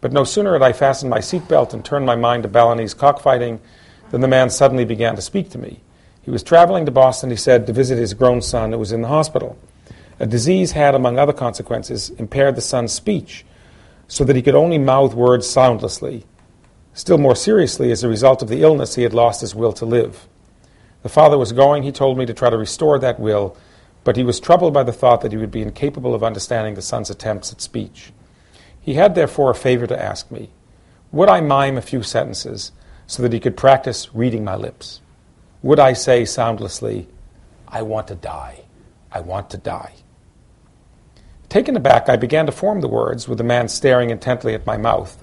But 0.00 0.12
no 0.12 0.22
sooner 0.22 0.52
had 0.52 0.62
I 0.62 0.72
fastened 0.72 1.10
my 1.10 1.18
seatbelt 1.18 1.72
and 1.72 1.84
turned 1.84 2.06
my 2.06 2.14
mind 2.14 2.44
to 2.44 2.48
Balinese 2.48 2.94
cockfighting 2.94 3.60
than 4.10 4.20
the 4.20 4.28
man 4.28 4.50
suddenly 4.50 4.84
began 4.84 5.16
to 5.16 5.22
speak 5.22 5.50
to 5.50 5.58
me. 5.58 5.80
He 6.22 6.30
was 6.30 6.44
traveling 6.44 6.84
to 6.86 6.92
Boston, 6.92 7.30
he 7.30 7.36
said, 7.36 7.66
to 7.66 7.72
visit 7.72 7.98
his 7.98 8.14
grown 8.14 8.40
son 8.40 8.70
who 8.70 8.78
was 8.78 8.92
in 8.92 9.02
the 9.02 9.08
hospital. 9.08 9.58
A 10.20 10.26
disease 10.26 10.72
had, 10.72 10.94
among 10.94 11.18
other 11.18 11.32
consequences, 11.32 12.10
impaired 12.10 12.54
the 12.54 12.60
son's 12.60 12.92
speech 12.92 13.44
so 14.06 14.22
that 14.22 14.36
he 14.36 14.42
could 14.42 14.54
only 14.54 14.78
mouth 14.78 15.14
words 15.14 15.48
soundlessly. 15.48 16.24
Still 16.96 17.18
more 17.18 17.36
seriously, 17.36 17.92
as 17.92 18.02
a 18.02 18.08
result 18.08 18.40
of 18.40 18.48
the 18.48 18.62
illness, 18.62 18.94
he 18.94 19.02
had 19.02 19.12
lost 19.12 19.42
his 19.42 19.54
will 19.54 19.74
to 19.74 19.84
live. 19.84 20.26
The 21.02 21.10
father 21.10 21.36
was 21.36 21.52
going, 21.52 21.82
he 21.82 21.92
told 21.92 22.16
me, 22.16 22.24
to 22.24 22.32
try 22.32 22.48
to 22.48 22.56
restore 22.56 22.98
that 22.98 23.20
will, 23.20 23.54
but 24.02 24.16
he 24.16 24.24
was 24.24 24.40
troubled 24.40 24.72
by 24.72 24.82
the 24.82 24.94
thought 24.94 25.20
that 25.20 25.30
he 25.30 25.36
would 25.36 25.50
be 25.50 25.60
incapable 25.60 26.14
of 26.14 26.24
understanding 26.24 26.72
the 26.72 26.80
son's 26.80 27.10
attempts 27.10 27.52
at 27.52 27.60
speech. 27.60 28.14
He 28.80 28.94
had 28.94 29.14
therefore 29.14 29.50
a 29.50 29.54
favor 29.54 29.86
to 29.86 30.02
ask 30.02 30.30
me 30.30 30.48
Would 31.12 31.28
I 31.28 31.42
mime 31.42 31.76
a 31.76 31.82
few 31.82 32.02
sentences 32.02 32.72
so 33.06 33.22
that 33.22 33.34
he 33.34 33.40
could 33.40 33.58
practice 33.58 34.14
reading 34.14 34.42
my 34.42 34.56
lips? 34.56 35.02
Would 35.60 35.78
I 35.78 35.92
say 35.92 36.24
soundlessly, 36.24 37.08
I 37.68 37.82
want 37.82 38.08
to 38.08 38.14
die, 38.14 38.64
I 39.12 39.20
want 39.20 39.50
to 39.50 39.58
die? 39.58 39.92
Taken 41.50 41.76
aback, 41.76 42.08
I 42.08 42.16
began 42.16 42.46
to 42.46 42.52
form 42.52 42.80
the 42.80 42.88
words 42.88 43.28
with 43.28 43.36
the 43.36 43.44
man 43.44 43.68
staring 43.68 44.08
intently 44.08 44.54
at 44.54 44.64
my 44.64 44.78
mouth. 44.78 45.22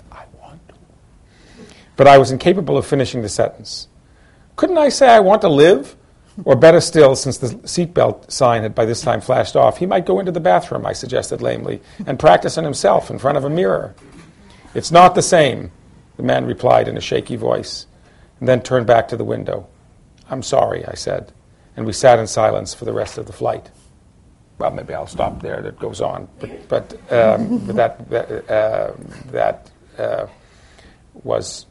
But 1.95 2.07
I 2.07 2.17
was 2.17 2.31
incapable 2.31 2.77
of 2.77 2.85
finishing 2.85 3.21
the 3.21 3.29
sentence. 3.29 3.87
Couldn't 4.55 4.77
I 4.77 4.89
say 4.89 5.09
I 5.09 5.19
want 5.19 5.41
to 5.41 5.49
live? 5.49 5.95
Or 6.45 6.55
better 6.55 6.81
still, 6.81 7.15
since 7.15 7.37
the 7.37 7.49
seatbelt 7.49 8.31
sign 8.31 8.63
had 8.63 8.73
by 8.73 8.85
this 8.85 9.01
time 9.01 9.21
flashed 9.21 9.55
off, 9.55 9.77
he 9.77 9.85
might 9.85 10.07
go 10.07 10.19
into 10.19 10.31
the 10.31 10.39
bathroom, 10.39 10.83
I 10.83 10.93
suggested 10.93 11.43
lamely, 11.43 11.79
and 12.07 12.17
practice 12.17 12.57
on 12.57 12.63
himself 12.63 13.11
in 13.11 13.19
front 13.19 13.37
of 13.37 13.43
a 13.43 13.51
mirror. 13.51 13.93
It's 14.73 14.91
not 14.91 15.13
the 15.13 15.21
same, 15.21 15.71
the 16.17 16.23
man 16.23 16.45
replied 16.45 16.87
in 16.87 16.97
a 16.97 17.01
shaky 17.01 17.35
voice, 17.35 17.85
and 18.39 18.49
then 18.49 18.63
turned 18.63 18.87
back 18.87 19.07
to 19.09 19.17
the 19.17 19.23
window. 19.23 19.67
I'm 20.27 20.41
sorry, 20.41 20.83
I 20.87 20.95
said, 20.95 21.31
and 21.77 21.85
we 21.85 21.93
sat 21.93 22.17
in 22.17 22.25
silence 22.25 22.73
for 22.73 22.85
the 22.85 22.93
rest 22.93 23.19
of 23.19 23.27
the 23.27 23.33
flight. 23.33 23.69
Well, 24.57 24.71
maybe 24.71 24.95
I'll 24.95 25.05
stop 25.05 25.39
there. 25.39 25.61
That 25.61 25.77
goes 25.77 26.01
on, 26.01 26.27
but, 26.39 26.67
but, 26.67 27.11
um, 27.11 27.59
but 27.67 27.75
that 27.75 28.09
that, 28.09 28.49
uh, 28.49 28.93
that 29.27 29.71
uh, 29.99 30.25
was 31.23 31.67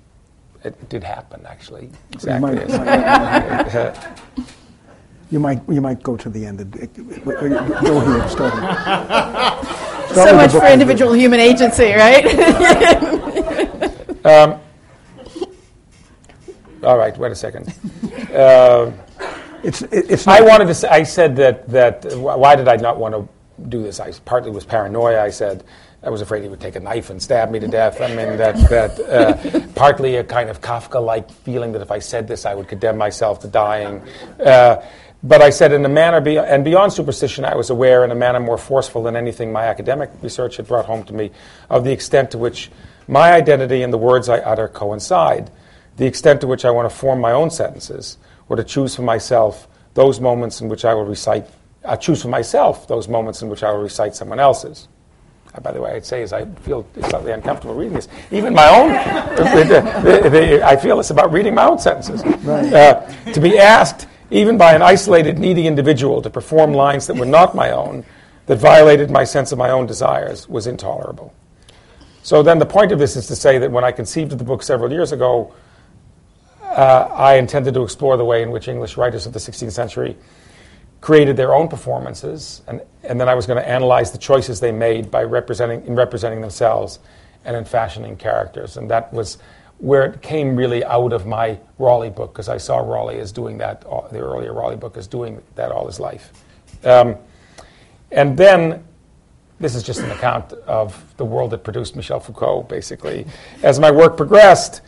it 0.64 0.88
did 0.88 1.02
happen 1.04 1.44
actually. 1.46 1.90
Exactly. 2.12 2.58
You 5.30 5.40
might, 5.40 5.56
you 5.56 5.62
might, 5.66 5.74
you 5.74 5.80
might 5.80 6.02
go 6.02 6.16
to 6.16 6.28
the 6.28 6.44
end. 6.44 6.60
Of, 6.60 6.70
go 6.70 8.00
here. 8.00 8.28
Start. 8.28 8.52
start 8.52 10.14
so 10.14 10.36
much 10.36 10.52
for 10.52 10.66
individual 10.66 11.14
human 11.14 11.40
agency, 11.40 11.92
right? 11.92 12.24
um, 14.24 14.60
all 16.82 16.98
right. 16.98 17.16
Wait 17.16 17.32
a 17.32 17.34
second. 17.34 17.74
Uh, 18.34 18.92
it's, 19.62 19.82
it's 19.82 20.26
I 20.26 20.40
wanted 20.42 20.66
to. 20.66 20.74
Say, 20.74 20.88
I 20.88 21.02
said 21.02 21.36
that 21.36 21.68
that. 21.68 22.04
Why 22.16 22.54
did 22.56 22.68
I 22.68 22.76
not 22.76 22.98
want 22.98 23.14
to 23.14 23.28
do 23.68 23.82
this? 23.82 24.00
I 24.00 24.12
partly 24.24 24.50
was 24.50 24.64
paranoia. 24.64 25.22
I 25.22 25.30
said 25.30 25.64
I 26.04 26.10
was 26.10 26.20
afraid 26.20 26.42
he 26.42 26.48
would 26.48 26.60
take 26.60 26.74
a 26.74 26.80
knife 26.80 27.10
and 27.10 27.22
stab 27.22 27.50
me 27.50 27.60
to 27.60 27.68
death. 27.68 28.00
I 28.00 28.08
mean, 28.08 28.36
that, 28.36 28.56
that 28.68 29.00
uh, 29.00 29.60
partly 29.74 30.16
a 30.16 30.24
kind 30.24 30.50
of 30.50 30.60
Kafka-like 30.60 31.30
feeling 31.30 31.72
that 31.72 31.82
if 31.82 31.92
I 31.92 32.00
said 32.00 32.26
this, 32.26 32.44
I 32.44 32.54
would 32.54 32.66
condemn 32.66 32.98
myself 32.98 33.40
to 33.40 33.48
dying. 33.48 34.02
Uh, 34.44 34.84
but 35.22 35.40
I 35.40 35.50
said, 35.50 35.70
in 35.70 35.84
a 35.84 35.88
manner, 35.88 36.20
be- 36.20 36.38
and 36.38 36.64
beyond 36.64 36.92
superstition, 36.92 37.44
I 37.44 37.54
was 37.54 37.70
aware 37.70 38.04
in 38.04 38.10
a 38.10 38.16
manner 38.16 38.40
more 38.40 38.58
forceful 38.58 39.04
than 39.04 39.14
anything 39.14 39.52
my 39.52 39.66
academic 39.66 40.10
research 40.20 40.56
had 40.56 40.66
brought 40.66 40.86
home 40.86 41.04
to 41.04 41.12
me 41.12 41.30
of 41.70 41.84
the 41.84 41.92
extent 41.92 42.32
to 42.32 42.38
which 42.38 42.70
my 43.06 43.32
identity 43.32 43.82
and 43.82 43.92
the 43.92 43.98
words 43.98 44.28
I 44.28 44.38
utter 44.38 44.66
coincide, 44.66 45.52
the 45.98 46.06
extent 46.06 46.40
to 46.40 46.48
which 46.48 46.64
I 46.64 46.70
want 46.72 46.90
to 46.90 46.96
form 46.96 47.20
my 47.20 47.30
own 47.30 47.50
sentences, 47.50 48.18
or 48.48 48.56
to 48.56 48.64
choose 48.64 48.96
for 48.96 49.02
myself 49.02 49.68
those 49.94 50.18
moments 50.18 50.60
in 50.60 50.68
which 50.68 50.84
I 50.84 50.94
will 50.94 51.04
recite, 51.04 51.46
I 51.84 51.92
uh, 51.92 51.96
choose 51.96 52.22
for 52.22 52.28
myself 52.28 52.88
those 52.88 53.06
moments 53.06 53.42
in 53.42 53.48
which 53.48 53.62
I 53.62 53.70
will 53.70 53.82
recite 53.82 54.16
someone 54.16 54.40
else's. 54.40 54.88
Uh, 55.54 55.60
by 55.60 55.72
the 55.72 55.80
way, 55.80 55.92
I'd 55.92 56.06
say 56.06 56.22
is 56.22 56.32
I 56.32 56.46
feel 56.46 56.86
slightly 57.08 57.32
uncomfortable 57.32 57.74
reading 57.74 57.94
this. 57.94 58.08
Even 58.30 58.54
my 58.54 58.68
own, 58.68 58.88
the, 59.36 60.22
the, 60.22 60.30
the, 60.30 60.66
I 60.66 60.76
feel 60.76 60.96
this 60.96 61.10
about 61.10 61.30
reading 61.32 61.54
my 61.54 61.66
own 61.66 61.78
sentences. 61.78 62.24
Right. 62.24 62.72
Uh, 62.72 63.32
to 63.32 63.40
be 63.40 63.58
asked, 63.58 64.06
even 64.30 64.56
by 64.56 64.72
an 64.74 64.80
isolated, 64.80 65.38
needy 65.38 65.66
individual, 65.66 66.22
to 66.22 66.30
perform 66.30 66.72
lines 66.72 67.06
that 67.06 67.16
were 67.16 67.26
not 67.26 67.54
my 67.54 67.70
own, 67.70 68.04
that 68.46 68.56
violated 68.56 69.10
my 69.10 69.24
sense 69.24 69.52
of 69.52 69.58
my 69.58 69.70
own 69.70 69.86
desires, 69.86 70.48
was 70.48 70.66
intolerable. 70.66 71.34
So 72.22 72.42
then 72.42 72.58
the 72.58 72.66
point 72.66 72.92
of 72.92 72.98
this 72.98 73.16
is 73.16 73.26
to 73.26 73.36
say 73.36 73.58
that 73.58 73.70
when 73.70 73.84
I 73.84 73.92
conceived 73.92 74.32
of 74.32 74.38
the 74.38 74.44
book 74.44 74.62
several 74.62 74.90
years 74.90 75.12
ago, 75.12 75.52
uh, 76.62 77.08
I 77.12 77.34
intended 77.34 77.74
to 77.74 77.82
explore 77.82 78.16
the 78.16 78.24
way 78.24 78.42
in 78.42 78.50
which 78.50 78.68
English 78.68 78.96
writers 78.96 79.26
of 79.26 79.34
the 79.34 79.38
16th 79.38 79.72
century 79.72 80.16
created 81.02 81.36
their 81.36 81.52
own 81.52 81.66
performances, 81.68 82.62
and, 82.68 82.80
and 83.02 83.20
then 83.20 83.28
I 83.28 83.34
was 83.34 83.44
going 83.44 83.60
to 83.60 83.68
analyze 83.68 84.12
the 84.12 84.18
choices 84.18 84.60
they 84.60 84.70
made 84.70 85.10
by 85.10 85.24
representing 85.24 85.84
in 85.84 85.96
representing 85.96 86.40
themselves 86.40 87.00
and 87.44 87.54
in 87.56 87.64
fashioning 87.64 88.16
characters, 88.16 88.78
and 88.78 88.88
that 88.90 89.12
was 89.12 89.36
where 89.78 90.04
it 90.06 90.22
came 90.22 90.54
really 90.54 90.84
out 90.84 91.12
of 91.12 91.26
my 91.26 91.58
Raleigh 91.76 92.08
book 92.08 92.32
because 92.32 92.48
I 92.48 92.56
saw 92.56 92.78
Raleigh 92.78 93.18
as 93.18 93.32
doing 93.32 93.58
that. 93.58 93.84
All, 93.84 94.08
the 94.12 94.20
earlier 94.20 94.54
Raleigh 94.54 94.76
book 94.76 94.96
as 94.96 95.08
doing 95.08 95.42
that 95.56 95.72
all 95.72 95.86
his 95.86 96.00
life, 96.00 96.32
um, 96.84 97.16
and 98.10 98.38
then. 98.38 98.84
This 99.60 99.76
is 99.76 99.84
just 99.84 100.00
an 100.00 100.10
account 100.10 100.52
of 100.66 101.14
the 101.18 101.24
world 101.24 101.52
that 101.52 101.62
produced 101.62 101.94
Michel 101.94 102.18
Foucault, 102.18 102.64
basically. 102.64 103.28
As 103.62 103.78
my 103.78 103.92
work 103.92 104.16
progressed, 104.16 104.80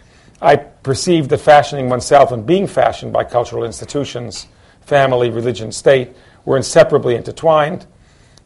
I 0.43 0.57
perceived 0.57 1.31
that 1.31 1.39
fashioning 1.39 1.89
oneself 1.89 2.33
and 2.33 2.45
being 2.45 2.67
fashioned 2.67 3.13
by 3.13 3.23
cultural 3.23 3.63
institutions 3.63 4.49
family, 4.87 5.31
religion, 5.31 5.73
state 5.73 6.11
were 6.45 6.57
inseparably 6.57 7.15
intertwined. 7.17 7.87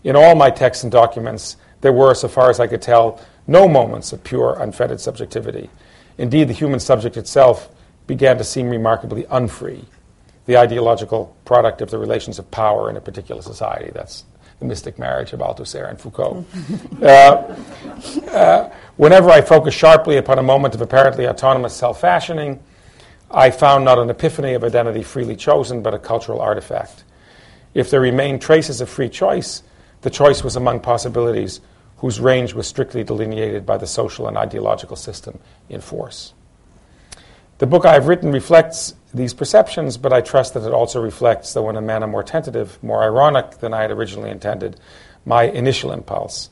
In 0.05 0.16
all 0.16 0.35
my 0.35 0.51
texts 0.51 0.85
and 0.85 0.93
documents, 0.93 1.56
there 1.81 1.93
were, 1.93 2.15
so 2.15 2.28
far 2.28 2.51
as 2.51 2.60
I 2.60 2.66
could 2.66 2.82
tell, 2.82 3.20
no 3.47 3.69
moments 3.69 4.12
of 4.12 4.23
pure, 4.24 4.56
unfettered 4.60 5.01
subjectivity. 5.01 5.70
Indeed, 6.19 6.48
the 6.48 6.52
human 6.52 6.81
subject 6.81 7.16
itself 7.16 7.69
began 8.06 8.39
to 8.39 8.44
seem 8.44 8.69
remarkably 8.69 9.27
unfree, 9.31 9.85
the 10.47 10.56
ideological 10.56 11.36
product 11.44 11.81
of 11.81 11.90
the 11.90 11.98
relations 11.98 12.39
of 12.39 12.51
power 12.51 12.90
in 12.90 12.97
a 12.97 13.01
particular 13.01 13.43
society. 13.43 13.90
That's 13.94 14.24
the 14.59 14.65
mystic 14.65 14.98
marriage 14.98 15.32
of 15.32 15.40
Althusser 15.40 15.89
and 15.89 16.01
Foucault. 16.01 16.44
uh, 17.02 17.06
uh, 18.31 18.74
whenever 18.97 19.31
I 19.31 19.40
focus 19.40 19.74
sharply 19.74 20.16
upon 20.16 20.39
a 20.39 20.43
moment 20.43 20.74
of 20.74 20.81
apparently 20.81 21.28
autonomous 21.28 21.74
self 21.74 22.01
fashioning, 22.01 22.60
I 23.30 23.50
found 23.50 23.84
not 23.84 23.98
an 23.98 24.10
epiphany 24.10 24.55
of 24.55 24.64
identity 24.64 25.02
freely 25.02 25.36
chosen, 25.36 25.82
but 25.82 25.94
a 25.94 25.98
cultural 25.98 26.40
artifact. 26.40 27.05
If 27.74 27.90
there 27.90 28.00
remained 28.00 28.40
traces 28.40 28.80
of 28.80 28.88
free 28.88 29.09
choice, 29.09 29.62
the 30.00 30.10
choice 30.10 30.42
was 30.42 30.56
among 30.56 30.80
possibilities 30.80 31.60
whose 31.98 32.20
range 32.20 32.55
was 32.55 32.66
strictly 32.66 33.05
delineated 33.05 33.66
by 33.66 33.76
the 33.76 33.86
social 33.86 34.28
and 34.28 34.36
ideological 34.36 34.96
system 34.96 35.38
in 35.68 35.80
force. 35.80 36.32
The 37.59 37.66
book 37.66 37.84
I 37.84 37.94
have 37.94 38.06
written 38.06 38.30
reflects 38.30 38.94
these 39.12 39.34
perceptions, 39.34 39.96
but 39.96 40.12
I 40.12 40.20
trust 40.20 40.55
that 40.55 40.64
it 40.64 40.72
also 40.72 41.02
reflects, 41.02 41.52
though 41.52 41.68
in 41.68 41.76
a 41.76 41.80
manner 41.80 42.06
more 42.06 42.22
tentative, 42.22 42.82
more 42.82 43.02
ironic 43.02 43.59
than 43.59 43.74
I 43.74 43.82
had 43.82 43.90
originally 43.90 44.30
intended, 44.30 44.78
my 45.26 45.42
initial 45.42 45.90
impulse. 45.90 46.50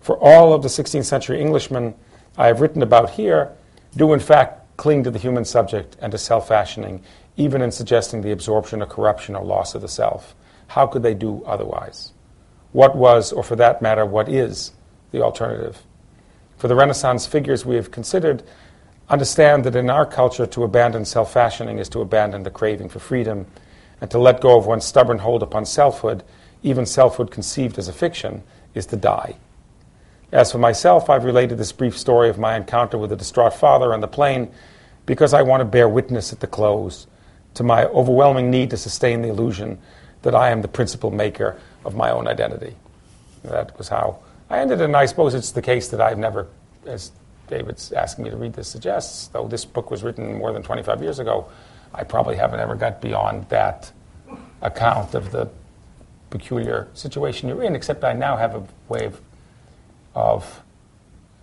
For 0.00 0.16
all 0.16 0.54
of 0.54 0.62
the 0.62 0.68
16th 0.68 1.04
century 1.04 1.40
Englishmen 1.40 1.94
I 2.38 2.46
have 2.46 2.62
written 2.62 2.82
about 2.82 3.10
here 3.10 3.52
do, 3.94 4.14
in 4.14 4.20
fact, 4.20 4.59
cling 4.80 5.04
to 5.04 5.10
the 5.10 5.18
human 5.18 5.44
subject 5.44 5.94
and 6.00 6.10
to 6.10 6.16
self 6.16 6.48
fashioning, 6.48 7.02
even 7.36 7.60
in 7.60 7.70
suggesting 7.70 8.22
the 8.22 8.32
absorption 8.32 8.80
or 8.80 8.86
corruption 8.86 9.36
or 9.36 9.44
loss 9.44 9.74
of 9.74 9.82
the 9.82 9.88
self. 9.88 10.34
How 10.68 10.86
could 10.86 11.02
they 11.02 11.12
do 11.12 11.44
otherwise? 11.44 12.12
What 12.72 12.96
was, 12.96 13.30
or 13.30 13.42
for 13.42 13.56
that 13.56 13.82
matter, 13.82 14.06
what 14.06 14.30
is, 14.30 14.72
the 15.12 15.20
alternative? 15.20 15.82
For 16.56 16.66
the 16.66 16.76
Renaissance 16.76 17.26
figures 17.26 17.66
we 17.66 17.76
have 17.76 17.90
considered, 17.90 18.42
understand 19.10 19.64
that 19.64 19.76
in 19.76 19.90
our 19.90 20.06
culture, 20.06 20.46
to 20.46 20.64
abandon 20.64 21.04
self 21.04 21.30
fashioning 21.30 21.78
is 21.78 21.90
to 21.90 22.00
abandon 22.00 22.44
the 22.44 22.50
craving 22.50 22.88
for 22.88 23.00
freedom, 23.00 23.46
and 24.00 24.10
to 24.10 24.18
let 24.18 24.40
go 24.40 24.56
of 24.56 24.64
one's 24.64 24.86
stubborn 24.86 25.18
hold 25.18 25.42
upon 25.42 25.66
selfhood, 25.66 26.22
even 26.62 26.86
selfhood 26.86 27.30
conceived 27.30 27.78
as 27.78 27.88
a 27.88 27.92
fiction, 27.92 28.42
is 28.74 28.86
to 28.86 28.96
die. 28.96 29.36
As 30.32 30.52
for 30.52 30.58
myself, 30.58 31.10
I've 31.10 31.24
related 31.24 31.58
this 31.58 31.72
brief 31.72 31.98
story 31.98 32.28
of 32.28 32.38
my 32.38 32.56
encounter 32.56 32.96
with 32.96 33.10
a 33.10 33.16
distraught 33.16 33.54
father 33.54 33.92
on 33.92 34.00
the 34.00 34.08
plane 34.08 34.50
because 35.06 35.34
I 35.34 35.42
want 35.42 35.60
to 35.60 35.64
bear 35.64 35.88
witness 35.88 36.32
at 36.32 36.40
the 36.40 36.46
close 36.46 37.06
to 37.54 37.64
my 37.64 37.86
overwhelming 37.86 38.50
need 38.50 38.70
to 38.70 38.76
sustain 38.76 39.22
the 39.22 39.28
illusion 39.28 39.78
that 40.22 40.34
I 40.34 40.50
am 40.50 40.62
the 40.62 40.68
principal 40.68 41.10
maker 41.10 41.58
of 41.84 41.96
my 41.96 42.10
own 42.10 42.28
identity. 42.28 42.76
That 43.42 43.76
was 43.76 43.88
how 43.88 44.20
I 44.48 44.58
ended, 44.58 44.80
and 44.80 44.96
I 44.96 45.06
suppose 45.06 45.34
it's 45.34 45.52
the 45.52 45.62
case 45.62 45.88
that 45.88 46.00
I've 46.00 46.18
never, 46.18 46.46
as 46.86 47.10
David's 47.48 47.92
asking 47.92 48.24
me 48.24 48.30
to 48.30 48.36
read 48.36 48.52
this 48.52 48.68
suggests, 48.68 49.28
though 49.28 49.48
this 49.48 49.64
book 49.64 49.90
was 49.90 50.02
written 50.02 50.38
more 50.38 50.52
than 50.52 50.62
25 50.62 51.02
years 51.02 51.18
ago, 51.18 51.48
I 51.92 52.04
probably 52.04 52.36
haven't 52.36 52.60
ever 52.60 52.76
got 52.76 53.00
beyond 53.00 53.48
that 53.48 53.90
account 54.62 55.14
of 55.14 55.32
the 55.32 55.48
peculiar 56.30 56.88
situation 56.94 57.48
you're 57.48 57.64
in, 57.64 57.74
except 57.74 58.04
I 58.04 58.12
now 58.12 58.36
have 58.36 58.54
a 58.54 58.64
way 58.88 59.06
of, 59.06 59.20
of 60.14 60.62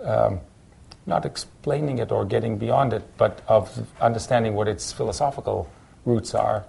um, 0.03 0.39
not 1.05 1.25
explaining 1.25 1.99
it 1.99 2.11
or 2.11 2.25
getting 2.25 2.57
beyond 2.57 2.93
it, 2.93 3.03
but 3.17 3.41
of 3.47 3.87
understanding 4.01 4.53
what 4.53 4.67
its 4.67 4.91
philosophical 4.91 5.69
roots 6.05 6.35
are, 6.35 6.65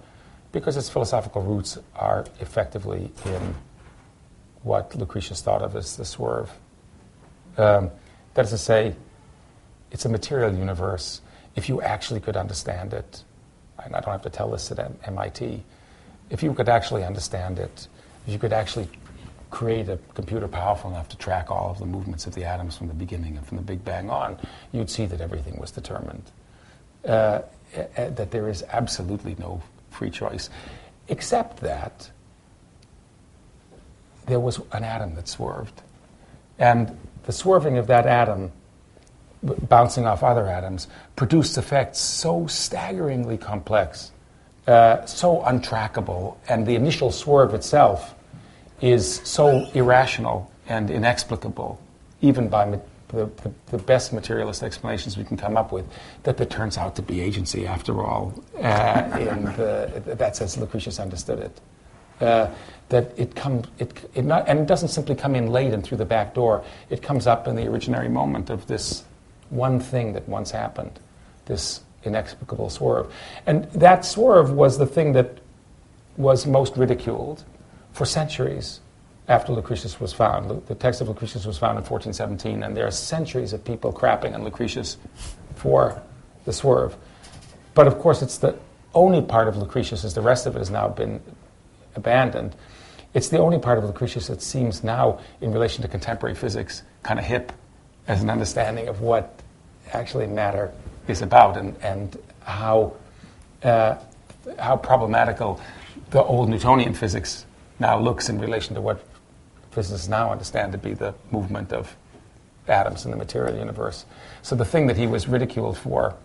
because 0.51 0.77
its 0.77 0.89
philosophical 0.89 1.41
roots 1.41 1.77
are 1.95 2.25
effectively 2.39 3.11
in 3.25 3.55
what 4.63 4.95
Lucretius 4.95 5.41
thought 5.41 5.61
of 5.61 5.75
as 5.75 5.97
the 5.97 6.05
swerve. 6.05 6.51
Um, 7.57 7.91
that 8.33 8.45
is 8.45 8.51
to 8.51 8.57
say, 8.57 8.95
it's 9.91 10.05
a 10.05 10.09
material 10.09 10.55
universe. 10.55 11.21
If 11.55 11.67
you 11.67 11.81
actually 11.81 12.19
could 12.19 12.37
understand 12.37 12.93
it, 12.93 13.23
and 13.83 13.95
I 13.95 14.01
don't 14.01 14.11
have 14.11 14.21
to 14.23 14.29
tell 14.29 14.51
this 14.51 14.71
at 14.71 14.91
MIT, 15.05 15.63
if 16.29 16.43
you 16.43 16.53
could 16.53 16.69
actually 16.69 17.03
understand 17.03 17.59
it, 17.59 17.87
if 18.25 18.33
you 18.33 18.39
could 18.39 18.53
actually 18.53 18.87
create 19.49 19.89
a 19.89 19.97
computer 20.13 20.47
powerful 20.47 20.91
enough 20.91 21.09
to 21.09 21.17
track 21.17 21.49
all 21.49 21.71
of 21.71 21.79
the 21.79 21.85
movements 21.85 22.27
of 22.27 22.35
the 22.35 22.45
atoms 22.45 22.77
from 22.77 22.87
the 22.87 22.93
beginning 22.93 23.37
and 23.37 23.45
from 23.45 23.57
the 23.57 23.63
Big 23.63 23.83
Bang 23.83 24.09
on, 24.09 24.37
you'd 24.71 24.89
see 24.89 25.05
that 25.05 25.21
everything 25.21 25.57
was 25.59 25.71
determined. 25.71 26.23
Uh, 27.05 27.41
that 27.95 28.31
there 28.31 28.49
is 28.49 28.63
absolutely 28.71 29.35
no 29.39 29.61
free 29.91 30.09
choice, 30.09 30.49
except 31.07 31.61
that 31.61 32.09
there 34.27 34.39
was 34.39 34.59
an 34.71 34.83
atom 34.83 35.15
that 35.15 35.27
swerved. 35.27 35.81
And 36.57 36.97
the 37.23 37.31
swerving 37.31 37.77
of 37.77 37.87
that 37.87 38.05
atom, 38.05 38.51
bouncing 39.41 40.05
off 40.05 40.23
other 40.23 40.47
atoms, 40.47 40.87
produced 41.15 41.57
effects 41.57 41.99
so 41.99 42.47
staggeringly 42.47 43.37
complex, 43.37 44.11
uh, 44.67 45.05
so 45.05 45.41
untrackable, 45.41 46.37
and 46.47 46.65
the 46.65 46.75
initial 46.75 47.11
swerve 47.11 47.53
itself 47.53 48.13
is 48.81 49.21
so 49.23 49.69
irrational 49.73 50.51
and 50.67 50.89
inexplicable, 50.89 51.79
even 52.21 52.47
by 52.47 52.65
the, 52.69 52.81
the, 53.09 53.51
the, 53.71 53.77
best 53.77 54.13
materialist 54.13 54.61
explanations 54.61 55.17
we 55.17 55.23
can 55.23 55.35
come 55.35 55.57
up 55.57 55.71
with, 55.71 55.85
that 56.23 56.37
there 56.37 56.45
turns 56.45 56.77
out 56.77 56.95
to 56.95 57.01
be 57.01 57.21
agency 57.21 57.65
after 57.65 58.03
all. 58.03 58.33
Uh, 58.61 59.01
the, 59.55 60.15
that's 60.17 60.41
as 60.41 60.57
Lucretius 60.57 60.99
understood 60.99 61.39
it. 61.39 61.61
Uh, 62.21 62.49
that 62.89 63.13
it 63.17 63.35
comes, 63.35 63.65
it, 63.79 64.09
it 64.13 64.25
not, 64.25 64.47
and 64.47 64.59
it 64.59 64.67
doesn't 64.67 64.89
simply 64.89 65.15
come 65.15 65.35
in 65.35 65.47
late 65.47 65.73
and 65.73 65.83
through 65.83 65.97
the 65.97 66.05
back 66.05 66.33
door. 66.33 66.63
It 66.89 67.01
comes 67.01 67.27
up 67.27 67.47
in 67.47 67.55
the 67.55 67.63
originary 67.63 68.11
moment 68.11 68.49
of 68.49 68.67
this 68.67 69.03
one 69.49 69.79
thing 69.79 70.13
that 70.13 70.27
once 70.27 70.51
happened, 70.51 70.99
this 71.45 71.81
inexplicable 72.03 72.69
swerve. 72.69 73.13
And 73.45 73.65
that 73.71 74.05
swerve 74.05 74.51
was 74.51 74.77
the 74.77 74.85
thing 74.85 75.13
that 75.13 75.37
was 76.17 76.45
most 76.45 76.75
ridiculed 76.77 77.43
for 77.93 78.05
centuries 78.05 78.79
after 79.27 79.53
Lucretius 79.53 79.99
was 79.99 80.11
found. 80.11 80.65
The 80.67 80.75
text 80.75 81.01
of 81.01 81.07
Lucretius 81.07 81.45
was 81.45 81.57
found 81.57 81.77
in 81.77 81.83
1417, 81.83 82.63
and 82.63 82.75
there 82.75 82.87
are 82.87 82.91
centuries 82.91 83.53
of 83.53 83.63
people 83.63 83.93
crapping 83.93 84.33
on 84.33 84.43
Lucretius 84.43 84.97
for 85.55 86.01
the 86.45 86.53
swerve. 86.53 86.95
But 87.75 87.85
of 87.87 87.99
course, 87.99 88.21
it's 88.21 88.39
the 88.39 88.57
only 88.95 89.21
part 89.21 89.47
of 89.47 89.55
Lucretius, 89.55 90.03
as 90.03 90.15
the 90.15 90.21
rest 90.21 90.47
of 90.47 90.55
it 90.55 90.59
has 90.59 90.71
now 90.71 90.87
been 90.87 91.21
abandoned. 91.95 92.55
It's 93.13 93.29
the 93.29 93.37
only 93.37 93.59
part 93.59 93.77
of 93.77 93.83
Lucretius 93.83 94.27
that 94.27 94.41
seems 94.41 94.83
now, 94.83 95.19
in 95.41 95.51
relation 95.51 95.83
to 95.83 95.87
contemporary 95.87 96.35
physics, 96.35 96.81
kind 97.03 97.19
of 97.19 97.25
hip 97.25 97.51
as 98.07 98.23
an 98.23 98.29
understanding 98.29 98.87
of 98.87 99.01
what 99.01 99.41
actually 99.93 100.25
matter 100.25 100.71
is 101.07 101.21
about 101.21 101.57
and, 101.57 101.75
and 101.83 102.17
how, 102.41 102.93
uh, 103.63 103.95
how 104.57 104.75
problematical 104.75 105.61
the 106.09 106.23
old 106.23 106.49
Newtonian 106.49 106.93
physics 106.93 107.45
now 107.79 107.99
looks 107.99 108.29
in 108.29 108.39
relation 108.39 108.75
to 108.75 108.81
what 108.81 109.03
physicists 109.71 110.07
now 110.07 110.31
understand 110.31 110.71
to 110.71 110.77
be 110.77 110.93
the 110.93 111.13
movement 111.31 111.71
of 111.71 111.95
atoms 112.67 113.05
in 113.05 113.11
the 113.11 113.17
material 113.17 113.57
universe. 113.57 114.05
So 114.41 114.55
the 114.55 114.65
thing 114.65 114.87
that 114.87 114.97
he 114.97 115.07
was 115.07 115.27
ridiculed 115.27 115.77
for 115.77 116.15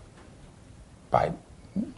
by 1.10 1.32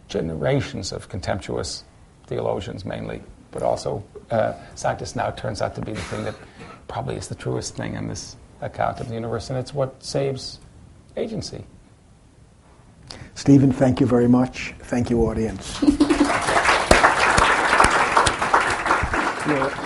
generations 0.08 0.92
of 0.92 1.08
contemptuous 1.08 1.84
theologians 2.26 2.84
mainly, 2.84 3.22
but 3.50 3.62
also 3.62 4.04
uh, 4.30 4.54
scientists 4.74 5.16
now 5.16 5.30
turns 5.30 5.62
out 5.62 5.74
to 5.74 5.80
be 5.80 5.92
the 5.92 6.00
thing 6.02 6.24
that 6.24 6.34
probably 6.88 7.16
is 7.16 7.28
the 7.28 7.34
truest 7.34 7.76
thing 7.76 7.94
in 7.94 8.08
this 8.08 8.36
account 8.60 9.00
of 9.00 9.08
the 9.08 9.14
universe, 9.14 9.50
and 9.50 9.58
it's 9.58 9.74
what 9.74 10.02
saves 10.02 10.58
agency. 11.16 11.64
Stephen, 13.34 13.72
thank 13.72 14.00
you 14.00 14.06
very 14.06 14.28
much. 14.28 14.74
Thank 14.80 15.10
you, 15.10 15.26
audience. 15.26 15.82
Yeah. 19.46 19.85